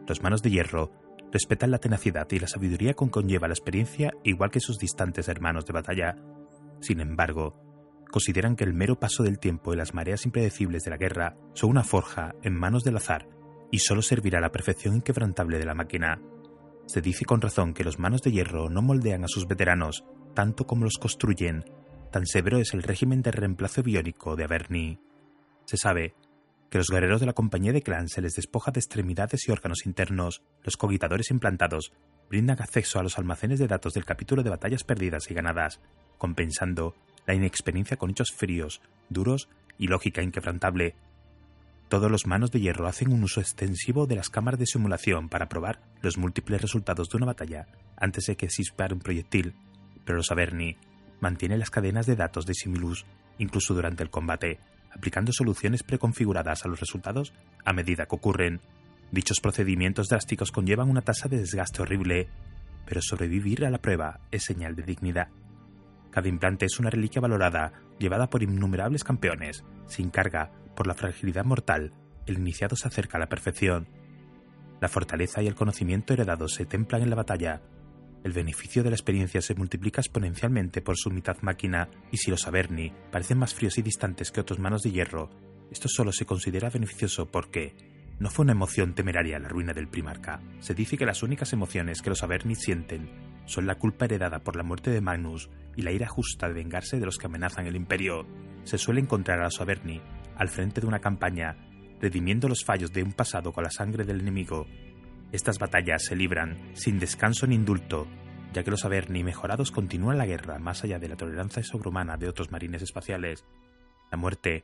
los 0.08 0.22
manos 0.22 0.42
de 0.42 0.50
hierro 0.50 0.92
respetan 1.32 1.72
la 1.72 1.80
tenacidad 1.80 2.28
y 2.32 2.40
la 2.40 2.48
sabiduría 2.48 2.94
con 2.94 3.10
conlleva 3.10 3.48
la 3.48 3.54
experiencia 3.54 4.14
igual 4.24 4.50
que 4.50 4.60
sus 4.60 4.80
distantes 4.80 5.28
hermanos 5.28 5.66
de 5.66 5.74
batalla. 5.74 6.16
Sin 6.80 7.00
embargo, 7.02 7.56
consideran 8.10 8.56
que 8.56 8.64
el 8.64 8.74
mero 8.74 9.00
paso 9.00 9.24
del 9.24 9.40
tiempo 9.40 9.74
y 9.74 9.78
las 9.78 9.94
mareas 9.94 10.26
impredecibles 10.26 10.84
de 10.84 10.92
la 10.92 10.98
guerra 10.98 11.36
son 11.54 11.72
una 11.72 11.84
forja 11.84 12.36
en 12.44 12.56
manos 12.56 12.84
del 12.84 12.98
azar 12.98 13.28
y 13.72 13.80
solo 13.80 14.02
servirá 14.02 14.40
la 14.40 14.52
perfección 14.52 14.96
inquebrantable 14.96 15.60
de 15.60 15.66
la 15.66 15.76
máquina. 15.76 16.22
Se 16.86 17.02
dice 17.02 17.26
con 17.26 17.42
razón 17.42 17.74
que 17.74 17.84
los 17.84 18.00
manos 18.00 18.22
de 18.22 18.32
hierro 18.32 18.70
no 18.70 18.82
moldean 18.82 19.26
a 19.26 19.28
sus 19.28 19.48
veteranos 19.48 20.06
tanto 20.34 20.66
como 20.66 20.86
los 20.86 20.98
construyen. 21.00 21.66
Tan 22.12 22.26
severo 22.26 22.60
es 22.60 22.74
el 22.74 22.84
régimen 22.84 23.22
de 23.22 23.32
reemplazo 23.32 23.84
biónico 23.84 24.36
de 24.36 24.44
Averni. 24.46 25.00
Se 25.66 25.78
sabe 25.78 26.14
que 26.70 26.78
los 26.78 26.90
guerreros 26.90 27.20
de 27.20 27.26
la 27.26 27.34
compañía 27.34 27.72
de 27.72 27.82
clan 27.82 28.10
se 28.10 28.22
les 28.22 28.36
despoja 28.36 28.72
de 28.72 28.80
extremidades 28.80 29.48
y 29.48 29.52
órganos 29.52 29.86
internos, 29.86 30.42
los 30.64 30.78
cogitadores 30.78 31.32
implantados 31.32 31.94
brindan 32.30 32.62
acceso 32.62 33.00
a 33.00 33.04
los 33.04 33.18
almacenes 33.18 33.60
de 33.60 33.68
datos 33.68 33.94
del 33.94 34.06
capítulo 34.06 34.44
de 34.44 34.50
batallas 34.50 34.84
perdidas 34.84 35.32
y 35.32 35.34
ganadas, 35.34 35.80
compensando 36.18 36.96
la 37.26 37.34
inexperiencia 37.34 37.98
con 37.98 38.10
hechos 38.10 38.34
fríos, 38.36 38.82
duros 39.10 39.50
y 39.78 39.88
lógica 39.88 40.22
inquebrantable. 40.22 40.96
Todos 41.88 42.12
los 42.12 42.28
manos 42.28 42.52
de 42.52 42.60
hierro 42.60 42.88
hacen 42.88 43.14
un 43.14 43.24
uso 43.24 43.40
extensivo 43.40 44.08
de 44.08 44.18
las 44.18 44.30
cámaras 44.30 44.60
de 44.60 44.66
simulación 44.66 45.30
para 45.30 45.48
probar 45.48 45.80
los 46.02 46.18
múltiples 46.18 46.62
resultados 46.62 47.10
de 47.10 47.18
una 47.18 47.28
batalla 47.28 47.68
antes 47.96 48.26
de 48.26 48.36
que 48.36 48.50
se 48.50 48.62
dispare 48.62 48.94
un 48.94 49.00
proyectil, 49.00 49.54
pero 50.04 50.18
los 50.18 50.32
Averni 50.32 50.76
mantiene 51.22 51.58
las 51.58 51.70
cadenas 51.70 52.06
de 52.06 52.16
datos 52.16 52.46
de 52.46 52.54
Simulus 52.54 53.06
incluso 53.40 53.74
durante 53.74 54.04
el 54.04 54.10
combate, 54.10 54.60
aplicando 54.98 55.32
soluciones 55.32 55.84
preconfiguradas 55.84 56.66
a 56.66 56.68
los 56.68 56.80
resultados 56.80 57.34
a 57.64 57.74
medida 57.74 58.06
que 58.06 58.16
ocurren. 58.16 58.62
Dichos 59.12 59.40
procedimientos 59.40 60.10
drásticos 60.10 60.52
conllevan 60.52 60.90
una 60.90 61.02
tasa 61.02 61.30
de 61.30 61.38
desgaste 61.38 61.82
horrible, 61.82 62.28
pero 62.86 63.02
sobrevivir 63.02 63.66
a 63.66 63.70
la 63.70 63.78
prueba 63.78 64.20
es 64.32 64.44
señal 64.44 64.76
de 64.76 64.84
dignidad. 64.84 65.30
Cada 66.12 66.30
implante 66.30 66.66
es 66.66 66.80
una 66.80 66.90
reliquia 66.90 67.22
valorada, 67.22 67.74
llevada 68.00 68.30
por 68.30 68.42
innumerables 68.42 69.04
campeones. 69.04 69.64
Sin 69.86 70.10
carga, 70.10 70.52
por 70.76 70.88
la 70.88 70.96
fragilidad 70.96 71.46
mortal, 71.46 71.94
el 72.26 72.40
iniciado 72.40 72.76
se 72.76 72.88
acerca 72.88 73.18
a 73.18 73.20
la 73.20 73.30
perfección. 73.30 73.88
La 74.82 74.90
fortaleza 74.90 75.42
y 75.42 75.48
el 75.48 75.56
conocimiento 75.56 76.14
heredados 76.14 76.54
se 76.54 76.66
templan 76.66 77.04
en 77.04 77.10
la 77.10 77.16
batalla, 77.16 77.62
el 78.24 78.34
beneficio 78.34 78.84
de 78.84 78.90
la 78.90 78.96
experiencia 78.96 79.42
se 79.42 79.56
multiplica 79.56 80.02
exponencialmente 80.02 80.82
por 80.82 80.98
su 80.98 81.10
mitad 81.10 81.38
máquina, 81.42 81.90
y 82.12 82.18
si 82.18 82.32
los 82.32 82.48
Averni 82.48 82.92
parecen 83.12 83.38
más 83.38 83.54
fríos 83.54 83.78
y 83.78 83.82
distantes 83.82 84.32
que 84.32 84.42
otros 84.42 84.60
manos 84.60 84.82
de 84.84 84.92
hierro, 84.92 85.30
esto 85.72 85.88
solo 85.88 86.12
se 86.12 86.26
considera 86.26 86.70
beneficioso 86.70 87.28
porque 87.28 87.76
no 88.20 88.30
fue 88.30 88.44
una 88.44 88.54
emoción 88.54 88.96
temeraria 88.96 89.40
la 89.40 89.50
ruina 89.50 89.74
del 89.74 89.88
primarca. 89.88 90.42
Se 90.60 90.74
dice 90.74 90.98
que 90.98 91.06
las 91.06 91.22
únicas 91.24 91.54
emociones 91.54 92.02
que 92.02 92.10
los 92.10 92.24
Averni 92.24 92.56
sienten 92.56 93.10
son 93.46 93.68
la 93.68 93.76
culpa 93.76 94.06
heredada 94.06 94.40
por 94.40 94.56
la 94.56 94.64
muerte 94.64 94.90
de 94.90 95.02
Magnus 95.02 95.50
y 95.76 95.84
la 95.84 95.92
ira 95.92 96.08
justa 96.08 96.48
de 96.48 96.54
vengarse 96.54 97.00
de 97.00 97.06
los 97.06 97.18
que 97.18 97.28
amenazan 97.28 97.68
el 97.68 97.76
imperio. 97.76 98.26
Se 98.64 98.78
suele 98.78 99.02
encontrar 99.02 99.40
a 99.40 99.46
los 99.46 99.62
Averni 99.62 100.02
al 100.36 100.50
frente 100.50 100.82
de 100.82 100.88
una 100.88 101.00
campaña, 101.00 101.56
redimiendo 102.02 102.48
los 102.48 102.64
fallos 102.66 102.92
de 102.92 103.04
un 103.04 103.14
pasado 103.14 103.52
con 103.52 103.64
la 103.64 103.72
sangre 103.72 104.04
del 104.04 104.22
enemigo 104.22 104.68
estas 105.32 105.60
batallas 105.60 106.06
se 106.06 106.16
libran 106.16 106.72
sin 106.74 107.00
descanso 107.00 107.48
ni 107.48 107.56
indulto, 107.56 108.08
ya 108.54 108.64
que 108.64 108.72
los 108.72 108.86
Averni 108.86 109.24
mejorados 109.24 109.72
continúan 109.72 110.18
la 110.18 110.26
guerra 110.26 110.58
más 110.58 110.84
allá 110.84 111.00
de 111.00 111.10
la 111.10 111.18
tolerancia 111.18 111.64
sobrehumana 111.64 112.18
de 112.18 112.30
otros 112.30 112.52
marines 112.52 112.82
espaciales. 112.82 113.46
La 114.12 114.18
muerte 114.18 114.64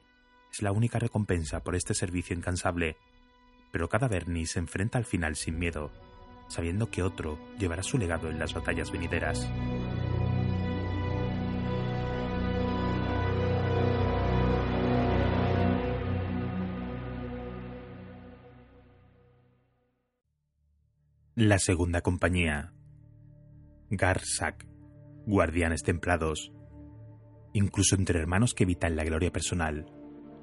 es 0.52 0.62
la 0.62 0.72
única 0.72 1.00
recompensa 1.00 1.64
por 1.64 1.76
este 1.76 1.94
servicio 1.94 2.36
incansable, 2.36 2.96
pero 3.72 3.90
cada 3.90 4.06
Averni 4.06 4.46
se 4.46 4.60
enfrenta 4.60 4.98
al 4.98 5.06
final 5.06 5.36
sin 5.36 5.60
miedo, 5.60 5.92
sabiendo 6.48 6.90
que 6.90 7.04
otro 7.04 7.38
llevará 7.60 7.84
su 7.84 7.98
legado 7.98 8.30
en 8.30 8.40
las 8.40 8.54
batallas 8.54 8.92
venideras. 8.92 9.50
La 21.36 21.58
segunda 21.58 22.02
compañía. 22.02 22.74
Garsak, 23.90 24.68
guardianes 25.26 25.82
templados. 25.82 26.54
Incluso 27.54 27.96
entre 27.96 28.20
hermanos 28.20 28.54
que 28.54 28.66
evitan 28.66 28.96
la 28.96 29.04
gloria 29.04 29.32
personal, 29.32 29.88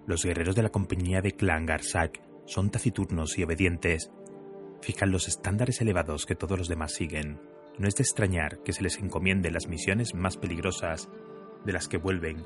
los 0.08 0.24
guerreros 0.24 0.56
de 0.56 0.64
la 0.64 0.70
compañía 0.70 1.20
de 1.20 1.30
clan 1.30 1.64
Garsak 1.64 2.20
son 2.44 2.70
taciturnos 2.70 3.38
y 3.38 3.44
obedientes. 3.44 4.10
Fijan 4.82 5.12
los 5.12 5.28
estándares 5.28 5.80
elevados 5.80 6.26
que 6.26 6.34
todos 6.34 6.58
los 6.58 6.66
demás 6.66 6.92
siguen. 6.92 7.40
No 7.78 7.86
es 7.86 7.94
de 7.94 8.02
extrañar 8.02 8.60
que 8.64 8.72
se 8.72 8.82
les 8.82 8.98
encomienden 8.98 9.54
las 9.54 9.68
misiones 9.68 10.12
más 10.16 10.38
peligrosas, 10.38 11.08
de 11.64 11.72
las 11.72 11.86
que 11.86 11.98
vuelven 11.98 12.44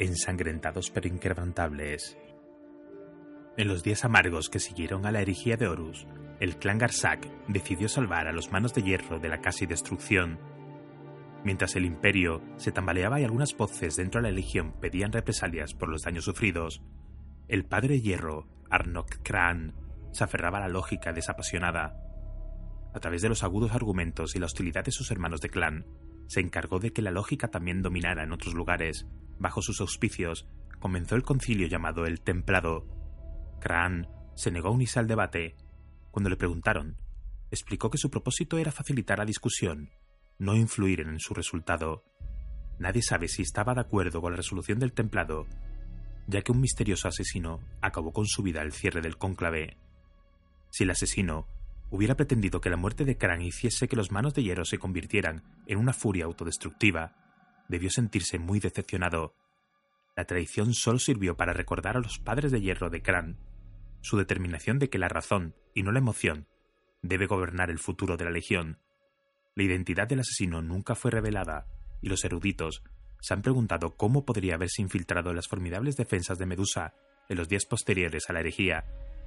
ensangrentados 0.00 0.90
pero 0.90 1.06
inquebrantables. 1.06 2.18
En 3.56 3.68
los 3.68 3.84
días 3.84 4.04
amargos 4.04 4.50
que 4.50 4.58
siguieron 4.58 5.06
a 5.06 5.12
la 5.12 5.22
herejía 5.22 5.56
de 5.56 5.68
Horus, 5.68 6.08
el 6.40 6.56
clan 6.56 6.78
Garsak 6.78 7.26
decidió 7.48 7.88
salvar 7.88 8.26
a 8.26 8.32
los 8.32 8.50
manos 8.50 8.74
de 8.74 8.82
hierro 8.82 9.18
de 9.18 9.28
la 9.28 9.40
casi 9.40 9.66
destrucción. 9.66 10.38
Mientras 11.44 11.76
el 11.76 11.84
imperio 11.84 12.42
se 12.56 12.72
tambaleaba 12.72 13.20
y 13.20 13.24
algunas 13.24 13.56
voces 13.56 13.96
dentro 13.96 14.20
de 14.20 14.28
la 14.28 14.34
legión 14.34 14.72
pedían 14.80 15.12
represalias 15.12 15.74
por 15.74 15.88
los 15.88 16.02
daños 16.02 16.24
sufridos, 16.24 16.82
el 17.48 17.64
padre 17.66 18.00
hierro, 18.00 18.48
Arnok 18.70 19.16
Kran, 19.22 19.74
se 20.12 20.24
aferraba 20.24 20.58
a 20.58 20.62
la 20.62 20.68
lógica 20.68 21.12
desapasionada. 21.12 22.00
A 22.94 23.00
través 23.00 23.22
de 23.22 23.28
los 23.28 23.42
agudos 23.42 23.72
argumentos 23.72 24.34
y 24.34 24.38
la 24.38 24.46
hostilidad 24.46 24.84
de 24.84 24.92
sus 24.92 25.10
hermanos 25.10 25.40
de 25.40 25.50
clan, 25.50 25.86
se 26.26 26.40
encargó 26.40 26.78
de 26.78 26.92
que 26.92 27.02
la 27.02 27.10
lógica 27.10 27.48
también 27.48 27.82
dominara 27.82 28.22
en 28.22 28.32
otros 28.32 28.54
lugares. 28.54 29.06
Bajo 29.38 29.60
sus 29.60 29.80
auspicios, 29.80 30.48
comenzó 30.78 31.16
el 31.16 31.22
concilio 31.22 31.66
llamado 31.66 32.06
el 32.06 32.20
Templado. 32.22 32.86
Kran 33.60 34.08
se 34.34 34.50
negó 34.50 34.68
a 34.68 34.72
unirse 34.72 34.98
al 34.98 35.08
debate 35.08 35.56
cuando 36.14 36.30
le 36.30 36.36
preguntaron, 36.36 36.96
explicó 37.50 37.90
que 37.90 37.98
su 37.98 38.08
propósito 38.08 38.56
era 38.56 38.70
facilitar 38.70 39.18
la 39.18 39.24
discusión, 39.24 39.90
no 40.38 40.54
influir 40.54 41.00
en 41.00 41.18
su 41.18 41.34
resultado. 41.34 42.04
Nadie 42.78 43.02
sabe 43.02 43.26
si 43.26 43.42
estaba 43.42 43.74
de 43.74 43.80
acuerdo 43.80 44.20
con 44.20 44.30
la 44.30 44.36
resolución 44.36 44.78
del 44.78 44.92
templado, 44.92 45.48
ya 46.28 46.42
que 46.42 46.52
un 46.52 46.60
misterioso 46.60 47.08
asesino 47.08 47.58
acabó 47.82 48.12
con 48.12 48.26
su 48.26 48.44
vida 48.44 48.60
al 48.60 48.70
cierre 48.70 49.00
del 49.00 49.18
cónclave. 49.18 49.76
Si 50.70 50.84
el 50.84 50.90
asesino 50.90 51.48
hubiera 51.90 52.14
pretendido 52.14 52.60
que 52.60 52.70
la 52.70 52.76
muerte 52.76 53.04
de 53.04 53.18
Kran 53.18 53.42
hiciese 53.42 53.88
que 53.88 53.96
los 53.96 54.12
manos 54.12 54.34
de 54.34 54.44
hierro 54.44 54.64
se 54.64 54.78
convirtieran 54.78 55.42
en 55.66 55.78
una 55.78 55.92
furia 55.92 56.26
autodestructiva, 56.26 57.16
debió 57.68 57.90
sentirse 57.90 58.38
muy 58.38 58.60
decepcionado. 58.60 59.34
La 60.16 60.26
tradición 60.26 60.74
solo 60.74 61.00
sirvió 61.00 61.36
para 61.36 61.54
recordar 61.54 61.96
a 61.96 62.00
los 62.00 62.20
padres 62.20 62.52
de 62.52 62.60
hierro 62.60 62.88
de 62.88 63.02
Kran 63.02 63.36
su 64.04 64.18
determinación 64.18 64.78
de 64.78 64.90
que 64.90 64.98
la 64.98 65.08
razón, 65.08 65.54
y 65.74 65.82
no 65.82 65.90
la 65.90 65.98
emoción, 65.98 66.46
debe 67.00 67.26
gobernar 67.26 67.70
el 67.70 67.78
futuro 67.78 68.18
de 68.18 68.26
la 68.26 68.30
Legión. 68.30 68.78
La 69.54 69.64
identidad 69.64 70.06
del 70.06 70.20
asesino 70.20 70.60
nunca 70.60 70.94
fue 70.94 71.10
revelada, 71.10 71.66
y 72.02 72.10
los 72.10 72.22
eruditos 72.22 72.84
se 73.20 73.32
han 73.32 73.40
preguntado 73.40 73.96
cómo 73.96 74.26
podría 74.26 74.56
haberse 74.56 74.82
infiltrado 74.82 75.30
en 75.30 75.36
las 75.36 75.48
formidables 75.48 75.96
defensas 75.96 76.36
de 76.36 76.44
Medusa 76.44 76.92
en 77.30 77.38
los 77.38 77.48
días 77.48 77.64
posteriores 77.64 78.28
a 78.28 78.34
la 78.34 78.40
herejía, 78.40 78.84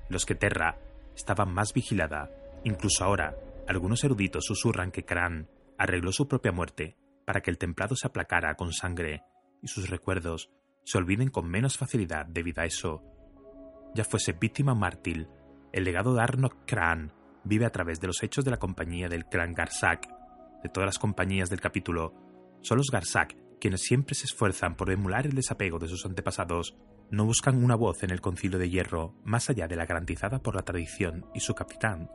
los 0.10 0.28
que 0.28 0.36
Terra 0.36 0.78
estaba 1.16 1.46
más 1.46 1.74
vigilada. 1.74 2.30
Incluso 2.64 3.04
ahora, 3.04 3.36
algunos 3.68 4.04
eruditos 4.04 4.46
susurran 4.46 4.92
que 4.92 5.06
Kran 5.06 5.50
arregló 5.80 6.12
su 6.12 6.28
propia 6.28 6.52
muerte 6.52 6.98
para 7.26 7.42
que 7.42 7.50
el 7.50 7.58
templado 7.58 7.96
se 7.96 8.06
aplacara 8.06 8.54
con 8.54 8.74
sangre 8.74 9.24
y 9.64 9.68
sus 9.70 9.90
recuerdos 9.90 10.52
se 10.84 11.00
olviden 11.00 11.30
con 11.30 11.50
menos 11.50 11.78
facilidad 11.78 12.28
debido 12.28 12.62
a 12.62 12.66
eso 12.66 13.17
ya 13.98 14.04
fuese 14.04 14.34
víctima 14.34 14.74
o 14.74 14.76
mártir, 14.76 15.28
el 15.74 15.84
legado 15.84 16.14
de 16.14 16.22
Arnok 16.22 16.66
Kran 16.66 17.12
vive 17.44 17.66
a 17.66 17.72
través 17.72 18.00
de 18.00 18.08
los 18.08 18.22
hechos 18.22 18.46
de 18.46 18.52
la 18.52 18.58
compañía 18.58 19.10
del 19.10 19.26
clan 19.26 19.54
Garsak. 19.54 20.08
De 20.64 20.70
todas 20.70 20.86
las 20.86 21.00
compañías 21.00 21.50
del 21.50 21.60
capítulo, 21.60 22.14
son 22.62 22.78
los 22.78 22.92
Garsak 22.92 23.36
quienes 23.60 23.82
siempre 23.82 24.14
se 24.14 24.26
esfuerzan 24.26 24.76
por 24.76 24.92
emular 24.92 25.26
el 25.26 25.34
desapego 25.34 25.80
de 25.80 25.88
sus 25.88 26.06
antepasados, 26.06 26.78
no 27.10 27.26
buscan 27.26 27.64
una 27.64 27.76
voz 27.76 28.04
en 28.04 28.12
el 28.12 28.22
concilio 28.22 28.60
de 28.60 28.70
hierro 28.70 29.16
más 29.24 29.50
allá 29.50 29.68
de 29.68 29.76
la 29.76 29.88
garantizada 29.88 30.40
por 30.40 30.56
la 30.56 30.62
tradición 30.62 31.26
y 31.34 31.40
su 31.40 31.56
capitán. 31.56 32.12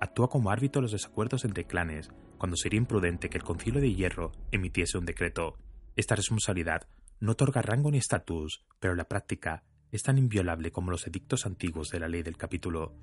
Actúa 0.00 0.28
como 0.28 0.50
árbitro 0.50 0.82
los 0.82 0.92
desacuerdos 0.92 1.44
entre 1.44 1.66
clanes 1.66 2.10
cuando 2.38 2.56
sería 2.56 2.78
imprudente 2.78 3.28
que 3.28 3.38
el 3.38 3.44
concilio 3.44 3.80
de 3.80 3.92
hierro 3.92 4.30
emitiese 4.52 4.98
un 4.98 5.04
decreto. 5.04 5.58
Esta 5.96 6.14
responsabilidad 6.14 6.86
no 7.18 7.32
otorga 7.32 7.62
rango 7.62 7.90
ni 7.90 7.98
estatus, 7.98 8.64
pero 8.78 8.92
en 8.92 8.98
la 8.98 9.08
práctica 9.08 9.64
es 9.94 10.02
tan 10.02 10.18
inviolable 10.18 10.72
como 10.72 10.90
los 10.90 11.06
edictos 11.06 11.46
antiguos 11.46 11.90
de 11.90 12.00
la 12.00 12.08
ley 12.08 12.24
del 12.24 12.36
capítulo, 12.36 12.96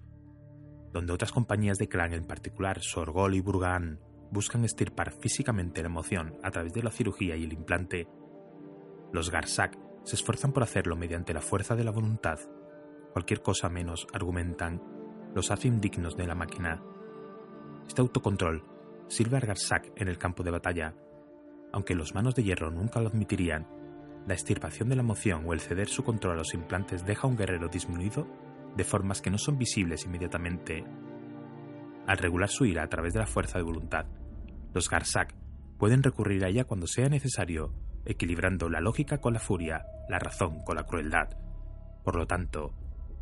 donde 0.92 1.14
otras 1.14 1.32
compañías 1.32 1.78
de 1.78 1.88
clan, 1.88 2.12
en 2.12 2.26
particular 2.26 2.82
Sorgol 2.82 3.34
y 3.34 3.40
Burgan, 3.40 4.02
buscan 4.30 4.66
estirpar 4.66 5.14
físicamente 5.14 5.82
la 5.82 5.88
emoción 5.88 6.36
a 6.44 6.52
través 6.52 6.74
de 6.74 6.84
la 6.84 6.92
cirugía 6.92 7.38
y 7.38 7.46
el 7.46 7.54
implante. 7.54 8.10
Los 9.14 9.32
Garsak 9.32 9.80
se 10.04 10.18
esfuerzan 10.18 10.52
por 10.52 10.64
hacerlo 10.64 10.98
mediante 10.98 11.34
la 11.34 11.40
fuerza 11.40 11.78
de 11.78 11.86
la 11.86 11.92
voluntad. 11.92 12.40
Cualquier 13.14 13.42
cosa 13.42 13.70
menos, 13.70 14.06
argumentan, 14.12 14.84
los 15.34 15.50
hace 15.50 15.70
indignos 15.70 16.18
de 16.18 16.28
la 16.28 16.36
máquina. 16.36 16.84
Este 17.88 18.02
autocontrol 18.02 18.66
sirve 19.08 19.38
a 19.38 19.40
Garsak 19.40 19.94
en 19.96 20.10
el 20.10 20.18
campo 20.18 20.44
de 20.44 20.52
batalla, 20.52 20.94
aunque 21.72 21.96
los 21.96 22.14
manos 22.14 22.36
de 22.36 22.44
hierro 22.44 22.70
nunca 22.70 23.00
lo 23.00 23.08
admitirían 23.08 23.81
la 24.28 24.34
extirpación 24.34 24.90
de 24.90 24.96
la 24.96 25.02
emoción 25.02 25.44
o 25.46 25.54
el 25.54 25.60
ceder 25.60 25.88
su 25.88 26.04
control 26.04 26.34
a 26.34 26.38
los 26.38 26.54
implantes 26.54 27.06
deja 27.06 27.28
a 27.28 27.30
un 27.30 27.38
guerrero 27.38 27.68
disminuido 27.68 28.28
de 28.76 28.84
formas 28.84 29.22
que 29.22 29.30
no 29.30 29.38
son 29.38 29.58
visibles 29.58 30.06
inmediatamente. 30.06 30.84
Al 32.08 32.18
regular 32.18 32.50
su 32.50 32.66
ira 32.66 32.84
a 32.84 32.90
través 32.90 33.14
de 33.14 33.20
la 33.20 33.28
fuerza 33.28 33.58
de 33.58 33.64
voluntad, 33.64 34.06
los 34.74 34.90
Garsak 34.90 35.36
pueden 35.78 36.04
recurrir 36.04 36.46
a 36.46 36.50
ella 36.50 36.64
cuando 36.64 36.88
sea 36.88 37.10
necesario, 37.10 37.74
equilibrando 38.06 38.70
la 38.70 38.80
lógica 38.80 39.20
con 39.20 39.34
la 39.34 39.40
furia, 39.40 39.86
la 40.10 40.20
razón 40.20 40.64
con 40.64 40.76
la 40.76 40.86
crueldad. 40.86 41.30
Por 42.04 42.16
lo 42.16 42.28
tanto, 42.28 42.74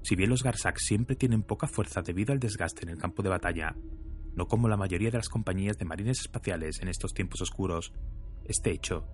si 0.04 0.16
bien 0.16 0.30
los 0.30 0.44
Garsak 0.44 0.78
siempre 0.78 1.16
tienen 1.16 1.44
poca 1.44 1.68
fuerza 1.68 2.02
debido 2.02 2.34
al 2.34 2.40
desgaste 2.40 2.84
en 2.84 2.90
el 2.90 2.98
campo 2.98 3.24
de 3.24 3.30
batalla, 3.30 3.76
no 4.36 4.48
como 4.48 4.68
la 4.68 4.78
mayoría 4.78 5.12
de 5.12 5.18
las 5.18 5.30
compañías 5.30 5.78
de 5.78 5.86
marines 5.86 6.22
espaciales 6.22 6.82
en 6.82 6.88
estos 6.88 7.14
tiempos 7.14 7.42
oscuros, 7.42 7.94
este 8.46 8.72
hecho 8.72 9.06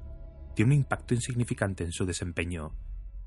tiene 0.56 0.74
un 0.74 0.80
impacto 0.80 1.14
insignificante 1.14 1.84
en 1.84 1.92
su 1.92 2.06
desempeño, 2.06 2.76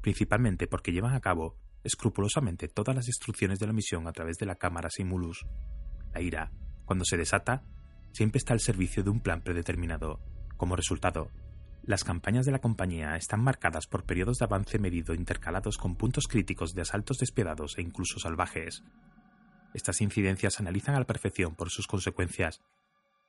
principalmente 0.01 0.67
porque 0.67 0.93
llevan 0.93 1.15
a 1.15 1.21
cabo 1.21 1.57
escrupulosamente 1.85 2.69
todas 2.69 2.97
las 2.97 3.07
instrucciones 3.07 3.59
de 3.59 3.67
la 3.67 3.73
misión 3.73 4.09
a 4.09 4.13
través 4.13 4.39
de 4.39 4.47
la 4.47 4.57
cámara 4.57 4.91
Simulus. 4.91 5.47
La 6.13 6.21
ira, 6.21 6.51
cuando 6.85 7.05
se 7.05 7.17
desata, 7.17 7.63
siempre 8.13 8.39
está 8.39 8.55
al 8.55 8.61
servicio 8.61 9.05
de 9.05 9.11
un 9.11 9.21
plan 9.21 9.43
predeterminado. 9.43 10.21
Como 10.57 10.75
resultado, 10.75 11.31
las 11.85 12.03
campañas 12.03 12.47
de 12.47 12.53
la 12.53 12.61
compañía 12.61 13.17
están 13.17 13.43
marcadas 13.43 13.87
por 13.87 14.05
periodos 14.05 14.39
de 14.39 14.47
avance 14.47 14.79
medido 14.79 15.15
intercalados 15.15 15.79
con 15.79 15.97
puntos 15.97 16.27
críticos 16.27 16.75
de 16.75 16.83
asaltos 16.83 17.19
despiadados 17.19 17.79
e 17.79 17.83
incluso 17.83 18.19
salvajes. 18.19 18.83
Estas 19.75 20.01
incidencias 20.01 20.55
se 20.55 20.63
analizan 20.63 20.95
a 20.95 20.99
la 20.99 21.07
perfección 21.07 21.55
por 21.55 21.71
sus 21.71 21.87
consecuencias, 21.87 22.63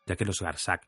ya 0.07 0.15
que 0.15 0.25
los 0.25 0.41
Garsak 0.41 0.87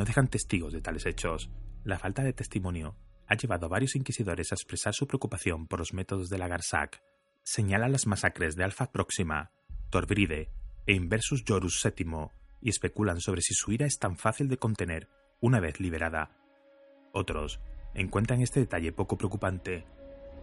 no 0.00 0.06
dejan 0.06 0.28
testigos 0.28 0.72
de 0.72 0.80
tales 0.80 1.04
hechos, 1.04 1.50
la 1.84 1.98
falta 1.98 2.22
de 2.22 2.32
testimonio 2.32 2.96
ha 3.26 3.34
llevado 3.34 3.66
a 3.66 3.68
varios 3.68 3.96
inquisidores 3.96 4.50
a 4.50 4.54
expresar 4.54 4.94
su 4.94 5.06
preocupación 5.06 5.66
por 5.66 5.78
los 5.78 5.92
métodos 5.92 6.30
de 6.30 6.38
la 6.38 6.48
Garsak. 6.48 7.02
Señala 7.42 7.86
las 7.86 8.06
masacres 8.06 8.56
de 8.56 8.64
Alpha 8.64 8.92
Próxima, 8.92 9.50
Torbride 9.90 10.48
e 10.86 10.94
Inversus 10.94 11.44
Jorus 11.46 11.82
VII 11.84 12.28
y 12.62 12.70
especulan 12.70 13.20
sobre 13.20 13.42
si 13.42 13.52
su 13.52 13.72
ira 13.72 13.84
es 13.84 13.98
tan 13.98 14.16
fácil 14.16 14.48
de 14.48 14.56
contener 14.56 15.10
una 15.38 15.60
vez 15.60 15.80
liberada. 15.80 16.34
Otros 17.12 17.60
encuentran 17.92 18.40
este 18.40 18.60
detalle 18.60 18.92
poco 18.92 19.18
preocupante, 19.18 19.84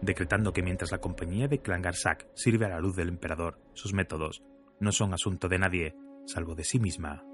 decretando 0.02 0.52
que 0.52 0.62
mientras 0.62 0.92
la 0.92 1.00
compañía 1.00 1.48
de 1.48 1.58
Clan 1.58 1.82
Garsak 1.82 2.28
sirve 2.36 2.66
a 2.66 2.68
la 2.68 2.78
luz 2.78 2.94
del 2.94 3.08
emperador, 3.08 3.60
sus 3.74 3.92
métodos 3.92 4.40
no 4.78 4.92
son 4.92 5.14
asunto 5.14 5.48
de 5.48 5.58
nadie, 5.58 5.96
salvo 6.26 6.54
de 6.54 6.62
sí 6.62 6.78
misma. 6.78 7.24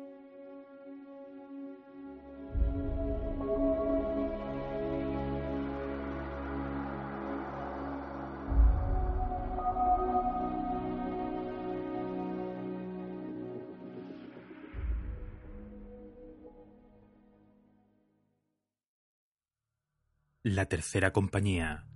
La 20.47 20.66
tercera 20.66 21.11
compañía. 21.11 21.87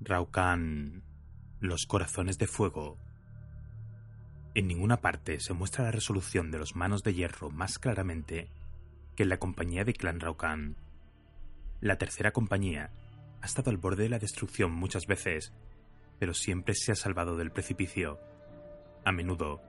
Raucan. 0.00 1.02
Los 1.60 1.84
corazones 1.84 2.38
de 2.38 2.46
fuego. 2.46 2.96
En 4.54 4.66
ninguna 4.66 5.02
parte 5.02 5.38
se 5.40 5.52
muestra 5.52 5.84
la 5.84 5.90
resolución 5.90 6.50
de 6.50 6.58
los 6.58 6.74
manos 6.76 7.02
de 7.02 7.12
hierro 7.12 7.50
más 7.50 7.78
claramente 7.78 8.48
que 9.16 9.24
en 9.24 9.28
la 9.28 9.38
compañía 9.38 9.84
de 9.84 9.92
Clan 9.92 10.18
Raucan. 10.18 10.78
La 11.82 11.98
tercera 11.98 12.32
compañía 12.32 12.90
ha 13.42 13.44
estado 13.44 13.70
al 13.70 13.76
borde 13.76 14.04
de 14.04 14.08
la 14.08 14.18
destrucción 14.18 14.72
muchas 14.72 15.06
veces, 15.06 15.52
pero 16.18 16.32
siempre 16.32 16.74
se 16.74 16.92
ha 16.92 16.96
salvado 16.96 17.36
del 17.36 17.52
precipicio. 17.52 18.18
A 19.04 19.12
menudo, 19.12 19.60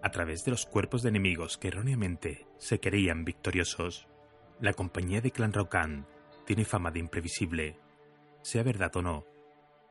a 0.00 0.12
través 0.12 0.44
de 0.44 0.52
los 0.52 0.64
cuerpos 0.64 1.02
de 1.02 1.08
enemigos 1.08 1.58
que 1.58 1.68
erróneamente 1.68 2.46
se 2.58 2.78
creían 2.78 3.24
victoriosos. 3.24 4.06
La 4.60 4.74
compañía 4.74 5.20
de 5.20 5.32
Clan 5.32 5.52
Raucan 5.52 6.06
tiene 6.46 6.64
fama 6.64 6.90
de 6.90 7.00
imprevisible, 7.00 7.76
sea 8.42 8.62
verdad 8.62 8.94
o 8.96 9.02
no, 9.02 9.24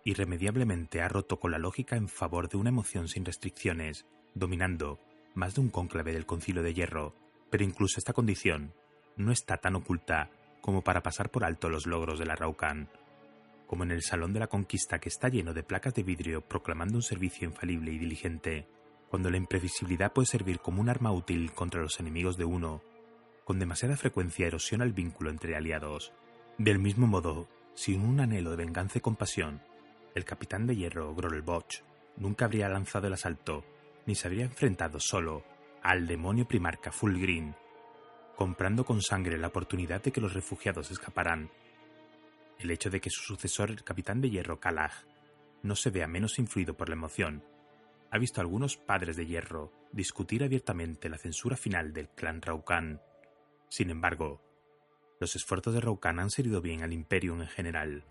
irremediablemente 0.06 1.02
ha 1.02 1.10
roto 1.10 1.40
con 1.40 1.52
la 1.52 1.60
lógica 1.60 1.98
en 1.98 2.08
favor 2.08 2.48
de 2.50 2.58
una 2.58 2.70
emoción 2.70 3.08
sin 3.08 3.26
restricciones, 3.26 4.06
dominando 4.34 5.00
más 5.34 5.56
de 5.56 5.62
un 5.62 5.70
cónclave 5.70 6.14
del 6.14 6.26
concilio 6.26 6.64
de 6.64 6.74
hierro, 6.74 7.14
pero 7.50 7.64
incluso 7.64 8.00
esta 8.00 8.14
condición 8.14 8.74
no 9.18 9.32
está 9.32 9.58
tan 9.58 9.76
oculta 9.76 10.30
como 10.62 10.82
para 10.82 11.04
pasar 11.04 11.30
por 11.30 11.44
alto 11.44 11.70
los 11.70 11.86
logros 11.86 12.18
de 12.18 12.26
la 12.26 12.36
Raucan, 12.36 12.90
como 13.68 13.84
en 13.84 13.92
el 13.92 14.02
Salón 14.02 14.34
de 14.34 14.40
la 14.40 14.48
Conquista 14.48 15.00
que 15.00 15.10
está 15.10 15.28
lleno 15.28 15.54
de 15.54 15.64
placas 15.64 15.94
de 15.94 16.04
vidrio 16.04 16.42
proclamando 16.42 16.96
un 16.96 17.04
servicio 17.04 17.48
infalible 17.48 17.92
y 17.92 17.98
diligente, 17.98 18.68
cuando 19.10 19.30
la 19.30 19.38
imprevisibilidad 19.38 20.14
puede 20.14 20.28
servir 20.28 20.60
como 20.60 20.82
un 20.82 20.90
arma 20.90 21.12
útil 21.12 21.52
contra 21.52 21.82
los 21.82 22.00
enemigos 22.00 22.38
de 22.38 22.46
uno, 22.46 22.82
con 23.44 23.60
demasiada 23.60 23.98
frecuencia 23.98 24.48
erosiona 24.48 24.86
el 24.86 24.94
vínculo 24.94 25.30
entre 25.30 25.56
aliados, 25.56 26.14
del 26.58 26.80
mismo 26.80 27.06
modo, 27.06 27.50
sin 27.74 28.02
un 28.02 28.22
anhelo 28.22 28.52
de 28.52 28.56
venganza 28.56 28.98
y 28.98 29.02
compasión, 29.02 29.62
el 30.14 30.24
capitán 30.24 30.66
de 30.66 30.76
hierro 30.76 31.14
Grolboch 31.14 31.84
nunca 32.16 32.46
habría 32.46 32.70
lanzado 32.70 33.08
el 33.08 33.14
asalto, 33.14 33.66
ni 34.06 34.16
se 34.16 34.28
habría 34.28 34.46
enfrentado 34.46 35.00
solo 35.00 35.44
al 35.84 36.08
demonio 36.08 36.48
primarca 36.48 36.94
Fulgrim, 36.94 37.54
comprando 38.38 38.86
con 38.86 39.02
sangre 39.02 39.38
la 39.38 39.48
oportunidad 39.48 40.02
de 40.02 40.14
que 40.14 40.22
los 40.22 40.34
refugiados 40.34 40.92
escaparan. 40.92 41.52
El 42.58 42.72
hecho 42.72 42.90
de 42.90 43.02
que 43.02 43.10
su 43.10 43.22
sucesor, 43.22 43.70
el 43.72 43.84
capitán 43.84 44.22
de 44.22 44.30
hierro 44.30 44.62
Kalag, 44.62 44.94
no 45.62 45.76
se 45.76 45.90
vea 45.90 46.08
menos 46.08 46.40
influido 46.40 46.78
por 46.78 46.88
la 46.88 46.96
emoción, 46.96 47.44
ha 48.12 48.18
visto 48.18 48.40
a 48.40 48.44
algunos 48.44 48.78
padres 48.78 49.18
de 49.18 49.26
hierro 49.26 49.74
discutir 49.92 50.42
abiertamente 50.42 51.10
la 51.10 51.18
censura 51.18 51.58
final 51.58 51.92
del 51.92 52.08
clan 52.08 52.42
Raukan. 52.42 53.02
Sin 53.68 53.90
embargo, 53.90 54.42
los 55.20 55.36
esfuerzos 55.36 55.74
de 55.74 55.80
Raucan 55.80 56.20
han 56.20 56.30
servido 56.30 56.62
bien 56.62 56.84
al 56.84 56.94
Imperium 56.94 57.42
en 57.42 57.48
general. 57.48 58.04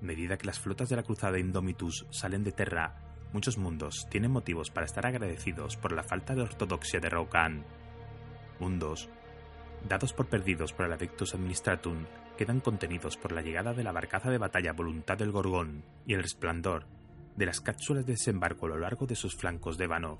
Medida 0.00 0.38
que 0.38 0.46
las 0.46 0.58
flotas 0.58 0.88
de 0.88 0.96
la 0.96 1.02
cruzada 1.02 1.38
Indomitus 1.38 2.06
salen 2.10 2.42
de 2.42 2.52
Terra, 2.52 2.96
muchos 3.32 3.58
mundos 3.58 4.06
tienen 4.10 4.30
motivos 4.30 4.70
para 4.70 4.86
estar 4.86 5.06
agradecidos 5.06 5.76
por 5.76 5.92
la 5.92 6.02
falta 6.02 6.34
de 6.34 6.42
ortodoxia 6.42 7.00
de 7.00 7.10
Raukan. 7.10 7.64
Mundos, 8.58 9.10
dados 9.88 10.12
por 10.12 10.26
perdidos 10.26 10.72
por 10.72 10.86
el 10.86 10.92
Adeptus 10.92 11.34
Administratum, 11.34 12.06
quedan 12.38 12.60
contenidos 12.60 13.16
por 13.16 13.32
la 13.32 13.42
llegada 13.42 13.74
de 13.74 13.84
la 13.84 13.92
barcaza 13.92 14.30
de 14.30 14.38
batalla 14.38 14.72
Voluntad 14.72 15.18
del 15.18 15.32
Gorgón 15.32 15.84
y 16.06 16.14
el 16.14 16.22
resplandor 16.22 16.86
de 17.36 17.46
las 17.46 17.60
cápsulas 17.60 18.06
de 18.06 18.12
desembarco 18.12 18.66
a 18.66 18.70
lo 18.70 18.78
largo 18.78 19.06
de 19.06 19.16
sus 19.16 19.36
flancos 19.36 19.76
de 19.76 19.86
vano. 19.86 20.18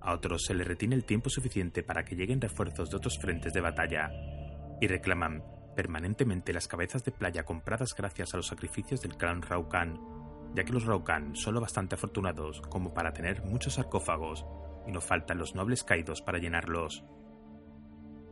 A 0.00 0.12
otros 0.12 0.44
se 0.44 0.54
les 0.54 0.66
retiene 0.66 0.94
el 0.94 1.04
tiempo 1.04 1.30
suficiente 1.30 1.82
para 1.82 2.04
que 2.04 2.14
lleguen 2.14 2.40
refuerzos 2.40 2.90
de 2.90 2.96
otros 2.96 3.18
frentes 3.18 3.52
de 3.52 3.60
batalla 3.60 4.10
y 4.80 4.86
reclaman 4.86 5.42
permanentemente 5.76 6.52
las 6.52 6.68
cabezas 6.68 7.04
de 7.04 7.12
playa 7.12 7.44
compradas 7.44 7.94
gracias 7.94 8.32
a 8.32 8.38
los 8.38 8.46
sacrificios 8.46 9.02
del 9.02 9.16
clan 9.16 9.42
Raukan, 9.42 10.00
ya 10.54 10.64
que 10.64 10.72
los 10.72 10.86
Raukan 10.86 11.36
son 11.36 11.54
lo 11.54 11.60
bastante 11.60 11.94
afortunados 11.94 12.62
como 12.62 12.94
para 12.94 13.12
tener 13.12 13.44
muchos 13.44 13.74
sarcófagos 13.74 14.44
y 14.86 14.92
no 14.92 15.00
faltan 15.00 15.38
los 15.38 15.54
nobles 15.54 15.84
caídos 15.84 16.22
para 16.22 16.38
llenarlos. 16.38 17.04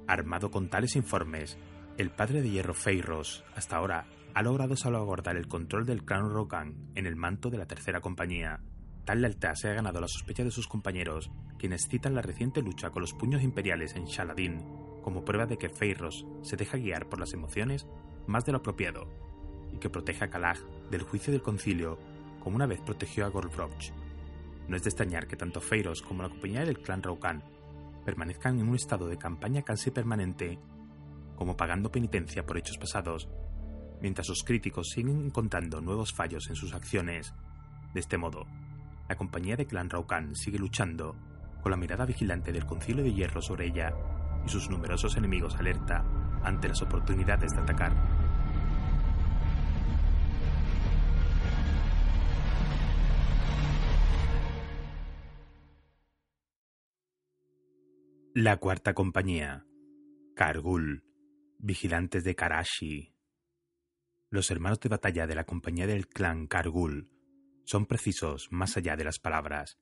Armado 0.08 0.50
con 0.50 0.68
tales 0.68 0.96
informes, 0.96 1.58
el 1.98 2.10
padre 2.10 2.42
de 2.42 2.50
hierro 2.50 2.74
Feiros, 2.74 3.44
hasta 3.54 3.76
ahora, 3.76 4.06
ha 4.34 4.42
logrado 4.42 4.74
salvaguardar 4.74 5.36
el 5.36 5.46
control 5.46 5.86
del 5.86 6.04
clan 6.04 6.32
Raukan 6.32 6.90
en 6.94 7.06
el 7.06 7.14
manto 7.14 7.50
de 7.50 7.58
la 7.58 7.66
tercera 7.66 8.00
compañía. 8.00 8.60
Tal 9.04 9.20
lealtad 9.20 9.54
se 9.54 9.68
ha 9.68 9.74
ganado 9.74 10.00
la 10.00 10.08
sospecha 10.08 10.44
de 10.44 10.50
sus 10.50 10.66
compañeros, 10.66 11.30
quienes 11.58 11.88
citan 11.88 12.14
la 12.14 12.22
reciente 12.22 12.62
lucha 12.62 12.90
con 12.90 13.02
los 13.02 13.12
puños 13.12 13.42
imperiales 13.42 13.94
en 13.96 14.06
Shaladin 14.06 14.83
como 15.04 15.22
prueba 15.22 15.44
de 15.44 15.58
que 15.58 15.68
Feiros 15.68 16.26
se 16.40 16.56
deja 16.56 16.78
guiar 16.78 17.10
por 17.10 17.20
las 17.20 17.34
emociones 17.34 17.86
más 18.26 18.46
de 18.46 18.52
lo 18.52 18.58
apropiado, 18.58 19.06
y 19.70 19.76
que 19.76 19.90
protege 19.90 20.24
a 20.24 20.30
Kalag 20.30 20.58
del 20.90 21.02
juicio 21.02 21.30
del 21.30 21.42
concilio 21.42 21.98
como 22.40 22.56
una 22.56 22.66
vez 22.66 22.80
protegió 22.80 23.26
a 23.26 23.28
Goldroach. 23.28 23.90
No 24.66 24.76
es 24.76 24.82
de 24.82 24.88
extrañar 24.88 25.26
que 25.26 25.36
tanto 25.36 25.60
Feiros 25.60 26.00
como 26.00 26.22
la 26.22 26.30
compañía 26.30 26.64
del 26.64 26.80
clan 26.80 27.02
Raukan 27.02 27.44
permanezcan 28.06 28.58
en 28.58 28.68
un 28.68 28.76
estado 28.76 29.06
de 29.06 29.18
campaña 29.18 29.60
casi 29.60 29.90
permanente, 29.90 30.58
como 31.36 31.54
pagando 31.54 31.92
penitencia 31.92 32.46
por 32.46 32.56
hechos 32.56 32.78
pasados, 32.78 33.28
mientras 34.00 34.26
sus 34.26 34.42
críticos 34.42 34.88
siguen 34.88 35.20
encontrando 35.26 35.82
nuevos 35.82 36.14
fallos 36.14 36.48
en 36.48 36.56
sus 36.56 36.72
acciones. 36.72 37.34
De 37.92 38.00
este 38.00 38.16
modo, 38.16 38.46
la 39.06 39.16
compañía 39.16 39.56
de 39.56 39.66
clan 39.66 39.90
Raukan 39.90 40.34
sigue 40.34 40.58
luchando, 40.58 41.14
con 41.62 41.72
la 41.72 41.76
mirada 41.76 42.06
vigilante 42.06 42.52
del 42.52 42.64
concilio 42.64 43.04
de 43.04 43.12
hierro 43.12 43.42
sobre 43.42 43.66
ella 43.66 43.94
y 44.44 44.48
sus 44.48 44.68
numerosos 44.70 45.16
enemigos 45.16 45.56
alerta 45.56 46.04
ante 46.42 46.68
las 46.68 46.82
oportunidades 46.82 47.52
de 47.52 47.60
atacar. 47.60 47.92
La 58.36 58.56
cuarta 58.56 58.94
compañía. 58.94 59.64
Kargul. 60.34 61.04
Vigilantes 61.58 62.24
de 62.24 62.34
Karashi. 62.34 63.14
Los 64.28 64.50
hermanos 64.50 64.80
de 64.80 64.88
batalla 64.88 65.28
de 65.28 65.36
la 65.36 65.44
compañía 65.44 65.86
del 65.86 66.08
clan 66.08 66.48
Kargul 66.48 67.08
son 67.64 67.86
precisos 67.86 68.48
más 68.50 68.76
allá 68.76 68.96
de 68.96 69.04
las 69.04 69.20
palabras. 69.20 69.78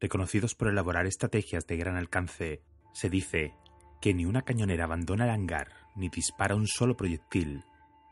Reconocidos 0.00 0.56
por 0.56 0.66
elaborar 0.66 1.06
estrategias 1.06 1.68
de 1.68 1.76
gran 1.76 1.96
alcance, 1.96 2.64
se 2.92 3.08
dice 3.08 3.54
que 4.00 4.14
ni 4.14 4.24
una 4.24 4.42
cañonera 4.42 4.84
abandona 4.84 5.24
el 5.24 5.30
hangar 5.30 5.68
ni 5.94 6.08
dispara 6.08 6.54
un 6.54 6.66
solo 6.66 6.96
proyectil 6.96 7.64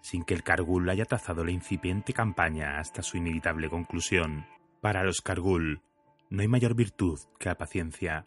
sin 0.07 0.23
que 0.23 0.35
el 0.35 0.45
Kargul 0.45 0.89
haya 0.89 1.05
trazado 1.05 1.45
la 1.45 1.51
incipiente 1.51 2.13
campaña 2.13 2.79
hasta 2.79 3.03
su 3.03 3.17
inevitable 3.17 3.69
conclusión. 3.69 4.47
Para 4.81 5.03
los 5.03 5.21
Kargul 5.21 5.83
no 6.31 6.43
hay 6.43 6.47
mayor 6.47 6.77
virtud 6.77 7.19
que 7.41 7.49
la 7.49 7.57
paciencia. 7.57 8.25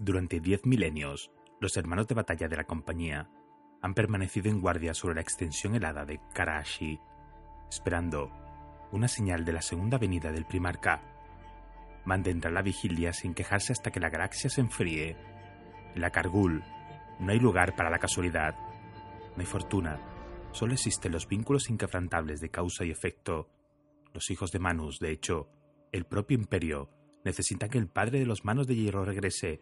Durante 0.00 0.40
diez 0.40 0.66
milenios, 0.66 1.30
los 1.60 1.76
hermanos 1.76 2.08
de 2.08 2.16
batalla 2.16 2.48
de 2.48 2.56
la 2.56 2.64
compañía 2.64 3.30
han 3.80 3.94
permanecido 3.94 4.50
en 4.50 4.60
guardia 4.60 4.92
sobre 4.92 5.14
la 5.14 5.20
extensión 5.20 5.76
helada 5.76 6.04
de 6.04 6.20
Karashi, 6.34 6.98
esperando 7.68 8.32
una 8.90 9.06
señal 9.06 9.44
de 9.44 9.52
la 9.52 9.62
segunda 9.62 9.96
venida 9.96 10.32
del 10.32 10.44
primarca. 10.44 11.02
Mantendrá 12.04 12.50
la 12.50 12.62
vigilia 12.62 13.12
sin 13.12 13.32
quejarse 13.32 13.72
hasta 13.72 13.92
que 13.92 14.00
la 14.00 14.10
galaxia 14.10 14.50
se 14.50 14.60
enfríe 14.60 15.16
en 15.94 16.00
la 16.00 16.10
Cargul 16.10 16.62
no 17.18 17.32
hay 17.32 17.38
lugar 17.38 17.76
para 17.76 17.90
la 17.90 17.98
casualidad, 17.98 18.56
no 19.36 19.40
hay 19.40 19.46
fortuna, 19.46 20.00
solo 20.52 20.72
existen 20.72 21.12
los 21.12 21.28
vínculos 21.28 21.68
inquebrantables 21.68 22.40
de 22.40 22.50
causa 22.50 22.84
y 22.84 22.90
efecto. 22.90 23.48
Los 24.12 24.30
hijos 24.30 24.50
de 24.50 24.58
Manus, 24.58 24.98
de 24.98 25.12
hecho, 25.12 25.48
el 25.92 26.04
propio 26.04 26.36
imperio, 26.36 26.88
necesitan 27.24 27.68
que 27.68 27.78
el 27.78 27.88
padre 27.88 28.18
de 28.18 28.26
los 28.26 28.44
manos 28.44 28.66
de 28.66 28.74
hierro 28.74 29.04
regrese, 29.04 29.60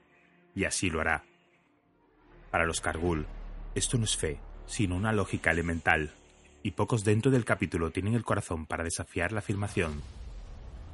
y 0.55 0.65
así 0.65 0.89
lo 0.89 1.01
hará. 1.01 1.25
Para 2.51 2.65
los 2.65 2.81
Cargul, 2.81 3.27
esto 3.75 3.99
no 3.99 4.05
es 4.05 4.17
fe, 4.17 4.41
sino 4.67 4.97
una 4.97 5.13
lógica 5.13 5.51
elemental, 5.51 6.13
y 6.63 6.73
pocos 6.73 7.05
dentro 7.05 7.31
del 7.31 7.45
capítulo 7.45 7.91
tienen 7.91 8.15
el 8.15 8.25
corazón 8.25 8.67
para 8.67 8.85
desafiar 8.85 9.33
la 9.33 9.41
afirmación, 9.41 10.03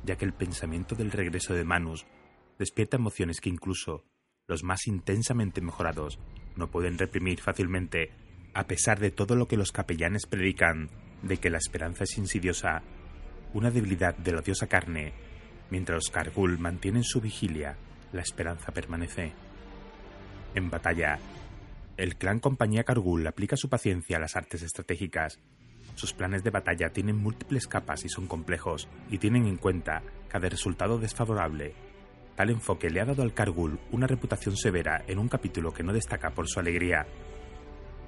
ya 0.04 0.16
que 0.16 0.24
el 0.24 0.32
pensamiento 0.32 0.94
del 0.94 1.10
regreso 1.10 1.54
de 1.54 1.64
Manus 1.64 2.06
despierta 2.58 2.96
emociones 2.96 3.40
que 3.40 3.50
incluso 3.50 4.04
los 4.46 4.62
más 4.62 4.86
intensamente 4.86 5.60
mejorados, 5.60 6.18
no 6.56 6.70
pueden 6.70 6.98
reprimir 6.98 7.40
fácilmente, 7.40 8.10
a 8.52 8.66
pesar 8.66 9.00
de 9.00 9.10
todo 9.10 9.36
lo 9.36 9.48
que 9.48 9.56
los 9.56 9.72
capellanes 9.72 10.26
predican 10.26 10.90
de 11.22 11.38
que 11.38 11.50
la 11.50 11.58
esperanza 11.58 12.04
es 12.04 12.18
insidiosa, 12.18 12.82
una 13.54 13.70
debilidad 13.70 14.14
de 14.16 14.32
la 14.32 14.40
odiosa 14.40 14.66
carne, 14.66 15.12
mientras 15.70 15.96
los 15.96 16.10
Kargul 16.10 16.58
mantienen 16.58 17.04
su 17.04 17.20
vigilia, 17.20 17.76
la 18.12 18.20
esperanza 18.20 18.72
permanece. 18.72 19.32
En 20.54 20.70
batalla, 20.70 21.18
el 21.96 22.16
clan 22.16 22.38
Compañía 22.38 22.84
Kargul 22.84 23.26
aplica 23.26 23.56
su 23.56 23.68
paciencia 23.68 24.18
a 24.18 24.20
las 24.20 24.36
artes 24.36 24.62
estratégicas. 24.62 25.40
Sus 25.94 26.12
planes 26.12 26.44
de 26.44 26.50
batalla 26.50 26.90
tienen 26.90 27.16
múltiples 27.16 27.66
capas 27.66 28.04
y 28.04 28.08
son 28.08 28.26
complejos, 28.26 28.88
y 29.10 29.18
tienen 29.18 29.46
en 29.46 29.56
cuenta 29.56 30.02
cada 30.28 30.48
resultado 30.48 30.98
desfavorable 30.98 31.74
Tal 32.36 32.50
enfoque 32.50 32.90
le 32.90 33.00
ha 33.00 33.04
dado 33.04 33.22
al 33.22 33.34
Kargul 33.34 33.78
una 33.92 34.06
reputación 34.06 34.56
severa 34.56 35.04
en 35.06 35.18
un 35.18 35.28
capítulo 35.28 35.72
que 35.72 35.82
no 35.82 35.92
destaca 35.92 36.30
por 36.30 36.48
su 36.48 36.58
alegría. 36.58 37.06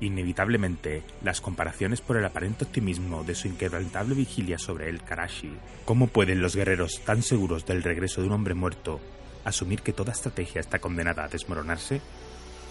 Inevitablemente, 0.00 1.02
las 1.22 1.40
comparaciones 1.40 2.00
por 2.00 2.16
el 2.16 2.24
aparente 2.24 2.64
optimismo 2.64 3.24
de 3.24 3.34
su 3.34 3.48
inquebrantable 3.48 4.14
vigilia 4.14 4.58
sobre 4.58 4.90
el 4.90 5.02
Karashi. 5.02 5.56
¿Cómo 5.84 6.08
pueden 6.08 6.42
los 6.42 6.54
guerreros 6.54 7.00
tan 7.04 7.22
seguros 7.22 7.64
del 7.64 7.82
regreso 7.82 8.20
de 8.20 8.26
un 8.26 8.34
hombre 8.34 8.54
muerto 8.54 9.00
asumir 9.44 9.80
que 9.82 9.92
toda 9.92 10.12
estrategia 10.12 10.60
está 10.60 10.80
condenada 10.80 11.24
a 11.24 11.28
desmoronarse? 11.28 12.00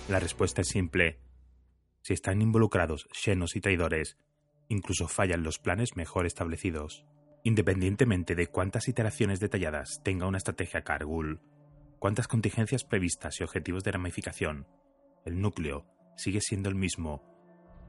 La 0.09 0.19
respuesta 0.19 0.61
es 0.61 0.67
simple. 0.67 1.19
Si 2.01 2.13
están 2.13 2.41
involucrados 2.41 3.07
llenos 3.25 3.55
y 3.55 3.61
traidores, 3.61 4.17
incluso 4.67 5.07
fallan 5.07 5.41
los 5.41 5.57
planes 5.57 5.95
mejor 5.95 6.25
establecidos. 6.25 7.05
Independientemente 7.45 8.33
de 8.33 8.47
cuántas 8.47 8.87
iteraciones 8.87 9.39
detalladas 9.39 10.01
tenga 10.01 10.25
una 10.25 10.39
estrategia 10.39 10.81
Kargul, 10.81 11.41
cuántas 11.99 12.27
contingencias 12.27 12.83
previstas 12.83 13.39
y 13.39 13.43
objetivos 13.43 13.83
de 13.83 13.91
ramificación, 13.91 14.65
el 15.25 15.39
núcleo 15.39 15.85
sigue 16.17 16.41
siendo 16.41 16.69
el 16.69 16.75
mismo, 16.75 17.21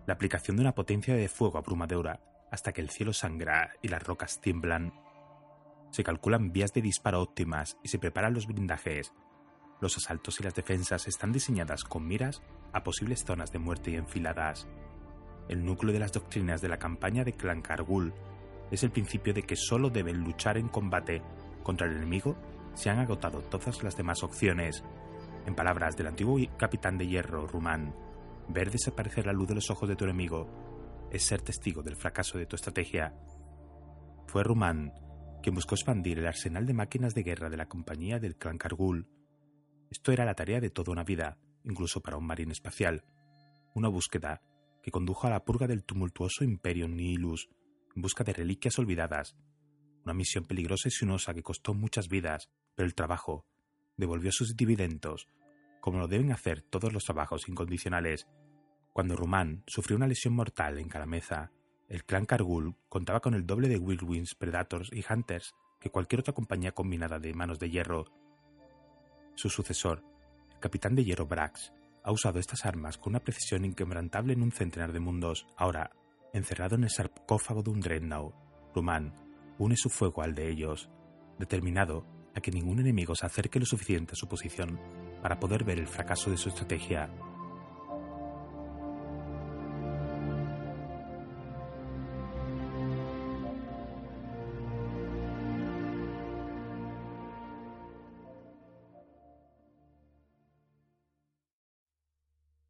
la 0.07 0.13
aplicación 0.13 0.59
de 0.59 0.61
una 0.61 0.75
potencia 0.75 1.17
de 1.17 1.31
fuego 1.31 1.57
abrumadora 1.57 2.21
hasta 2.53 2.75
que 2.75 2.83
el 2.83 2.91
cielo 2.91 3.15
sangra 3.15 3.73
y 3.81 3.89
las 3.89 4.03
rocas 4.03 4.43
tiemblan. 4.43 4.93
Se 5.91 6.05
calculan 6.05 6.53
vías 6.53 6.75
de 6.75 6.83
disparo 6.83 7.23
óptimas 7.23 7.79
y 7.83 7.89
se 7.89 7.99
preparan 7.99 8.35
los 8.35 8.47
blindajes. 8.47 9.15
Los 9.81 9.97
asaltos 9.97 10.39
y 10.39 10.43
las 10.43 10.55
defensas 10.55 11.09
están 11.09 11.33
diseñadas 11.33 11.83
con 11.83 12.07
miras 12.07 12.43
a 12.75 12.85
posibles 12.85 13.25
zonas 13.25 13.53
de 13.53 13.59
muerte 13.59 13.93
y 13.93 13.95
enfiladas. 13.95 14.69
El 15.49 15.65
núcleo 15.65 15.95
de 15.95 16.01
las 16.01 16.13
doctrinas 16.13 16.61
de 16.61 16.69
la 16.69 16.79
campaña 16.79 17.25
de 17.25 17.33
Clan 17.33 17.63
Kargul 17.63 18.13
es 18.71 18.83
el 18.83 18.91
principio 18.91 19.33
de 19.33 19.43
que 19.43 19.57
solo 19.57 19.91
deben 19.91 20.19
luchar 20.19 20.59
en 20.59 20.69
combate 20.69 21.23
contra 21.63 21.87
el 21.87 21.97
enemigo 21.97 22.37
si 22.75 22.89
han 22.89 22.99
agotado 22.99 23.41
todas 23.43 23.83
las 23.83 23.97
demás 23.97 24.23
opciones. 24.23 24.85
En 25.47 25.55
palabras 25.55 25.97
del 25.97 26.09
antiguo 26.09 26.39
capitán 26.57 26.99
de 26.99 27.07
hierro 27.07 27.47
Rumán, 27.47 27.95
ver 28.49 28.71
desaparecer 28.71 29.27
la 29.27 29.33
luz 29.33 29.49
de 29.49 29.55
los 29.55 29.71
ojos 29.71 29.89
de 29.89 29.97
tu 29.97 30.05
enemigo 30.05 30.49
es 31.11 31.25
ser 31.25 31.43
testigo 31.43 31.83
del 31.83 31.97
fracaso 31.97 32.39
de 32.39 32.47
tu 32.47 32.57
estrategia. 32.57 33.15
Fue 34.27 34.43
Rumán 34.43 34.93
quien 35.43 35.55
buscó 35.55 35.77
expandir 35.77 36.19
el 36.19 36.27
arsenal 36.27 36.67
de 36.67 36.75
máquinas 36.75 37.15
de 37.15 37.23
guerra 37.23 37.49
de 37.49 37.57
la 37.57 37.69
compañía 37.69 38.19
del 38.19 38.37
clan 38.37 38.59
Kargul. 38.59 39.09
Esto 39.91 40.11
era 40.11 40.25
la 40.25 40.35
tarea 40.35 40.61
de 40.61 40.71
toda 40.71 40.91
una 40.91 41.05
vida, 41.05 41.39
incluso 41.63 42.01
para 42.01 42.17
un 42.17 42.27
marín 42.27 42.51
espacial. 42.51 43.05
Una 43.75 43.89
búsqueda 43.89 44.43
que 44.83 44.91
condujo 44.91 45.29
a 45.29 45.31
la 45.31 45.45
purga 45.45 45.69
del 45.69 45.85
tumultuoso 45.85 46.43
imperio 46.43 46.89
Nihilus 46.89 47.49
en 47.97 48.03
busca 48.03 48.23
de 48.23 48.35
reliquias 48.35 48.79
olvidadas. 48.79 49.35
Una 50.05 50.15
misión 50.15 50.45
peligrosa 50.45 50.89
y 50.89 50.93
sinuosa 50.93 51.35
que 51.35 51.43
costó 51.43 51.75
muchas 51.75 52.09
vidas, 52.09 52.51
pero 52.75 52.87
el 52.87 52.95
trabajo 52.95 53.47
devolvió 53.97 54.31
sus 54.31 54.55
dividendos, 54.55 55.27
como 55.81 55.99
lo 55.99 56.07
deben 56.07 56.31
hacer 56.31 56.63
todos 56.63 56.93
los 56.93 57.05
trabajos 57.05 57.49
incondicionales. 57.49 58.29
Cuando 58.93 59.17
Rumán 59.17 59.65
sufrió 59.67 59.97
una 59.97 60.07
lesión 60.07 60.35
mortal 60.35 60.79
en 60.79 60.89
Carameza, 60.89 61.51
el 61.89 62.05
clan 62.05 62.27
Kargul 62.27 62.77
contaba 62.89 63.21
con 63.21 63.35
el 63.35 63.47
doble 63.47 63.69
de 63.69 63.79
Whirlwinds, 63.79 64.35
Predators 64.35 64.91
y 64.93 65.05
Hunters 65.09 65.55
que 65.81 65.91
cualquier 65.91 66.21
otra 66.21 66.35
compañía 66.35 66.73
combinada 66.73 67.19
de 67.19 67.35
manos 67.35 67.59
de 67.59 67.71
hierro. 67.71 68.07
Su 69.35 69.49
sucesor, 69.51 70.03
el 70.51 70.59
capitán 70.59 70.95
de 70.95 71.05
hierro 71.05 71.27
Brax, 71.27 71.73
ha 72.03 72.13
usado 72.13 72.39
estas 72.39 72.65
armas 72.65 72.99
con 72.99 73.13
una 73.13 73.21
precisión 73.21 73.65
inquebrantable 73.65 74.33
en 74.33 74.43
un 74.43 74.53
centenar 74.53 74.93
de 74.93 75.01
mundos. 75.01 75.47
Ahora, 75.57 75.93
encerrado 76.37 76.77
en 76.77 76.85
el 76.85 76.91
sarcófago 76.91 77.63
de 77.63 77.71
un 77.71 77.81
Dreadnought, 77.81 78.35
Ruman 78.75 79.15
une 79.59 79.77
su 79.77 79.89
fuego 79.89 80.23
al 80.23 80.35
de 80.35 80.51
ellos, 80.51 80.91
determinado 81.39 82.07
a 82.35 82.41
que 82.41 82.51
ningún 82.51 82.81
enemigo 82.81 83.15
se 83.15 83.27
acerque 83.27 83.59
lo 83.59 83.67
suficiente 83.67 84.13
a 84.13 84.17
su 84.17 84.29
posición 84.29 84.79
para 85.23 85.41
poder 85.41 85.65
ver 85.65 85.79
el 85.79 85.87
fracaso 85.87 86.31
de 86.31 86.37
su 86.37 86.51
estrategia. 86.51 87.11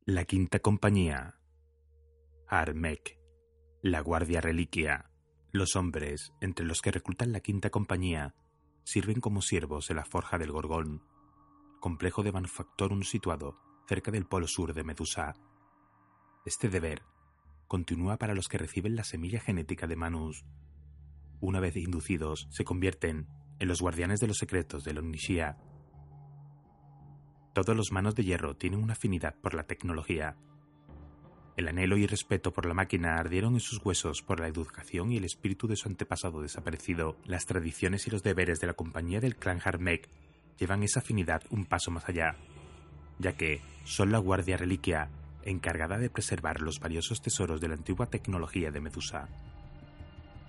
La 0.05 0.24
quinta 0.24 0.60
compañía. 0.60 1.34
Armek. 2.47 3.25
La 3.82 4.00
guardia 4.00 4.40
reliquia. 4.40 5.10
Los 5.52 5.76
hombres, 5.76 6.32
entre 6.40 6.66
los 6.66 6.82
que 6.82 6.90
reclutan 6.90 7.32
la 7.32 7.40
quinta 7.40 7.70
compañía, 7.70 8.34
sirven 8.84 9.20
como 9.20 9.42
siervos 9.42 9.90
en 9.90 9.96
la 9.96 10.04
forja 10.04 10.38
del 10.38 10.52
Gorgón, 10.52 11.02
complejo 11.80 12.22
de 12.22 12.32
manufactorum 12.32 13.02
situado 13.02 13.58
cerca 13.88 14.10
del 14.10 14.26
polo 14.26 14.48
sur 14.48 14.74
de 14.74 14.84
Medusa. 14.84 15.34
Este 16.44 16.68
deber 16.68 17.02
continúa 17.68 18.16
para 18.16 18.34
los 18.34 18.48
que 18.48 18.58
reciben 18.58 18.96
la 18.96 19.04
semilla 19.04 19.40
genética 19.40 19.86
de 19.86 19.96
Manus. 19.96 20.44
Una 21.40 21.60
vez 21.60 21.76
inducidos, 21.76 22.48
se 22.50 22.64
convierten 22.64 23.28
en 23.58 23.68
los 23.68 23.80
guardianes 23.80 24.20
de 24.20 24.26
los 24.26 24.38
secretos 24.38 24.84
de 24.84 24.94
la 24.94 25.00
Omnishia 25.00 25.56
todos 27.56 27.74
los 27.74 27.90
manos 27.90 28.14
de 28.14 28.22
hierro 28.22 28.54
tienen 28.54 28.82
una 28.82 28.92
afinidad 28.92 29.34
por 29.40 29.54
la 29.54 29.62
tecnología. 29.62 30.36
El 31.56 31.68
anhelo 31.68 31.96
y 31.96 32.06
respeto 32.06 32.52
por 32.52 32.66
la 32.66 32.74
máquina 32.74 33.16
ardieron 33.16 33.54
en 33.54 33.60
sus 33.60 33.82
huesos 33.82 34.20
por 34.20 34.40
la 34.40 34.46
educación 34.46 35.10
y 35.10 35.16
el 35.16 35.24
espíritu 35.24 35.66
de 35.66 35.76
su 35.76 35.88
antepasado 35.88 36.42
desaparecido. 36.42 37.16
Las 37.24 37.46
tradiciones 37.46 38.06
y 38.06 38.10
los 38.10 38.22
deberes 38.22 38.60
de 38.60 38.66
la 38.66 38.74
compañía 38.74 39.20
del 39.20 39.36
clan 39.36 39.62
Harmek 39.64 40.06
llevan 40.58 40.82
esa 40.82 41.00
afinidad 41.00 41.42
un 41.48 41.64
paso 41.64 41.90
más 41.90 42.06
allá, 42.10 42.36
ya 43.18 43.32
que 43.38 43.62
son 43.84 44.12
la 44.12 44.18
guardia 44.18 44.58
reliquia 44.58 45.08
encargada 45.44 45.96
de 45.96 46.10
preservar 46.10 46.60
los 46.60 46.78
valiosos 46.78 47.22
tesoros 47.22 47.58
de 47.58 47.68
la 47.68 47.74
antigua 47.74 48.06
tecnología 48.06 48.70
de 48.70 48.80
Medusa. 48.82 49.28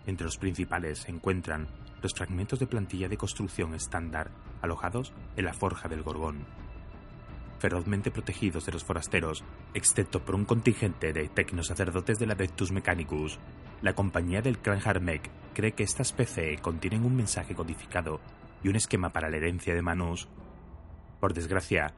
Entre 0.08 0.26
los 0.26 0.38
principales 0.38 1.00
se 1.00 1.12
encuentran 1.12 1.68
los 2.02 2.14
fragmentos 2.14 2.60
de 2.60 2.68
plantilla 2.68 3.08
de 3.08 3.18
construcción 3.18 3.74
estándar 3.76 4.32
alojados 4.62 5.14
en 5.38 5.46
la 5.46 5.54
forja 5.54 5.88
del 5.88 6.04
Gorgón 6.04 6.67
ferozmente 7.58 8.12
protegidos 8.12 8.66
de 8.66 8.72
los 8.72 8.84
forasteros, 8.84 9.44
excepto 9.74 10.24
por 10.24 10.36
un 10.36 10.46
contingente 10.46 11.14
de 11.14 11.28
tecnosacerdotes 11.28 12.20
del 12.20 12.32
Adeptus 12.32 12.72
Mechanicus. 12.72 13.40
La 13.82 13.94
compañía 13.94 14.42
del 14.42 14.60
clan 14.60 14.82
Harmek 14.84 15.30
cree 15.54 15.74
que 15.74 15.84
estas 15.84 16.14
PCE 16.14 16.58
contienen 16.58 17.06
un 17.06 17.16
mensaje 17.16 17.56
codificado 17.56 18.20
y 18.64 18.70
un 18.70 18.76
esquema 18.76 19.12
para 19.12 19.30
la 19.30 19.38
herencia 19.38 19.76
de 19.76 19.82
Manus. 19.82 20.28
Por 21.20 21.34
desgracia, 21.34 21.94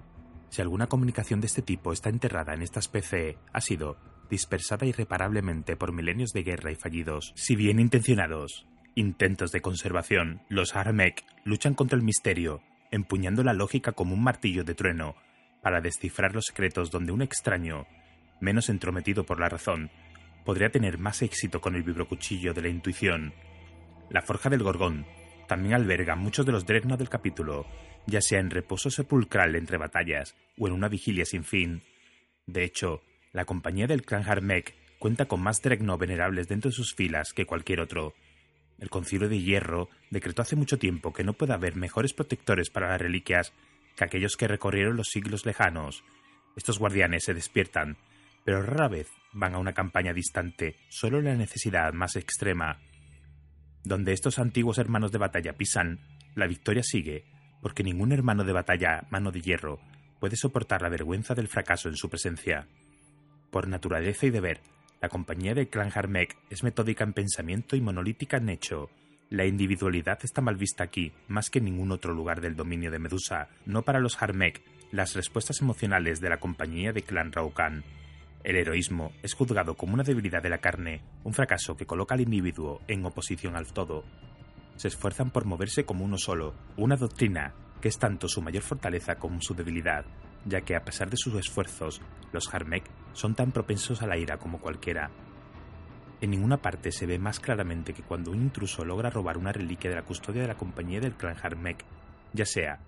si 0.50 0.62
alguna 0.62 0.88
comunicación 0.88 1.42
de 1.42 1.48
este 1.48 1.62
tipo 1.62 1.94
está 1.94 2.10
enterrada 2.10 2.54
en 2.54 2.62
estas 2.62 2.88
PCE, 2.88 3.38
ha 3.54 3.62
sido 3.62 3.98
dispersada 4.30 4.86
irreparablemente 4.86 5.76
por 5.76 5.92
milenios 5.92 6.32
de 6.32 6.44
guerra 6.44 6.72
y 6.72 6.76
fallidos. 6.76 7.34
Si 7.36 7.56
bien 7.56 7.80
intencionados, 7.80 8.68
intentos 8.96 9.52
de 9.52 9.62
conservación, 9.62 10.42
los 10.50 10.76
Harmek 10.76 11.26
luchan 11.44 11.74
contra 11.74 11.98
el 11.98 12.04
misterio, 12.04 12.62
empuñando 12.92 13.44
la 13.44 13.54
lógica 13.54 13.92
como 13.92 14.14
un 14.14 14.24
martillo 14.24 14.64
de 14.64 14.76
trueno 14.76 15.16
para 15.62 15.82
descifrar 15.82 16.34
los 16.34 16.46
secretos 16.46 16.92
donde 16.92 17.12
un 17.12 17.22
extraño, 17.22 17.86
menos 18.40 18.70
entrometido 18.70 19.26
por 19.26 19.40
la 19.40 19.50
razón, 19.50 19.92
podría 20.46 20.72
tener 20.72 20.98
más 20.98 21.22
éxito 21.22 21.62
con 21.62 21.76
el 21.76 21.84
vibrocuchillo 21.84 22.54
de 22.54 22.62
la 22.62 22.70
intuición. 22.70 23.34
La 24.10 24.22
Forja 24.22 24.50
del 24.50 24.64
Gorgón 24.64 25.06
también 25.48 25.74
alberga 25.74 26.16
muchos 26.16 26.46
de 26.46 26.52
los 26.52 26.66
dregnos 26.66 26.98
del 26.98 27.10
capítulo, 27.10 27.66
ya 28.06 28.22
sea 28.22 28.40
en 28.40 28.50
reposo 28.50 28.90
sepulcral 28.90 29.56
entre 29.56 29.78
batallas 29.78 30.36
o 30.58 30.68
en 30.68 30.74
una 30.74 30.88
vigilia 30.88 31.26
sin 31.26 31.44
fin. 31.44 31.84
De 32.46 32.64
hecho, 32.64 33.02
la 33.32 33.46
compañía 33.46 33.88
del 33.88 34.04
clan 34.04 34.28
Harmek 34.28 34.76
cuenta 34.98 35.26
con 35.26 35.42
más 35.42 35.62
dregno 35.62 35.98
venerables 35.98 36.48
dentro 36.48 36.70
de 36.70 36.76
sus 36.76 36.94
filas 36.94 37.34
que 37.34 37.46
cualquier 37.46 37.80
otro. 37.80 38.14
El 38.80 38.90
Concilio 38.90 39.28
de 39.28 39.42
Hierro 39.42 39.90
decretó 40.10 40.42
hace 40.42 40.56
mucho 40.56 40.80
tiempo 40.80 41.14
que 41.14 41.24
no 41.24 41.34
puede 41.34 41.54
haber 41.54 41.76
mejores 41.76 42.14
protectores 42.14 42.70
para 42.70 42.90
las 42.90 43.02
reliquias 43.02 43.54
que 44.00 44.06
aquellos 44.06 44.38
que 44.38 44.48
recorrieron 44.48 44.96
los 44.96 45.10
siglos 45.10 45.46
lejanos. 45.46 46.06
Estos 46.56 46.80
guardianes 46.80 47.26
se 47.26 47.34
despiertan, 47.34 47.98
pero 48.46 48.62
rara 48.62 48.88
vez 48.88 49.10
van 49.34 49.56
a 49.56 49.60
una 49.60 49.74
campaña 49.74 50.14
distante, 50.14 50.78
solo 50.88 51.20
en 51.20 51.26
la 51.26 51.36
necesidad 51.36 51.92
más 51.92 52.16
extrema. 52.16 52.80
Donde 53.84 54.14
estos 54.14 54.40
antiguos 54.40 54.78
hermanos 54.78 55.12
de 55.12 55.18
batalla 55.18 55.58
pisan, 55.58 56.00
la 56.34 56.48
victoria 56.48 56.82
sigue, 56.82 57.26
porque 57.62 57.84
ningún 57.84 58.14
hermano 58.14 58.46
de 58.46 58.54
batalla 58.54 59.06
mano 59.10 59.32
de 59.32 59.42
hierro 59.42 59.82
puede 60.22 60.38
soportar 60.38 60.82
la 60.82 60.90
vergüenza 60.90 61.36
del 61.36 61.50
fracaso 61.50 61.90
en 61.90 61.98
su 61.98 62.10
presencia. 62.10 62.68
Por 63.52 63.68
naturaleza 63.68 64.28
y 64.28 64.30
deber, 64.30 64.62
la 65.02 65.10
compañía 65.10 65.54
del 65.54 65.68
clan 65.68 65.92
Harmek 65.94 66.38
es 66.50 66.64
metódica 66.64 67.04
en 67.04 67.12
pensamiento 67.12 67.76
y 67.76 67.82
monolítica 67.82 68.38
en 68.38 68.48
hecho, 68.48 68.90
la 69.30 69.46
individualidad 69.46 70.18
está 70.24 70.42
mal 70.42 70.56
vista 70.56 70.84
aquí, 70.84 71.12
más 71.28 71.52
que 71.52 71.60
en 71.60 71.66
ningún 71.66 71.92
otro 71.92 72.14
lugar 72.14 72.42
del 72.42 72.56
dominio 72.56 72.90
de 72.90 72.98
Medusa, 72.98 73.48
no 73.66 73.84
para 73.84 74.00
los 74.00 74.20
Harmek, 74.22 74.64
las 74.92 75.14
respuestas 75.16 75.62
emocionales 75.62 76.20
de 76.20 76.30
la 76.30 76.40
compañía 76.40 76.94
de 76.94 77.04
Clan 77.04 77.32
Raukan. 77.32 77.84
El 78.44 78.56
heroísmo 78.56 79.12
es 79.22 79.36
juzgado 79.36 79.76
como 79.76 79.94
una 79.94 80.04
debilidad 80.04 80.42
de 80.42 80.50
la 80.50 80.58
carne, 80.58 81.04
un 81.24 81.34
fracaso 81.34 81.78
que 81.78 81.86
coloca 81.86 82.16
al 82.16 82.22
individuo 82.22 82.82
en 82.88 83.06
oposición 83.06 83.56
al 83.56 83.72
todo. 83.72 84.04
Se 84.78 84.88
esfuerzan 84.88 85.30
por 85.30 85.46
moverse 85.46 85.86
como 85.86 86.06
uno 86.06 86.18
solo, 86.18 86.56
una 86.76 86.96
doctrina 86.96 87.54
que 87.82 87.90
es 87.90 88.00
tanto 88.00 88.28
su 88.28 88.42
mayor 88.42 88.64
fortaleza 88.64 89.16
como 89.20 89.42
su 89.42 89.54
debilidad, 89.54 90.06
ya 90.46 90.62
que 90.62 90.76
a 90.76 90.84
pesar 90.84 91.10
de 91.12 91.18
sus 91.18 91.36
esfuerzos, 91.36 92.02
los 92.32 92.52
Harmek 92.52 92.84
son 93.14 93.36
tan 93.36 93.52
propensos 93.52 94.02
a 94.02 94.08
la 94.08 94.18
ira 94.18 94.38
como 94.38 94.60
cualquiera, 94.60 95.12
en 96.22 96.32
ninguna 96.32 96.58
parte 96.58 96.92
se 96.92 97.06
ve 97.06 97.18
más 97.18 97.40
claramente 97.40 97.94
que 97.94 98.04
cuando 98.04 98.32
un 98.32 98.42
intruso 98.42 98.84
logra 98.84 99.10
robar 99.10 99.38
una 99.38 99.54
reliquia 99.54 99.90
de 99.90 99.96
la 99.96 100.06
custodia 100.06 100.42
de 100.42 100.48
la 100.50 100.58
compañía 100.58 101.00
del 101.00 101.16
clan 101.16 101.38
Harmek, 101.42 101.86
ya 102.34 102.46
sea 102.46 102.80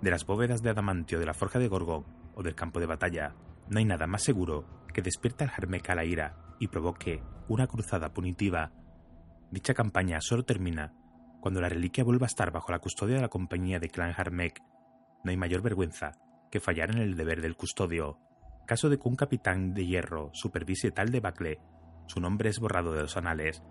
de 0.00 0.10
las 0.10 0.24
bóvedas 0.24 0.62
de 0.62 0.70
adamantio 0.70 1.18
de 1.18 1.26
la 1.26 1.34
forja 1.34 1.58
de 1.58 1.68
Gorgón 1.68 2.04
o 2.34 2.42
del 2.42 2.54
campo 2.54 2.80
de 2.80 2.86
batalla, 2.86 3.34
no 3.68 3.78
hay 3.78 3.84
nada 3.84 4.06
más 4.06 4.22
seguro 4.22 4.64
que 4.94 5.02
despierte 5.02 5.44
al 5.44 5.50
Harmek 5.50 5.90
a 5.90 5.94
la 5.94 6.04
ira 6.04 6.56
y 6.58 6.68
provoque 6.68 7.22
una 7.48 7.66
cruzada 7.66 8.12
punitiva. 8.12 8.72
Dicha 9.50 9.74
campaña 9.74 10.20
solo 10.20 10.44
termina 10.44 10.94
cuando 11.40 11.60
la 11.60 11.68
reliquia 11.68 12.04
vuelva 12.04 12.26
a 12.26 12.28
estar 12.28 12.50
bajo 12.50 12.72
la 12.72 12.78
custodia 12.78 13.16
de 13.16 13.22
la 13.22 13.28
compañía 13.28 13.78
de 13.78 13.88
clan 13.88 14.14
Harmek. 14.16 14.60
No 15.24 15.30
hay 15.30 15.36
mayor 15.36 15.62
vergüenza 15.62 16.12
que 16.50 16.60
fallar 16.60 16.90
en 16.90 16.98
el 16.98 17.16
deber 17.16 17.42
del 17.42 17.56
custodio. 17.56 18.18
Caso 18.66 18.88
de 18.88 18.98
que 18.98 19.08
un 19.08 19.16
capitán 19.16 19.74
de 19.74 19.86
hierro 19.86 20.30
supervise 20.32 20.90
tal 20.92 21.10
debacle 21.10 21.58
su 22.10 22.20
nombre 22.20 22.50
es 22.50 22.58
borrado 22.58 22.92
de 22.92 23.02
los 23.02 23.16
anales. 23.16 23.62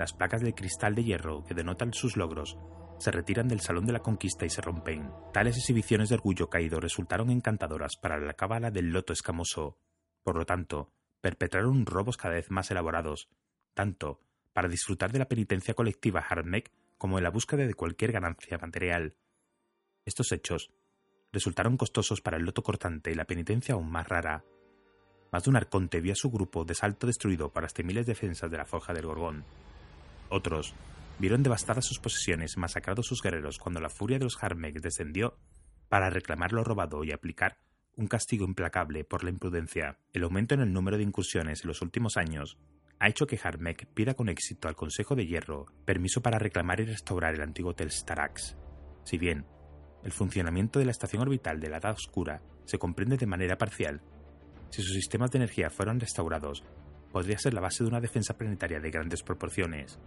Las 0.00 0.12
placas 0.12 0.42
de 0.42 0.52
cristal 0.52 0.96
de 0.96 1.04
hierro 1.04 1.44
que 1.44 1.54
denotan 1.54 1.94
sus 1.94 2.16
logros 2.16 2.58
se 2.98 3.12
retiran 3.12 3.46
del 3.46 3.60
Salón 3.60 3.86
de 3.86 3.92
la 3.92 4.00
Conquista 4.00 4.44
y 4.44 4.50
se 4.50 4.60
rompen. 4.60 5.10
Tales 5.32 5.56
exhibiciones 5.56 6.08
de 6.08 6.16
orgullo 6.16 6.50
caído 6.50 6.80
resultaron 6.80 7.30
encantadoras 7.30 7.92
para 7.96 8.18
la 8.18 8.34
cábala 8.34 8.72
del 8.72 8.90
loto 8.90 9.12
escamoso. 9.12 9.78
Por 10.24 10.36
lo 10.36 10.44
tanto, 10.44 10.92
perpetraron 11.20 11.86
robos 11.86 12.16
cada 12.16 12.34
vez 12.34 12.50
más 12.50 12.68
elaborados, 12.72 13.28
tanto 13.74 14.20
para 14.52 14.68
disfrutar 14.68 15.12
de 15.12 15.20
la 15.20 15.28
penitencia 15.28 15.74
colectiva 15.74 16.24
Harmek 16.28 16.72
como 16.98 17.18
en 17.18 17.24
la 17.24 17.30
búsqueda 17.30 17.64
de 17.64 17.74
cualquier 17.74 18.10
ganancia 18.10 18.58
material. 18.58 19.14
Estos 20.04 20.32
hechos 20.32 20.72
resultaron 21.32 21.76
costosos 21.76 22.20
para 22.20 22.38
el 22.38 22.44
loto 22.44 22.62
cortante 22.62 23.12
y 23.12 23.14
la 23.14 23.24
penitencia 23.24 23.74
aún 23.74 23.88
más 23.90 24.08
rara. 24.08 24.44
Más 25.32 25.44
de 25.44 25.50
un 25.50 25.56
arconte 25.56 26.00
vio 26.00 26.12
a 26.12 26.16
su 26.16 26.30
grupo 26.30 26.64
de 26.64 26.74
salto 26.74 27.06
destruido 27.06 27.52
por 27.52 27.62
las 27.62 27.74
temibles 27.74 28.06
defensas 28.06 28.50
de 28.50 28.56
la 28.56 28.64
forja 28.64 28.92
del 28.92 29.06
Gorgón. 29.06 29.44
Otros 30.28 30.74
vieron 31.18 31.42
devastadas 31.42 31.84
sus 31.86 31.98
posesiones 31.98 32.56
masacrados 32.56 33.06
sus 33.06 33.22
guerreros 33.22 33.58
cuando 33.58 33.80
la 33.80 33.90
furia 33.90 34.18
de 34.18 34.24
los 34.24 34.42
Harmek 34.42 34.80
descendió 34.80 35.36
para 35.88 36.10
reclamar 36.10 36.52
lo 36.52 36.64
robado 36.64 37.04
y 37.04 37.12
aplicar 37.12 37.58
un 37.96 38.08
castigo 38.08 38.44
implacable 38.44 39.04
por 39.04 39.22
la 39.22 39.30
imprudencia. 39.30 39.98
El 40.12 40.24
aumento 40.24 40.54
en 40.54 40.60
el 40.60 40.72
número 40.72 40.96
de 40.96 41.04
incursiones 41.04 41.62
en 41.62 41.68
los 41.68 41.82
últimos 41.82 42.16
años 42.16 42.58
ha 42.98 43.08
hecho 43.08 43.26
que 43.26 43.38
Harmek 43.42 43.86
pida 43.94 44.14
con 44.14 44.28
éxito 44.28 44.68
al 44.68 44.76
Consejo 44.76 45.14
de 45.14 45.26
Hierro 45.26 45.66
permiso 45.84 46.22
para 46.22 46.38
reclamar 46.38 46.80
y 46.80 46.86
restaurar 46.86 47.34
el 47.34 47.42
antiguo 47.42 47.72
Hotel 47.72 47.90
Starax. 47.90 48.56
Si 49.04 49.18
bien 49.18 49.46
el 50.02 50.12
funcionamiento 50.12 50.78
de 50.78 50.86
la 50.86 50.90
estación 50.90 51.22
orbital 51.22 51.60
de 51.60 51.68
la 51.68 51.78
Edad 51.78 51.92
Oscura 51.92 52.42
se 52.64 52.78
comprende 52.78 53.16
de 53.16 53.26
manera 53.26 53.58
parcial, 53.58 54.02
si 54.74 54.82
sus 54.82 54.94
sistemas 54.94 55.30
de 55.30 55.38
energía 55.38 55.70
fueran 55.70 56.00
restaurados, 56.00 56.64
podría 57.12 57.38
ser 57.38 57.54
la 57.54 57.60
base 57.60 57.84
de 57.84 57.90
una 57.90 58.00
defensa 58.00 58.36
planetaria 58.36 58.80
de 58.80 58.90
grandes 58.90 59.22
proporciones. 59.22 60.00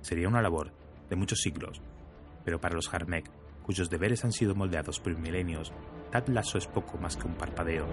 Sería 0.00 0.26
una 0.26 0.42
labor 0.42 0.72
de 1.08 1.14
muchos 1.14 1.38
siglos, 1.38 1.80
Pero 2.44 2.60
para 2.60 2.74
los 2.74 2.92
Harmech, 2.92 3.30
cuyos 3.62 3.90
deberes 3.90 4.24
han 4.24 4.32
sido 4.32 4.56
moldeados 4.56 4.98
por 4.98 5.16
milenios, 5.16 5.72
tal 6.10 6.24
lazo 6.34 6.58
es 6.58 6.66
poco 6.66 6.98
más 6.98 7.16
que 7.16 7.28
un 7.28 7.34
parpadeo. 7.34 7.86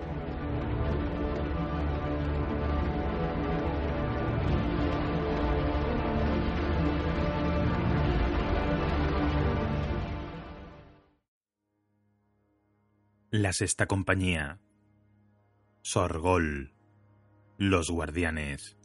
La 13.30 13.54
sexta 13.54 13.88
compañía. 13.88 14.60
Sorgol. 15.86 16.72
Los 17.58 17.92
guardianes. 17.92 18.78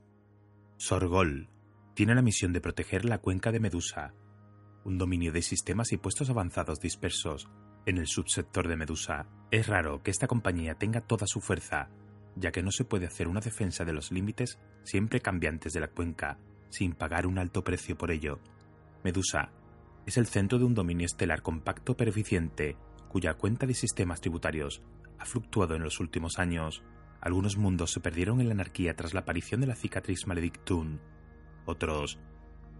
Sorgol 0.79 1.49
tiene 1.95 2.16
la 2.16 2.23
misión 2.23 2.53
de 2.53 2.61
proteger 2.61 3.05
la 3.05 3.19
cuenca 3.19 3.53
de 3.53 3.61
Medusa, 3.61 4.15
un 4.85 4.99
dominio 4.99 5.31
de 5.31 5.43
sistemas 5.43 5.93
y 5.93 5.97
puestos 5.97 6.29
avanzados 6.29 6.81
dispersos 6.81 7.49
en 7.87 7.99
el 7.99 8.09
subsector 8.09 8.66
de 8.66 8.75
Medusa. 8.75 9.29
Es 9.53 9.69
raro 9.69 10.03
que 10.03 10.11
esta 10.11 10.27
compañía 10.27 10.75
tenga 10.75 11.01
toda 11.01 11.29
su 11.29 11.41
fuerza, 11.41 11.89
ya 12.35 12.51
que 12.51 12.65
no 12.65 12.73
se 12.73 12.85
puede 12.85 13.07
hacer 13.07 13.29
una 13.29 13.41
defensa 13.41 13.85
de 13.85 13.93
los 13.93 14.11
límites 14.11 14.59
siempre 14.83 15.20
cambiantes 15.20 15.75
de 15.75 15.81
la 15.81 15.93
cuenca, 15.93 16.41
sin 16.69 16.95
pagar 16.95 17.29
un 17.29 17.39
alto 17.39 17.62
precio 17.62 17.97
por 17.97 18.11
ello. 18.11 18.41
Medusa 19.05 19.53
es 20.05 20.16
el 20.16 20.27
centro 20.27 20.59
de 20.59 20.65
un 20.65 20.75
dominio 20.75 21.07
estelar 21.07 21.43
compacto 21.43 21.97
pero 21.97 22.11
eficiente, 22.11 22.77
cuya 23.09 23.35
cuenta 23.35 23.66
de 23.66 23.75
sistemas 23.75 24.20
tributarios 24.20 24.83
ha 25.19 25.24
fluctuado 25.24 25.74
en 25.74 25.82
los 25.82 26.01
últimos 26.01 26.39
años. 26.39 26.82
Algunos 27.20 27.57
mundos 27.57 27.93
se 27.93 28.01
perdieron 28.01 28.40
en 28.40 28.49
la 28.49 28.55
anarquía 28.55 28.95
tras 28.95 29.15
la 29.15 29.20
aparición 29.20 29.61
de 29.61 29.66
la 29.66 29.74
cicatriz 29.74 30.27
Maledictum. 30.27 30.99
Otros 31.66 32.19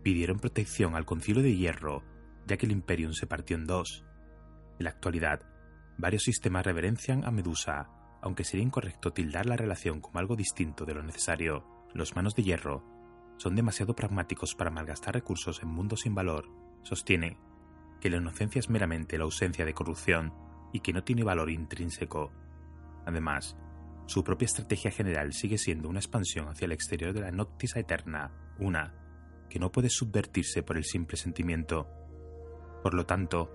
pidieron 0.03 0.39
protección 0.39 0.95
al 0.95 1.05
Concilio 1.05 1.43
de 1.43 1.57
Hierro, 1.57 2.05
ya 2.47 2.57
que 2.57 2.67
el 2.67 2.73
Imperium 2.73 3.13
se 3.13 3.27
partió 3.27 3.57
en 3.57 3.67
dos. 3.67 4.05
En 4.79 4.85
la 4.85 4.91
actualidad, 4.91 5.43
varios 5.99 6.23
sistemas 6.23 6.65
reverencian 6.65 7.25
a 7.25 7.31
Medusa, 7.31 7.89
aunque 8.23 8.45
sería 8.45 8.65
incorrecto 8.65 9.13
tildar 9.13 9.47
la 9.47 9.57
relación 9.57 10.01
como 10.01 10.19
algo 10.19 10.37
distinto 10.37 10.85
de 10.85 10.95
lo 10.95 11.03
necesario. 11.03 11.67
Los 11.95 12.15
manos 12.17 12.35
de 12.35 12.43
hierro 12.43 12.85
son 13.39 13.55
demasiado 13.55 13.95
pragmáticos 13.95 14.55
para 14.55 14.71
malgastar 14.71 15.15
recursos 15.15 15.63
en 15.63 15.69
mundos 15.69 16.01
sin 16.01 16.15
valor. 16.15 16.49
Sostiene 16.83 17.39
que 18.01 18.11
la 18.11 18.19
inocencia 18.19 18.59
es 18.61 18.71
meramente 18.71 19.19
la 19.19 19.25
ausencia 19.25 19.65
de 19.65 19.75
corrupción 19.75 20.33
y 20.73 20.81
que 20.81 20.93
no 20.93 21.05
tiene 21.05 21.25
valor 21.25 21.51
intrínseco. 21.51 22.33
Además, 23.07 23.57
su 24.07 24.25
propia 24.25 24.47
estrategia 24.47 24.91
general 24.91 25.33
sigue 25.33 25.59
siendo 25.59 25.89
una 25.89 25.99
expansión 25.99 26.49
hacia 26.49 26.67
el 26.67 26.73
exterior 26.73 27.13
de 27.13 27.21
la 27.21 27.31
Noctis 27.31 27.77
Eterna, 27.77 28.33
una 28.59 28.95
que 29.49 29.59
no 29.59 29.73
puede 29.73 29.91
subvertirse 29.91 30.63
por 30.63 30.77
el 30.77 30.85
simple 30.85 31.17
sentimiento. 31.17 31.89
Por 32.83 32.95
lo 32.95 33.07
tanto, 33.07 33.51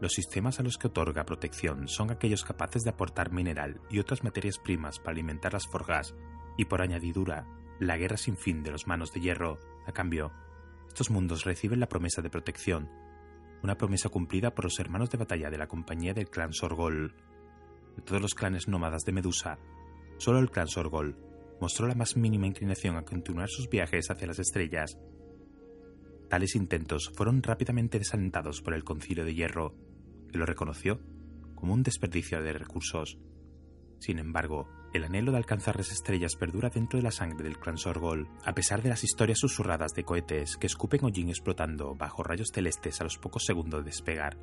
los 0.00 0.12
sistemas 0.12 0.60
a 0.60 0.62
los 0.62 0.78
que 0.78 0.86
otorga 0.86 1.26
protección 1.26 1.88
son 1.88 2.10
aquellos 2.10 2.44
capaces 2.44 2.82
de 2.82 2.90
aportar 2.90 3.32
mineral 3.32 3.80
y 3.90 3.98
otras 3.98 4.24
materias 4.24 4.58
primas 4.58 4.98
para 4.98 5.12
alimentar 5.12 5.52
las 5.52 5.66
forjas 5.66 6.14
y 6.56 6.64
por 6.64 6.80
añadidura, 6.80 7.46
la 7.78 7.96
guerra 7.96 8.16
sin 8.16 8.36
fin 8.36 8.62
de 8.62 8.70
los 8.70 8.86
manos 8.86 9.12
de 9.12 9.20
hierro. 9.20 9.58
A 9.86 9.92
cambio, 9.92 10.32
estos 10.88 11.10
mundos 11.10 11.44
reciben 11.44 11.80
la 11.80 11.88
promesa 11.88 12.22
de 12.22 12.30
protección 12.30 12.88
una 13.62 13.76
promesa 13.76 14.08
cumplida 14.08 14.54
por 14.54 14.64
los 14.64 14.78
hermanos 14.78 15.10
de 15.10 15.18
batalla 15.18 15.50
de 15.50 15.58
la 15.58 15.68
compañía 15.68 16.14
del 16.14 16.30
clan 16.30 16.52
Sorgol. 16.52 17.14
De 17.96 18.02
todos 18.02 18.22
los 18.22 18.34
clanes 18.34 18.68
nómadas 18.68 19.04
de 19.04 19.12
Medusa, 19.12 19.58
solo 20.18 20.38
el 20.38 20.50
clan 20.50 20.68
Sorgol 20.68 21.16
mostró 21.60 21.86
la 21.86 21.94
más 21.94 22.16
mínima 22.16 22.46
inclinación 22.46 22.96
a 22.96 23.04
continuar 23.04 23.48
sus 23.48 23.68
viajes 23.68 24.10
hacia 24.10 24.26
las 24.26 24.38
estrellas. 24.38 24.98
Tales 26.28 26.54
intentos 26.54 27.10
fueron 27.14 27.42
rápidamente 27.42 27.98
desalentados 27.98 28.62
por 28.62 28.74
el 28.74 28.84
Concilio 28.84 29.24
de 29.24 29.34
Hierro, 29.34 29.74
que 30.30 30.38
lo 30.38 30.46
reconoció 30.46 31.00
como 31.54 31.74
un 31.74 31.82
desperdicio 31.82 32.42
de 32.42 32.52
recursos. 32.52 33.18
Sin 34.00 34.18
embargo, 34.18 34.66
el 34.94 35.04
anhelo 35.04 35.30
de 35.30 35.36
alcanzar 35.38 35.76
las 35.76 35.92
estrellas 35.92 36.34
perdura 36.34 36.70
dentro 36.70 36.96
de 36.96 37.02
la 37.02 37.10
sangre 37.10 37.44
del 37.44 37.58
clan 37.58 37.76
Sorgol, 37.76 38.28
a 38.44 38.54
pesar 38.54 38.82
de 38.82 38.88
las 38.88 39.04
historias 39.04 39.38
susurradas 39.38 39.92
de 39.92 40.04
cohetes 40.04 40.56
que 40.56 40.66
escupen 40.66 41.04
hollín 41.04 41.28
explotando 41.28 41.94
bajo 41.94 42.22
rayos 42.22 42.48
celestes 42.52 43.00
a 43.00 43.04
los 43.04 43.18
pocos 43.18 43.44
segundos 43.44 43.84
de 43.84 43.90
despegar, 43.90 44.38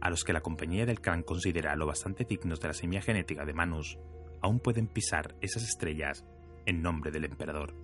a 0.00 0.10
los 0.10 0.22
que 0.22 0.32
la 0.32 0.42
compañía 0.42 0.86
del 0.86 1.00
clan 1.00 1.24
considera 1.24 1.74
lo 1.74 1.86
bastante 1.86 2.24
dignos 2.24 2.60
de 2.60 2.68
la 2.68 2.74
semilla 2.74 3.02
genética 3.02 3.44
de 3.44 3.52
Manus, 3.52 3.98
aún 4.40 4.60
pueden 4.60 4.86
pisar 4.86 5.34
esas 5.40 5.64
estrellas 5.64 6.24
en 6.64 6.80
nombre 6.80 7.10
del 7.10 7.24
emperador. 7.24 7.74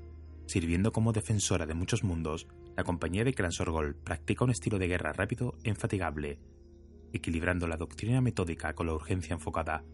Sirviendo 0.47 0.93
como 0.93 1.13
defensora 1.13 1.67
de 1.67 1.75
muchos 1.75 2.05
mundos, 2.05 2.47
la 2.77 2.85
compañía 2.85 3.25
de 3.25 3.35
clan 3.35 3.53
Sorgol 3.53 3.97
practica 3.97 4.45
un 4.45 4.51
estilo 4.51 4.79
de 4.79 4.87
guerra 4.87 5.13
rápido 5.13 5.55
e 5.65 5.71
infatigable, 5.71 6.39
equilibrando 7.13 7.67
la 7.67 7.77
doctrina 7.77 8.21
metódica 8.21 8.75
con 8.75 8.87
la 8.87 8.95
urgencia 8.95 9.35
enfocada 9.35 9.85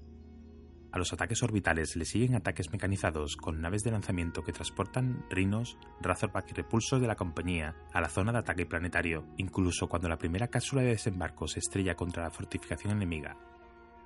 a 0.97 0.99
los 0.99 1.13
ataques 1.13 1.43
orbitales 1.43 1.95
le 1.95 2.07
siguen 2.07 2.35
ataques 2.35 2.73
mecanizados 2.73 3.37
con 3.37 3.61
naves 3.61 3.85
de 3.85 3.91
lanzamiento 3.91 4.43
que 4.43 4.53
transportan 4.53 5.27
Rhinos, 5.29 5.77
Razorback 6.01 6.53
y 6.53 6.55
repulsos 6.55 7.03
de 7.03 7.07
la 7.07 7.17
compañía 7.17 7.77
a 7.93 8.01
la 8.01 8.09
zona 8.09 8.33
de 8.33 8.39
ataque 8.39 8.65
planetario, 8.65 9.27
incluso 9.37 9.89
cuando 9.89 10.09
la 10.09 10.17
primera 10.17 10.49
cápsula 10.49 10.81
de 10.81 10.89
desembarco 10.89 11.49
se 11.49 11.59
estrella 11.59 11.97
contra 11.97 12.23
la 12.23 12.31
fortificación 12.31 12.95
enemiga. 12.95 13.37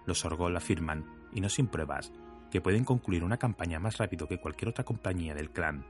Los 0.05 0.25
Orgol 0.25 0.57
afirman, 0.57 1.07
y 1.33 1.41
no 1.41 1.49
sin 1.49 1.69
pruebas, 1.69 2.11
que 2.51 2.61
pueden 2.61 2.83
concluir 2.83 3.23
una 3.23 3.37
campaña 3.37 3.79
más 3.79 3.99
rápido 3.99 4.27
que 4.27 4.41
cualquier 4.41 4.71
otra 4.71 4.83
compañía 4.83 5.33
del 5.33 5.53
clan, 5.53 5.87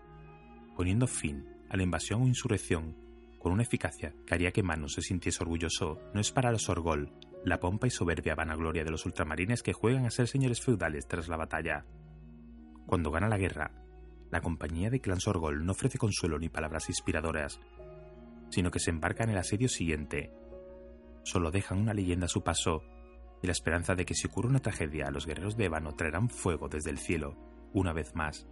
poniendo 0.77 1.07
fin 1.07 1.49
a 1.71 1.79
la 1.79 1.83
invasión 1.83 2.21
o 2.21 2.29
insurrección 2.29 2.95
con 3.39 3.53
una 3.53 3.63
eficacia 3.63 4.13
que 4.27 4.35
haría 4.35 4.53
que 4.53 4.63
Manu 4.63 4.91
se 4.91 5.01
sintiese 5.01 5.43
orgulloso. 5.43 5.99
No 6.13 6.21
es 6.21 6.31
para 6.31 6.53
los 6.53 6.69
Orgol 6.69 7.11
la 7.45 7.59
pompa 7.59 7.87
y 7.87 7.91
soberbia 7.91 8.35
vanagloria 8.35 8.85
de 8.85 8.91
los 8.91 9.07
ultramarines 9.07 9.63
que 9.63 9.73
juegan 9.73 10.07
a 10.07 10.11
ser 10.11 10.29
señores 10.29 10.61
feudales 10.61 11.07
tras 11.07 11.29
la 11.29 11.37
batalla. 11.37 11.87
Cuando 12.87 13.11
gana 13.11 13.29
la 13.29 13.39
guerra, 13.39 13.73
la 14.31 14.41
compañía 14.41 14.91
de 14.91 15.01
Clan 15.01 15.21
Sorgol 15.21 15.65
no 15.65 15.73
ofrece 15.73 15.99
consuelo 15.99 16.39
ni 16.39 16.49
palabras 16.49 16.89
inspiradoras, 16.89 17.61
sino 18.51 18.71
que 18.71 18.79
se 18.79 18.91
embarca 18.91 19.25
en 19.25 19.31
el 19.31 19.39
asedio 19.39 19.69
siguiente. 19.69 20.33
Solo 21.23 21.51
dejan 21.51 21.79
una 21.79 21.95
leyenda 21.95 22.27
a 22.27 22.29
su 22.29 22.43
paso 22.43 22.83
y 23.43 23.47
la 23.47 23.53
esperanza 23.53 23.95
de 23.95 24.05
que 24.05 24.15
si 24.15 24.27
ocurre 24.27 24.49
una 24.49 24.61
tragedia, 24.61 25.11
los 25.11 25.27
guerreros 25.27 25.57
de 25.57 25.65
Ébano 25.65 25.95
traerán 25.95 26.29
fuego 26.29 26.69
desde 26.69 26.91
el 26.91 26.99
cielo, 26.99 27.37
una 27.73 27.93
vez 27.93 28.15
más. 28.15 28.47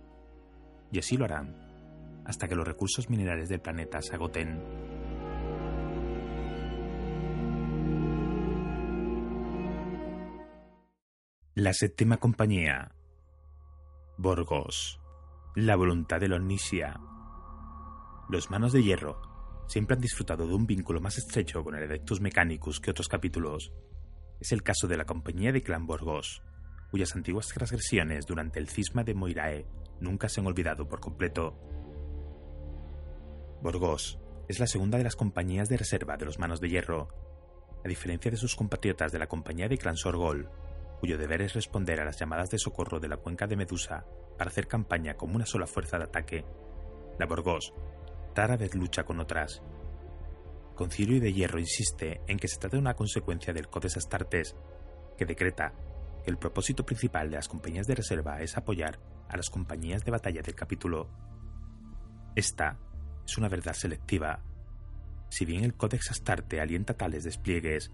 Y 0.90 0.98
así 0.98 1.16
lo 1.16 1.26
harán, 1.26 2.22
hasta 2.24 2.48
que 2.48 2.54
los 2.54 2.66
recursos 2.66 3.10
minerales 3.10 3.48
del 3.48 3.60
planeta 3.60 4.00
se 4.00 4.14
agoten 4.14 4.87
La 11.58 11.72
séptima 11.72 12.18
compañía. 12.18 12.92
Borgos. 14.16 15.00
La 15.56 15.74
voluntad 15.74 16.20
de 16.20 16.28
la 16.28 16.36
omnisia. 16.36 17.00
Los 18.28 18.48
manos 18.48 18.72
de 18.72 18.84
hierro 18.84 19.20
siempre 19.66 19.96
han 19.96 20.00
disfrutado 20.00 20.46
de 20.46 20.54
un 20.54 20.68
vínculo 20.68 21.00
más 21.00 21.18
estrecho 21.18 21.64
con 21.64 21.74
el 21.74 21.82
Erectus 21.82 22.20
Mechanicus 22.20 22.78
que 22.78 22.92
otros 22.92 23.08
capítulos. 23.08 23.72
Es 24.38 24.52
el 24.52 24.62
caso 24.62 24.86
de 24.86 24.98
la 24.98 25.04
compañía 25.04 25.50
de 25.50 25.64
Clan 25.64 25.84
Borgos, 25.84 26.44
cuyas 26.92 27.16
antiguas 27.16 27.48
transgresiones 27.48 28.24
durante 28.24 28.60
el 28.60 28.68
cisma 28.68 29.02
de 29.02 29.14
Moirae 29.14 29.66
nunca 29.98 30.28
se 30.28 30.38
han 30.38 30.46
olvidado 30.46 30.86
por 30.86 31.00
completo. 31.00 31.58
Borgos 33.62 34.20
es 34.46 34.60
la 34.60 34.68
segunda 34.68 34.96
de 34.96 35.02
las 35.02 35.16
compañías 35.16 35.68
de 35.68 35.78
reserva 35.78 36.16
de 36.16 36.24
los 36.24 36.38
Manos 36.38 36.60
de 36.60 36.68
Hierro. 36.68 37.08
A 37.84 37.88
diferencia 37.88 38.30
de 38.30 38.36
sus 38.36 38.54
compatriotas 38.54 39.10
de 39.10 39.18
la 39.18 39.26
compañía 39.26 39.66
de 39.66 39.76
Clan 39.76 39.96
Sorgol, 39.96 40.48
cuyo 41.00 41.18
deber 41.18 41.42
es 41.42 41.54
responder 41.54 42.00
a 42.00 42.04
las 42.04 42.18
llamadas 42.18 42.50
de 42.50 42.58
socorro 42.58 43.00
de 43.00 43.08
la 43.08 43.16
cuenca 43.16 43.46
de 43.46 43.56
Medusa 43.56 44.04
para 44.36 44.50
hacer 44.50 44.66
campaña 44.66 45.14
como 45.14 45.36
una 45.36 45.46
sola 45.46 45.66
fuerza 45.66 45.98
de 45.98 46.04
ataque, 46.04 46.44
la 47.18 47.26
Borgos 47.26 47.72
rara 48.38 48.56
vez 48.56 48.76
lucha 48.76 49.02
con 49.02 49.18
otras. 49.18 49.60
Concilio 50.76 51.20
de 51.20 51.32
Hierro 51.32 51.58
insiste 51.58 52.20
en 52.28 52.38
que 52.38 52.46
se 52.46 52.58
trata 52.58 52.76
de 52.76 52.80
una 52.80 52.94
consecuencia 52.94 53.52
del 53.52 53.68
Codes 53.68 53.96
Astartes, 53.96 54.54
que 55.16 55.26
decreta 55.26 55.74
que 56.22 56.30
el 56.30 56.38
propósito 56.38 56.86
principal 56.86 57.30
de 57.30 57.36
las 57.36 57.48
compañías 57.48 57.88
de 57.88 57.96
reserva 57.96 58.40
es 58.40 58.56
apoyar 58.56 59.00
a 59.28 59.36
las 59.36 59.50
compañías 59.50 60.04
de 60.04 60.12
batalla 60.12 60.40
del 60.40 60.54
capítulo. 60.54 61.08
Esta 62.36 62.78
es 63.26 63.36
una 63.36 63.48
verdad 63.48 63.72
selectiva. 63.72 64.40
Si 65.30 65.44
bien 65.44 65.64
el 65.64 65.74
Codex 65.74 66.12
Astarte 66.12 66.60
alienta 66.60 66.94
tales 66.94 67.24
despliegues, 67.24 67.90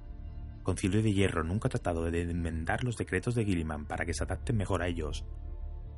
Concilio 0.64 1.02
de 1.02 1.12
Hierro 1.12 1.44
nunca 1.44 1.68
ha 1.68 1.70
tratado 1.70 2.10
de 2.10 2.22
enmendar 2.22 2.84
los 2.84 2.96
decretos 2.96 3.34
de 3.34 3.44
Gilliman 3.44 3.84
para 3.84 4.06
que 4.06 4.14
se 4.14 4.24
adapten 4.24 4.56
mejor 4.56 4.82
a 4.82 4.88
ellos, 4.88 5.26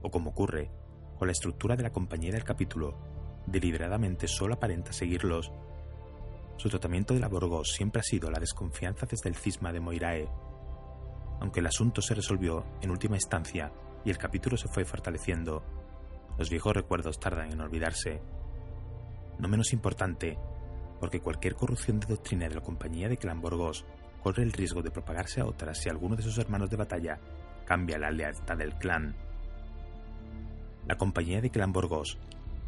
o 0.02 0.10
como 0.10 0.30
ocurre 0.30 0.72
con 1.16 1.28
la 1.28 1.32
estructura 1.32 1.76
de 1.76 1.84
la 1.84 1.92
compañía 1.92 2.32
del 2.32 2.42
capítulo, 2.42 2.98
deliberadamente 3.46 4.26
solo 4.26 4.54
aparenta 4.54 4.92
seguirlos. 4.92 5.52
Su 6.56 6.68
tratamiento 6.68 7.14
de 7.14 7.20
la 7.20 7.28
Borgos 7.28 7.74
siempre 7.76 8.00
ha 8.00 8.02
sido 8.02 8.28
la 8.28 8.40
desconfianza 8.40 9.06
desde 9.06 9.28
el 9.28 9.36
cisma 9.36 9.72
de 9.72 9.78
Moirae. 9.78 10.28
Aunque 11.40 11.60
el 11.60 11.66
asunto 11.66 12.02
se 12.02 12.16
resolvió 12.16 12.66
en 12.82 12.90
última 12.90 13.14
instancia 13.14 13.72
y 14.04 14.10
el 14.10 14.18
capítulo 14.18 14.56
se 14.56 14.66
fue 14.66 14.84
fortaleciendo, 14.84 15.62
los 16.38 16.50
viejos 16.50 16.74
recuerdos 16.74 17.20
tardan 17.20 17.52
en 17.52 17.60
olvidarse. 17.60 18.20
No 19.38 19.46
menos 19.46 19.72
importante, 19.72 20.36
porque 20.98 21.20
cualquier 21.20 21.54
corrupción 21.54 22.00
de 22.00 22.08
doctrina 22.08 22.48
de 22.48 22.56
la 22.56 22.62
compañía 22.62 23.08
de 23.08 23.16
Clan 23.16 23.40
Borgos 23.40 23.86
corre 24.26 24.42
el 24.42 24.52
riesgo 24.52 24.82
de 24.82 24.90
propagarse 24.90 25.40
a 25.40 25.46
otras 25.46 25.78
si 25.78 25.88
alguno 25.88 26.16
de 26.16 26.22
sus 26.24 26.36
hermanos 26.38 26.68
de 26.68 26.76
batalla 26.76 27.20
cambia 27.64 27.96
la 27.96 28.10
lealtad 28.10 28.56
del 28.56 28.74
clan. 28.74 29.14
La 30.88 30.96
compañía 30.96 31.40
de 31.40 31.50
Clan 31.50 31.72
Borgos 31.72 32.18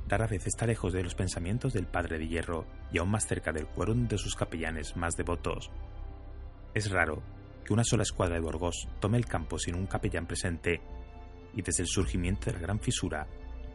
rara 0.07 0.29
vez 0.29 0.47
está 0.47 0.67
lejos 0.67 0.93
de 0.93 1.03
los 1.03 1.17
pensamientos 1.17 1.73
del 1.73 1.89
Padre 1.89 2.17
de 2.17 2.29
Hierro 2.29 2.65
y 2.93 2.99
aún 2.99 3.11
más 3.11 3.27
cerca 3.27 3.51
del 3.51 3.67
quórum 3.67 4.07
de 4.07 4.19
sus 4.19 4.37
capellanes 4.37 4.97
más 4.97 5.17
devotos. 5.17 5.73
Es 6.75 6.93
raro 6.93 7.25
que 7.65 7.73
una 7.73 7.83
sola 7.83 8.05
escuadra 8.05 8.37
de 8.37 8.41
Borgos 8.41 8.87
tome 9.01 9.19
el 9.19 9.27
campo 9.27 9.59
sin 9.59 9.75
un 9.75 9.89
capellán 9.89 10.29
presente, 10.29 10.81
y 11.55 11.63
desde 11.63 11.83
el 11.83 11.89
surgimiento 11.89 12.45
de 12.47 12.53
la 12.53 12.61
Gran 12.61 12.79
Fisura, 12.79 13.27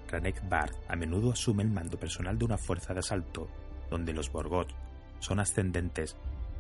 Kranek 0.08 0.48
Bard 0.48 0.72
a 0.88 0.96
menudo 0.96 1.34
asume 1.34 1.64
el 1.64 1.70
mando 1.70 2.00
personal 2.00 2.38
de 2.38 2.46
una 2.46 2.58
fuerza 2.58 2.94
de 2.94 3.00
asalto, 3.00 3.50
donde 3.90 4.14
los 4.14 4.32
Borgos 4.32 4.68
son 5.20 5.42
ascendentes 5.42 6.16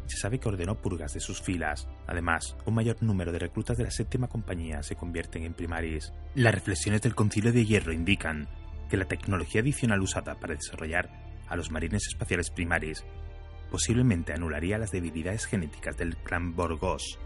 se 0.06 0.18
sabe 0.18 0.40
que 0.40 0.50
ordenó 0.50 0.76
purgas 0.76 1.14
de 1.14 1.20
sus 1.20 1.42
filas. 1.42 1.88
Además, 2.08 2.56
un 2.66 2.76
mayor 2.76 3.02
número 3.02 3.32
de 3.32 3.40
reclutas 3.40 3.78
de 3.78 3.84
la 3.84 3.92
séptima 3.92 4.28
compañía 4.28 4.84
se 4.84 4.96
convierten 4.96 5.44
en 5.44 5.54
primaris. 5.54 6.14
Las 6.36 6.54
reflexiones 6.54 7.02
del 7.02 7.16
Concilio 7.16 7.52
de 7.52 7.66
Hierro 7.66 7.94
indican 7.94 8.48
que 8.90 8.98
la 8.98 9.06
tecnología 9.06 9.62
adicional 9.62 10.02
usada 10.02 10.36
para 10.36 10.56
desarrollar 10.56 11.10
a 11.48 11.56
los 11.56 11.72
marines 11.72 12.08
espaciales 12.08 12.50
primaris 12.50 13.04
posiblemente 13.74 14.34
anularía 14.34 14.78
las 14.78 14.92
debilidades 14.92 15.48
genéticas 15.48 15.98
del 15.98 16.16
clan 16.18 16.56
Borgos, 16.56 17.18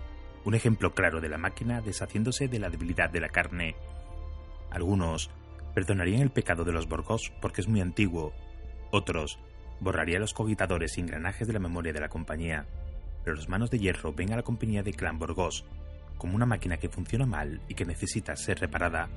un 0.46 0.56
ejemplo 0.56 0.94
claro 0.94 1.20
de 1.20 1.28
la 1.28 1.38
máquina 1.38 1.82
deshaciéndose 1.82 2.48
de 2.48 2.58
la 2.58 2.70
debilidad 2.70 3.10
de 3.10 3.20
la 3.20 3.28
carne. 3.28 3.76
Algunos 4.72 5.30
perdonarían 5.76 6.22
el 6.22 6.30
pecado 6.30 6.64
de 6.64 6.72
los 6.72 6.88
Borgos 6.88 7.34
porque 7.42 7.60
es 7.60 7.68
muy 7.68 7.82
antiguo, 7.82 8.32
otros 8.92 9.40
borrarían 9.80 10.22
los 10.22 10.34
cogitadores 10.34 10.98
y 10.98 11.02
engranajes 11.02 11.48
de 11.48 11.54
la 11.54 11.60
memoria 11.60 11.94
de 11.94 12.00
la 12.00 12.10
compañía, 12.10 12.66
pero 13.24 13.36
los 13.36 13.50
manos 13.50 13.70
de 13.70 13.80
hierro 13.80 14.14
ven 14.14 14.34
a 14.34 14.38
la 14.38 14.44
compañía 14.44 14.84
de 14.84 14.94
clan 14.94 15.20
Borgos 15.20 15.66
como 16.18 16.36
una 16.36 16.46
máquina 16.46 16.78
que 16.78 16.90
funciona 16.90 17.26
mal 17.26 17.62
y 17.68 17.76
que 17.76 17.86
necesita 17.86 18.36
ser 18.36 18.60
reparada 18.60 19.10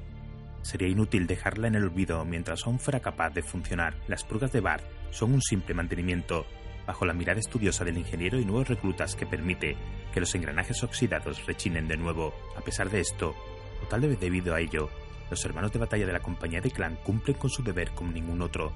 Sería 0.62 0.89
inútil 0.89 1.27
dejarla 1.27 1.69
en 1.69 1.74
el 1.74 1.85
olvido 1.85 2.24
mientras 2.24 2.66
aún 2.66 2.78
fuera 2.78 3.01
capaz 3.01 3.31
de 3.31 3.43
funcionar. 3.43 3.95
Las 4.09 4.24
purgas 4.24 4.53
de 4.53 4.61
Bart 4.61 4.85
son 5.11 5.32
un 5.32 5.43
simple 5.43 5.74
mantenimiento, 5.74 6.47
bajo 6.87 7.07
la 7.07 7.15
mirada 7.15 7.41
estudiosa 7.41 7.85
del 7.85 7.99
ingeniero 7.99 8.39
y 8.39 8.45
nuevos 8.45 8.69
reclutas 8.69 9.16
que 9.16 9.27
permite 9.27 9.77
que 10.12 10.20
los 10.20 10.35
engranajes 10.35 10.82
oxidados 10.82 11.47
rechinen 11.47 11.89
de 11.89 11.97
nuevo. 11.97 12.35
A 12.57 12.61
pesar 12.61 12.91
de 12.91 13.01
esto, 13.01 13.35
o 13.82 13.87
tal 13.89 14.03
vez 14.03 14.20
debido 14.20 14.55
a 14.55 14.61
ello, 14.61 14.91
los 15.31 15.45
hermanos 15.45 15.73
de 15.73 15.78
batalla 15.78 16.07
de 16.07 16.12
la 16.12 16.20
compañía 16.20 16.61
de 16.61 16.70
clan 16.70 16.97
cumplen 17.05 17.39
con 17.39 17.49
su 17.49 17.62
deber 17.62 17.93
como 17.93 18.12
ningún 18.12 18.43
otro, 18.43 18.73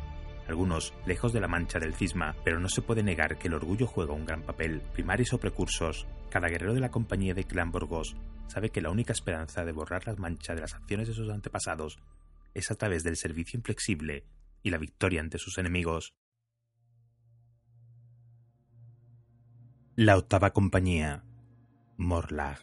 algunos 0.48 0.92
lejos 1.06 1.32
de 1.32 1.40
la 1.40 1.48
mancha 1.48 1.78
del 1.78 1.94
cisma, 1.94 2.34
pero 2.44 2.60
no 2.60 2.68
se 2.68 2.82
puede 2.82 3.02
negar 3.02 3.38
que 3.38 3.48
el 3.48 3.54
orgullo 3.54 3.86
juega 3.86 4.12
un 4.12 4.26
gran 4.26 4.42
papel. 4.42 4.82
Primarios 4.92 5.32
o 5.32 5.38
precursos, 5.38 6.06
cada 6.30 6.48
guerrero 6.48 6.74
de 6.74 6.80
la 6.80 6.90
compañía 6.90 7.34
de 7.34 7.44
Clan 7.44 7.70
Borgos 7.70 8.16
sabe 8.48 8.70
que 8.70 8.82
la 8.82 8.90
única 8.90 9.12
esperanza 9.12 9.64
de 9.64 9.72
borrar 9.72 10.06
las 10.06 10.18
manchas 10.18 10.56
de 10.56 10.62
las 10.62 10.74
acciones 10.74 11.08
de 11.08 11.14
sus 11.14 11.30
antepasados 11.30 11.98
es 12.52 12.70
a 12.70 12.74
través 12.74 13.02
del 13.02 13.16
servicio 13.16 13.56
inflexible 13.56 14.24
y 14.62 14.70
la 14.70 14.78
victoria 14.78 15.20
ante 15.20 15.38
sus 15.38 15.58
enemigos. 15.58 16.14
La 19.96 20.16
octava 20.16 20.52
compañía. 20.52 21.24
Morlag. 21.96 22.58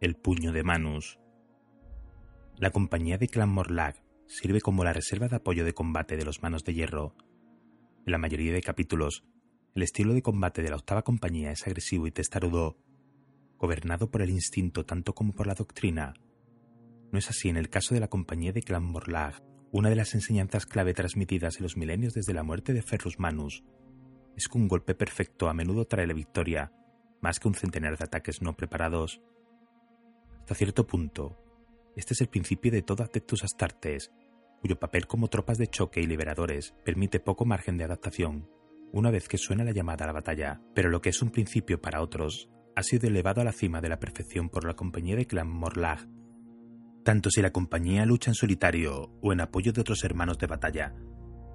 El 0.00 0.14
puño 0.14 0.52
de 0.52 0.62
Manus. 0.62 1.18
La 2.58 2.70
compañía 2.70 3.18
de 3.18 3.28
Clan 3.28 3.48
Morlag 3.48 4.05
sirve 4.26 4.60
como 4.60 4.84
la 4.84 4.92
reserva 4.92 5.28
de 5.28 5.36
apoyo 5.36 5.64
de 5.64 5.74
combate 5.74 6.16
de 6.16 6.24
los 6.24 6.42
Manos 6.42 6.64
de 6.64 6.74
Hierro. 6.74 7.14
En 8.04 8.12
la 8.12 8.18
mayoría 8.18 8.52
de 8.52 8.62
capítulos, 8.62 9.24
el 9.74 9.82
estilo 9.82 10.14
de 10.14 10.22
combate 10.22 10.62
de 10.62 10.70
la 10.70 10.76
octava 10.76 11.02
compañía 11.02 11.50
es 11.52 11.66
agresivo 11.66 12.06
y 12.06 12.10
testarudo, 12.10 12.78
gobernado 13.58 14.10
por 14.10 14.22
el 14.22 14.30
instinto 14.30 14.84
tanto 14.84 15.14
como 15.14 15.34
por 15.34 15.46
la 15.46 15.54
doctrina. 15.54 16.14
No 17.12 17.18
es 17.18 17.28
así 17.30 17.48
en 17.48 17.56
el 17.56 17.68
caso 17.68 17.94
de 17.94 18.00
la 18.00 18.08
compañía 18.08 18.52
de 18.52 18.62
Clan 18.62 18.84
Morlag. 18.84 19.42
Una 19.72 19.90
de 19.90 19.96
las 19.96 20.14
enseñanzas 20.14 20.66
clave 20.66 20.94
transmitidas 20.94 21.56
en 21.56 21.64
los 21.64 21.76
milenios 21.76 22.14
desde 22.14 22.34
la 22.34 22.42
muerte 22.42 22.72
de 22.72 22.82
Ferrus 22.82 23.18
Manus 23.18 23.64
es 24.36 24.48
que 24.48 24.58
un 24.58 24.68
golpe 24.68 24.94
perfecto 24.94 25.48
a 25.48 25.54
menudo 25.54 25.86
trae 25.86 26.06
la 26.06 26.12
victoria, 26.12 26.72
más 27.22 27.40
que 27.40 27.48
un 27.48 27.54
centenar 27.54 27.96
de 27.96 28.04
ataques 28.04 28.42
no 28.42 28.54
preparados. 28.54 29.22
Hasta 30.40 30.54
cierto 30.54 30.86
punto, 30.86 31.38
este 31.96 32.14
es 32.14 32.20
el 32.20 32.28
principio 32.28 32.70
de 32.70 32.82
todo 32.82 33.02
Adeptus 33.02 33.42
Astartes, 33.42 34.12
cuyo 34.60 34.78
papel 34.78 35.06
como 35.06 35.28
tropas 35.28 35.58
de 35.58 35.66
choque 35.66 36.00
y 36.00 36.06
liberadores 36.06 36.74
permite 36.84 37.18
poco 37.18 37.44
margen 37.44 37.76
de 37.76 37.84
adaptación 37.84 38.48
una 38.92 39.10
vez 39.10 39.28
que 39.28 39.38
suena 39.38 39.64
la 39.64 39.72
llamada 39.72 40.04
a 40.04 40.06
la 40.06 40.12
batalla, 40.12 40.60
pero 40.74 40.88
lo 40.88 41.00
que 41.00 41.10
es 41.10 41.20
un 41.20 41.30
principio 41.30 41.80
para 41.80 42.00
otros 42.00 42.48
ha 42.76 42.82
sido 42.82 43.08
elevado 43.08 43.40
a 43.40 43.44
la 43.44 43.52
cima 43.52 43.80
de 43.80 43.88
la 43.88 43.98
perfección 43.98 44.48
por 44.48 44.64
la 44.64 44.74
compañía 44.74 45.16
de 45.16 45.26
clan 45.26 45.48
Morlag. 45.48 46.08
Tanto 47.02 47.30
si 47.30 47.42
la 47.42 47.52
compañía 47.52 48.06
lucha 48.06 48.30
en 48.30 48.34
solitario 48.34 49.10
o 49.20 49.32
en 49.32 49.40
apoyo 49.40 49.72
de 49.72 49.80
otros 49.80 50.02
hermanos 50.04 50.38
de 50.38 50.46
batalla, 50.46 50.94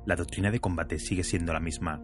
la 0.06 0.16
doctrina 0.16 0.52
de 0.52 0.60
combate 0.60 1.00
sigue 1.00 1.24
siendo 1.24 1.54
la 1.54 1.60
misma. 1.60 2.04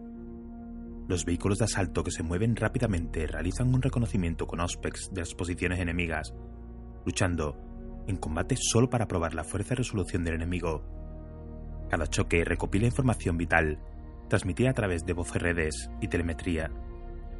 Los 1.08 1.24
vehículos 1.24 1.58
de 1.58 1.64
asalto 1.64 2.04
que 2.04 2.10
se 2.10 2.22
mueven 2.22 2.54
rápidamente 2.54 3.26
realizan 3.26 3.72
un 3.72 3.82
reconocimiento 3.82 4.46
con 4.46 4.60
auspex 4.60 5.10
de 5.12 5.20
las 5.20 5.34
posiciones 5.34 5.80
enemigas, 5.80 6.34
luchando 7.06 7.67
en 8.08 8.16
combate 8.16 8.56
solo 8.58 8.90
para 8.90 9.06
probar 9.06 9.34
la 9.34 9.44
fuerza 9.44 9.74
y 9.74 9.76
resolución 9.76 10.24
del 10.24 10.34
enemigo. 10.34 10.82
Cada 11.88 12.08
choque 12.08 12.44
recopila 12.44 12.86
información 12.86 13.38
vital, 13.38 13.78
transmitida 14.28 14.70
a 14.70 14.74
través 14.74 15.06
de 15.06 15.14
redes 15.14 15.90
y 16.00 16.08
telemetría, 16.08 16.70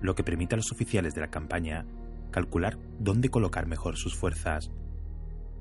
lo 0.00 0.14
que 0.14 0.22
permite 0.22 0.54
a 0.54 0.58
los 0.58 0.70
oficiales 0.70 1.14
de 1.14 1.22
la 1.22 1.30
campaña 1.30 1.84
calcular 2.30 2.78
dónde 2.98 3.30
colocar 3.30 3.66
mejor 3.66 3.96
sus 3.96 4.14
fuerzas. 4.14 4.70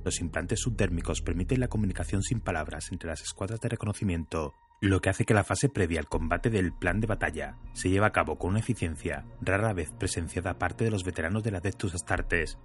Los 0.04 0.22
implantes 0.22 0.60
subdérmicos 0.60 1.22
permiten 1.22 1.60
la 1.60 1.68
comunicación 1.68 2.22
sin 2.22 2.40
palabras 2.40 2.92
entre 2.92 3.10
las 3.10 3.22
escuadras 3.22 3.60
de 3.60 3.70
reconocimiento, 3.70 4.54
lo 4.80 5.02
que 5.02 5.10
hace 5.10 5.26
que 5.26 5.34
la 5.34 5.44
fase 5.44 5.70
previa 5.70 6.00
al 6.00 6.08
combate 6.08 6.50
del 6.50 6.72
plan 6.72 7.00
de 7.00 7.08
batalla 7.08 7.58
se 7.74 7.90
lleve 7.90 8.06
a 8.06 8.12
cabo 8.12 8.38
con 8.38 8.52
una 8.52 8.60
eficiencia 8.60 9.26
rara 9.42 9.74
vez 9.74 9.92
presenciada 9.92 10.52
aparte 10.52 10.84
de 10.84 10.92
los 10.92 11.04
veteranos 11.04 11.44
de 11.44 11.52
la 11.52 11.58
Adeptus 11.58 11.96
Astartes. 11.96 12.60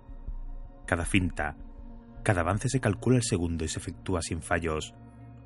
Cada 0.87 1.05
finta, 1.05 1.57
cada 2.23 2.43
avance 2.43 2.69
se 2.69 2.81
calcula 2.81 3.17
el 3.17 3.23
segundo 3.23 3.65
y 3.65 3.69
se 3.69 3.79
efectúa 3.79 4.23
sin 4.23 4.43
fallos, 4.43 4.95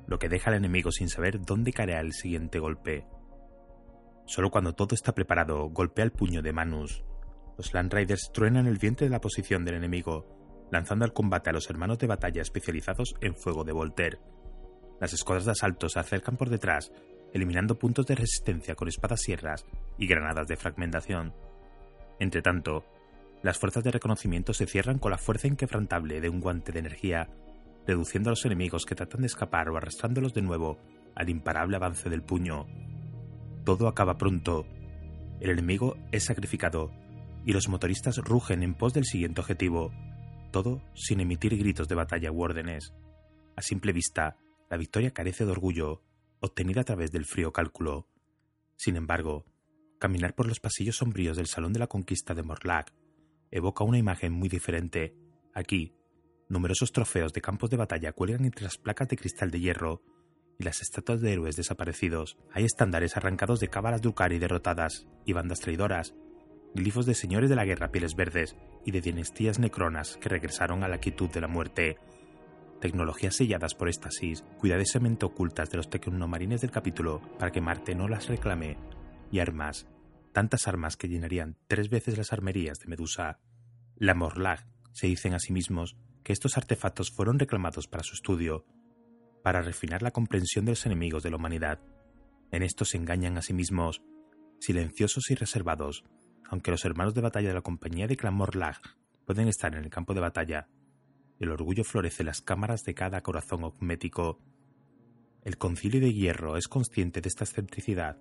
lo 0.07 0.19
que 0.19 0.29
deja 0.29 0.49
al 0.49 0.57
enemigo 0.57 0.91
sin 0.91 1.09
saber 1.09 1.41
dónde 1.41 1.73
caerá 1.73 1.99
el 1.99 2.13
siguiente 2.13 2.59
golpe. 2.59 3.05
Solo 4.25 4.51
cuando 4.51 4.73
todo 4.73 4.93
está 4.93 5.13
preparado, 5.13 5.69
golpea 5.69 6.05
el 6.05 6.11
puño 6.11 6.41
de 6.41 6.53
Manus. 6.53 7.03
Los 7.57 7.73
Land 7.73 7.93
Riders 7.93 8.31
truenan 8.33 8.67
el 8.67 8.77
vientre 8.77 9.07
de 9.07 9.11
la 9.11 9.21
posición 9.21 9.65
del 9.65 9.75
enemigo, 9.75 10.67
lanzando 10.71 11.05
al 11.05 11.13
combate 11.13 11.49
a 11.49 11.53
los 11.53 11.69
hermanos 11.69 11.97
de 11.97 12.07
batalla 12.07 12.41
especializados 12.41 13.15
en 13.21 13.35
fuego 13.35 13.63
de 13.63 13.71
Voltaire. 13.71 14.19
Las 14.99 15.13
escuadras 15.13 15.45
de 15.45 15.51
asalto 15.51 15.89
se 15.89 15.99
acercan 15.99 16.37
por 16.37 16.49
detrás, 16.49 16.91
eliminando 17.33 17.79
puntos 17.79 18.05
de 18.05 18.15
resistencia 18.15 18.75
con 18.75 18.87
espadas 18.87 19.21
sierras 19.21 19.65
y 19.97 20.07
granadas 20.07 20.47
de 20.47 20.57
fragmentación. 20.57 21.33
Entretanto, 22.19 22.83
las 23.43 23.59
fuerzas 23.59 23.83
de 23.83 23.91
reconocimiento 23.91 24.53
se 24.53 24.65
cierran 24.65 24.99
con 24.99 25.11
la 25.11 25.17
fuerza 25.17 25.47
inquebrantable 25.47 26.21
de 26.21 26.29
un 26.29 26.41
guante 26.41 26.71
de 26.71 26.79
energía, 26.79 27.29
reduciendo 27.85 28.29
a 28.29 28.31
los 28.31 28.45
enemigos 28.45 28.85
que 28.85 28.95
tratan 28.95 29.21
de 29.21 29.27
escapar 29.27 29.69
o 29.69 29.77
arrastrándolos 29.77 30.33
de 30.33 30.41
nuevo 30.41 30.79
al 31.15 31.29
imparable 31.29 31.75
avance 31.75 32.09
del 32.09 32.23
puño. 32.23 32.67
Todo 33.63 33.87
acaba 33.87 34.17
pronto. 34.17 34.65
El 35.39 35.51
enemigo 35.51 35.95
es 36.11 36.25
sacrificado 36.25 36.91
y 37.45 37.53
los 37.53 37.69
motoristas 37.69 38.17
rugen 38.17 38.63
en 38.63 38.73
pos 38.73 38.93
del 38.93 39.05
siguiente 39.05 39.41
objetivo, 39.41 39.91
todo 40.51 40.81
sin 40.95 41.19
emitir 41.19 41.57
gritos 41.57 41.87
de 41.87 41.95
batalla 41.95 42.31
u 42.31 42.41
órdenes. 42.41 42.93
A 43.55 43.61
simple 43.61 43.93
vista, 43.93 44.37
la 44.69 44.77
victoria 44.77 45.11
carece 45.11 45.45
de 45.45 45.51
orgullo, 45.51 46.01
obtenida 46.39 46.81
a 46.81 46.85
través 46.85 47.11
del 47.11 47.25
frío 47.25 47.53
cálculo. 47.53 48.07
Sin 48.75 48.95
embargo, 48.95 49.45
caminar 49.99 50.35
por 50.35 50.47
los 50.47 50.59
pasillos 50.59 50.97
sombríos 50.97 51.37
del 51.37 51.47
Salón 51.47 51.73
de 51.73 51.79
la 51.79 51.87
Conquista 51.87 52.33
de 52.33 52.43
Morlac 52.43 52.93
evoca 53.51 53.83
una 53.83 53.97
imagen 53.97 54.33
muy 54.33 54.49
diferente. 54.49 55.15
Aquí, 55.53 55.93
numerosos 56.49 56.91
trofeos 56.91 57.33
de 57.33 57.41
campos 57.41 57.69
de 57.69 57.77
batalla 57.77 58.11
cuelgan 58.11 58.45
entre 58.45 58.63
las 58.63 58.77
placas 58.77 59.07
de 59.07 59.17
cristal 59.17 59.51
de 59.51 59.59
hierro 59.59 60.01
y 60.59 60.63
las 60.63 60.81
estatuas 60.81 61.21
de 61.21 61.33
héroes 61.33 61.55
desaparecidos. 61.55 62.37
Hay 62.51 62.65
estándares 62.65 63.17
arrancados 63.17 63.59
de 63.59 63.67
cábalas 63.67 64.01
Ducari 64.01 64.39
derrotadas 64.39 65.07
y 65.25 65.33
bandas 65.33 65.59
traidoras, 65.59 66.15
glifos 66.73 67.05
de 67.05 67.15
señores 67.15 67.49
de 67.49 67.55
la 67.55 67.65
guerra 67.65 67.91
pieles 67.91 68.15
verdes 68.15 68.55
y 68.85 68.91
de 68.91 69.01
dinastías 69.01 69.59
necronas 69.59 70.17
que 70.17 70.29
regresaron 70.29 70.83
a 70.83 70.87
la 70.87 70.99
quietud 70.99 71.29
de 71.29 71.41
la 71.41 71.47
muerte. 71.47 71.97
Tecnologías 72.81 73.35
selladas 73.35 73.73
por 73.73 73.87
éxtasis, 73.87 74.43
cuidadosamente 74.59 75.25
ocultas 75.25 75.69
de 75.69 75.77
los 75.77 75.89
tecnomarines 75.89 76.61
del 76.61 76.71
capítulo 76.71 77.21
para 77.39 77.51
que 77.51 77.61
Marte 77.61 77.95
no 77.95 78.07
las 78.07 78.27
reclame, 78.27 78.77
y 79.31 79.39
armas 79.39 79.87
tantas 80.37 80.67
armas 80.67 80.97
que 80.97 81.09
llenarían 81.09 81.57
tres 81.67 81.89
veces 81.89 82.15
las 82.15 82.31
armerías 82.31 82.77
de 82.77 82.85
Medusa. 82.85 83.39
La 83.95 84.13
Morlag 84.13 84.67
se 84.91 85.07
dicen 85.07 85.33
a 85.33 85.39
sí 85.39 85.51
mismos 85.51 85.97
que 86.23 86.31
estos 86.31 86.57
artefactos 86.57 87.09
fueron 87.09 87.39
reclamados 87.39 87.87
para 87.87 88.03
su 88.03 88.13
estudio, 88.13 88.63
para 89.41 89.63
refinar 89.63 90.03
la 90.03 90.11
comprensión 90.11 90.65
de 90.65 90.73
los 90.73 90.85
enemigos 90.85 91.23
de 91.23 91.31
la 91.31 91.37
humanidad. 91.37 91.79
En 92.51 92.61
esto 92.61 92.85
se 92.85 92.97
engañan 92.97 93.35
a 93.39 93.41
sí 93.41 93.55
mismos, 93.55 94.03
silenciosos 94.59 95.31
y 95.31 95.33
reservados, 95.33 96.03
aunque 96.47 96.69
los 96.69 96.85
hermanos 96.85 97.15
de 97.15 97.21
batalla 97.21 97.47
de 97.47 97.55
la 97.55 97.61
compañía 97.63 98.05
de 98.05 98.15
Clan 98.15 98.35
Morlag 98.35 98.79
pueden 99.25 99.47
estar 99.47 99.73
en 99.73 99.85
el 99.85 99.89
campo 99.89 100.13
de 100.13 100.21
batalla, 100.21 100.67
el 101.39 101.49
orgullo 101.49 101.83
florece 101.83 102.21
en 102.21 102.27
las 102.27 102.43
cámaras 102.43 102.83
de 102.83 102.93
cada 102.93 103.21
corazón 103.21 103.63
augmético. 103.63 104.39
El 105.43 105.57
concilio 105.57 105.99
de 105.99 106.13
hierro 106.13 106.57
es 106.57 106.67
consciente 106.67 107.21
de 107.21 107.29
esta 107.29 107.43
excentricidad. 107.43 108.19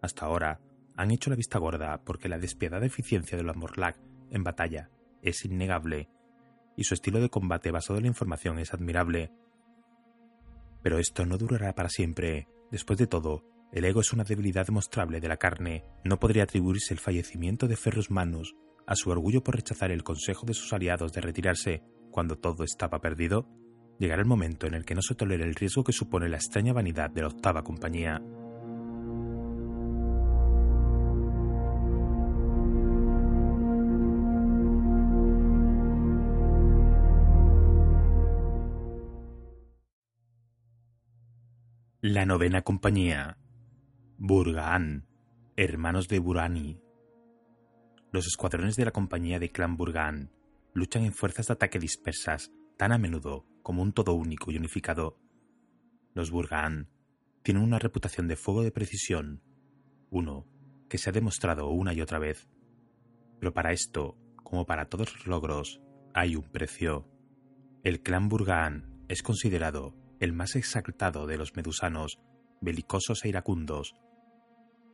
Hasta 0.00 0.26
ahora 0.26 0.60
han 0.98 1.12
hecho 1.12 1.30
la 1.30 1.36
vista 1.36 1.60
gorda 1.60 2.02
porque 2.04 2.28
la 2.28 2.38
despiadada 2.38 2.84
eficiencia 2.84 3.38
de 3.38 3.44
los 3.44 3.56
Morlag 3.56 3.94
en 4.30 4.42
batalla 4.42 4.90
es 5.22 5.44
innegable 5.44 6.10
y 6.76 6.84
su 6.84 6.94
estilo 6.94 7.20
de 7.20 7.30
combate 7.30 7.70
basado 7.70 7.98
en 7.98 8.02
la 8.02 8.08
información 8.08 8.58
es 8.58 8.74
admirable. 8.74 9.30
Pero 10.82 10.98
esto 10.98 11.24
no 11.24 11.38
durará 11.38 11.74
para 11.76 11.88
siempre. 11.88 12.48
Después 12.72 12.98
de 12.98 13.06
todo, 13.06 13.44
el 13.72 13.84
ego 13.84 14.00
es 14.00 14.12
una 14.12 14.24
debilidad 14.24 14.66
demostrable 14.66 15.20
de 15.20 15.28
la 15.28 15.36
carne. 15.36 15.84
No 16.02 16.18
podría 16.18 16.42
atribuirse 16.42 16.94
el 16.94 17.00
fallecimiento 17.00 17.68
de 17.68 17.76
Ferrus 17.76 18.10
Manus 18.10 18.56
a 18.84 18.96
su 18.96 19.10
orgullo 19.10 19.44
por 19.44 19.54
rechazar 19.54 19.92
el 19.92 20.02
consejo 20.02 20.46
de 20.46 20.54
sus 20.54 20.72
aliados 20.72 21.12
de 21.12 21.20
retirarse 21.20 21.82
cuando 22.10 22.38
todo 22.38 22.64
estaba 22.64 23.00
perdido. 23.00 23.48
Llegará 24.00 24.22
el 24.22 24.28
momento 24.28 24.66
en 24.66 24.74
el 24.74 24.84
que 24.84 24.96
no 24.96 25.02
se 25.02 25.14
tolere 25.14 25.44
el 25.44 25.54
riesgo 25.54 25.84
que 25.84 25.92
supone 25.92 26.28
la 26.28 26.38
extraña 26.38 26.72
vanidad 26.72 27.10
de 27.10 27.22
la 27.22 27.28
octava 27.28 27.62
compañía. 27.62 28.20
La 42.00 42.24
novena 42.24 42.62
compañía. 42.62 43.38
Burgaan, 44.18 45.08
hermanos 45.56 46.06
de 46.06 46.20
Burani. 46.20 46.80
Los 48.12 48.28
escuadrones 48.28 48.76
de 48.76 48.84
la 48.84 48.92
compañía 48.92 49.40
de 49.40 49.50
clan 49.50 49.76
Burgaan 49.76 50.30
luchan 50.74 51.04
en 51.04 51.12
fuerzas 51.12 51.48
de 51.48 51.54
ataque 51.54 51.80
dispersas 51.80 52.52
tan 52.76 52.92
a 52.92 52.98
menudo 52.98 53.46
como 53.64 53.82
un 53.82 53.92
todo 53.92 54.14
único 54.14 54.52
y 54.52 54.56
unificado. 54.58 55.18
Los 56.14 56.30
Burgaan 56.30 56.88
tienen 57.42 57.64
una 57.64 57.80
reputación 57.80 58.28
de 58.28 58.36
fuego 58.36 58.62
de 58.62 58.70
precisión, 58.70 59.42
uno 60.08 60.46
que 60.88 60.98
se 60.98 61.10
ha 61.10 61.12
demostrado 61.12 61.68
una 61.68 61.94
y 61.94 62.00
otra 62.00 62.20
vez. 62.20 62.48
Pero 63.40 63.52
para 63.52 63.72
esto, 63.72 64.16
como 64.44 64.66
para 64.66 64.88
todos 64.88 65.16
los 65.16 65.26
logros, 65.26 65.80
hay 66.14 66.36
un 66.36 66.48
precio. 66.48 67.08
El 67.82 68.02
clan 68.02 68.28
Burgaan 68.28 69.02
es 69.08 69.24
considerado 69.24 69.96
el 70.20 70.32
más 70.32 70.56
exaltado 70.56 71.26
de 71.26 71.38
los 71.38 71.54
medusanos, 71.54 72.18
belicosos 72.60 73.24
e 73.24 73.28
iracundos. 73.28 73.94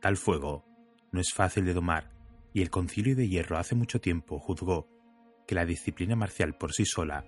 Tal 0.01 0.17
fuego 0.17 0.65
no 1.11 1.19
es 1.19 1.33
fácil 1.33 1.65
de 1.65 1.73
domar, 1.73 2.11
y 2.53 2.61
el 2.61 2.69
concilio 2.69 3.15
de 3.15 3.27
hierro 3.27 3.57
hace 3.57 3.75
mucho 3.75 3.99
tiempo 3.99 4.39
juzgó 4.39 4.87
que 5.47 5.55
la 5.55 5.65
disciplina 5.65 6.15
marcial 6.15 6.57
por 6.57 6.73
sí 6.73 6.85
sola 6.85 7.25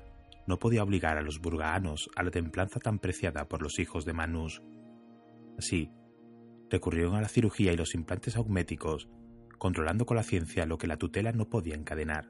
no 0.47 0.59
podía 0.59 0.83
obligar 0.83 1.17
a 1.17 1.21
los 1.21 1.39
burgaanos 1.39 2.09
a 2.15 2.23
la 2.23 2.31
templanza 2.31 2.79
tan 2.79 2.99
preciada 2.99 3.47
por 3.47 3.61
los 3.61 3.79
hijos 3.79 4.05
de 4.05 4.13
Manus. 4.13 4.61
Así, 5.57 5.91
recurrieron 6.69 7.15
a 7.15 7.21
la 7.21 7.27
cirugía 7.27 7.73
y 7.73 7.77
los 7.77 7.95
implantes 7.95 8.37
augméticos, 8.37 9.09
controlando 9.57 10.05
con 10.05 10.17
la 10.17 10.23
ciencia 10.23 10.65
lo 10.65 10.77
que 10.77 10.87
la 10.87 10.97
tutela 10.97 11.31
no 11.31 11.49
podía 11.49 11.75
encadenar. 11.75 12.29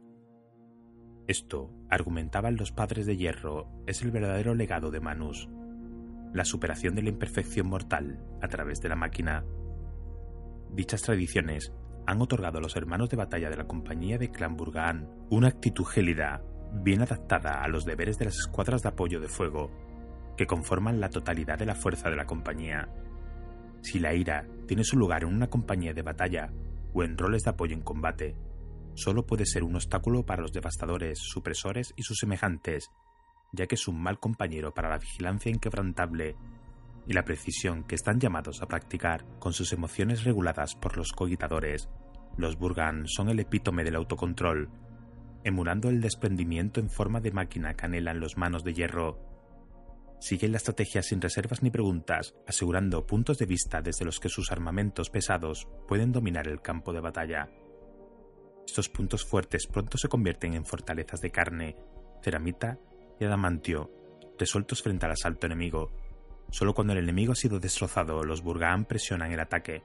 Esto, 1.28 1.70
argumentaban 1.90 2.56
los 2.56 2.72
padres 2.72 3.06
de 3.06 3.18
hierro, 3.18 3.68
es 3.86 4.02
el 4.02 4.12
verdadero 4.12 4.56
legado 4.56 4.92
de 4.92 5.02
Manus, 5.02 5.50
la 6.34 6.46
superación 6.46 6.96
de 6.96 7.04
la 7.04 7.10
imperfección 7.10 7.68
mortal 7.68 8.24
a 8.42 8.48
través 8.48 8.80
de 8.80 8.88
la 8.88 8.96
máquina. 8.96 9.44
Dichas 10.72 11.02
tradiciones 11.02 11.74
han 12.06 12.22
otorgado 12.22 12.60
a 12.60 12.62
los 12.62 12.78
hermanos 12.78 13.10
de 13.10 13.18
batalla 13.18 13.50
de 13.50 13.58
la 13.58 13.68
compañía 13.68 14.18
de 14.18 14.32
Clan 14.32 14.56
Burgaan 14.56 15.10
una 15.30 15.50
actitud 15.50 15.84
gélida, 15.84 16.42
bien 16.72 17.02
adaptada 17.02 17.62
a 17.62 17.68
los 17.68 17.84
deberes 17.84 18.18
de 18.18 18.26
las 18.26 18.38
escuadras 18.38 18.82
de 18.82 18.90
apoyo 18.90 19.20
de 19.20 19.28
fuego, 19.28 19.70
que 20.38 20.48
conforman 20.48 21.02
la 21.02 21.10
totalidad 21.10 21.60
de 21.60 21.66
la 21.66 21.76
fuerza 21.76 22.10
de 22.10 22.16
la 22.16 22.26
compañía. 22.26 22.88
Si 23.82 24.00
la 24.00 24.14
ira 24.14 24.48
tiene 24.66 24.86
su 24.86 24.98
lugar 24.98 25.24
en 25.24 25.34
una 25.34 25.48
compañía 25.48 25.94
de 25.94 26.04
batalla 26.04 26.52
o 26.94 27.04
en 27.04 27.18
roles 27.18 27.44
de 27.44 27.50
apoyo 27.50 27.74
en 27.74 27.82
combate, 27.82 28.36
solo 28.98 29.28
puede 29.28 29.46
ser 29.46 29.64
un 29.64 29.76
obstáculo 29.76 30.26
para 30.26 30.42
los 30.42 30.52
devastadores, 30.52 31.20
supresores 31.20 31.94
y 31.96 32.02
sus 32.02 32.18
semejantes, 32.18 32.90
ya 33.54 33.68
que 33.68 33.76
es 33.76 33.88
un 33.88 34.02
mal 34.02 34.20
compañero 34.20 34.74
para 34.74 34.90
la 34.90 34.98
vigilancia 34.98 35.52
inquebrantable 35.52 36.36
y 37.06 37.14
la 37.14 37.24
precisión 37.24 37.84
que 37.84 37.94
están 37.94 38.20
llamados 38.20 38.62
a 38.62 38.68
practicar 38.68 39.24
con 39.40 39.54
sus 39.54 39.72
emociones 39.72 40.24
reguladas 40.24 40.76
por 40.76 40.98
los 40.98 41.12
cogitadores. 41.12 41.90
Los 42.38 42.58
Burgan 42.58 43.08
son 43.08 43.30
el 43.30 43.40
epítome 43.40 43.84
del 43.84 43.96
autocontrol, 43.96 44.70
emulando 45.44 45.90
el 45.90 46.02
desprendimiento 46.02 46.80
en 46.80 46.90
forma 46.90 47.22
de 47.22 47.32
máquina 47.32 47.76
que 47.76 47.86
anhelan 47.86 48.20
los 48.20 48.36
manos 48.36 48.64
de 48.64 48.74
hierro. 48.74 49.20
Siguen 50.20 50.52
la 50.52 50.58
estrategia 50.58 51.04
sin 51.04 51.22
reservas 51.22 51.62
ni 51.62 51.70
preguntas, 51.70 52.36
asegurando 52.48 53.06
puntos 53.06 53.38
de 53.38 53.46
vista 53.46 53.84
desde 53.84 54.06
los 54.06 54.20
que 54.20 54.30
sus 54.30 54.52
armamentos 54.52 55.12
pesados 55.12 55.68
pueden 55.88 56.12
dominar 56.12 56.48
el 56.48 56.64
campo 56.64 56.92
de 56.92 57.00
batalla. 57.00 57.48
Estos 58.68 58.90
puntos 58.90 59.24
fuertes 59.26 59.66
pronto 59.66 59.98
se 59.98 60.10
convierten 60.10 60.54
en 60.54 60.66
fortalezas 60.66 61.22
de 61.22 61.32
carne, 61.32 61.78
ceramita 62.22 62.78
y 63.18 63.24
adamantio, 63.24 63.90
resueltos 64.38 64.84
frente 64.84 65.06
al 65.06 65.14
asalto 65.14 65.48
enemigo. 65.48 65.90
Solo 66.52 66.76
cuando 66.76 66.92
el 66.92 67.00
enemigo 67.00 67.32
ha 67.32 67.36
sido 67.36 67.62
destrozado, 67.62 68.24
los 68.24 68.42
Burgaan 68.42 68.84
presionan 68.84 69.32
el 69.32 69.40
ataque, 69.40 69.84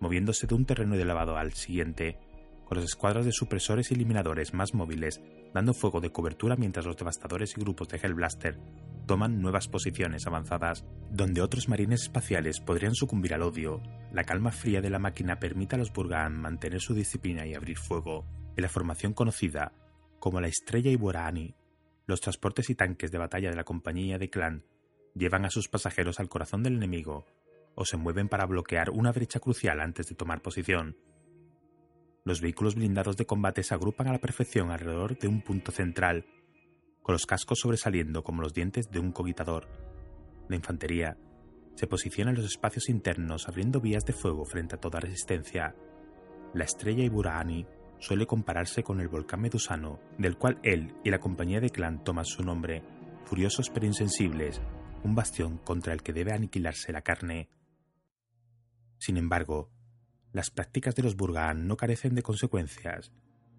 moviéndose 0.00 0.48
de 0.48 0.54
un 0.56 0.66
terreno 0.66 0.96
de 0.96 1.04
lavado 1.04 1.36
al 1.36 1.52
siguiente, 1.52 2.18
con 2.70 2.76
las 2.76 2.86
escuadras 2.86 3.24
de 3.24 3.32
supresores 3.32 3.90
y 3.90 3.94
eliminadores 3.94 4.54
más 4.54 4.74
móviles, 4.74 5.20
dando 5.52 5.74
fuego 5.74 6.00
de 6.00 6.12
cobertura 6.12 6.54
mientras 6.54 6.86
los 6.86 6.96
devastadores 6.96 7.56
y 7.56 7.60
grupos 7.60 7.88
de 7.88 7.98
Hellblaster 7.98 8.60
toman 9.08 9.42
nuevas 9.42 9.66
posiciones 9.66 10.28
avanzadas, 10.28 10.84
donde 11.10 11.42
otros 11.42 11.68
marines 11.68 12.02
espaciales 12.02 12.60
podrían 12.60 12.94
sucumbir 12.94 13.34
al 13.34 13.42
odio. 13.42 13.82
La 14.12 14.22
calma 14.22 14.52
fría 14.52 14.80
de 14.80 14.88
la 14.88 15.00
máquina 15.00 15.40
permite 15.40 15.74
a 15.74 15.78
los 15.80 15.92
Burgaan 15.92 16.40
mantener 16.40 16.80
su 16.80 16.94
disciplina 16.94 17.44
y 17.44 17.54
abrir 17.54 17.76
fuego. 17.76 18.24
En 18.56 18.62
la 18.62 18.68
formación 18.68 19.14
conocida 19.14 19.72
como 20.20 20.40
la 20.40 20.46
Estrella 20.46 20.92
Iborani, 20.92 21.56
los 22.06 22.20
transportes 22.20 22.70
y 22.70 22.76
tanques 22.76 23.10
de 23.10 23.18
batalla 23.18 23.50
de 23.50 23.56
la 23.56 23.64
compañía 23.64 24.16
de 24.16 24.30
clan 24.30 24.64
llevan 25.16 25.44
a 25.44 25.50
sus 25.50 25.66
pasajeros 25.66 26.20
al 26.20 26.28
corazón 26.28 26.62
del 26.62 26.76
enemigo 26.76 27.26
o 27.74 27.84
se 27.84 27.96
mueven 27.96 28.28
para 28.28 28.46
bloquear 28.46 28.90
una 28.90 29.10
brecha 29.10 29.40
crucial 29.40 29.80
antes 29.80 30.06
de 30.06 30.14
tomar 30.14 30.40
posición. 30.40 30.94
Los 32.24 32.40
vehículos 32.40 32.74
blindados 32.74 33.16
de 33.16 33.26
combate 33.26 33.62
se 33.62 33.74
agrupan 33.74 34.08
a 34.08 34.12
la 34.12 34.20
perfección 34.20 34.70
alrededor 34.70 35.18
de 35.18 35.28
un 35.28 35.42
punto 35.42 35.72
central 35.72 36.26
con 37.02 37.14
los 37.14 37.26
cascos 37.26 37.60
sobresaliendo 37.60 38.22
como 38.22 38.42
los 38.42 38.54
dientes 38.54 38.90
de 38.90 39.00
un 39.00 39.12
cogitador. 39.12 39.68
La 40.48 40.56
infantería 40.56 41.16
se 41.74 41.86
posiciona 41.86 42.30
en 42.30 42.36
los 42.36 42.46
espacios 42.46 42.88
internos 42.88 43.48
abriendo 43.48 43.80
vías 43.80 44.04
de 44.04 44.12
fuego 44.12 44.44
frente 44.44 44.74
a 44.74 44.80
toda 44.80 45.00
resistencia. 45.00 45.74
La 46.52 46.64
estrella 46.64 47.04
Iburaani 47.04 47.66
suele 47.98 48.26
compararse 48.26 48.82
con 48.82 49.00
el 49.00 49.08
volcán 49.08 49.40
medusano, 49.40 50.00
del 50.18 50.36
cual 50.36 50.58
él 50.62 50.94
y 51.04 51.10
la 51.10 51.20
compañía 51.20 51.60
de 51.60 51.70
clan 51.70 52.02
toman 52.04 52.24
su 52.24 52.42
nombre, 52.42 52.82
furiosos 53.24 53.70
pero 53.70 53.86
insensibles, 53.86 54.60
un 55.04 55.14
bastión 55.14 55.58
contra 55.58 55.92
el 55.92 56.02
que 56.02 56.12
debe 56.12 56.32
aniquilarse 56.32 56.92
la 56.92 57.02
carne. 57.02 57.48
Sin 58.98 59.16
embargo, 59.16 59.70
las 60.32 60.50
prácticas 60.50 60.94
de 60.94 61.02
los 61.02 61.16
Burgaan 61.16 61.66
no 61.66 61.76
carecen 61.76 62.14
de 62.14 62.22
consecuencias. 62.22 63.12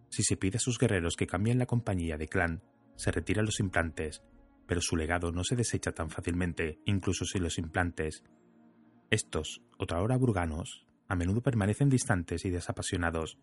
Si 0.10 0.23
se 0.23 0.38
pide 0.38 0.57
a 0.57 0.61
sus 0.61 0.77
guerreros 0.77 1.15
que 1.15 1.27
cambien 1.27 1.60
la 1.60 1.65
compañía 1.65 2.18
de 2.18 2.27
clan, 2.27 2.64
se 2.95 3.11
retiran 3.11 3.45
los 3.45 3.60
implantes, 3.60 4.22
pero 4.68 4.81
su 4.81 4.95
legado 4.95 5.31
no 5.31 5.43
se 5.43 5.56
desecha 5.56 5.91
tan 5.91 6.10
fácilmente, 6.10 6.80
incluso 6.85 7.26
si 7.26 7.39
los 7.39 7.57
implantes. 7.57 8.23
Estos, 9.10 9.61
otra 9.77 10.02
hora 10.02 10.18
burganos, 10.18 10.85
a 11.07 11.15
menudo 11.15 11.41
permanecen 11.41 11.89
distantes 11.89 12.45
y 12.45 12.49
desapasionados, 12.49 13.38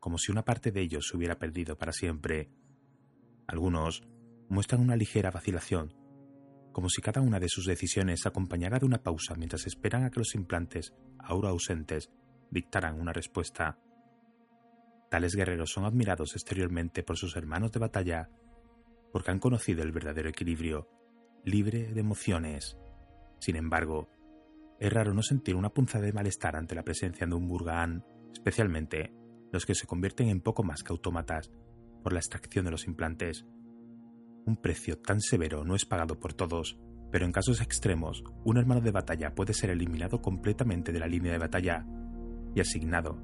como 0.00 0.18
si 0.18 0.30
una 0.32 0.44
parte 0.44 0.72
de 0.72 0.82
ellos 0.82 1.08
se 1.08 1.16
hubiera 1.16 1.38
perdido 1.38 1.78
para 1.78 1.92
siempre. 1.92 2.50
Algunos 3.46 4.02
muestran 4.48 4.82
una 4.82 4.96
ligera 4.96 5.30
vacilación, 5.30 5.94
como 6.72 6.90
si 6.90 7.00
cada 7.00 7.22
una 7.22 7.40
de 7.40 7.48
sus 7.48 7.64
decisiones 7.64 8.26
acompañara 8.26 8.78
de 8.78 8.84
una 8.84 9.02
pausa 9.02 9.34
mientras 9.34 9.66
esperan 9.66 10.04
a 10.04 10.10
que 10.10 10.20
los 10.20 10.34
implantes, 10.34 10.92
ahora 11.18 11.48
ausentes, 11.48 12.10
dictaran 12.50 13.00
una 13.00 13.12
respuesta. 13.12 13.78
Tales 15.10 15.34
guerreros 15.34 15.70
son 15.70 15.84
admirados 15.84 16.34
exteriormente 16.34 17.02
por 17.02 17.16
sus 17.16 17.36
hermanos 17.36 17.72
de 17.72 17.80
batalla 17.80 18.28
porque 19.12 19.30
han 19.30 19.38
conocido 19.38 19.82
el 19.82 19.92
verdadero 19.92 20.28
equilibrio, 20.28 20.88
libre 21.44 21.92
de 21.92 22.00
emociones. 22.00 22.76
Sin 23.38 23.56
embargo, 23.56 24.10
es 24.78 24.92
raro 24.92 25.14
no 25.14 25.22
sentir 25.22 25.56
una 25.56 25.70
punzada 25.70 26.04
de 26.04 26.12
malestar 26.12 26.56
ante 26.56 26.74
la 26.74 26.82
presencia 26.82 27.26
de 27.26 27.34
un 27.34 27.48
Burgaan, 27.48 28.04
especialmente 28.32 29.14
los 29.52 29.64
que 29.64 29.74
se 29.74 29.86
convierten 29.86 30.28
en 30.28 30.40
poco 30.40 30.62
más 30.62 30.82
que 30.82 30.92
autómatas 30.92 31.50
por 32.02 32.12
la 32.12 32.18
extracción 32.18 32.64
de 32.66 32.70
los 32.70 32.86
implantes. 32.86 33.46
Un 34.44 34.56
precio 34.60 34.98
tan 34.98 35.20
severo 35.20 35.64
no 35.64 35.74
es 35.74 35.86
pagado 35.86 36.20
por 36.20 36.34
todos, 36.34 36.78
pero 37.10 37.24
en 37.24 37.32
casos 37.32 37.60
extremos, 37.60 38.22
un 38.44 38.58
hermano 38.58 38.80
de 38.80 38.90
batalla 38.90 39.34
puede 39.34 39.54
ser 39.54 39.70
eliminado 39.70 40.20
completamente 40.20 40.92
de 40.92 41.00
la 41.00 41.06
línea 41.06 41.32
de 41.32 41.38
batalla. 41.38 41.86
Y 42.56 42.60
asignado 42.60 43.18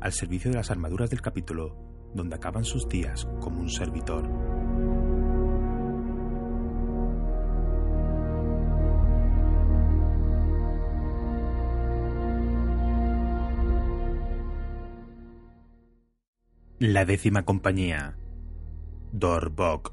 al 0.00 0.12
servicio 0.12 0.50
de 0.50 0.56
las 0.56 0.70
armaduras 0.70 1.10
del 1.10 1.20
capítulo, 1.20 1.76
donde 2.14 2.36
acaban 2.36 2.64
sus 2.64 2.88
días 2.88 3.28
como 3.40 3.60
un 3.60 3.68
servitor. 3.68 4.24
La 16.78 17.04
décima 17.04 17.44
compañía. 17.44 18.16
Dorbok. 19.10 19.92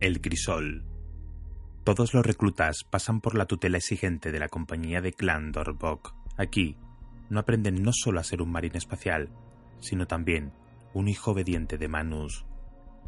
El 0.00 0.22
Crisol. 0.22 0.86
Todos 1.84 2.14
los 2.14 2.24
reclutas 2.24 2.84
pasan 2.90 3.20
por 3.20 3.36
la 3.36 3.44
tutela 3.44 3.76
exigente 3.76 4.32
de 4.32 4.38
la 4.38 4.48
compañía 4.48 5.02
de 5.02 5.12
clan 5.12 5.52
Dorbok. 5.52 6.14
Aquí, 6.38 6.78
no 7.30 7.40
aprenden 7.40 7.82
no 7.82 7.92
solo 7.92 8.20
a 8.20 8.24
ser 8.24 8.42
un 8.42 8.50
marín 8.50 8.76
espacial, 8.76 9.30
sino 9.80 10.06
también 10.06 10.52
un 10.94 11.08
hijo 11.08 11.32
obediente 11.32 11.78
de 11.78 11.88
Manus. 11.88 12.46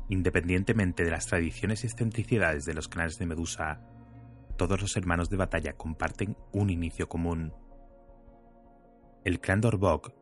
Independientemente 0.09 1.05
de 1.05 1.11
las 1.11 1.27
tradiciones 1.27 1.85
y 1.85 1.87
excentricidades 1.87 2.65
de 2.65 2.75
los 2.75 2.89
clanes 2.89 3.19
de 3.19 3.27
Medusa, 3.27 3.81
todos 4.57 4.81
los 4.81 4.97
hermanos 4.97 5.31
de 5.31 5.37
batalla 5.37 5.75
comparten 5.75 6.37
un 6.53 6.71
inicio 6.71 7.09
común. 7.09 7.53
El 9.25 9.41
clan 9.41 9.61
Dorbok 9.61 10.13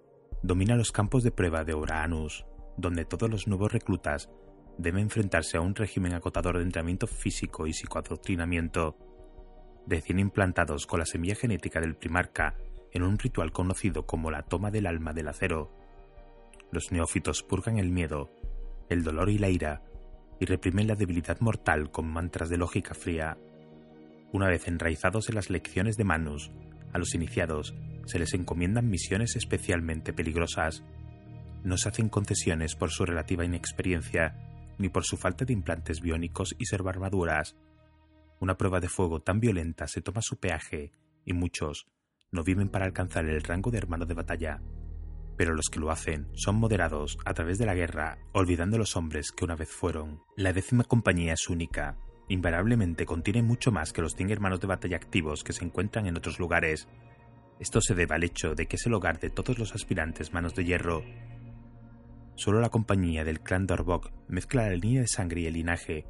domina 0.43 0.77
los 0.77 0.93
campos 0.93 1.23
de 1.23 1.31
prueba 1.31 1.65
de 1.65 1.75
Uranus, 1.75 2.45
donde 2.77 3.05
todos 3.05 3.31
los 3.31 3.47
nuevos 3.47 3.73
reclutas 3.73 4.29
deben 4.79 5.03
enfrentarse 5.03 5.57
a 5.57 5.61
un 5.61 5.75
régimen 5.75 6.13
acotador 6.13 6.59
de 6.59 6.65
entrenamiento 6.65 7.07
físico 7.07 7.67
y 7.67 7.73
psicoadoctrinamiento, 7.73 8.97
recién 9.87 10.19
implantados 10.19 10.87
con 10.87 11.01
la 11.01 11.07
semilla 11.07 11.35
genética 11.35 11.81
del 11.81 11.97
primarca 11.97 12.57
en 12.97 13.03
un 13.03 13.19
ritual 13.19 13.53
conocido 13.53 14.07
como 14.07 14.31
la 14.31 14.43
toma 14.43 14.71
del 14.71 14.87
alma 14.87 15.13
del 15.13 15.29
acero. 15.29 15.71
Los 16.73 16.91
neófitos 16.93 17.43
purgan 17.43 17.79
el 17.79 17.91
miedo, 17.91 18.31
el 18.89 19.05
dolor 19.05 19.29
y 19.29 19.39
la 19.39 19.51
ira, 19.51 19.83
y 20.41 20.47
reprimen 20.47 20.87
la 20.87 20.95
debilidad 20.95 21.39
mortal 21.41 21.91
con 21.91 22.09
mantras 22.09 22.49
de 22.49 22.57
lógica 22.57 22.95
fría. 22.95 23.37
Una 24.33 24.49
vez 24.49 24.67
enraizados 24.67 25.29
en 25.29 25.35
las 25.35 25.51
lecciones 25.51 25.97
de 25.97 26.05
Manus, 26.05 26.51
a 26.93 26.99
los 26.99 27.15
iniciados 27.15 27.75
se 28.07 28.19
les 28.19 28.33
encomiendan 28.35 28.89
misiones 28.89 29.37
especialmente 29.37 30.13
peligrosas, 30.13 30.83
no 31.65 31.77
se 31.77 31.89
hacen 31.89 32.09
concesiones 32.09 32.77
por 32.77 32.91
su 32.91 33.05
relativa 33.05 33.45
inexperiencia 33.45 34.37
ni 34.79 34.89
por 34.89 35.05
su 35.05 35.17
falta 35.17 35.45
de 35.45 35.53
implantes 35.53 36.01
biónicos 36.01 36.55
y 36.59 36.67
ser 36.67 36.83
armaduras. 36.87 37.57
Una 38.41 38.57
prueba 38.57 38.81
de 38.81 38.89
fuego 38.89 39.21
tan 39.21 39.41
violenta 39.41 39.87
se 39.87 40.01
toma 40.01 40.23
su 40.23 40.39
peaje 40.39 40.93
y 41.25 41.33
muchos 41.33 41.87
no 42.33 42.43
viven 42.43 42.69
para 42.69 42.85
alcanzar 42.85 43.27
el 43.27 43.43
rango 43.43 43.71
de 43.71 43.79
hermano 43.79 44.07
de 44.07 44.15
batalla. 44.15 44.63
Pero 45.37 45.55
los 45.55 45.69
que 45.71 45.81
lo 45.81 45.91
hacen 45.91 46.29
son 46.35 46.57
moderados 46.57 47.19
a 47.25 47.35
través 47.35 47.59
de 47.59 47.67
la 47.67 47.75
guerra, 47.75 48.19
olvidando 48.33 48.79
los 48.79 48.97
hombres 48.97 49.33
que 49.33 49.45
una 49.45 49.57
vez 49.57 49.71
fueron. 49.71 50.23
La 50.37 50.53
décima 50.53 50.85
compañía 50.85 51.35
es 51.35 51.49
única. 51.49 51.97
Invariablemente 52.29 53.07
contiene 53.07 53.43
mucho 53.43 53.71
más 53.71 53.93
que 53.93 54.03
los 54.03 54.15
cien 54.15 54.31
hermanos 54.31 54.61
de 54.61 54.67
batalla 54.67 54.97
activos 54.97 55.45
que 55.45 55.53
se 55.53 55.65
encuentran 55.65 56.07
en 56.07 56.17
otros 56.17 56.39
lugares. 56.39 56.89
Esto 57.61 57.81
se 57.81 57.95
debe 57.95 58.15
al 58.15 58.25
hecho 58.25 58.55
de 58.55 58.67
que 58.67 58.77
es 58.77 58.87
el 58.87 58.95
hogar 58.95 59.21
de 59.21 59.31
todos 59.31 59.59
los 59.59 59.75
aspirantes 59.75 60.33
manos 60.33 60.55
de 60.55 60.65
hierro 60.65 61.03
Solo 62.37 62.61
la 62.61 62.69
compañía 62.69 63.25
del 63.25 63.41
clan 63.41 63.67
Dorbok 63.67 64.13
mezcla 64.29 64.69
la 64.69 64.77
línea 64.77 65.01
de 65.01 65.09
sangre 65.09 65.41
y 65.41 65.47
el 65.47 65.55
linaje, 65.55 66.05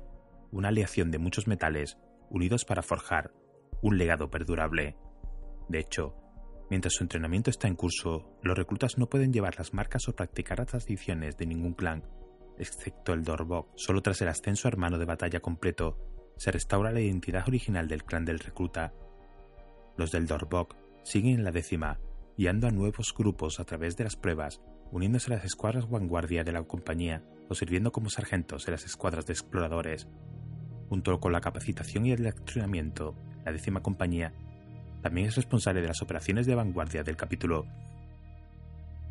una 0.50 0.68
aleación 0.68 1.12
de 1.12 1.18
muchos 1.18 1.46
metales 1.46 1.98
unidos 2.30 2.64
para 2.64 2.82
forjar 2.82 3.32
un 3.80 3.96
legado 3.96 4.28
perdurable. 4.28 4.96
De 5.68 5.80
hecho, 5.80 6.14
mientras 6.70 6.94
su 6.94 7.04
entrenamiento 7.04 7.50
está 7.50 7.68
en 7.68 7.76
curso, 7.76 8.38
los 8.42 8.56
reclutas 8.56 8.98
no 8.98 9.08
pueden 9.08 9.32
llevar 9.32 9.56
las 9.58 9.74
marcas 9.74 10.08
o 10.08 10.14
practicar 10.14 10.58
las 10.58 10.68
tradiciones 10.68 11.36
de 11.36 11.46
ningún 11.46 11.74
clan, 11.74 12.04
excepto 12.58 13.12
el 13.12 13.22
Dorbok. 13.22 13.68
Solo 13.76 14.02
tras 14.02 14.20
el 14.22 14.28
ascenso 14.28 14.68
hermano 14.68 14.98
de 14.98 15.04
batalla 15.04 15.40
completo, 15.40 15.98
se 16.36 16.50
restaura 16.50 16.92
la 16.92 17.00
identidad 17.00 17.48
original 17.48 17.88
del 17.88 18.04
clan 18.04 18.24
del 18.24 18.38
recluta. 18.38 18.92
Los 19.96 20.12
del 20.12 20.26
Dorbok 20.26 20.76
siguen 21.02 21.36
en 21.36 21.44
la 21.44 21.52
décima, 21.52 21.98
guiando 22.36 22.66
a 22.66 22.70
nuevos 22.70 23.14
grupos 23.16 23.60
a 23.60 23.64
través 23.64 23.96
de 23.96 24.04
las 24.04 24.16
pruebas 24.16 24.60
uniéndose 24.90 25.32
a 25.32 25.36
las 25.36 25.44
escuadras 25.44 25.88
vanguardia 25.88 26.44
de 26.44 26.52
la 26.52 26.62
compañía 26.62 27.22
o 27.48 27.54
sirviendo 27.54 27.92
como 27.92 28.10
sargentos 28.10 28.66
en 28.66 28.72
las 28.72 28.84
escuadras 28.84 29.26
de 29.26 29.32
exploradores. 29.32 30.08
Junto 30.88 31.18
con 31.20 31.32
la 31.32 31.40
capacitación 31.40 32.06
y 32.06 32.12
el 32.12 32.26
entrenamiento, 32.26 33.16
la 33.44 33.52
décima 33.52 33.82
compañía 33.82 34.32
también 35.02 35.28
es 35.28 35.36
responsable 35.36 35.80
de 35.80 35.88
las 35.88 36.02
operaciones 36.02 36.46
de 36.46 36.54
vanguardia 36.54 37.02
del 37.02 37.16
capítulo. 37.16 37.66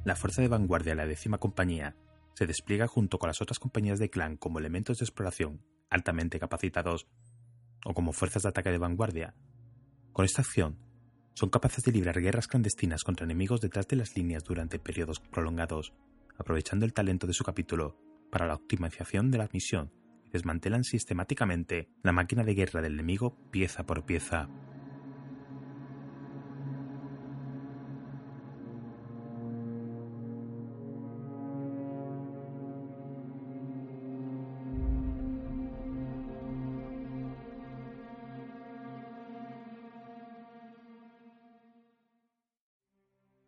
La 0.03 0.15
fuerza 0.15 0.41
de 0.41 0.47
vanguardia 0.47 0.91
de 0.91 0.97
la 0.97 1.07
décima 1.07 1.37
compañía 1.37 1.95
se 2.33 2.45
despliega 2.45 2.87
junto 2.87 3.17
con 3.17 3.27
las 3.27 3.41
otras 3.41 3.59
compañías 3.59 3.99
de 3.99 4.09
clan 4.09 4.37
como 4.37 4.59
elementos 4.59 4.99
de 4.99 5.05
exploración 5.05 5.61
altamente 5.89 6.39
capacitados 6.39 7.07
o 7.85 7.93
como 7.93 8.13
fuerzas 8.13 8.43
de 8.43 8.49
ataque 8.49 8.71
de 8.71 8.77
vanguardia. 8.77 9.35
Con 10.11 10.25
esta 10.25 10.41
acción 10.41 10.77
son 11.33 11.49
capaces 11.49 11.83
de 11.83 11.91
librar 11.91 12.21
guerras 12.21 12.47
clandestinas 12.47 13.03
contra 13.03 13.25
enemigos 13.25 13.61
detrás 13.61 13.87
de 13.87 13.97
las 13.97 14.15
líneas 14.15 14.43
durante 14.43 14.79
periodos 14.79 15.19
prolongados, 15.19 15.93
aprovechando 16.37 16.85
el 16.85 16.93
talento 16.93 17.27
de 17.27 17.33
su 17.33 17.43
capítulo 17.43 17.97
para 18.31 18.47
la 18.47 18.55
optimización 18.55 19.31
de 19.31 19.37
la 19.37 19.49
misión 19.51 19.91
y 20.25 20.29
desmantelan 20.29 20.83
sistemáticamente 20.83 21.89
la 22.03 22.11
máquina 22.11 22.43
de 22.43 22.53
guerra 22.53 22.81
del 22.81 22.93
enemigo 22.93 23.37
pieza 23.51 23.85
por 23.85 24.05
pieza. 24.05 24.49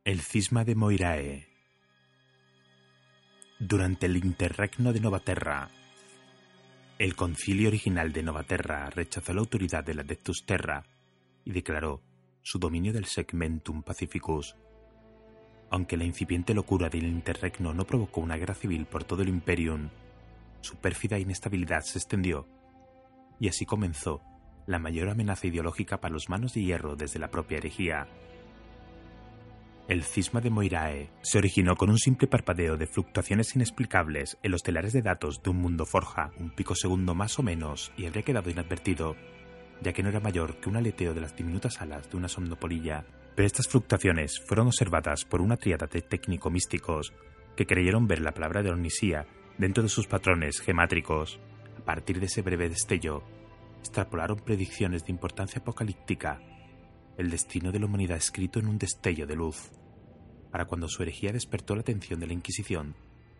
El 0.07 0.21
cisma 0.21 0.63
de 0.63 0.73
Moirae. 0.73 1.49
Durante 3.59 4.05
el 4.05 4.15
interregno 4.15 4.93
de 4.93 5.01
Novaterra, 5.01 5.67
el 6.97 7.13
concilio 7.13 7.67
original 7.67 8.13
de 8.13 8.23
Novaterra 8.23 8.89
rechazó 8.89 9.34
la 9.34 9.41
autoridad 9.41 9.84
de 9.84 9.95
la 9.95 10.03
Dectus 10.03 10.45
Terra 10.45 10.85
y 11.43 11.51
declaró 11.51 12.01
su 12.41 12.57
dominio 12.57 12.93
del 12.93 13.03
Segmentum 13.03 13.84
Pacificus. 13.84 14.55
Aunque 15.71 15.97
la 15.97 16.05
incipiente 16.05 16.53
locura 16.53 16.88
del 16.88 17.03
interregno 17.03 17.73
no 17.73 17.84
provocó 17.84 18.21
una 18.21 18.38
guerra 18.38 18.55
civil 18.55 18.85
por 18.85 19.03
todo 19.03 19.23
el 19.23 19.27
Imperium, 19.27 19.89
su 20.61 20.77
pérfida 20.77 21.19
inestabilidad 21.19 21.81
se 21.81 21.97
extendió, 21.97 22.47
y 23.41 23.49
así 23.49 23.65
comenzó 23.65 24.21
la 24.67 24.79
mayor 24.79 25.09
amenaza 25.09 25.47
ideológica 25.47 25.99
para 25.99 26.13
los 26.13 26.29
manos 26.29 26.53
de 26.53 26.63
hierro 26.63 26.95
desde 26.95 27.19
la 27.19 27.29
propia 27.29 27.57
herejía. 27.57 28.07
El 29.88 30.03
cisma 30.03 30.41
de 30.41 30.49
Moirae 30.49 31.09
se 31.22 31.38
originó 31.38 31.77
con 31.77 31.89
un 31.89 31.97
simple 31.97 32.27
parpadeo 32.27 32.76
de 32.76 32.88
fluctuaciones 32.88 33.55
inexplicables 33.55 34.38
en 34.43 34.51
los 34.51 34.61
telares 34.61 34.91
de 34.91 35.01
datos 35.01 35.41
de 35.41 35.49
un 35.49 35.61
mundo 35.61 35.85
forja, 35.85 36.31
un 36.38 36.49
pico 36.49 36.76
segundo 36.76 37.15
más 37.15 37.39
o 37.39 37.43
menos, 37.43 37.93
y 37.95 38.05
habría 38.05 38.23
quedado 38.23 38.49
inadvertido, 38.49 39.15
ya 39.81 39.93
que 39.93 40.03
no 40.03 40.09
era 40.09 40.19
mayor 40.19 40.59
que 40.59 40.68
un 40.68 40.76
aleteo 40.76 41.14
de 41.14 41.22
las 41.22 41.38
diminutas 41.38 41.80
alas 41.80 42.11
de 42.11 42.18
una 42.18 42.27
somnopolilla. 42.27 43.05
Pero 43.34 43.45
estas 43.45 43.69
fluctuaciones 43.69 44.41
fueron 44.45 44.68
observadas 44.68 45.23
por 45.23 45.39
una 45.39 45.55
triada 45.55 45.88
de 45.88 46.01
técnico-místicos 46.01 47.14
que 47.55 47.65
creyeron 47.65 48.07
ver 48.07 48.19
la 48.19 48.34
palabra 48.34 48.64
de 48.64 48.72
Ornisía 48.72 49.26
dentro 49.57 49.84
de 49.84 49.89
sus 49.89 50.05
patrones 50.05 50.59
gemátricos. 50.59 51.39
A 51.80 51.85
partir 51.85 52.19
de 52.19 52.26
ese 52.26 52.41
breve 52.41 52.68
destello, 52.68 53.23
extrapolaron 53.80 54.38
predicciones 54.39 55.05
de 55.05 55.14
importancia 55.14 55.61
apocalíptica 55.61 56.41
el 57.18 57.31
destino 57.31 57.72
de 57.72 57.80
la 57.80 57.88
humanidad 57.88 58.18
escrito 58.18 58.60
en 58.60 58.68
un 58.68 58.77
destello 58.77 59.26
de 59.26 59.35
luz. 59.35 59.72
Para 60.52 60.65
cuando 60.65 60.88
su 60.88 61.02
herejía 61.02 61.31
despertó 61.31 61.73
la 61.73 61.81
atención 61.81 62.19
de 62.19 62.27
la 62.27 62.34
Inquisición, 62.34 62.95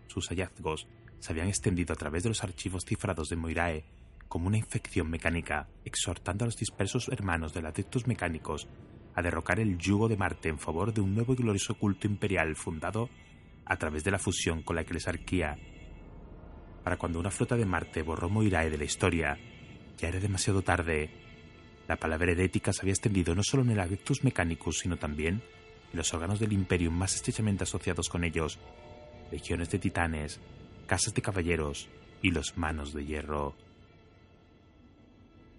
sus 0.08 0.30
hallazgos 0.30 0.88
se 1.20 1.32
habían 1.32 1.48
extendido 1.48 1.94
a 1.94 1.96
través 1.96 2.24
de 2.24 2.30
los 2.30 2.44
archivos 2.44 2.86
cifrados 2.86 3.30
de 3.30 3.36
Moirae 3.36 3.86
como 4.28 4.48
una 4.48 4.58
infección 4.58 5.10
mecánica, 5.10 5.70
exhortando 5.86 6.44
a 6.44 6.48
los 6.48 6.58
dispersos 6.58 7.08
hermanos 7.10 7.54
de 7.54 7.60
adeptos 7.60 8.08
mecánicos 8.08 8.68
a 9.16 9.22
derrocar 9.22 9.60
el 9.60 9.78
yugo 9.78 10.08
de 10.08 10.18
Marte 10.18 10.50
en 10.50 10.60
favor 10.60 10.94
de 10.94 11.02
un 11.02 11.14
nuevo 11.16 11.34
y 11.34 11.38
glorioso 11.38 11.76
culto 11.76 12.08
imperial 12.08 12.56
fundado 12.56 13.10
a 13.66 13.78
través 13.78 14.04
de 14.04 14.12
la 14.12 14.20
fusión 14.20 14.64
con 14.64 14.76
la 14.76 14.82
eclesarquía. 14.82 15.58
Para 16.84 16.98
cuando 16.98 17.20
una 17.20 17.32
flota 17.32 17.56
de 17.56 17.66
Marte 17.66 18.02
borró 18.02 18.30
Moirae 18.30 18.70
de 18.70 18.78
la 18.78 18.86
historia, 18.86 19.38
ya 19.98 20.08
era 20.08 20.20
demasiado 20.20 20.62
tarde 20.62 21.27
la 21.88 21.96
palabra 21.96 22.32
herética 22.32 22.74
se 22.74 22.82
había 22.82 22.94
extendido 22.94 23.34
no 23.34 23.44
solo 23.44 23.64
en 23.64 23.72
el 23.72 23.80
Adeptus 23.80 24.24
Mechanicus, 24.24 24.80
sino 24.80 24.98
también 24.98 25.42
en 25.92 25.98
los 25.98 26.14
órganos 26.14 26.40
del 26.40 26.54
Imperium 26.54 26.94
más 26.94 27.16
estrechamente 27.16 27.64
asociados 27.64 28.10
con 28.10 28.24
ellos, 28.24 28.60
legiones 29.32 29.70
de 29.70 29.80
titanes, 29.80 30.40
casas 30.86 31.14
de 31.14 31.22
caballeros 31.22 31.88
y 32.22 32.32
los 32.32 32.58
manos 32.58 32.94
de 32.94 33.06
hierro. 33.06 33.56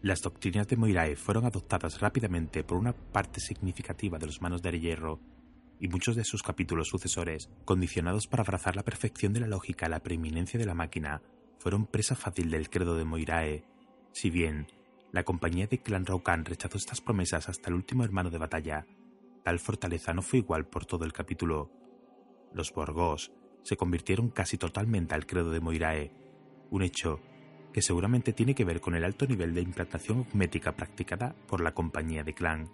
Las 0.03 0.21
doctrinas 0.21 0.69
de 0.69 0.77
Moirae 0.77 1.17
fueron 1.17 1.45
adoptadas 1.45 2.01
rápidamente 2.01 2.63
por 2.63 2.79
una 2.79 2.93
parte 2.93 3.41
significativa 3.41 4.19
de 4.19 4.27
los 4.27 4.41
manos 4.43 4.63
de 4.63 4.79
hierro, 4.79 5.19
y 5.81 5.89
muchos 5.89 6.15
de 6.15 6.25
sus 6.25 6.43
capítulos 6.43 6.89
sucesores, 6.89 7.49
condicionados 7.65 8.27
para 8.27 8.43
abrazar 8.43 8.77
la 8.77 8.85
perfección 8.85 9.33
de 9.33 9.41
la 9.41 9.47
lógica 9.47 9.87
a 9.87 9.89
la 9.89 10.01
preeminencia 10.01 10.59
de 10.59 10.67
la 10.67 10.75
máquina, 10.75 11.23
fueron 11.59 11.87
presa 11.87 12.15
fácil 12.15 12.51
del 12.51 12.69
credo 12.69 12.97
de 12.97 13.05
Moirae, 13.05 13.65
si 14.13 14.31
bien 14.31 14.67
la 15.13 15.25
compañía 15.25 15.67
de 15.67 15.79
Clan 15.79 16.05
Raukan 16.05 16.45
rechazó 16.45 16.77
estas 16.77 17.01
promesas 17.01 17.49
hasta 17.49 17.71
el 17.71 17.77
último 17.77 18.05
hermano 18.05 18.31
de 18.31 18.39
batalla. 18.39 18.87
Tal 19.43 19.59
fortaleza 19.59 20.13
no 20.13 20.23
fue 20.23 20.41
igual 20.41 20.67
por 20.67 20.85
todo 20.85 21.05
el 21.05 21.13
capítulo. 21.13 21.71
Los 22.53 22.73
Borgos 22.73 23.33
se 23.63 23.77
convirtieron 23.77 24.29
casi 24.29 24.59
totalmente 24.59 25.15
al 25.15 25.27
credo 25.27 25.51
de 25.51 25.61
Moirae, 25.61 26.13
un 26.71 26.83
hecho 26.83 27.21
que 27.73 27.83
seguramente 27.83 28.33
tiene 28.33 28.55
que 28.55 28.65
ver 28.65 28.81
con 28.81 28.95
el 28.95 29.05
alto 29.05 29.27
nivel 29.27 29.55
de 29.55 29.63
implantación 29.63 30.25
cosmética 30.25 30.73
practicada 30.73 31.35
por 31.47 31.63
la 31.63 31.73
compañía 31.73 32.25
de 32.25 32.35
Clan. 32.35 32.71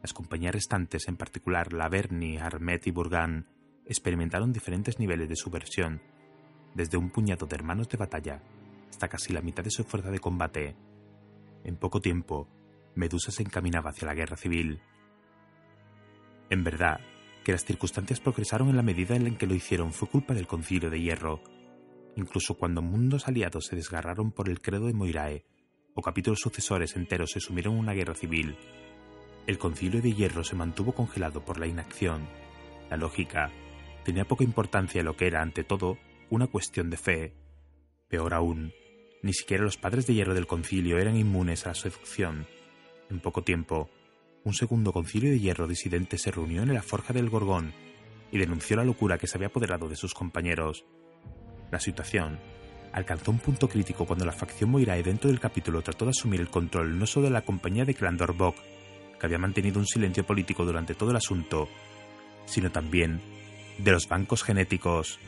Las 0.00 0.12
compañías 0.12 0.54
restantes, 0.54 1.06
en 1.08 1.16
particular 1.16 1.72
la 1.72 1.88
Berni, 1.88 2.36
Armet 2.38 2.86
y 2.86 2.90
Burgan, 2.90 3.46
experimentaron 3.84 4.52
diferentes 4.52 4.98
niveles 4.98 5.28
de 5.28 5.36
subversión, 5.36 6.00
desde 6.74 6.98
un 6.98 7.10
puñado 7.10 7.46
de 7.46 7.54
hermanos 7.54 7.88
de 7.88 7.98
batalla 7.98 8.42
hasta 8.90 9.08
casi 9.08 9.32
la 9.32 9.40
mitad 9.40 9.64
de 9.64 9.70
su 9.70 9.84
fuerza 9.84 10.10
de 10.10 10.18
combate. 10.18 10.76
En 11.64 11.76
poco 11.76 12.00
tiempo, 12.00 12.48
Medusa 12.94 13.30
se 13.30 13.42
encaminaba 13.42 13.90
hacia 13.90 14.06
la 14.06 14.14
guerra 14.14 14.36
civil. 14.36 14.80
En 16.50 16.64
verdad, 16.64 17.00
que 17.44 17.52
las 17.52 17.64
circunstancias 17.64 18.20
progresaron 18.20 18.68
en 18.68 18.76
la 18.76 18.82
medida 18.82 19.16
en 19.16 19.24
la 19.24 19.38
que 19.38 19.46
lo 19.46 19.54
hicieron 19.54 19.92
fue 19.92 20.08
culpa 20.08 20.34
del 20.34 20.46
concilio 20.46 20.90
de 20.90 21.00
hierro. 21.00 21.42
Incluso 22.16 22.54
cuando 22.54 22.82
mundos 22.82 23.26
aliados 23.26 23.66
se 23.66 23.76
desgarraron 23.76 24.32
por 24.32 24.48
el 24.48 24.60
credo 24.60 24.86
de 24.86 24.92
Moirae, 24.92 25.44
o 25.94 26.02
capítulos 26.02 26.40
sucesores 26.40 26.96
enteros 26.96 27.32
se 27.32 27.40
sumieron 27.40 27.74
en 27.74 27.80
una 27.80 27.92
guerra 27.92 28.14
civil, 28.14 28.56
el 29.46 29.58
concilio 29.58 30.00
de 30.00 30.12
hierro 30.12 30.44
se 30.44 30.54
mantuvo 30.54 30.92
congelado 30.92 31.44
por 31.44 31.58
la 31.58 31.66
inacción. 31.66 32.28
La 32.88 32.96
lógica 32.96 33.50
tenía 34.04 34.24
poca 34.24 34.44
importancia 34.44 35.02
lo 35.02 35.16
que 35.16 35.26
era, 35.26 35.42
ante 35.42 35.64
todo, 35.64 35.98
una 36.30 36.46
cuestión 36.46 36.90
de 36.90 36.96
fe. 36.96 37.34
Peor 38.08 38.34
aún, 38.34 38.72
ni 39.22 39.32
siquiera 39.32 39.62
los 39.64 39.76
padres 39.76 40.06
de 40.06 40.14
hierro 40.14 40.34
del 40.34 40.46
concilio 40.46 40.98
eran 40.98 41.16
inmunes 41.16 41.64
a 41.64 41.70
la 41.70 41.74
seducción. 41.74 42.46
En 43.08 43.20
poco 43.20 43.42
tiempo, 43.42 43.88
un 44.44 44.54
segundo 44.54 44.92
concilio 44.92 45.30
de 45.30 45.38
hierro 45.38 45.68
disidente 45.68 46.18
se 46.18 46.32
reunió 46.32 46.62
en 46.62 46.74
la 46.74 46.82
forja 46.82 47.12
del 47.12 47.30
Gorgón 47.30 47.72
y 48.32 48.38
denunció 48.38 48.76
la 48.76 48.84
locura 48.84 49.18
que 49.18 49.28
se 49.28 49.36
había 49.36 49.48
apoderado 49.48 49.88
de 49.88 49.96
sus 49.96 50.14
compañeros. 50.14 50.84
La 51.70 51.78
situación 51.78 52.40
alcanzó 52.92 53.30
un 53.30 53.38
punto 53.38 53.68
crítico 53.68 54.06
cuando 54.06 54.24
la 54.24 54.32
facción 54.32 54.70
Moirae 54.70 55.02
dentro 55.02 55.30
del 55.30 55.40
capítulo 55.40 55.82
trató 55.82 56.04
de 56.06 56.10
asumir 56.10 56.40
el 56.40 56.50
control 56.50 56.98
no 56.98 57.06
solo 57.06 57.26
de 57.26 57.32
la 57.32 57.42
compañía 57.42 57.84
de 57.84 57.94
Clandorbok, 57.94 58.56
que 59.18 59.26
había 59.26 59.38
mantenido 59.38 59.78
un 59.78 59.86
silencio 59.86 60.26
político 60.26 60.64
durante 60.64 60.94
todo 60.94 61.10
el 61.10 61.16
asunto, 61.16 61.68
sino 62.44 62.72
también 62.72 63.20
de 63.78 63.92
los 63.92 64.08
bancos 64.08 64.42
genéticos. 64.42 65.20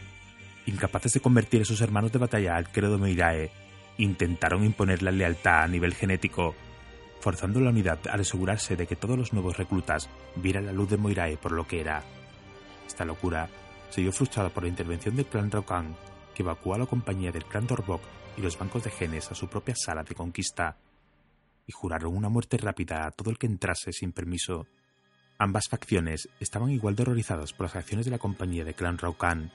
Incapaces 0.67 1.13
de 1.13 1.21
convertir 1.21 1.63
a 1.63 1.65
sus 1.65 1.81
hermanos 1.81 2.11
de 2.11 2.19
batalla 2.19 2.57
al 2.57 2.71
credo 2.71 2.99
Moirae, 2.99 3.51
intentaron 3.99 4.65
imponer 4.65 5.03
la 5.03 5.11
lealtad 5.11 5.63
a 5.63 5.69
nivel 5.69 5.95
genético, 5.95 6.55
forzando 7.21 7.61
la 7.61 7.71
unidad 7.71 8.01
al 8.09 8.21
asegurarse 8.21 8.77
de 8.77 8.87
que 8.87 8.97
todos 8.97 9.19
los 9.19 9.33
nuevos 9.33 9.57
reclutas 9.57 10.09
vieran 10.37 10.67
la 10.67 10.73
luz 10.73 10.91
de 10.91 10.97
Moirae 10.97 11.37
por 11.37 11.53
lo 11.53 11.67
que 11.67 11.81
era. 11.81 12.03
Esta 12.87 13.05
locura 13.05 13.49
se 13.91 14.03
vio 14.03 14.13
frustrada 14.13 14.51
por 14.51 14.65
la 14.65 14.69
intervención 14.69 15.17
del 15.17 15.27
clan 15.27 15.51
Raukan, 15.51 15.97
que 16.35 16.43
evacuó 16.43 16.75
a 16.75 16.79
la 16.79 16.87
compañía 16.87 17.33
del 17.33 17.45
clan 17.45 17.67
Dorbok 17.67 18.03
y 18.37 18.43
los 18.43 18.59
bancos 18.59 18.85
de 18.85 18.91
genes 18.91 19.31
a 19.31 19.35
su 19.35 19.49
propia 19.49 19.75
sala 19.77 20.03
de 20.03 20.15
conquista, 20.15 20.77
y 21.67 21.73
juraron 21.73 22.17
una 22.17 22.29
muerte 22.29 22.59
rápida 22.59 23.07
a 23.07 23.11
todo 23.11 23.31
el 23.31 23.39
que 23.39 23.47
entrase 23.47 23.93
sin 23.93 24.13
permiso. 24.13 24.67
Ambas 25.39 25.69
facciones 25.69 26.29
estaban 26.41 26.71
igual 26.71 26.95
de 26.95 27.03
horrorizadas 27.03 27.53
por 27.53 27.67
las 27.67 27.77
acciones 27.77 28.05
de 28.05 28.13
la 28.13 28.19
compañía 28.19 28.65
de 28.65 28.75
clan 28.75 28.99
Raukan, 28.99 29.51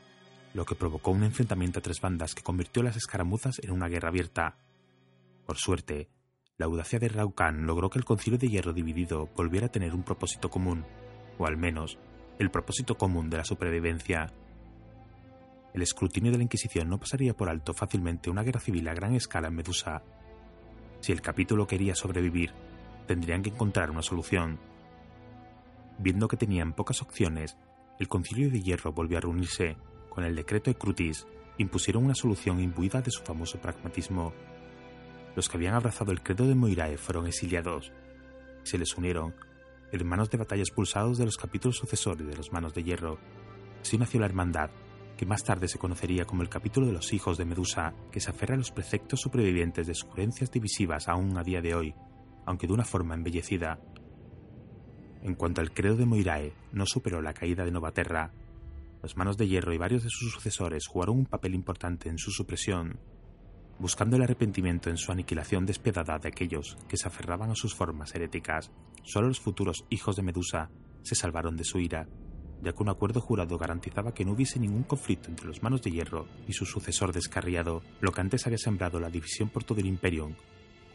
lo 0.54 0.66
que 0.66 0.76
provocó 0.76 1.12
un 1.12 1.24
enfrentamiento 1.24 1.80
a 1.80 1.82
tres 1.82 2.02
bandas 2.02 2.34
que 2.34 2.44
convirtió 2.44 2.84
las 2.84 2.96
escaramuzas 2.96 3.60
en 3.60 3.72
una 3.72 3.88
guerra 3.88 4.10
abierta. 4.10 4.58
Por 5.46 5.58
suerte, 5.58 6.10
la 6.58 6.66
audacia 6.66 7.00
de 7.00 7.08
Raukan 7.08 7.66
logró 7.66 7.90
que 7.90 8.00
el 8.00 8.06
concilio 8.06 8.40
de 8.40 8.48
hierro 8.48 8.74
dividido 8.74 9.30
volviera 9.36 9.68
a 9.68 9.72
tener 9.72 9.94
un 9.94 10.04
propósito 10.04 10.50
común, 10.50 10.86
o 11.38 11.46
al 11.46 11.58
menos 11.58 11.98
el 12.40 12.52
propósito 12.52 12.98
común 12.98 13.30
de 13.30 13.38
la 13.38 13.46
supervivencia. 13.46 14.34
El 15.74 15.82
escrutinio 15.82 16.32
de 16.32 16.38
la 16.38 16.44
Inquisición 16.44 16.90
no 16.90 17.00
pasaría 17.00 17.36
por 17.36 17.50
alto 17.50 17.74
fácilmente 17.74 18.30
una 18.30 18.44
guerra 18.44 18.60
civil 18.60 18.88
a 18.88 18.94
gran 18.94 19.14
escala 19.14 19.50
en 19.50 19.56
Medusa. 19.56 20.02
Si 21.00 21.12
el 21.12 21.22
capítulo 21.22 21.68
quería 21.68 21.96
sobrevivir, 21.96 22.52
tendrían 23.08 23.44
que 23.44 23.50
encontrar 23.50 23.92
una 23.92 24.02
solución. 24.02 24.60
Viendo 26.00 26.28
que 26.28 26.38
tenían 26.38 26.74
pocas 26.74 27.02
opciones, 27.02 27.58
el 28.00 28.08
concilio 28.08 28.50
de 28.50 28.62
hierro 28.62 28.94
volvió 28.94 29.18
a 29.18 29.22
reunirse 29.22 29.78
con 30.10 30.24
el 30.24 30.36
decreto 30.36 30.70
de 30.70 30.78
Crutis, 30.78 31.28
impusieron 31.58 32.06
una 32.06 32.16
solución 32.16 32.60
imbuida 32.60 33.02
de 33.02 33.12
su 33.12 33.22
famoso 33.24 33.60
pragmatismo. 33.60 34.34
Los 35.36 35.48
que 35.48 35.58
habían 35.58 35.76
abrazado 35.76 36.12
el 36.12 36.22
credo 36.24 36.48
de 36.48 36.56
Moirae 36.56 36.98
fueron 36.98 37.28
exiliados. 37.28 37.92
Se 38.64 38.78
les 38.78 38.98
unieron 38.98 39.36
hermanos 39.92 40.30
de 40.30 40.38
batalla 40.38 40.62
expulsados 40.62 41.18
de 41.18 41.26
los 41.26 41.38
capítulos 41.38 41.78
sucesores 41.78 42.28
de 42.28 42.36
los 42.36 42.52
Manos 42.52 42.74
de 42.74 42.84
Hierro. 42.84 43.20
Así 43.82 43.98
nació 43.98 44.20
la 44.20 44.28
hermandad, 44.28 44.70
que 45.18 45.26
más 45.26 45.44
tarde 45.44 45.68
se 45.68 45.80
conocería 45.80 46.26
como 46.26 46.44
el 46.44 46.50
capítulo 46.50 46.88
de 46.88 46.94
los 46.94 47.12
hijos 47.12 47.38
de 47.38 47.46
Medusa, 47.46 47.94
que 48.12 48.20
se 48.20 48.30
aferra 48.30 48.56
a 48.56 48.58
los 48.58 48.72
preceptos 48.72 49.22
supervivientes 49.22 49.88
de 49.88 49.96
sus 49.96 50.10
creencias 50.10 50.52
divisivas 50.52 51.08
aún 51.08 51.38
a 51.38 51.44
día 51.44 51.62
de 51.62 51.76
hoy, 51.76 51.96
aunque 52.46 52.68
de 52.68 52.74
una 52.74 52.86
forma 52.86 53.16
embellecida. 53.16 53.80
En 55.22 55.36
cuanto 55.36 55.60
al 55.62 55.74
credo 55.74 55.96
de 55.96 56.06
Moirae, 56.06 56.54
no 56.72 56.86
superó 56.86 57.22
la 57.22 57.34
caída 57.34 57.66
de 57.66 57.72
Novaterra, 57.72 58.32
los 59.02 59.16
Manos 59.16 59.38
de 59.38 59.48
Hierro 59.48 59.74
y 59.74 59.78
varios 59.78 60.04
de 60.04 60.10
sus 60.10 60.32
sucesores 60.32 60.88
jugaron 60.88 61.20
un 61.20 61.26
papel 61.26 61.56
importante 61.56 62.10
en 62.10 62.18
su 62.18 62.32
supresión, 62.32 63.00
buscando 63.80 64.18
el 64.18 64.24
arrepentimiento 64.24 64.90
en 64.90 64.98
su 64.98 65.12
aniquilación 65.12 65.66
despiadada 65.66 66.20
de 66.20 66.28
aquellos 66.28 66.78
que 66.90 66.98
se 66.98 67.08
aferraban 67.08 67.50
a 67.50 67.56
sus 67.56 67.74
formas 67.74 68.14
heréticas. 68.14 68.72
Solo 69.04 69.30
los 69.30 69.40
futuros 69.40 69.86
hijos 69.90 70.18
de 70.18 70.24
Medusa 70.24 70.70
se 71.02 71.16
salvaron 71.16 71.56
de 71.56 71.64
su 71.64 71.80
ira, 71.80 72.08
ya 72.62 72.74
que 72.74 72.84
un 72.84 72.90
acuerdo 72.90 73.22
jurado 73.22 73.58
garantizaba 73.58 74.14
que 74.14 74.26
no 74.26 74.34
hubiese 74.34 74.60
ningún 74.60 74.84
conflicto 74.84 75.30
entre 75.30 75.48
los 75.48 75.64
Manos 75.64 75.82
de 75.82 75.92
Hierro 75.92 76.28
y 76.46 76.52
su 76.52 76.66
sucesor 76.66 77.14
descarriado. 77.14 77.82
Lo 78.02 78.12
que 78.12 78.20
antes 78.20 78.46
había 78.46 78.58
sembrado 78.58 79.00
la 79.00 79.10
división 79.10 79.48
por 79.48 79.64
todo 79.64 79.80
el 79.80 79.86
Imperium, 79.86 80.36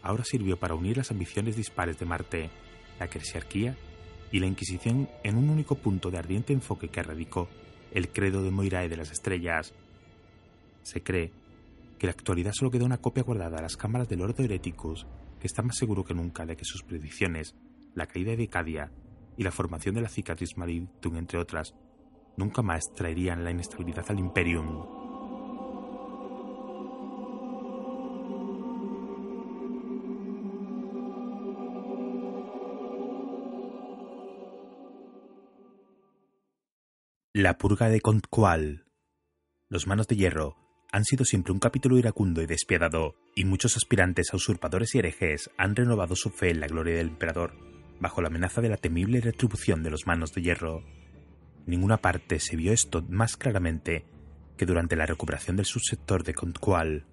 ahora 0.02 0.24
sirvió 0.24 0.58
para 0.58 0.74
unir 0.74 0.98
las 0.98 1.10
ambiciones 1.10 1.56
dispares 1.56 1.98
de 1.98 2.04
Marte, 2.04 2.50
la 3.00 3.08
cresiarquía 3.08 3.78
y 4.30 4.40
la 4.40 4.46
Inquisición 4.46 5.08
en 5.22 5.38
un 5.38 5.48
único 5.48 5.76
punto 5.76 6.10
de 6.10 6.18
ardiente 6.18 6.52
enfoque 6.52 6.88
que 6.88 7.02
radicó 7.02 7.48
el 7.94 8.08
credo 8.10 8.42
de 8.42 8.50
Moirae 8.50 8.88
de 8.88 8.96
las 8.96 9.10
estrellas. 9.10 9.72
Se 10.82 11.02
cree 11.02 11.30
que 11.98 12.06
en 12.06 12.08
la 12.08 12.12
actualidad 12.12 12.52
solo 12.52 12.70
queda 12.70 12.84
una 12.84 12.98
copia 12.98 13.22
guardada 13.22 13.58
a 13.58 13.62
las 13.62 13.76
cámaras 13.76 14.08
del 14.08 14.20
Ordo 14.20 14.42
Hereticus, 14.42 15.06
que 15.40 15.46
está 15.46 15.62
más 15.62 15.76
seguro 15.76 16.04
que 16.04 16.12
nunca 16.12 16.44
de 16.44 16.56
que 16.56 16.64
sus 16.64 16.82
predicciones, 16.82 17.54
la 17.94 18.06
caída 18.06 18.34
de 18.34 18.48
Cadia 18.48 18.90
y 19.36 19.44
la 19.44 19.52
formación 19.52 19.94
de 19.94 20.02
la 20.02 20.08
cicatriz 20.08 20.56
Maridtum, 20.56 21.16
entre 21.16 21.38
otras, 21.38 21.74
nunca 22.36 22.62
más 22.62 22.82
traerían 22.94 23.44
la 23.44 23.52
inestabilidad 23.52 24.04
al 24.08 24.18
Imperium. 24.18 25.03
La 37.36 37.58
purga 37.58 37.88
de 37.88 38.00
Contqual. 38.00 38.84
Los 39.68 39.88
Manos 39.88 40.06
de 40.06 40.14
Hierro 40.14 40.54
han 40.92 41.04
sido 41.04 41.24
siempre 41.24 41.52
un 41.52 41.58
capítulo 41.58 41.98
iracundo 41.98 42.40
y 42.40 42.46
despiadado, 42.46 43.16
y 43.34 43.44
muchos 43.44 43.76
aspirantes 43.76 44.32
a 44.32 44.36
usurpadores 44.36 44.94
y 44.94 45.00
herejes 45.00 45.50
han 45.58 45.74
renovado 45.74 46.14
su 46.14 46.30
fe 46.30 46.50
en 46.50 46.60
la 46.60 46.68
gloria 46.68 46.94
del 46.94 47.08
emperador, 47.08 47.54
bajo 47.98 48.22
la 48.22 48.28
amenaza 48.28 48.60
de 48.60 48.68
la 48.68 48.76
temible 48.76 49.20
retribución 49.20 49.82
de 49.82 49.90
los 49.90 50.06
Manos 50.06 50.32
de 50.32 50.42
Hierro. 50.42 50.84
Ninguna 51.66 51.96
parte 51.96 52.38
se 52.38 52.54
vio 52.54 52.72
esto 52.72 53.04
más 53.08 53.36
claramente 53.36 54.04
que 54.56 54.64
durante 54.64 54.94
la 54.94 55.06
recuperación 55.06 55.56
del 55.56 55.66
subsector 55.66 56.22
de 56.22 56.34
Contqual. 56.34 57.04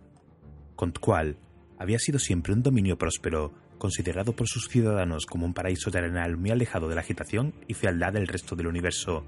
Contqual 0.75 1.39
había 1.79 1.97
sido 1.97 2.19
siempre 2.19 2.53
un 2.53 2.61
dominio 2.61 2.95
próspero, 2.95 3.55
considerado 3.79 4.35
por 4.35 4.47
sus 4.47 4.67
ciudadanos 4.67 5.25
como 5.25 5.47
un 5.47 5.55
paraíso 5.55 5.89
terrenal 5.89 6.37
muy 6.37 6.51
alejado 6.51 6.87
de 6.89 6.93
la 6.93 7.01
agitación 7.01 7.55
y 7.67 7.73
fealdad 7.73 8.13
del 8.13 8.27
resto 8.27 8.55
del 8.55 8.67
universo, 8.67 9.25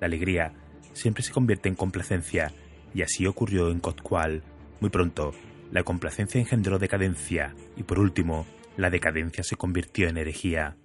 la 0.00 0.06
alegría 0.06 0.52
siempre 0.92 1.22
se 1.22 1.32
convierte 1.32 1.68
en 1.68 1.74
complacencia, 1.74 2.52
y 2.94 3.02
así 3.02 3.26
ocurrió 3.26 3.70
en 3.70 3.80
Cotqual. 3.80 4.42
Muy 4.80 4.90
pronto, 4.90 5.32
la 5.70 5.82
complacencia 5.82 6.40
engendró 6.40 6.78
decadencia, 6.78 7.54
y 7.76 7.82
por 7.82 7.98
último, 7.98 8.46
la 8.76 8.90
decadencia 8.90 9.44
se 9.44 9.56
convirtió 9.56 10.08
en 10.08 10.16
herejía. 10.16 10.76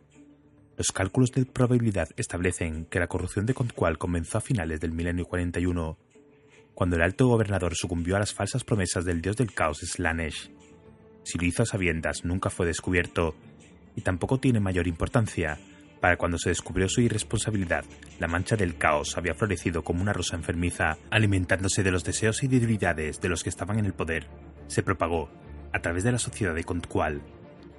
Los 0.77 0.91
cálculos 0.91 1.31
de 1.31 1.45
probabilidad 1.45 2.09
establecen 2.17 2.85
que 2.85 2.99
la 2.99 3.07
corrupción 3.07 3.45
de 3.45 3.53
Contqual 3.53 3.97
comenzó 3.97 4.39
a 4.39 4.41
finales 4.41 4.79
del 4.79 4.91
milenio 4.91 5.25
41, 5.25 5.97
cuando 6.73 6.95
el 6.95 7.03
alto 7.03 7.27
gobernador 7.27 7.75
sucumbió 7.75 8.15
a 8.15 8.19
las 8.19 8.33
falsas 8.33 8.63
promesas 8.63 9.05
del 9.05 9.21
dios 9.21 9.37
del 9.37 9.53
caos 9.53 9.79
Slanesh. 9.79 10.51
Si 11.23 11.37
lo 11.37 11.45
hizo 11.45 11.63
a 11.63 11.65
sabiendas 11.67 12.25
nunca 12.25 12.49
fue 12.49 12.65
descubierto, 12.65 13.35
y 13.95 14.01
tampoco 14.01 14.39
tiene 14.39 14.59
mayor 14.59 14.87
importancia, 14.87 15.59
Para 16.03 16.17
cuando 16.17 16.37
se 16.37 16.49
descubrió 16.49 16.89
su 16.89 16.99
irresponsabilidad, 16.99 17.85
la 18.19 18.27
mancha 18.27 18.57
del 18.57 18.75
caos 18.75 19.17
había 19.17 19.35
florecido 19.35 19.85
como 19.85 20.01
una 20.01 20.11
rosa 20.11 20.35
enfermiza, 20.35 20.97
alimentándose 21.09 21.81
de 21.81 21.91
los 21.91 22.03
deseos 22.03 22.43
y 22.43 22.49
debilidades 22.49 23.21
de 23.21 23.29
los 23.29 23.41
que 23.41 23.47
estaban 23.47 23.79
en 23.79 23.85
el 23.85 23.93
poder. 23.93 24.27
Se 24.67 24.83
propagó 24.83 25.29
a 25.71 25.79
través 25.79 26.03
de 26.03 26.11
la 26.11 26.19
sociedad 26.19 26.53
de 26.53 26.65
Contqual. 26.65 27.21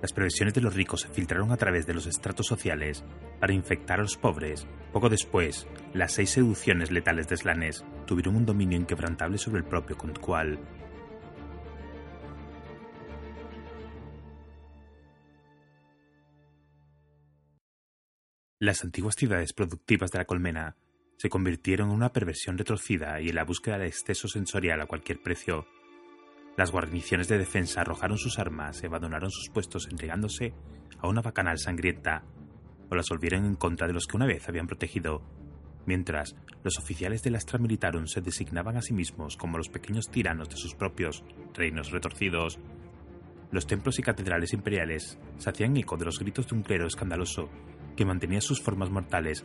Las 0.01 0.15
previsiones 0.15 0.55
de 0.55 0.63
los 0.63 0.75
ricos 0.75 1.03
se 1.03 1.09
filtraron 1.09 1.53
a 1.53 1.59
través 1.59 1.87
de 1.87 1.93
los 1.93 2.07
estratos 2.07 2.47
sociales 2.47 3.05
para 3.41 3.53
infectar 3.53 4.01
a 4.01 4.05
los 4.05 4.17
pobres. 4.17 4.67
Poco 4.91 5.11
después, 5.11 5.67
las 5.93 6.13
seis 6.13 6.31
seducciones 6.31 6.91
letales 6.91 7.29
de 7.29 7.37
Slanes 7.37 7.85
tuvieron 8.07 8.37
un 8.37 8.47
dominio 8.47 8.79
inquebrantable 8.79 9.37
sobre 9.37 9.59
el 9.59 9.67
propio 9.67 9.99
Contqual. 9.99 10.59
Las 18.65 18.83
antiguas 18.83 19.15
ciudades 19.15 19.53
productivas 19.53 20.11
de 20.11 20.17
la 20.17 20.25
colmena 20.25 20.75
se 21.19 21.29
convirtieron 21.29 21.91
en 21.91 21.97
una 21.97 22.15
perversión 22.15 22.57
retorcida 22.57 23.21
y 23.21 23.29
en 23.29 23.35
la 23.35 23.45
búsqueda 23.45 23.77
de 23.77 23.89
exceso 23.89 24.27
sensorial 24.27 24.81
a 24.81 24.87
cualquier 24.87 25.21
precio. 25.21 25.67
Las 26.57 26.73
guarniciones 26.73 27.29
de 27.29 27.37
defensa 27.37 27.83
arrojaron 27.83 28.17
sus 28.17 28.39
armas 28.39 28.83
y 28.83 28.87
abandonaron 28.87 29.31
sus 29.31 29.51
puestos 29.51 29.87
entregándose 29.91 30.55
a 30.99 31.09
una 31.09 31.21
bacanal 31.21 31.59
sangrienta, 31.59 32.25
o 32.89 32.95
las 32.95 33.11
volvieron 33.11 33.45
en 33.45 33.57
contra 33.57 33.87
de 33.87 33.93
los 33.93 34.07
que 34.07 34.17
una 34.17 34.25
vez 34.25 34.49
habían 34.49 34.67
protegido, 34.67 35.21
mientras 35.85 36.35
los 36.63 36.79
oficiales 36.79 37.23
de 37.23 37.33
la 37.33 37.37
Astra 37.37 37.59
Militarum 37.59 38.07
se 38.07 38.23
designaban 38.23 38.79
a 38.79 38.81
sí 38.81 38.95
mismos 38.95 39.37
como 39.37 39.59
los 39.59 39.69
pequeños 39.69 40.09
tiranos 40.09 40.49
de 40.49 40.57
sus 40.57 40.75
propios 40.75 41.23
reinos 41.53 41.91
retorcidos. 41.91 42.59
Los 43.51 43.67
templos 43.67 43.99
y 43.99 44.03
catedrales 44.03 44.55
imperiales 44.55 45.19
se 45.37 45.51
hacían 45.51 45.77
eco 45.77 45.99
de 45.99 46.07
los 46.07 46.19
gritos 46.19 46.49
de 46.49 46.55
un 46.55 46.63
clero 46.63 46.87
escandaloso 46.87 47.51
que 47.97 48.05
mantenía 48.05 48.41
sus 48.41 48.61
formas 48.61 48.91
mortales 48.91 49.45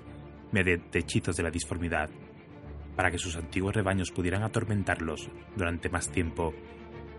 mediante 0.51 0.99
hechizos 0.99 1.35
de 1.35 1.43
la 1.43 1.51
disformidad, 1.51 2.09
para 2.95 3.11
que 3.11 3.17
sus 3.17 3.35
antiguos 3.35 3.75
rebaños 3.75 4.11
pudieran 4.11 4.43
atormentarlos 4.43 5.29
durante 5.55 5.89
más 5.89 6.11
tiempo. 6.11 6.53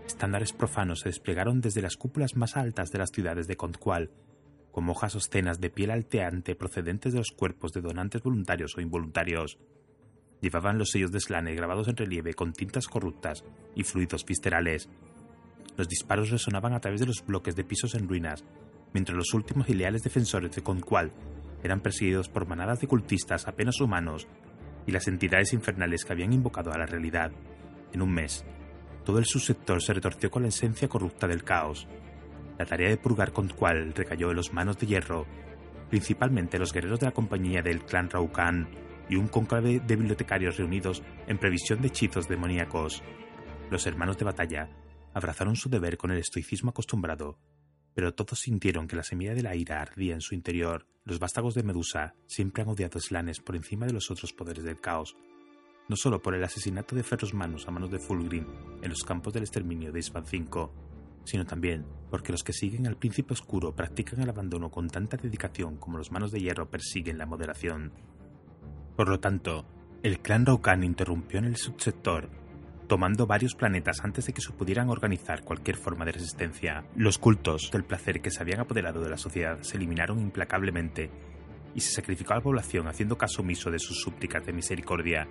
Estándares 0.05 0.53
profanos 0.53 1.01
se 1.01 1.09
desplegaron 1.09 1.61
desde 1.61 1.81
las 1.81 1.95
cúpulas 1.95 2.35
más 2.35 2.57
altas 2.57 2.91
de 2.91 2.99
las 2.99 3.11
ciudades 3.11 3.47
de 3.47 3.55
Contqual, 3.55 4.11
con 4.71 4.89
hojas 4.89 5.15
o 5.15 5.19
cenas 5.19 5.59
de 5.59 5.69
piel 5.69 5.91
alteante 5.91 6.55
procedentes 6.55 7.13
de 7.13 7.19
los 7.19 7.31
cuerpos 7.31 7.71
de 7.71 7.81
donantes 7.81 8.21
voluntarios 8.21 8.75
o 8.77 8.81
involuntarios. 8.81 9.57
Llevaban 10.41 10.77
los 10.77 10.91
sellos 10.91 11.11
de 11.11 11.19
Slane 11.19 11.53
grabados 11.55 11.87
en 11.87 11.97
relieve 11.97 12.33
con 12.33 12.53
tintas 12.53 12.87
corruptas 12.87 13.43
y 13.75 13.83
fluidos 13.83 14.25
viscerales. 14.25 14.89
Los 15.77 15.87
disparos 15.87 16.31
resonaban 16.31 16.73
a 16.73 16.79
través 16.79 16.99
de 16.99 17.05
los 17.05 17.23
bloques 17.25 17.55
de 17.55 17.63
pisos 17.63 17.95
en 17.95 18.07
ruinas 18.07 18.43
mientras 18.93 19.17
los 19.17 19.33
últimos 19.33 19.69
y 19.69 19.73
leales 19.73 20.03
defensores 20.03 20.51
de 20.51 20.61
Conqual 20.61 21.11
eran 21.63 21.81
perseguidos 21.81 22.29
por 22.29 22.47
manadas 22.47 22.79
de 22.81 22.87
cultistas 22.87 23.47
apenas 23.47 23.79
humanos 23.79 24.27
y 24.85 24.91
las 24.91 25.07
entidades 25.07 25.53
infernales 25.53 26.05
que 26.05 26.13
habían 26.13 26.33
invocado 26.33 26.71
a 26.71 26.77
la 26.77 26.85
realidad. 26.85 27.31
En 27.93 28.01
un 28.01 28.11
mes, 28.11 28.45
todo 29.05 29.19
el 29.19 29.25
subsector 29.25 29.81
se 29.81 29.93
retorció 29.93 30.31
con 30.31 30.43
la 30.43 30.49
esencia 30.49 30.87
corrupta 30.87 31.27
del 31.27 31.43
caos. 31.43 31.87
La 32.57 32.65
tarea 32.65 32.89
de 32.89 32.97
purgar 32.97 33.31
Conqual 33.31 33.93
recayó 33.93 34.31
en 34.31 34.37
los 34.37 34.53
manos 34.53 34.77
de 34.77 34.87
hierro, 34.87 35.25
principalmente 35.89 36.59
los 36.59 36.73
guerreros 36.73 36.99
de 36.99 37.07
la 37.07 37.11
compañía 37.11 37.61
del 37.61 37.83
clan 37.83 38.09
Raucan 38.09 38.69
y 39.09 39.15
un 39.15 39.27
cónclave 39.27 39.79
de 39.79 39.95
bibliotecarios 39.95 40.57
reunidos 40.57 41.03
en 41.27 41.37
previsión 41.37 41.81
de 41.81 41.89
hechizos 41.89 42.27
demoníacos. 42.27 43.03
Los 43.69 43.85
hermanos 43.87 44.17
de 44.17 44.25
batalla 44.25 44.69
abrazaron 45.13 45.55
su 45.55 45.69
deber 45.69 45.97
con 45.97 46.11
el 46.11 46.17
estoicismo 46.17 46.69
acostumbrado 46.69 47.37
pero 47.93 48.13
todos 48.13 48.39
sintieron 48.39 48.87
que 48.87 48.95
la 48.95 49.03
semilla 49.03 49.33
de 49.33 49.43
la 49.43 49.55
ira 49.55 49.81
ardía 49.81 50.13
en 50.13 50.21
su 50.21 50.35
interior. 50.35 50.87
Los 51.03 51.19
vástagos 51.19 51.55
de 51.55 51.63
Medusa 51.63 52.15
siempre 52.27 52.63
han 52.63 52.69
odiado 52.69 52.97
a 52.97 53.01
Slanes 53.01 53.39
por 53.39 53.55
encima 53.55 53.85
de 53.85 53.93
los 53.93 54.11
otros 54.11 54.33
poderes 54.33 54.63
del 54.63 54.79
caos, 54.79 55.15
no 55.89 55.95
solo 55.95 56.21
por 56.21 56.35
el 56.35 56.43
asesinato 56.43 56.95
de 56.95 57.03
Ferros 57.03 57.33
Manos 57.33 57.67
a 57.67 57.71
manos 57.71 57.91
de 57.91 57.99
Fulgrim 57.99 58.45
en 58.81 58.89
los 58.89 59.03
campos 59.03 59.33
del 59.33 59.43
exterminio 59.43 59.91
de 59.91 59.99
Isvan 59.99 60.23
V, 60.23 60.69
sino 61.23 61.45
también 61.45 61.85
porque 62.09 62.31
los 62.31 62.43
que 62.43 62.53
siguen 62.53 62.87
al 62.87 62.97
príncipe 62.97 63.33
oscuro 63.33 63.75
practican 63.75 64.21
el 64.21 64.29
abandono 64.29 64.69
con 64.69 64.89
tanta 64.89 65.17
dedicación 65.17 65.77
como 65.77 65.97
los 65.97 66.11
manos 66.11 66.31
de 66.31 66.39
hierro 66.39 66.69
persiguen 66.69 67.17
la 67.17 67.25
moderación. 67.25 67.91
Por 68.95 69.09
lo 69.09 69.19
tanto, 69.19 69.65
el 70.03 70.19
clan 70.19 70.45
Raukan 70.45 70.83
interrumpió 70.83 71.39
en 71.39 71.45
el 71.45 71.57
subsector 71.57 72.29
tomando 72.91 73.25
varios 73.25 73.55
planetas 73.55 74.03
antes 74.03 74.25
de 74.25 74.33
que 74.33 74.41
se 74.41 74.51
pudieran 74.51 74.89
organizar 74.89 75.45
cualquier 75.45 75.77
forma 75.77 76.03
de 76.03 76.11
resistencia. 76.11 76.83
Los 76.93 77.17
cultos 77.17 77.71
del 77.71 77.85
placer 77.85 78.21
que 78.21 78.31
se 78.31 78.41
habían 78.41 78.59
apoderado 78.59 78.99
de 78.99 79.09
la 79.09 79.15
sociedad 79.15 79.61
se 79.61 79.77
eliminaron 79.77 80.19
implacablemente 80.19 81.09
y 81.73 81.79
se 81.79 81.93
sacrificó 81.93 82.33
a 82.33 82.35
la 82.35 82.43
población 82.43 82.89
haciendo 82.89 83.17
caso 83.17 83.43
omiso 83.43 83.71
de 83.71 83.79
sus 83.79 84.01
súplicas 84.01 84.45
de 84.45 84.51
misericordia. 84.51 85.25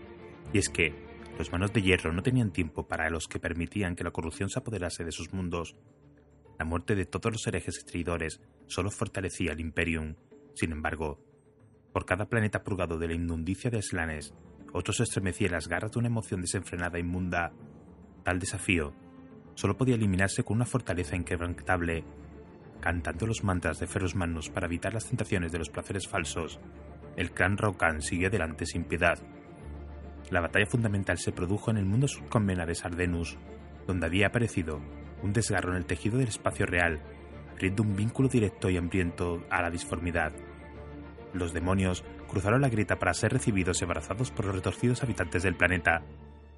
Y 0.55 0.59
es 0.59 0.71
que 0.71 0.95
los 1.37 1.53
manos 1.53 1.71
de 1.75 1.83
hierro 1.83 2.15
no 2.15 2.23
tenían 2.23 2.51
tiempo 2.51 2.89
para 2.89 3.11
los 3.11 3.29
que 3.29 3.39
permitían 3.39 3.95
que 3.95 4.05
la 4.05 4.11
corrupción 4.11 4.49
se 4.49 4.61
apoderase 4.61 5.05
de 5.05 5.13
sus 5.13 5.35
mundos. 5.35 5.77
La 6.59 6.65
muerte 6.65 6.95
de 6.95 7.05
todos 7.05 7.31
los 7.31 7.47
herejes 7.47 7.85
traidores 7.85 8.41
solo 8.69 8.91
fortalecía 8.91 9.53
el 9.53 9.61
Imperium. 9.61 10.15
Sin 10.55 10.73
embargo, 10.73 11.23
por 11.93 12.07
cada 12.07 12.25
planeta 12.25 12.65
purgado 12.65 12.99
de 12.99 13.09
la 13.09 13.15
inmundicia 13.17 13.71
de 13.71 13.83
Slanes, 13.83 14.33
otro 14.73 14.93
se 14.93 15.03
estremecía 15.03 15.51
las 15.51 15.69
garras 15.69 15.93
de 15.93 15.99
una 15.99 16.09
emoción 16.09 16.41
desenfrenada 16.41 16.99
e 16.99 17.01
inmunda. 17.01 17.53
Tal 18.23 18.39
desafío 18.39 18.93
solo 19.55 19.77
podía 19.77 19.97
eliminarse 19.97 20.43
con 20.43 20.57
una 20.57 20.67
fortaleza 20.67 21.17
inquebrantable. 21.17 22.05
Cantando 22.81 23.27
los 23.27 23.45
mantras 23.45 23.79
de 23.79 23.87
Ferros 23.87 24.15
Manos 24.15 24.49
para 24.49 24.67
evitar 24.67 24.95
las 24.95 25.07
tentaciones 25.07 25.53
de 25.53 25.59
los 25.59 25.69
placeres 25.69 26.09
falsos, 26.09 26.59
el 27.17 27.33
clan 27.33 27.59
Raukan 27.59 28.01
siguió 28.01 28.29
adelante 28.29 28.65
sin 28.65 28.85
piedad. 28.85 29.19
La 30.31 30.41
batalla 30.41 30.67
fundamental 30.67 31.19
se 31.19 31.33
produjo 31.33 31.71
en 31.71 31.77
el 31.77 31.85
mundo 31.85 32.09
subconvena 32.09 32.65
de 32.65 32.75
Sardenus, 32.75 33.37
donde 33.87 34.07
había 34.07 34.29
aparecido 34.29 34.81
un 35.23 35.33
desgarro 35.33 35.73
en 35.73 35.77
el 35.77 35.87
tejido 35.87 36.19
del 36.19 36.29
espacio 36.29 36.67
real, 36.67 37.03
abriendo 37.53 37.83
un 37.83 37.97
vínculo 37.97 38.29
directo 38.29 38.71
y 38.71 38.77
hambriento 38.77 39.45
a 39.51 39.61
la 39.61 39.71
disformidad. 39.71 40.33
Los 41.35 41.53
demonios 41.53 42.05
cruzaron 42.31 42.61
la 42.61 42.69
grita 42.69 42.99
para 42.99 43.13
ser 43.13 43.33
recibidos 43.33 43.81
y 43.81 43.85
abrazados 43.85 44.31
por 44.31 44.45
los 44.45 44.55
retorcidos 44.55 45.03
habitantes 45.03 45.43
del 45.43 45.57
planeta. 45.57 46.03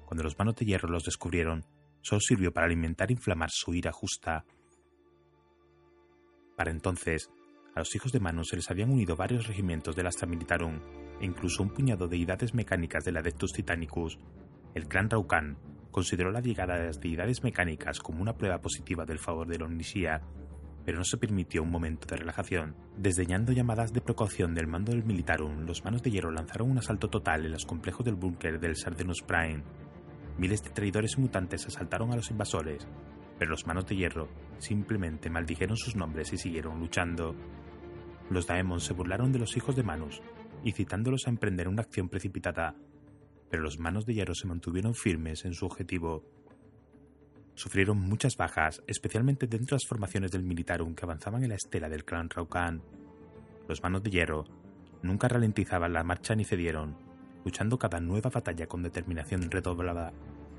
Cuando 0.05 0.23
los 0.23 0.37
manos 0.37 0.55
de 0.55 0.65
hierro 0.65 0.87
los 0.87 1.03
descubrieron, 1.03 1.65
solo 2.01 2.21
sirvió 2.21 2.53
para 2.53 2.67
alimentar 2.67 3.09
e 3.09 3.13
inflamar 3.13 3.49
su 3.51 3.73
ira 3.73 3.91
justa. 3.91 4.45
Para 6.55 6.69
entonces, 6.69 7.31
a 7.73 7.79
los 7.79 7.95
hijos 7.95 8.11
de 8.11 8.19
Manu 8.19 8.43
se 8.43 8.55
les 8.55 8.69
habían 8.69 8.91
unido 8.91 9.15
varios 9.15 9.47
regimientos 9.47 9.95
del 9.95 10.05
Astra 10.05 10.27
Militarum 10.27 10.79
e 11.19 11.25
incluso 11.25 11.63
un 11.63 11.73
puñado 11.73 12.07
de 12.07 12.17
deidades 12.17 12.53
mecánicas 12.53 13.03
del 13.03 13.17
Adeptus 13.17 13.53
Titanicus. 13.53 14.19
El 14.75 14.87
clan 14.87 15.09
Raucan 15.09 15.57
consideró 15.89 16.31
la 16.31 16.41
llegada 16.41 16.75
de 16.75 16.85
las 16.85 16.99
deidades 16.99 17.43
mecánicas 17.43 17.99
como 17.99 18.21
una 18.21 18.37
prueba 18.37 18.61
positiva 18.61 19.05
del 19.05 19.17
favor 19.17 19.47
de 19.47 19.57
la 19.57 19.65
Omnisía 19.65 20.21
pero 20.85 20.97
no 20.97 21.03
se 21.03 21.17
permitió 21.17 21.63
un 21.63 21.71
momento 21.71 22.07
de 22.07 22.17
relajación. 22.17 22.75
Desdeñando 22.97 23.51
llamadas 23.51 23.93
de 23.93 24.01
precaución 24.01 24.53
del 24.53 24.67
mando 24.67 24.91
del 24.91 25.03
Militarum, 25.03 25.65
los 25.65 25.83
manos 25.83 26.01
de 26.03 26.11
hierro 26.11 26.31
lanzaron 26.31 26.71
un 26.71 26.77
asalto 26.77 27.09
total 27.09 27.45
en 27.45 27.51
los 27.51 27.65
complejos 27.65 28.05
del 28.05 28.15
búnker 28.15 28.59
del 28.59 28.75
Sardenus 28.75 29.21
Prime. 29.21 29.63
Miles 30.37 30.63
de 30.63 30.71
traidores 30.71 31.15
y 31.17 31.21
mutantes 31.21 31.65
asaltaron 31.67 32.11
a 32.11 32.15
los 32.15 32.31
invasores, 32.31 32.87
pero 33.37 33.51
los 33.51 33.65
manos 33.65 33.85
de 33.85 33.95
hierro 33.95 34.29
simplemente 34.57 35.29
maldijeron 35.29 35.77
sus 35.77 35.95
nombres 35.95 36.33
y 36.33 36.37
siguieron 36.37 36.79
luchando. 36.79 37.35
Los 38.29 38.47
Daemons 38.47 38.83
se 38.83 38.93
burlaron 38.93 39.31
de 39.31 39.39
los 39.39 39.55
hijos 39.57 39.75
de 39.75 39.83
Manus, 39.83 40.21
incitándolos 40.63 41.27
a 41.27 41.29
emprender 41.29 41.67
una 41.67 41.81
acción 41.81 42.09
precipitada, 42.09 42.75
pero 43.49 43.63
los 43.63 43.79
manos 43.79 44.05
de 44.05 44.15
hierro 44.15 44.33
se 44.33 44.47
mantuvieron 44.47 44.95
firmes 44.95 45.45
en 45.45 45.53
su 45.53 45.65
objetivo 45.65 46.23
sufrieron 47.55 47.99
muchas 47.99 48.35
bajas, 48.35 48.81
especialmente 48.87 49.47
dentro 49.47 49.75
de 49.75 49.81
las 49.81 49.87
formaciones 49.87 50.31
del 50.31 50.43
Militarum 50.43 50.95
que 50.95 51.05
avanzaban 51.05 51.43
en 51.43 51.49
la 51.49 51.55
estela 51.55 51.89
del 51.89 52.05
clan 52.05 52.29
Raucan. 52.29 52.81
Los 53.67 53.81
manos 53.81 54.03
de 54.03 54.09
hierro 54.09 54.45
nunca 55.01 55.27
ralentizaban 55.27 55.93
la 55.93 56.03
marcha 56.03 56.35
ni 56.35 56.45
cedieron, 56.45 56.97
luchando 57.45 57.77
cada 57.77 57.99
nueva 57.99 58.29
batalla 58.29 58.67
con 58.67 58.83
determinación 58.83 59.49
redoblada. 59.49 60.13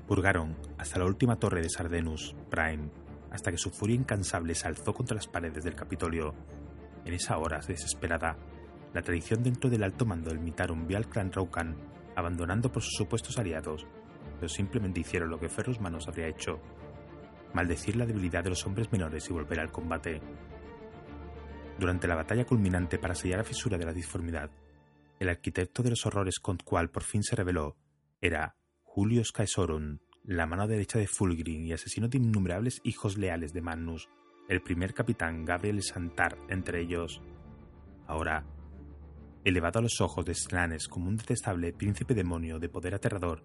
Purgaron 0.07 0.55
hasta 0.77 0.99
la 0.99 1.05
última 1.05 1.37
torre 1.37 1.61
de 1.61 1.69
Sardenus, 1.69 2.35
Prime, 2.49 2.89
hasta 3.31 3.51
que 3.51 3.57
su 3.57 3.71
furia 3.71 3.95
incansable 3.95 4.55
se 4.55 4.67
alzó 4.67 4.93
contra 4.93 5.15
las 5.15 5.27
paredes 5.27 5.63
del 5.63 5.75
Capitolio. 5.75 6.33
En 7.05 7.13
esa 7.13 7.37
hora 7.37 7.59
desesperada, 7.59 8.37
la 8.93 9.01
tradición 9.01 9.43
dentro 9.43 9.69
del 9.69 9.83
alto 9.83 10.05
mando 10.05 10.29
del 10.29 10.39
Militarum 10.39 10.87
vio 10.87 10.97
al 10.97 11.09
clan 11.09 11.31
Raucan 11.31 11.75
abandonando 12.15 12.71
por 12.71 12.81
sus 12.81 12.95
supuestos 12.95 13.37
aliados, 13.37 13.85
pero 14.39 14.49
simplemente 14.49 15.01
hicieron 15.01 15.29
lo 15.29 15.39
que 15.39 15.49
Ferros 15.49 15.79
Manos 15.79 16.07
habría 16.07 16.27
hecho, 16.27 16.59
maldecir 17.55 17.95
la 17.95 18.05
debilidad 18.05 18.43
de 18.43 18.49
los 18.49 18.65
hombres 18.67 18.91
menores 18.91 19.29
y 19.29 19.33
volver 19.33 19.61
al 19.61 19.71
combate. 19.71 20.21
Durante 21.79 22.07
la 22.07 22.15
batalla 22.15 22.45
culminante 22.45 22.99
para 22.99 23.15
sellar 23.15 23.39
la 23.39 23.43
fisura 23.45 23.77
de 23.77 23.85
la 23.85 23.93
disformidad, 23.93 24.51
el 25.19 25.29
arquitecto 25.29 25.81
de 25.81 25.91
los 25.91 26.05
horrores 26.05 26.39
con 26.39 26.57
cual 26.57 26.89
por 26.89 27.03
fin 27.03 27.23
se 27.23 27.35
reveló 27.35 27.77
era 28.19 28.57
Julius 28.83 29.31
Caesorum, 29.31 29.99
la 30.23 30.45
mano 30.45 30.67
derecha 30.67 30.99
de 30.99 31.07
Fulgrim 31.07 31.65
y 31.65 31.71
asesino 31.71 32.09
de 32.09 32.17
innumerables 32.17 32.81
hijos 32.83 33.17
leales 33.17 33.53
de 33.53 33.61
Magnus, 33.61 34.09
el 34.49 34.61
primer 34.61 34.93
capitán 34.93 35.45
Gabriel 35.45 35.81
Santar 35.81 36.37
entre 36.49 36.81
ellos. 36.81 37.21
Ahora, 38.05 38.45
elevado 39.45 39.79
a 39.79 39.81
los 39.83 40.01
ojos 40.01 40.25
de 40.25 40.35
Slanes 40.35 40.89
como 40.89 41.07
un 41.07 41.15
detestable 41.15 41.71
príncipe 41.71 42.13
demonio 42.13 42.59
de 42.59 42.67
poder 42.67 42.95
aterrador, 42.95 43.43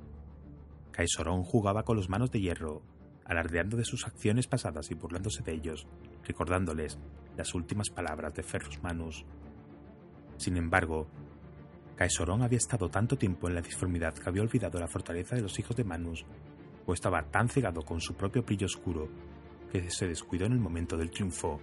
Kaisorón 0.91 1.45
jugaba 1.45 1.85
con 1.85 1.97
las 1.97 2.09
manos 2.09 2.31
de 2.31 2.41
hierro, 2.41 2.83
alardeando 3.31 3.77
de 3.77 3.85
sus 3.85 4.07
acciones 4.07 4.49
pasadas 4.49 4.91
y 4.91 4.95
burlándose 4.95 5.43
de 5.45 5.55
ellos, 5.55 5.87
recordándoles 6.25 6.99
las 7.37 7.55
últimas 7.55 7.89
palabras 7.89 8.35
de 8.35 8.43
Ferrus 8.43 8.83
Manus. 8.83 9.25
Sin 10.37 10.57
embargo, 10.57 11.07
Caesorón 11.95 12.43
había 12.43 12.59
estado 12.59 12.89
tanto 12.89 13.17
tiempo 13.17 13.47
en 13.47 13.55
la 13.55 13.61
disformidad 13.61 14.15
que 14.15 14.29
había 14.29 14.43
olvidado 14.43 14.81
la 14.81 14.89
fortaleza 14.89 15.37
de 15.37 15.43
los 15.43 15.57
hijos 15.61 15.77
de 15.77 15.85
Manus, 15.85 16.27
o 16.87 16.93
estaba 16.93 17.23
tan 17.31 17.49
cegado 17.49 17.83
con 17.83 18.01
su 18.01 18.15
propio 18.15 18.43
brillo 18.43 18.67
oscuro 18.67 19.09
que 19.71 19.89
se 19.91 20.09
descuidó 20.09 20.47
en 20.47 20.53
el 20.53 20.59
momento 20.59 20.97
del 20.97 21.13
triunfo. 21.13 21.61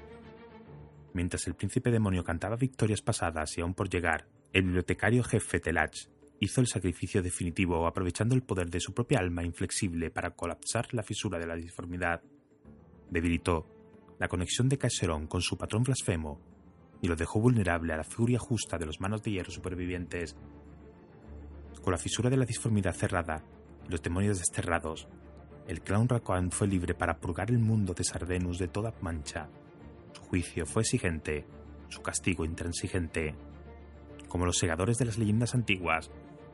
Mientras 1.13 1.47
el 1.47 1.55
príncipe 1.55 1.91
demonio 1.91 2.23
cantaba 2.23 2.55
victorias 2.55 3.01
pasadas 3.01 3.57
y 3.57 3.61
aún 3.61 3.73
por 3.73 3.89
llegar, 3.89 4.25
el 4.53 4.63
bibliotecario 4.63 5.23
jefe 5.23 5.59
Telach 5.59 6.07
hizo 6.39 6.61
el 6.61 6.67
sacrificio 6.67 7.21
definitivo 7.21 7.87
aprovechando 7.87 8.35
el 8.35 8.43
poder 8.43 8.69
de 8.69 8.79
su 8.79 8.93
propia 8.93 9.19
alma 9.19 9.43
inflexible 9.43 10.11
para 10.11 10.31
colapsar 10.31 10.93
la 10.93 11.03
fisura 11.03 11.39
de 11.39 11.47
la 11.47 11.55
disformidad. 11.55 12.21
Debilitó 13.09 13.65
la 14.19 14.27
conexión 14.27 14.69
de 14.69 14.77
Caesorón 14.77 15.27
con 15.27 15.41
su 15.41 15.57
patrón 15.57 15.83
blasfemo 15.83 16.41
y 17.01 17.07
lo 17.07 17.15
dejó 17.15 17.39
vulnerable 17.39 17.93
a 17.93 17.97
la 17.97 18.03
furia 18.03 18.39
justa 18.39 18.77
de 18.77 18.85
los 18.85 18.99
manos 18.99 19.21
de 19.23 19.31
hierro 19.31 19.51
supervivientes. 19.51 20.35
Con 21.81 21.91
la 21.91 21.97
fisura 21.97 22.29
de 22.29 22.37
la 22.37 22.45
disformidad 22.45 22.95
cerrada 22.95 23.43
y 23.87 23.91
los 23.91 24.01
demonios 24.01 24.39
desterrados, 24.39 25.07
el 25.67 25.81
clown 25.81 26.07
Rakoan 26.07 26.51
fue 26.51 26.67
libre 26.67 26.93
para 26.93 27.19
purgar 27.19 27.49
el 27.51 27.59
mundo 27.59 27.93
de 27.93 28.03
Sardenus 28.03 28.57
de 28.57 28.67
toda 28.67 28.93
mancha. 29.01 29.49
Su 30.13 30.21
juicio 30.23 30.65
fue 30.65 30.81
exigente, 30.83 31.45
su 31.89 32.01
castigo 32.01 32.45
intransigente. 32.45 33.35
Como 34.27 34.45
los 34.45 34.57
segadores 34.57 34.97
de 34.97 35.05
las 35.05 35.17
leyendas 35.17 35.55
antiguas, 35.55 36.11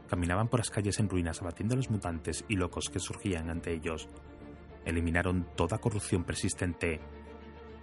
caminaban 0.07 0.47
por 0.47 0.59
las 0.59 0.69
calles 0.69 0.99
en 0.99 1.09
ruinas 1.09 1.41
abatiendo 1.41 1.73
a 1.73 1.77
los 1.77 1.89
mutantes 1.89 2.45
y 2.47 2.55
locos 2.55 2.89
que 2.89 2.99
surgían 2.99 3.49
ante 3.49 3.73
ellos. 3.73 4.07
Eliminaron 4.85 5.47
toda 5.55 5.77
corrupción 5.77 6.23
persistente 6.23 6.99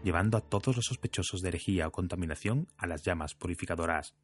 llevando 0.03 0.39
a 0.39 0.41
todos 0.41 0.77
los 0.77 0.87
sospechosos 0.87 1.41
de 1.41 1.49
herejía 1.49 1.87
o 1.87 1.93
contaminación 1.93 2.69
a 2.79 2.87
las 2.87 3.03
llamas 3.05 3.35
purificadoras. 3.35 4.15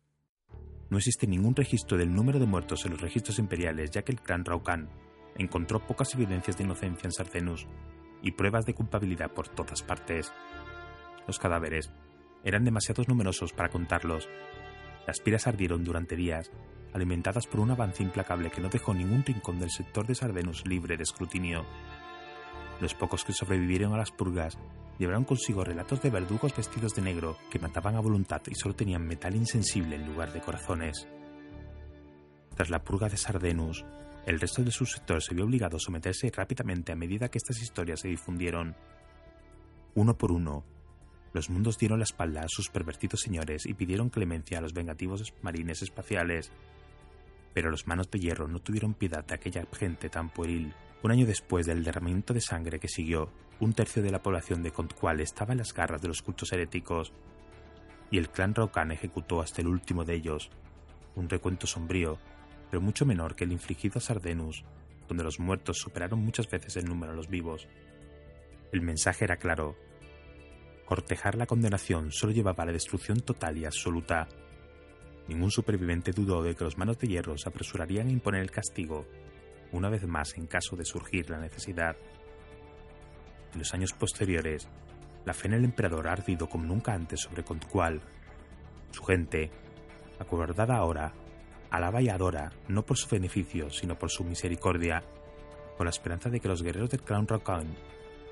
No 0.88 0.98
existe 0.98 1.26
ningún 1.26 1.56
registro 1.56 1.98
del 1.98 2.14
número 2.14 2.38
de 2.38 2.46
muertos 2.46 2.84
en 2.84 2.92
los 2.92 3.00
registros 3.00 3.38
imperiales, 3.38 3.90
ya 3.90 4.02
que 4.02 4.12
el 4.12 4.20
clan 4.20 4.44
Raukan 4.44 4.88
encontró 5.36 5.84
pocas 5.86 6.14
evidencias 6.14 6.56
de 6.56 6.64
inocencia 6.64 7.06
en 7.06 7.12
Sarcenus 7.12 7.66
y 8.22 8.32
pruebas 8.32 8.64
de 8.64 8.74
culpabilidad 8.74 9.32
por 9.32 9.48
todas 9.48 9.82
partes. 9.82 10.32
Los 11.26 11.38
cadáveres 11.38 11.90
eran 12.44 12.64
demasiados 12.64 13.08
numerosos 13.08 13.52
para 13.52 13.68
contarlos. 13.68 14.28
Las 15.06 15.20
piras 15.20 15.46
ardieron 15.46 15.84
durante 15.84 16.16
días, 16.16 16.50
alimentadas 16.92 17.46
por 17.46 17.60
un 17.60 17.70
avance 17.70 18.02
implacable 18.02 18.50
que 18.50 18.60
no 18.60 18.68
dejó 18.68 18.92
ningún 18.92 19.24
rincón 19.24 19.58
del 19.60 19.70
sector 19.70 20.06
de 20.06 20.14
Sardenus 20.14 20.66
libre 20.66 20.96
de 20.96 21.04
escrutinio. 21.04 21.64
Los 22.80 22.94
pocos 22.94 23.24
que 23.24 23.32
sobrevivieron 23.32 23.94
a 23.94 23.98
las 23.98 24.10
purgas 24.10 24.58
llevaron 24.98 25.24
consigo 25.24 25.64
relatos 25.64 26.02
de 26.02 26.10
verdugos 26.10 26.56
vestidos 26.56 26.94
de 26.94 27.02
negro 27.02 27.36
que 27.50 27.58
mataban 27.58 27.96
a 27.96 28.00
voluntad 28.00 28.42
y 28.50 28.54
solo 28.54 28.74
tenían 28.74 29.06
metal 29.06 29.34
insensible 29.36 29.96
en 29.96 30.06
lugar 30.06 30.32
de 30.32 30.40
corazones. 30.40 31.06
Tras 32.54 32.70
la 32.70 32.82
purga 32.82 33.08
de 33.08 33.16
Sardenus, 33.16 33.84
el 34.26 34.40
resto 34.40 34.64
de 34.64 34.72
su 34.72 34.86
sector 34.86 35.22
se 35.22 35.34
vio 35.34 35.44
obligado 35.44 35.76
a 35.76 35.80
someterse 35.80 36.32
rápidamente 36.34 36.92
a 36.92 36.96
medida 36.96 37.28
que 37.28 37.38
estas 37.38 37.60
historias 37.62 38.00
se 38.00 38.08
difundieron. 38.08 38.74
Uno 39.94 40.16
por 40.18 40.32
uno, 40.32 40.64
los 41.36 41.50
mundos 41.50 41.78
dieron 41.78 41.98
la 41.98 42.04
espalda 42.04 42.40
a 42.40 42.48
sus 42.48 42.70
pervertidos 42.70 43.20
señores 43.20 43.66
y 43.66 43.74
pidieron 43.74 44.08
clemencia 44.08 44.58
a 44.58 44.60
los 44.62 44.72
vengativos 44.72 45.34
marines 45.42 45.82
espaciales. 45.82 46.50
Pero 47.52 47.70
los 47.70 47.86
manos 47.86 48.10
de 48.10 48.18
hierro 48.18 48.48
no 48.48 48.58
tuvieron 48.58 48.94
piedad 48.94 49.24
de 49.24 49.34
aquella 49.34 49.66
gente 49.72 50.08
tan 50.08 50.30
pueril. 50.30 50.72
Un 51.02 51.12
año 51.12 51.26
después 51.26 51.66
del 51.66 51.84
derramamiento 51.84 52.32
de 52.32 52.40
sangre 52.40 52.80
que 52.80 52.88
siguió, 52.88 53.30
un 53.60 53.74
tercio 53.74 54.02
de 54.02 54.10
la 54.10 54.22
población 54.22 54.62
de 54.62 54.70
Contqual 54.70 55.20
estaba 55.20 55.52
en 55.52 55.58
las 55.58 55.74
garras 55.74 56.00
de 56.00 56.08
los 56.08 56.22
cultos 56.22 56.52
heréticos, 56.52 57.12
y 58.10 58.18
el 58.18 58.30
clan 58.30 58.54
Rokan 58.54 58.92
ejecutó 58.92 59.40
hasta 59.40 59.60
el 59.60 59.68
último 59.68 60.04
de 60.04 60.14
ellos, 60.14 60.50
un 61.16 61.28
recuento 61.28 61.66
sombrío, 61.66 62.18
pero 62.70 62.80
mucho 62.80 63.04
menor 63.04 63.34
que 63.34 63.44
el 63.44 63.52
infligido 63.52 63.98
a 63.98 64.00
Sardenus, 64.00 64.64
donde 65.06 65.24
los 65.24 65.38
muertos 65.38 65.78
superaron 65.78 66.20
muchas 66.20 66.48
veces 66.48 66.76
el 66.76 66.86
número 66.86 67.12
de 67.12 67.16
los 67.16 67.28
vivos. 67.28 67.68
El 68.72 68.80
mensaje 68.80 69.24
era 69.24 69.36
claro. 69.36 69.76
Cortejar 70.86 71.34
la 71.34 71.46
condenación 71.46 72.12
solo 72.12 72.32
llevaba 72.32 72.62
a 72.62 72.66
la 72.66 72.72
destrucción 72.72 73.18
total 73.18 73.58
y 73.58 73.64
absoluta. 73.64 74.28
Ningún 75.26 75.50
superviviente 75.50 76.12
dudó 76.12 76.44
de 76.44 76.54
que 76.54 76.62
los 76.62 76.78
manos 76.78 76.96
de 77.00 77.08
hierro 77.08 77.36
se 77.36 77.48
apresurarían 77.48 78.06
a 78.06 78.12
imponer 78.12 78.40
el 78.40 78.52
castigo, 78.52 79.04
una 79.72 79.88
vez 79.88 80.06
más 80.06 80.36
en 80.36 80.46
caso 80.46 80.76
de 80.76 80.84
surgir 80.84 81.28
la 81.28 81.40
necesidad. 81.40 81.96
En 83.52 83.58
los 83.58 83.74
años 83.74 83.94
posteriores, 83.94 84.68
la 85.24 85.34
fe 85.34 85.48
en 85.48 85.54
el 85.54 85.64
emperador 85.64 86.06
ha 86.06 86.12
ardido 86.12 86.48
como 86.48 86.66
nunca 86.66 86.94
antes 86.94 87.18
sobre 87.18 87.42
Contqual. 87.42 88.00
Su 88.92 89.02
gente, 89.02 89.50
acordada 90.20 90.76
ahora, 90.76 91.12
alaba 91.68 92.00
y 92.00 92.10
adora 92.10 92.52
no 92.68 92.86
por 92.86 92.96
su 92.96 93.08
beneficio, 93.08 93.70
sino 93.70 93.98
por 93.98 94.12
su 94.12 94.22
misericordia, 94.22 95.02
con 95.76 95.86
la 95.86 95.90
esperanza 95.90 96.30
de 96.30 96.38
que 96.38 96.46
los 96.46 96.62
guerreros 96.62 96.90
del 96.90 97.02
Crown 97.02 97.26
Rockon 97.26 97.74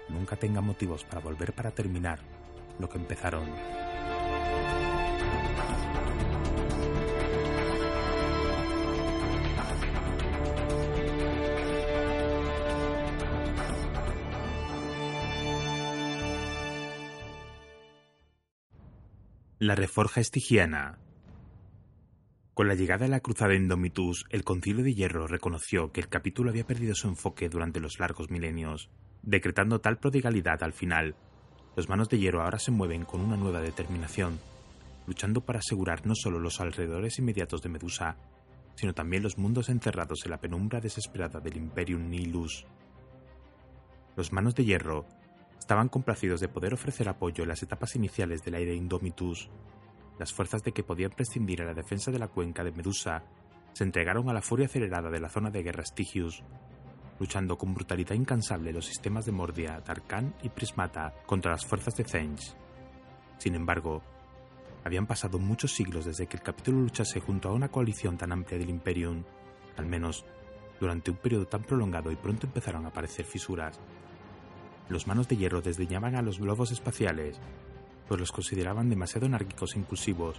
nunca 0.08 0.36
tengan 0.36 0.64
motivos 0.64 1.02
para 1.02 1.20
volver 1.20 1.52
para 1.52 1.72
terminar 1.72 2.33
lo 2.78 2.88
que 2.88 2.98
empezaron. 2.98 3.44
La 19.60 19.74
Reforja 19.74 20.20
Estigiana. 20.20 20.98
Con 22.52 22.68
la 22.68 22.74
llegada 22.74 23.06
de 23.06 23.10
la 23.10 23.20
cruzada 23.20 23.54
Indomitus, 23.54 24.26
el 24.28 24.44
Concilio 24.44 24.84
de 24.84 24.92
Hierro 24.92 25.26
reconoció 25.26 25.90
que 25.90 26.02
el 26.02 26.08
capítulo 26.08 26.50
había 26.50 26.66
perdido 26.66 26.94
su 26.94 27.08
enfoque 27.08 27.48
durante 27.48 27.80
los 27.80 27.98
largos 27.98 28.30
milenios, 28.30 28.90
decretando 29.22 29.80
tal 29.80 29.98
prodigalidad 29.98 30.62
al 30.62 30.74
final. 30.74 31.16
Los 31.76 31.88
manos 31.88 32.08
de 32.08 32.18
hierro 32.18 32.42
ahora 32.42 32.58
se 32.58 32.70
mueven 32.70 33.04
con 33.04 33.20
una 33.20 33.36
nueva 33.36 33.60
determinación, 33.60 34.38
luchando 35.06 35.40
para 35.40 35.58
asegurar 35.58 36.06
no 36.06 36.14
solo 36.14 36.38
los 36.38 36.60
alrededores 36.60 37.18
inmediatos 37.18 37.62
de 37.62 37.68
Medusa, 37.68 38.16
sino 38.76 38.94
también 38.94 39.22
los 39.22 39.38
mundos 39.38 39.68
encerrados 39.68 40.24
en 40.24 40.30
la 40.30 40.40
penumbra 40.40 40.80
desesperada 40.80 41.40
del 41.40 41.56
Imperium 41.56 42.08
Nihilus. 42.08 42.64
Los 44.16 44.32
manos 44.32 44.54
de 44.54 44.64
hierro 44.64 45.06
estaban 45.58 45.88
complacidos 45.88 46.40
de 46.40 46.48
poder 46.48 46.74
ofrecer 46.74 47.08
apoyo 47.08 47.42
en 47.42 47.48
las 47.48 47.62
etapas 47.62 47.96
iniciales 47.96 48.44
de 48.44 48.50
la 48.52 48.58
de 48.58 48.74
Indomitus. 48.74 49.50
Las 50.18 50.32
fuerzas 50.32 50.62
de 50.62 50.72
que 50.72 50.84
podían 50.84 51.10
prescindir 51.10 51.62
a 51.62 51.64
la 51.64 51.74
defensa 51.74 52.12
de 52.12 52.20
la 52.20 52.28
cuenca 52.28 52.62
de 52.62 52.70
Medusa 52.70 53.24
se 53.72 53.82
entregaron 53.82 54.28
a 54.28 54.32
la 54.32 54.42
furia 54.42 54.66
acelerada 54.66 55.10
de 55.10 55.18
la 55.18 55.28
zona 55.28 55.50
de 55.50 55.64
guerra 55.64 55.84
Stygius, 55.84 56.44
luchando 57.18 57.56
con 57.56 57.74
brutalidad 57.74 58.14
incansable 58.14 58.72
los 58.72 58.86
sistemas 58.86 59.24
de 59.26 59.32
Mordia, 59.32 59.80
Darkan 59.86 60.34
y 60.42 60.48
Prismata 60.48 61.14
contra 61.26 61.52
las 61.52 61.64
fuerzas 61.64 61.94
de 61.96 62.04
Zench. 62.04 62.54
Sin 63.38 63.54
embargo, 63.54 64.02
habían 64.84 65.06
pasado 65.06 65.38
muchos 65.38 65.72
siglos 65.72 66.04
desde 66.04 66.26
que 66.26 66.36
el 66.36 66.42
capítulo 66.42 66.80
luchase 66.80 67.20
junto 67.20 67.48
a 67.48 67.54
una 67.54 67.68
coalición 67.68 68.16
tan 68.16 68.32
amplia 68.32 68.58
del 68.58 68.70
Imperium, 68.70 69.24
al 69.76 69.86
menos 69.86 70.24
durante 70.80 71.10
un 71.10 71.16
periodo 71.16 71.46
tan 71.46 71.62
prolongado 71.62 72.10
y 72.10 72.16
pronto 72.16 72.46
empezaron 72.46 72.84
a 72.84 72.88
aparecer 72.88 73.24
fisuras 73.24 73.80
los 74.88 75.06
manos 75.06 75.28
de 75.28 75.36
hierro 75.36 75.62
desdeñaban 75.62 76.14
a 76.14 76.22
los 76.22 76.38
globos 76.38 76.70
espaciales, 76.70 77.38
pues 78.06 78.20
los 78.20 78.32
consideraban 78.32 78.90
demasiado 78.90 79.26
anárquicos 79.26 79.74
e 79.74 79.78
impulsivos. 79.78 80.36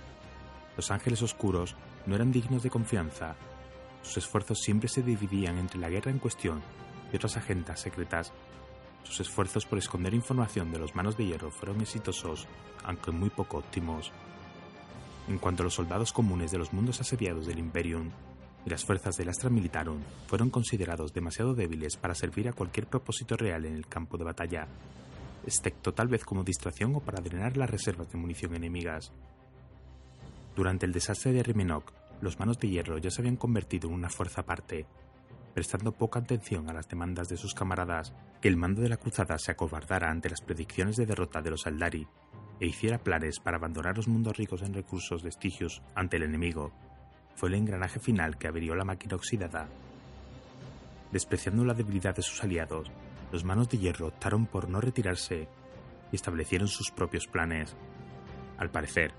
Los 0.78 0.92
ángeles 0.92 1.22
oscuros 1.24 1.76
no 2.06 2.16
eran 2.16 2.32
dignos 2.32 2.62
de 2.62 2.70
confianza. 2.70 3.36
Sus 4.06 4.18
esfuerzos 4.18 4.60
siempre 4.62 4.88
se 4.88 5.02
dividían 5.02 5.58
entre 5.58 5.80
la 5.80 5.90
guerra 5.90 6.12
en 6.12 6.20
cuestión 6.20 6.62
y 7.12 7.16
otras 7.16 7.38
agendas 7.38 7.82
secretas. 7.82 8.32
Sus 9.04 9.20
esfuerzos 9.20 9.66
por 9.66 9.80
esconder 9.80 10.14
información 10.14 10.72
de 10.72 10.78
los 10.78 10.96
manos 10.96 11.18
de 11.18 11.26
hierro 11.26 11.50
fueron 11.50 11.82
exitosos, 11.82 12.48
aunque 12.84 13.12
muy 13.12 13.32
poco 13.32 13.58
óptimos. 13.58 14.12
En 15.28 15.40
cuanto 15.40 15.64
a 15.64 15.66
los 15.66 15.74
soldados 15.74 16.14
comunes 16.14 16.52
de 16.52 16.60
los 16.60 16.72
mundos 16.72 17.02
asediados 17.02 17.48
del 17.48 17.58
Imperium, 17.58 18.12
y 18.64 18.70
las 18.70 18.86
fuerzas 18.86 19.18
del 19.18 19.30
Astra 19.30 19.50
Militarum 19.50 20.00
fueron 20.28 20.50
considerados 20.52 21.12
demasiado 21.12 21.56
débiles 21.56 21.98
para 21.98 22.16
servir 22.16 22.48
a 22.48 22.54
cualquier 22.54 22.88
propósito 22.88 23.36
real 23.36 23.66
en 23.66 23.74
el 23.74 23.88
campo 23.88 24.18
de 24.18 24.24
batalla, 24.24 24.68
excepto 25.46 25.94
tal 25.94 26.08
vez 26.08 26.24
como 26.24 26.44
distracción 26.44 26.96
o 26.96 27.00
para 27.00 27.22
drenar 27.22 27.58
las 27.58 27.70
reservas 27.70 28.12
de 28.12 28.20
munición 28.20 28.56
enemigas. 28.56 29.12
Durante 30.56 30.86
el 30.86 30.94
desastre 30.94 31.32
de 31.34 31.44
Rimenok, 31.44 31.92
los 32.26 32.38
manos 32.40 32.60
de 32.60 32.68
hierro 32.68 32.98
ya 32.98 33.10
se 33.10 33.22
habían 33.22 33.38
convertido 33.38 33.88
en 33.88 33.96
una 33.96 34.10
fuerza 34.10 34.42
aparte, 34.42 34.86
prestando 35.54 35.94
poca 35.94 36.20
atención 36.20 36.70
a 36.70 36.74
las 36.74 36.90
demandas 36.90 37.30
de 37.30 37.38
sus 37.38 37.54
camaradas, 37.54 38.14
que 38.42 38.50
el 38.50 38.58
mando 38.58 38.82
de 38.82 38.90
la 38.90 38.98
cruzada 38.98 39.38
se 39.38 39.52
acobardara 39.52 40.12
ante 40.12 40.30
las 40.30 40.42
predicciones 40.42 40.98
de 40.98 41.06
derrota 41.06 41.42
de 41.42 41.52
los 41.52 41.66
Aldari 41.66 42.06
e 42.60 42.68
hiciera 42.68 42.98
planes 42.98 43.40
para 43.40 43.58
abandonar 43.58 43.96
los 43.96 44.10
mundos 44.10 44.36
ricos 44.36 44.62
en 44.62 44.74
recursos 44.74 45.24
de 45.24 45.30
estigios 45.30 45.82
ante 45.96 46.18
el 46.18 46.24
enemigo 46.24 46.74
fue 47.36 47.50
el 47.50 47.56
engranaje 47.56 48.00
final 48.00 48.38
que 48.38 48.48
averió 48.48 48.76
la 48.76 48.86
máquina 48.86 49.16
oxidada. 49.16 49.68
Despreciando 51.12 51.64
la 51.64 51.74
debilidad 51.74 52.16
de 52.16 52.22
sus 52.22 52.44
aliados, 52.44 52.90
los 53.32 53.44
manos 53.44 53.70
de 53.70 53.78
hierro 53.78 54.08
optaron 54.08 54.46
por 54.46 54.70
no 54.70 54.82
retirarse 54.82 55.48
y 56.12 56.16
establecieron 56.16 56.68
sus 56.68 56.92
propios 56.92 57.28
planes. 57.28 57.76
Al 58.58 58.72
parecer, 58.72 59.14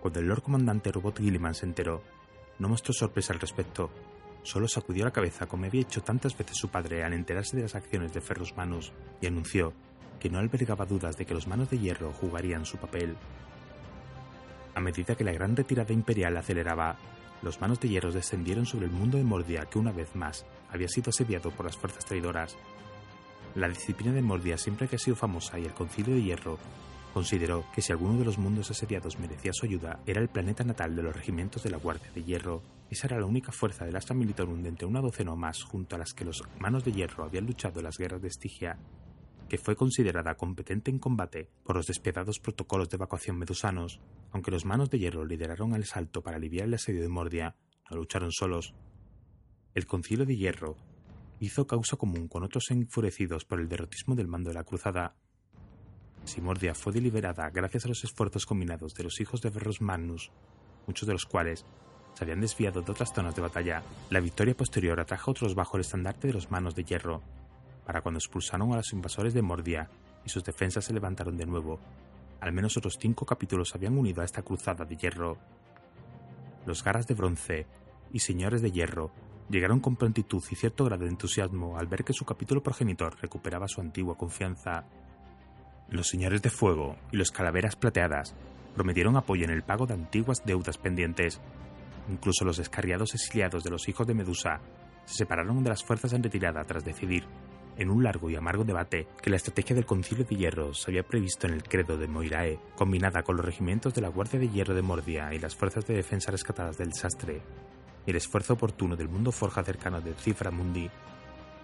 cuando 0.00 0.20
el 0.20 0.26
Lord 0.26 0.42
Comandante 0.42 0.90
Robot 0.90 1.18
Gilliman 1.18 1.54
se 1.54 1.66
enteró, 1.66 2.02
no 2.60 2.68
mostró 2.68 2.92
sorpresa 2.92 3.32
al 3.32 3.40
respecto, 3.40 3.90
solo 4.42 4.68
sacudió 4.68 5.04
la 5.04 5.10
cabeza 5.10 5.46
como 5.46 5.64
había 5.64 5.80
hecho 5.80 6.02
tantas 6.02 6.36
veces 6.36 6.56
su 6.56 6.68
padre 6.68 7.02
al 7.02 7.14
enterarse 7.14 7.56
de 7.56 7.62
las 7.64 7.74
acciones 7.74 8.12
de 8.12 8.20
Ferrus 8.20 8.56
Manus 8.56 8.92
y 9.20 9.26
anunció 9.26 9.72
que 10.20 10.30
no 10.30 10.38
albergaba 10.38 10.84
dudas 10.84 11.16
de 11.16 11.24
que 11.24 11.34
los 11.34 11.46
manos 11.46 11.70
de 11.70 11.78
hierro 11.78 12.12
jugarían 12.12 12.66
su 12.66 12.76
papel. 12.76 13.16
A 14.74 14.80
medida 14.80 15.16
que 15.16 15.24
la 15.24 15.32
gran 15.32 15.56
retirada 15.56 15.92
imperial 15.92 16.36
aceleraba, 16.36 16.98
los 17.42 17.60
manos 17.60 17.80
de 17.80 17.88
hierro 17.88 18.12
descendieron 18.12 18.66
sobre 18.66 18.86
el 18.86 18.92
mundo 18.92 19.16
de 19.16 19.24
Mordia 19.24 19.64
que 19.64 19.78
una 19.78 19.92
vez 19.92 20.14
más 20.14 20.44
había 20.70 20.88
sido 20.88 21.08
asediado 21.08 21.50
por 21.50 21.64
las 21.64 21.78
fuerzas 21.78 22.04
traidoras. 22.04 22.56
La 23.54 23.68
disciplina 23.68 24.12
de 24.12 24.22
Mordia 24.22 24.58
siempre 24.58 24.86
que 24.86 24.96
ha 24.96 24.98
sido 24.98 25.16
famosa 25.16 25.58
y 25.58 25.64
el 25.64 25.72
concilio 25.72 26.14
de 26.14 26.22
hierro 26.22 26.58
consideró 27.12 27.64
que 27.74 27.82
si 27.82 27.92
alguno 27.92 28.18
de 28.18 28.24
los 28.24 28.38
mundos 28.38 28.70
asediados 28.70 29.18
merecía 29.18 29.52
su 29.52 29.66
ayuda 29.66 30.00
era 30.06 30.20
el 30.20 30.28
planeta 30.28 30.64
natal 30.64 30.96
de 30.96 31.02
los 31.02 31.14
regimientos 31.14 31.62
de 31.62 31.70
la 31.70 31.78
Guardia 31.78 32.10
de 32.14 32.24
Hierro. 32.24 32.62
Esa 32.90 33.06
era 33.06 33.20
la 33.20 33.26
única 33.26 33.52
fuerza 33.52 33.84
del 33.84 33.96
Astra 33.96 34.16
Militarum 34.16 34.62
de 34.62 34.68
entre 34.68 34.86
una 34.86 35.00
docena 35.00 35.32
o 35.32 35.36
más 35.36 35.62
junto 35.62 35.96
a 35.96 35.98
las 35.98 36.14
que 36.14 36.24
los 36.24 36.42
manos 36.58 36.84
de 36.84 36.92
hierro 36.92 37.24
habían 37.24 37.46
luchado 37.46 37.80
en 37.80 37.84
las 37.84 37.98
guerras 37.98 38.22
de 38.22 38.28
Estigia 38.28 38.78
que 39.50 39.58
fue 39.58 39.74
considerada 39.74 40.36
competente 40.36 40.92
en 40.92 41.00
combate 41.00 41.50
por 41.64 41.74
los 41.74 41.88
despiadados 41.88 42.38
protocolos 42.38 42.88
de 42.88 42.94
evacuación 42.94 43.36
medusanos, 43.36 44.00
aunque 44.30 44.52
los 44.52 44.64
manos 44.64 44.90
de 44.90 45.00
hierro 45.00 45.26
lideraron 45.26 45.74
el 45.74 45.84
salto 45.86 46.22
para 46.22 46.36
aliviar 46.36 46.68
el 46.68 46.74
asedio 46.74 47.02
de 47.02 47.08
Mordia, 47.08 47.56
no 47.90 47.96
lucharon 47.96 48.30
solos. 48.30 48.74
El 49.74 49.86
concilio 49.86 50.24
de 50.24 50.36
hierro 50.36 50.76
hizo 51.40 51.66
causa 51.66 51.96
común 51.96 52.28
con 52.28 52.44
otros 52.44 52.70
enfurecidos 52.70 53.44
por 53.44 53.60
el 53.60 53.68
derrotismo 53.68 54.14
del 54.14 54.28
mando 54.28 54.50
de 54.50 54.54
la 54.54 54.62
cruzada. 54.62 55.16
Si 56.24 56.40
Mordia 56.40 56.74
fue 56.74 56.92
deliberada 56.92 57.50
gracias 57.50 57.84
a 57.84 57.88
los 57.88 58.04
esfuerzos 58.04 58.46
combinados 58.46 58.94
de 58.94 59.04
los 59.04 59.20
hijos 59.20 59.40
de 59.42 59.50
Verros 59.50 59.80
Magnus, 59.80 60.30
muchos 60.86 61.06
de 61.06 61.12
los 61.12 61.26
cuales 61.26 61.64
se 62.14 62.24
habían 62.24 62.40
desviado 62.40 62.82
de 62.82 62.92
otras 62.92 63.12
zonas 63.12 63.34
de 63.34 63.42
batalla, 63.42 63.82
la 64.10 64.20
victoria 64.20 64.56
posterior 64.56 65.00
atrajo 65.00 65.30
otros 65.30 65.54
bajo 65.54 65.76
el 65.76 65.82
estandarte 65.82 66.28
de 66.28 66.34
los 66.34 66.50
manos 66.50 66.74
de 66.74 66.84
hierro, 66.84 67.22
para 67.84 68.02
cuando 68.02 68.18
expulsaron 68.18 68.72
a 68.72 68.76
los 68.76 68.92
invasores 68.92 69.34
de 69.34 69.42
Mordia 69.42 69.90
y 70.24 70.28
sus 70.28 70.44
defensas 70.44 70.84
se 70.84 70.92
levantaron 70.92 71.36
de 71.36 71.46
nuevo. 71.46 71.80
Al 72.40 72.52
menos 72.52 72.76
otros 72.76 72.98
cinco 72.98 73.26
capítulos 73.26 73.74
habían 73.74 73.96
unido 73.96 74.22
a 74.22 74.24
esta 74.24 74.42
cruzada 74.42 74.84
de 74.84 74.96
hierro. 74.96 75.38
Los 76.66 76.84
garras 76.84 77.06
de 77.06 77.14
bronce 77.14 77.66
y 78.12 78.18
señores 78.18 78.62
de 78.62 78.70
hierro 78.70 79.12
llegaron 79.48 79.80
con 79.80 79.96
prontitud 79.96 80.42
y 80.50 80.54
cierto 80.54 80.84
grado 80.84 81.04
de 81.04 81.10
entusiasmo 81.10 81.78
al 81.78 81.86
ver 81.86 82.04
que 82.04 82.12
su 82.12 82.24
capítulo 82.24 82.62
progenitor 82.62 83.16
recuperaba 83.20 83.68
su 83.68 83.80
antigua 83.80 84.16
confianza. 84.16 84.84
Los 85.90 86.08
señores 86.08 86.40
de 86.40 86.50
fuego 86.50 86.96
y 87.10 87.16
los 87.16 87.32
calaveras 87.32 87.74
plateadas 87.74 88.36
prometieron 88.74 89.16
apoyo 89.16 89.44
en 89.44 89.50
el 89.50 89.64
pago 89.64 89.86
de 89.86 89.94
antiguas 89.94 90.42
deudas 90.44 90.78
pendientes. 90.78 91.40
Incluso 92.08 92.44
los 92.44 92.58
descarriados 92.58 93.12
exiliados 93.14 93.64
de 93.64 93.70
los 93.70 93.88
hijos 93.88 94.06
de 94.06 94.14
Medusa 94.14 94.60
se 95.04 95.14
separaron 95.16 95.64
de 95.64 95.70
las 95.70 95.82
fuerzas 95.82 96.12
en 96.12 96.22
retirada 96.22 96.62
tras 96.62 96.84
decidir 96.84 97.24
en 97.76 97.90
un 97.90 98.04
largo 98.04 98.30
y 98.30 98.36
amargo 98.36 98.62
debate 98.62 99.08
que 99.20 99.30
la 99.30 99.36
estrategia 99.36 99.74
del 99.74 99.86
Concilio 99.86 100.24
de 100.24 100.36
Hierro 100.36 100.74
se 100.74 100.90
había 100.90 101.02
previsto 101.02 101.46
en 101.46 101.54
el 101.54 101.62
credo 101.62 101.96
de 101.96 102.06
Moirae, 102.06 102.60
combinada 102.76 103.22
con 103.22 103.36
los 103.36 103.44
regimientos 103.44 103.94
de 103.94 104.02
la 104.02 104.08
Guardia 104.08 104.38
de 104.38 104.48
Hierro 104.48 104.74
de 104.74 104.82
Mordia 104.82 105.32
y 105.32 105.38
las 105.38 105.56
fuerzas 105.56 105.86
de 105.86 105.94
defensa 105.94 106.30
rescatadas 106.30 106.76
del 106.76 106.90
desastre, 106.90 107.40
y 108.06 108.10
el 108.10 108.16
esfuerzo 108.16 108.52
oportuno 108.52 108.96
del 108.96 109.08
mundo 109.08 109.32
forja 109.32 109.64
cercano 109.64 110.00
de 110.00 110.12
Cifra 110.12 110.50
Mundi, 110.50 110.90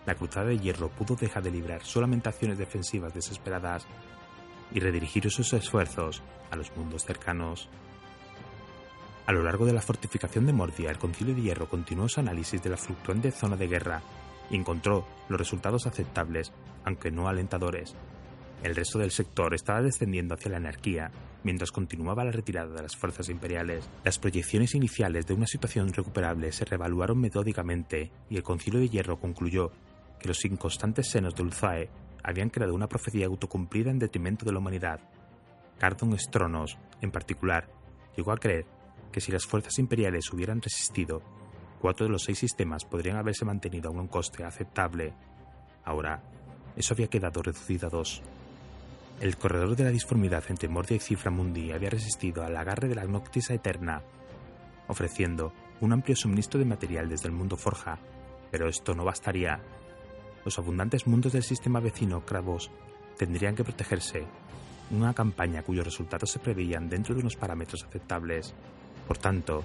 la 0.07 0.15
Cruzada 0.15 0.47
de 0.47 0.59
Hierro 0.59 0.89
pudo 0.89 1.17
dejar 1.17 1.43
de 1.43 1.51
librar 1.51 1.85
solamente 1.85 2.29
acciones 2.29 2.57
defensivas 2.57 3.13
desesperadas 3.13 3.87
y 4.73 4.81
redirigir 4.81 5.31
sus 5.31 5.53
esfuerzos 5.53 6.23
a 6.51 6.57
los 6.57 6.75
mundos 6.77 7.05
cercanos. 7.05 7.69
A 9.27 9.33
lo 9.33 9.43
largo 9.43 9.67
de 9.67 9.73
la 9.73 9.81
fortificación 9.81 10.47
de 10.47 10.53
Mordia, 10.53 10.91
el 10.91 10.99
Concilio 10.99 11.35
de 11.35 11.43
Hierro 11.43 11.69
continuó 11.69 12.09
su 12.09 12.21
análisis 12.21 12.63
de 12.63 12.71
la 12.71 12.77
fluctuante 12.77 13.33
zona 13.33 13.57
de 13.57 13.67
guerra 13.67 14.03
y 14.51 14.57
encontró 14.57 15.07
los 15.29 15.39
resultados 15.39 15.87
aceptables, 15.87 16.53
aunque 16.85 17.11
no 17.11 17.29
alentadores. 17.29 17.97
El 18.63 18.75
resto 18.75 18.99
del 18.99 19.11
sector 19.11 19.55
estaba 19.55 19.83
descendiendo 19.83 20.35
hacia 20.35 20.51
la 20.51 20.57
anarquía, 20.59 21.11
mientras 21.43 21.73
continuaba 21.73 22.25
la 22.25 22.31
retirada 22.31 22.75
de 22.75 22.83
las 22.83 22.97
fuerzas 22.97 23.29
imperiales. 23.29 23.89
Las 24.05 24.19
proyecciones 24.19 24.75
iniciales 24.75 25.27
de 25.27 25.35
una 25.35 25.47
situación 25.47 25.93
recuperable 25.93 26.53
se 26.53 26.65
reevaluaron 26.65 27.21
metódicamente 27.21 28.11
y 28.31 28.37
el 28.37 28.43
Concilio 28.43 28.81
de 28.81 28.89
Hierro 28.89 29.19
concluyó 29.19 29.73
que 30.19 30.29
los 30.29 30.45
inconstantes 30.45 31.11
senos 31.11 31.35
de 31.35 31.43
Ulzae 31.43 31.91
habían 32.23 32.51
creado 32.51 32.75
una 32.75 32.89
profecía 32.89 33.27
autocumplida 33.27 33.91
en 33.91 33.99
detrimento 33.99 34.45
de 34.45 34.53
la 34.53 34.59
humanidad. 34.59 35.01
Cardon 35.79 36.19
Stronos, 36.19 36.79
en 37.01 37.11
particular, 37.11 37.69
llegó 38.17 38.33
a 38.33 38.39
creer 38.39 38.67
que 39.13 39.21
si 39.21 39.33
las 39.33 39.47
fuerzas 39.47 39.79
imperiales 39.79 40.33
hubieran 40.33 40.61
resistido, 40.61 41.23
cuatro 41.81 42.07
de 42.07 42.13
los 42.13 42.25
seis 42.25 42.39
sistemas 42.39 42.85
podrían 42.85 43.17
haberse 43.17 43.45
mantenido 43.45 43.91
a 43.91 43.93
un 43.93 44.09
coste 44.09 44.45
aceptable. 44.45 45.13
Ahora, 45.85 46.23
eso 46.77 46.95
había 46.95 47.09
quedado 47.09 47.43
reducido 47.43 47.87
a 47.87 47.91
dos. 47.91 48.23
El 49.21 49.37
corredor 49.37 49.77
de 49.77 49.85
la 49.85 49.91
disformidad 49.91 50.45
entre 50.49 50.69
Mordia 50.69 50.97
y 50.97 51.01
Cifra 51.01 51.31
Mundi 51.31 51.73
había 51.73 51.91
resistido 51.91 52.45
al 52.45 52.57
agarre 52.57 52.89
de 52.89 52.95
la 52.95 53.05
Noctisa 53.05 53.55
Eterna, 53.55 54.03
ofreciendo 54.89 55.53
un 55.81 55.93
amplio 55.93 56.17
suministro 56.17 56.59
de 56.59 56.67
material 56.67 57.09
desde 57.09 57.29
el 57.29 57.35
mundo 57.35 57.57
Forja, 57.57 57.99
pero 58.51 58.69
esto 58.69 58.95
no 58.95 59.05
bastaría. 59.05 59.61
Los 60.47 60.61
abundantes 60.61 61.09
mundos 61.09 61.33
del 61.33 61.43
sistema 61.43 61.81
vecino 61.81 62.25
Kravos 62.25 62.71
tendrían 63.19 63.57
que 63.57 63.65
protegerse, 63.65 64.25
una 64.93 65.13
campaña 65.13 65.65
cuyos 65.65 65.85
resultados 65.85 66.31
se 66.31 66.39
preveían 66.39 66.89
dentro 66.89 67.17
de 67.17 67.21
unos 67.21 67.35
parámetros 67.35 67.83
aceptables. 67.83 68.55
Por 69.09 69.19
tanto, 69.19 69.65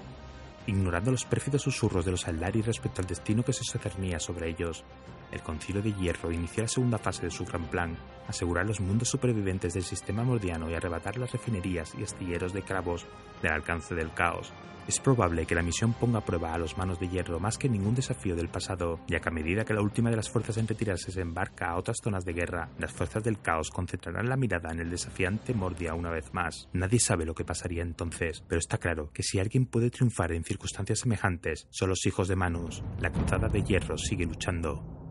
ignorando 0.66 1.12
los 1.12 1.24
pérfidos 1.24 1.62
susurros 1.62 2.04
de 2.04 2.10
los 2.10 2.26
Aldari 2.26 2.62
respecto 2.62 3.00
al 3.00 3.06
destino 3.06 3.44
que 3.44 3.52
se 3.52 3.78
cernía 3.78 4.18
sobre 4.18 4.50
ellos. 4.50 4.82
El 5.30 5.40
Concilio 5.42 5.82
de 5.82 5.92
Hierro 5.92 6.32
inició 6.32 6.64
la 6.64 6.68
segunda 6.68 6.98
fase 6.98 7.26
de 7.26 7.30
su 7.30 7.44
gran 7.44 7.64
plan, 7.66 7.96
asegurar 8.28 8.66
los 8.66 8.80
mundos 8.80 9.08
supervivientes 9.08 9.74
del 9.74 9.84
sistema 9.84 10.24
mordiano 10.24 10.70
y 10.70 10.74
arrebatar 10.74 11.16
las 11.16 11.32
refinerías 11.32 11.94
y 11.98 12.02
astilleros 12.02 12.52
de 12.52 12.62
Cravos 12.62 13.06
del 13.42 13.52
alcance 13.52 13.94
del 13.94 14.12
caos, 14.12 14.52
es 14.88 14.98
probable 14.98 15.46
que 15.46 15.54
la 15.54 15.62
misión 15.62 15.92
ponga 15.92 16.18
a 16.18 16.24
prueba 16.24 16.52
a 16.52 16.58
los 16.58 16.76
manos 16.76 16.98
de 16.98 17.08
hierro 17.08 17.38
más 17.38 17.56
que 17.56 17.68
ningún 17.68 17.94
desafío 17.94 18.34
del 18.34 18.48
pasado, 18.48 18.98
ya 19.06 19.20
que 19.20 19.28
a 19.28 19.32
medida 19.32 19.64
que 19.64 19.74
la 19.74 19.80
última 19.80 20.10
de 20.10 20.16
las 20.16 20.28
fuerzas 20.28 20.56
en 20.56 20.66
retirarse 20.66 21.12
se 21.12 21.20
embarca 21.20 21.70
a 21.70 21.76
otras 21.76 21.98
zonas 22.02 22.24
de 22.24 22.32
guerra, 22.32 22.68
las 22.78 22.92
fuerzas 22.92 23.22
del 23.22 23.40
caos 23.40 23.70
concentrarán 23.70 24.28
la 24.28 24.36
mirada 24.36 24.72
en 24.72 24.80
el 24.80 24.90
desafiante 24.90 25.54
Mordia 25.54 25.94
una 25.94 26.10
vez 26.10 26.34
más. 26.34 26.68
Nadie 26.72 26.98
sabe 26.98 27.24
lo 27.24 27.34
que 27.34 27.44
pasaría 27.44 27.82
entonces, 27.82 28.42
pero 28.48 28.58
está 28.58 28.78
claro 28.78 29.10
que 29.12 29.22
si 29.22 29.38
alguien 29.38 29.66
puede 29.66 29.90
triunfar 29.90 30.32
en 30.32 30.44
circunstancias 30.44 31.00
semejantes, 31.00 31.68
son 31.70 31.90
los 31.90 32.04
hijos 32.06 32.26
de 32.26 32.36
Manus. 32.36 32.82
La 33.00 33.12
cruzada 33.12 33.48
de 33.48 33.62
hierro 33.62 33.96
sigue 33.96 34.26
luchando. 34.26 35.01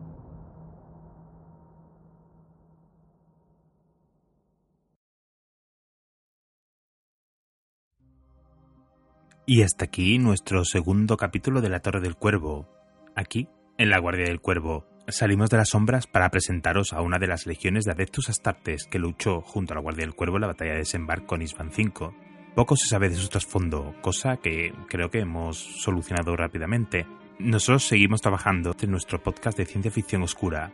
Y 9.44 9.62
hasta 9.62 9.86
aquí 9.86 10.18
nuestro 10.18 10.64
segundo 10.64 11.16
capítulo 11.16 11.60
de 11.60 11.68
La 11.68 11.80
Torre 11.80 12.00
del 12.00 12.14
Cuervo. 12.14 12.68
Aquí, 13.16 13.48
en 13.76 13.90
la 13.90 13.98
Guardia 13.98 14.26
del 14.26 14.40
Cuervo, 14.40 14.86
salimos 15.08 15.50
de 15.50 15.56
las 15.56 15.70
sombras 15.70 16.06
para 16.06 16.30
presentaros 16.30 16.92
a 16.92 17.00
una 17.00 17.18
de 17.18 17.26
las 17.26 17.44
legiones 17.44 17.84
de 17.84 17.90
Adeptus 17.90 18.28
Astartes 18.28 18.84
que 18.84 19.00
luchó 19.00 19.40
junto 19.40 19.72
a 19.72 19.74
la 19.74 19.80
Guardia 19.80 20.06
del 20.06 20.14
Cuervo 20.14 20.36
en 20.36 20.42
la 20.42 20.46
batalla 20.46 20.74
de 20.74 20.78
desembarco 20.78 21.26
con 21.26 21.42
Isvan 21.42 21.70
V. 21.76 22.14
Poco 22.54 22.76
se 22.76 22.86
sabe 22.86 23.08
de 23.08 23.16
su 23.16 23.28
trasfondo, 23.28 23.96
cosa 24.00 24.36
que 24.36 24.72
creo 24.88 25.10
que 25.10 25.18
hemos 25.18 25.58
solucionado 25.58 26.36
rápidamente. 26.36 27.08
Nosotros 27.40 27.82
seguimos 27.82 28.20
trabajando 28.20 28.76
en 28.80 28.90
nuestro 28.92 29.24
podcast 29.24 29.58
de 29.58 29.66
ciencia 29.66 29.90
ficción 29.90 30.22
oscura. 30.22 30.72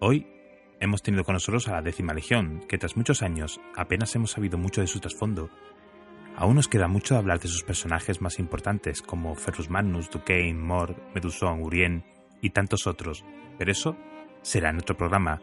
Hoy 0.00 0.26
hemos 0.80 1.00
tenido 1.02 1.24
con 1.24 1.32
nosotros 1.32 1.66
a 1.68 1.72
la 1.72 1.82
décima 1.82 2.12
legión, 2.12 2.62
que 2.68 2.76
tras 2.76 2.94
muchos 2.94 3.22
años 3.22 3.58
apenas 3.74 4.14
hemos 4.14 4.32
sabido 4.32 4.58
mucho 4.58 4.82
de 4.82 4.86
su 4.86 5.00
trasfondo, 5.00 5.48
Aún 6.38 6.56
nos 6.56 6.68
queda 6.68 6.86
mucho 6.86 7.16
hablar 7.16 7.40
de 7.40 7.48
sus 7.48 7.62
personajes 7.62 8.20
más 8.20 8.38
importantes, 8.38 9.00
como 9.00 9.34
Ferrus 9.34 9.70
Magnus, 9.70 10.10
Duquesne, 10.10 10.52
Mord, 10.52 10.94
Meduson, 11.14 11.62
Urien 11.62 12.04
y 12.42 12.50
tantos 12.50 12.86
otros, 12.86 13.24
pero 13.58 13.72
eso 13.72 13.96
será 14.42 14.68
en 14.68 14.76
otro 14.76 14.98
programa. 14.98 15.40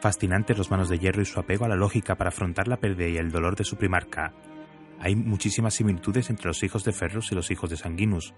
Fascinantes 0.00 0.56
los 0.56 0.70
manos 0.70 0.88
de 0.88 0.98
hierro 0.98 1.20
y 1.20 1.26
su 1.26 1.38
apego 1.38 1.66
a 1.66 1.68
la 1.68 1.76
lógica 1.76 2.14
para 2.14 2.28
afrontar 2.28 2.66
la 2.66 2.78
pérdida 2.78 3.08
y 3.08 3.18
el 3.18 3.30
dolor 3.30 3.56
de 3.56 3.64
su 3.64 3.76
primarca. 3.76 4.32
Hay 5.00 5.14
muchísimas 5.14 5.74
similitudes 5.74 6.30
entre 6.30 6.46
los 6.46 6.62
hijos 6.62 6.82
de 6.84 6.92
Ferrus 6.92 7.30
y 7.30 7.34
los 7.34 7.50
hijos 7.50 7.68
de 7.68 7.76
Sanguinus. 7.76 8.32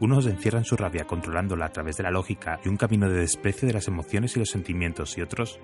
Unos 0.00 0.26
encierran 0.26 0.64
su 0.64 0.76
rabia 0.76 1.06
controlándola 1.06 1.66
a 1.66 1.72
través 1.72 1.96
de 1.96 2.02
la 2.02 2.10
lógica 2.10 2.60
y 2.62 2.68
un 2.68 2.76
camino 2.76 3.08
de 3.08 3.20
desprecio 3.20 3.66
de 3.66 3.72
las 3.72 3.88
emociones 3.88 4.36
y 4.36 4.40
los 4.40 4.50
sentimientos, 4.50 5.16
y 5.16 5.22
otros, 5.22 5.58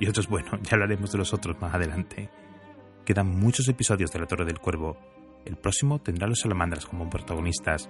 y 0.00 0.08
otros, 0.08 0.26
bueno, 0.28 0.58
ya 0.60 0.72
hablaremos 0.72 1.12
de 1.12 1.18
los 1.18 1.32
otros 1.32 1.60
más 1.60 1.72
adelante. 1.72 2.28
Quedan 3.08 3.40
muchos 3.40 3.66
episodios 3.68 4.12
de 4.12 4.18
La 4.18 4.26
Torre 4.26 4.44
del 4.44 4.58
Cuervo. 4.58 4.98
El 5.46 5.56
próximo 5.56 5.98
tendrá 5.98 6.26
a 6.26 6.28
los 6.28 6.40
salamandras 6.40 6.84
como 6.84 7.08
protagonistas. 7.08 7.88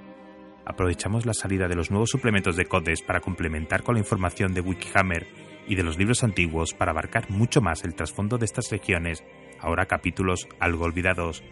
aprovechamos 0.65 1.27
la 1.27 1.35
salida 1.35 1.67
de 1.67 1.75
los 1.75 1.91
nuevos 1.91 2.11
suplementos 2.11 2.55
de 2.55 2.67
Codes 2.67 3.03
para 3.03 3.19
complementar 3.19 3.83
con 3.83 3.97
la 3.97 3.99
información 3.99 4.55
de 4.55 4.61
Wikihammer 4.61 5.27
y 5.67 5.75
de 5.75 5.83
los 5.83 5.99
libros 5.99 6.23
antiguos 6.23 6.73
para 6.73 6.93
abarcar 6.93 7.31
mucho 7.31 7.61
más 7.61 7.83
el 7.83 7.97
trasfondo 7.97 8.39
de 8.39 8.45
estas 8.45 8.71
regiones, 8.71 9.25
ahora 9.59 9.87
capítulos 9.87 10.47
algo 10.61 10.85
olvidados. 10.85 11.43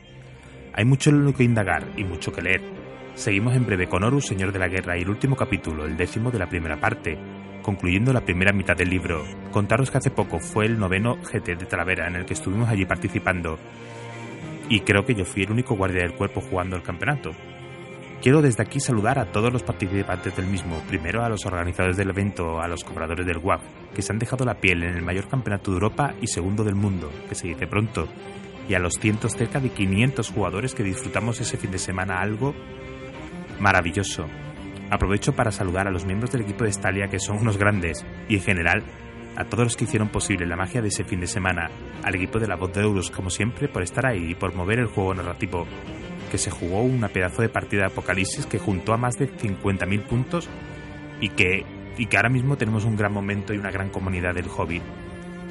Hay 0.73 0.85
mucho 0.85 1.11
en 1.11 1.25
lo 1.25 1.35
que 1.35 1.43
indagar 1.43 1.89
y 1.97 2.05
mucho 2.05 2.33
que 2.33 2.43
leer. 2.43 2.63
Seguimos 3.17 3.57
en 3.57 3.67
breve 3.67 3.89
con 3.89 4.05
Horus, 4.05 4.27
Señor 4.27 4.53
de 4.53 4.61
la 4.61 4.69
Guerra, 4.69 4.97
y 4.97 5.03
el 5.03 5.11
último 5.11 5.35
capítulo, 5.35 5.87
el 5.87 5.97
décimo 5.97 6.31
de 6.31 6.39
la 6.39 6.49
primera 6.49 6.79
parte, 6.79 7.19
concluyendo 7.67 8.13
la 8.13 8.21
primera 8.21 8.53
mitad 8.53 8.77
del 8.77 8.91
libro. 8.91 9.25
Contaros 9.51 9.91
que 9.91 9.99
hace 9.99 10.13
poco 10.13 10.39
fue 10.39 10.67
el 10.67 10.79
noveno 10.79 11.17
GT 11.17 11.57
de 11.57 11.67
Talavera 11.67 12.07
en 12.07 12.15
el 12.15 12.25
que 12.25 12.35
estuvimos 12.35 12.69
allí 12.69 12.87
participando. 12.87 13.59
Y 14.69 14.81
creo 14.83 15.05
que 15.05 15.17
yo 15.17 15.25
fui 15.25 15.43
el 15.43 15.51
único 15.51 15.75
guardia 15.75 16.03
del 16.03 16.15
cuerpo 16.15 16.41
jugando 16.41 16.77
el 16.77 16.85
campeonato. 16.85 17.33
Quiero 18.23 18.41
desde 18.41 18.63
aquí 18.63 18.79
saludar 18.79 19.19
a 19.19 19.33
todos 19.33 19.53
los 19.53 19.65
participantes 19.65 20.37
del 20.37 20.47
mismo, 20.47 20.81
primero 20.89 21.25
a 21.25 21.29
los 21.29 21.45
organizadores 21.45 21.97
del 21.97 22.11
evento, 22.11 22.61
a 22.61 22.69
los 22.69 22.85
cobradores 22.85 23.27
del 23.27 23.39
WAP, 23.39 23.61
que 23.93 24.03
se 24.03 24.13
han 24.13 24.21
dejado 24.21 24.45
la 24.45 24.61
piel 24.61 24.85
en 24.85 24.95
el 24.97 25.03
mayor 25.03 25.27
campeonato 25.27 25.73
de 25.73 25.79
Europa 25.79 26.15
y 26.23 26.29
segundo 26.29 26.63
del 26.63 26.77
mundo, 26.77 27.11
que 27.29 27.35
se 27.35 27.49
dice 27.49 27.67
pronto, 27.67 28.07
y 28.69 28.75
a 28.75 28.79
los 28.79 28.95
cientos, 28.95 29.33
cerca 29.33 29.59
de 29.59 29.71
500 29.71 30.31
jugadores 30.31 30.73
que 30.73 30.85
disfrutamos 30.85 31.41
ese 31.41 31.57
fin 31.57 31.73
de 31.73 31.79
semana 31.79 32.21
algo 32.21 32.55
maravilloso. 33.59 34.29
Aprovecho 34.91 35.35
para 35.35 35.51
saludar 35.51 35.89
a 35.89 35.91
los 35.91 36.05
miembros 36.05 36.31
del 36.31 36.43
equipo 36.43 36.65
de 36.65 36.73
Stalia 36.73 37.09
que 37.09 37.19
son 37.19 37.39
unos 37.39 37.59
grandes, 37.59 38.05
y 38.29 38.37
en 38.37 38.43
general 38.43 38.85
a 39.37 39.45
todos 39.45 39.65
los 39.65 39.77
que 39.77 39.85
hicieron 39.85 40.09
posible 40.09 40.47
la 40.47 40.57
magia 40.57 40.81
de 40.81 40.89
ese 40.89 41.05
fin 41.05 41.21
de 41.21 41.27
semana, 41.27 41.71
al 42.03 42.15
equipo 42.15 42.39
de 42.39 42.49
la 42.49 42.57
voz 42.57 42.73
de 42.73 42.81
Euros 42.81 43.11
como 43.11 43.29
siempre 43.31 43.69
por 43.69 43.83
estar 43.83 44.07
ahí 44.07 44.31
y 44.31 44.35
por 44.35 44.55
mover 44.55 44.79
el 44.79 44.87
juego 44.87 45.15
narrativo, 45.15 45.67
que 46.31 46.39
se 46.39 46.51
jugó 46.51 46.83
una 46.83 47.09
pedazo 47.09 47.43
de 47.43 47.49
partida 47.49 47.83
de 47.83 47.89
Apocalipsis 47.89 48.47
que 48.47 48.59
juntó 48.59 48.95
a 48.95 48.97
más 48.97 49.19
de 49.19 49.31
50.000 49.31 50.03
puntos 50.05 50.49
y 51.21 51.29
que, 51.31 51.65
y 51.99 52.07
que 52.07 52.17
ahora 52.17 52.31
mismo 52.31 52.57
tenemos 52.57 52.85
un 52.85 52.97
gran 52.97 53.13
momento 53.13 53.53
y 53.53 53.59
una 53.59 53.71
gran 53.71 53.91
comunidad 53.91 54.35
del 54.35 54.49
hobby. 54.49 54.81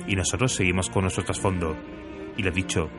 Y 0.08 0.16
nosotros 0.16 0.54
seguimos 0.54 0.90
con 0.90 1.04
nuestro 1.04 1.24
trasfondo. 1.24 1.76
Y 2.38 2.44
lo 2.44 2.52
dicho, 2.52 2.90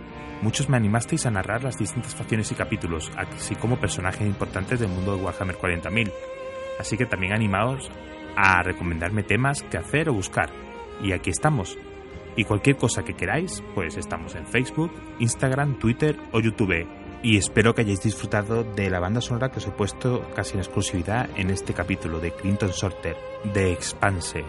muchos 0.43 0.69
me 0.69 0.77
animasteis 0.77 1.27
a 1.27 1.31
narrar 1.31 1.65
las 1.65 1.77
distintas 1.77 2.15
facciones 2.15 2.51
y 2.53 2.55
capítulos, 2.55 3.11
así 3.17 3.55
como 3.55 3.79
personajes 3.79 4.27
importantes 4.27 4.81
del 4.81 4.89
mundo 4.89 5.17
de 5.17 5.23
Warhammer 5.23 5.57
40.000. 5.57 6.13
Así 6.79 6.97
que 6.97 7.07
también 7.07 7.33
animaos 7.33 7.91
a 8.37 8.63
recomendarme 8.63 9.23
temas 9.23 9.63
que 9.63 9.79
hacer 9.79 10.09
o 10.09 10.15
buscar. 10.15 10.51
Y 11.03 11.13
aquí 11.13 11.31
estamos. 11.31 11.79
Y 12.37 12.45
cualquier 12.45 12.77
cosa 12.77 13.05
que 13.05 13.15
queráis, 13.15 13.63
pues 13.75 13.97
estamos 13.97 14.35
en 14.35 14.47
Facebook, 14.47 14.93
Instagram, 15.19 15.79
Twitter 15.79 16.19
o 16.33 16.41
YouTube 16.41 16.87
y 17.23 17.37
espero 17.37 17.75
que 17.75 17.81
hayáis 17.81 18.03
disfrutado 18.03 18.63
de 18.63 18.91
la 18.91 19.01
banda 19.01 19.21
sonora 19.21 19.51
que 19.51 19.59
os 19.59 19.67
he 19.67 19.73
puesto 19.73 20.29
casi 20.35 20.55
en 20.55 20.61
exclusividad 20.61 21.29
en 21.37 21.51
este 21.51 21.73
capítulo 21.75 22.21
de 22.21 22.33
Clinton 22.33 22.73
Sorter, 22.73 23.17
de 23.53 23.73
Expanse. 23.73 24.45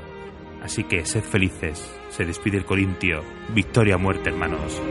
Así 0.61 0.83
que 0.83 1.05
sed 1.05 1.23
felices, 1.23 1.89
se 2.09 2.25
despide 2.25 2.57
el 2.57 2.65
Corintio, 2.65 3.23
victoria 3.53 3.97
muerte 3.97 4.29
hermanos. 4.29 4.81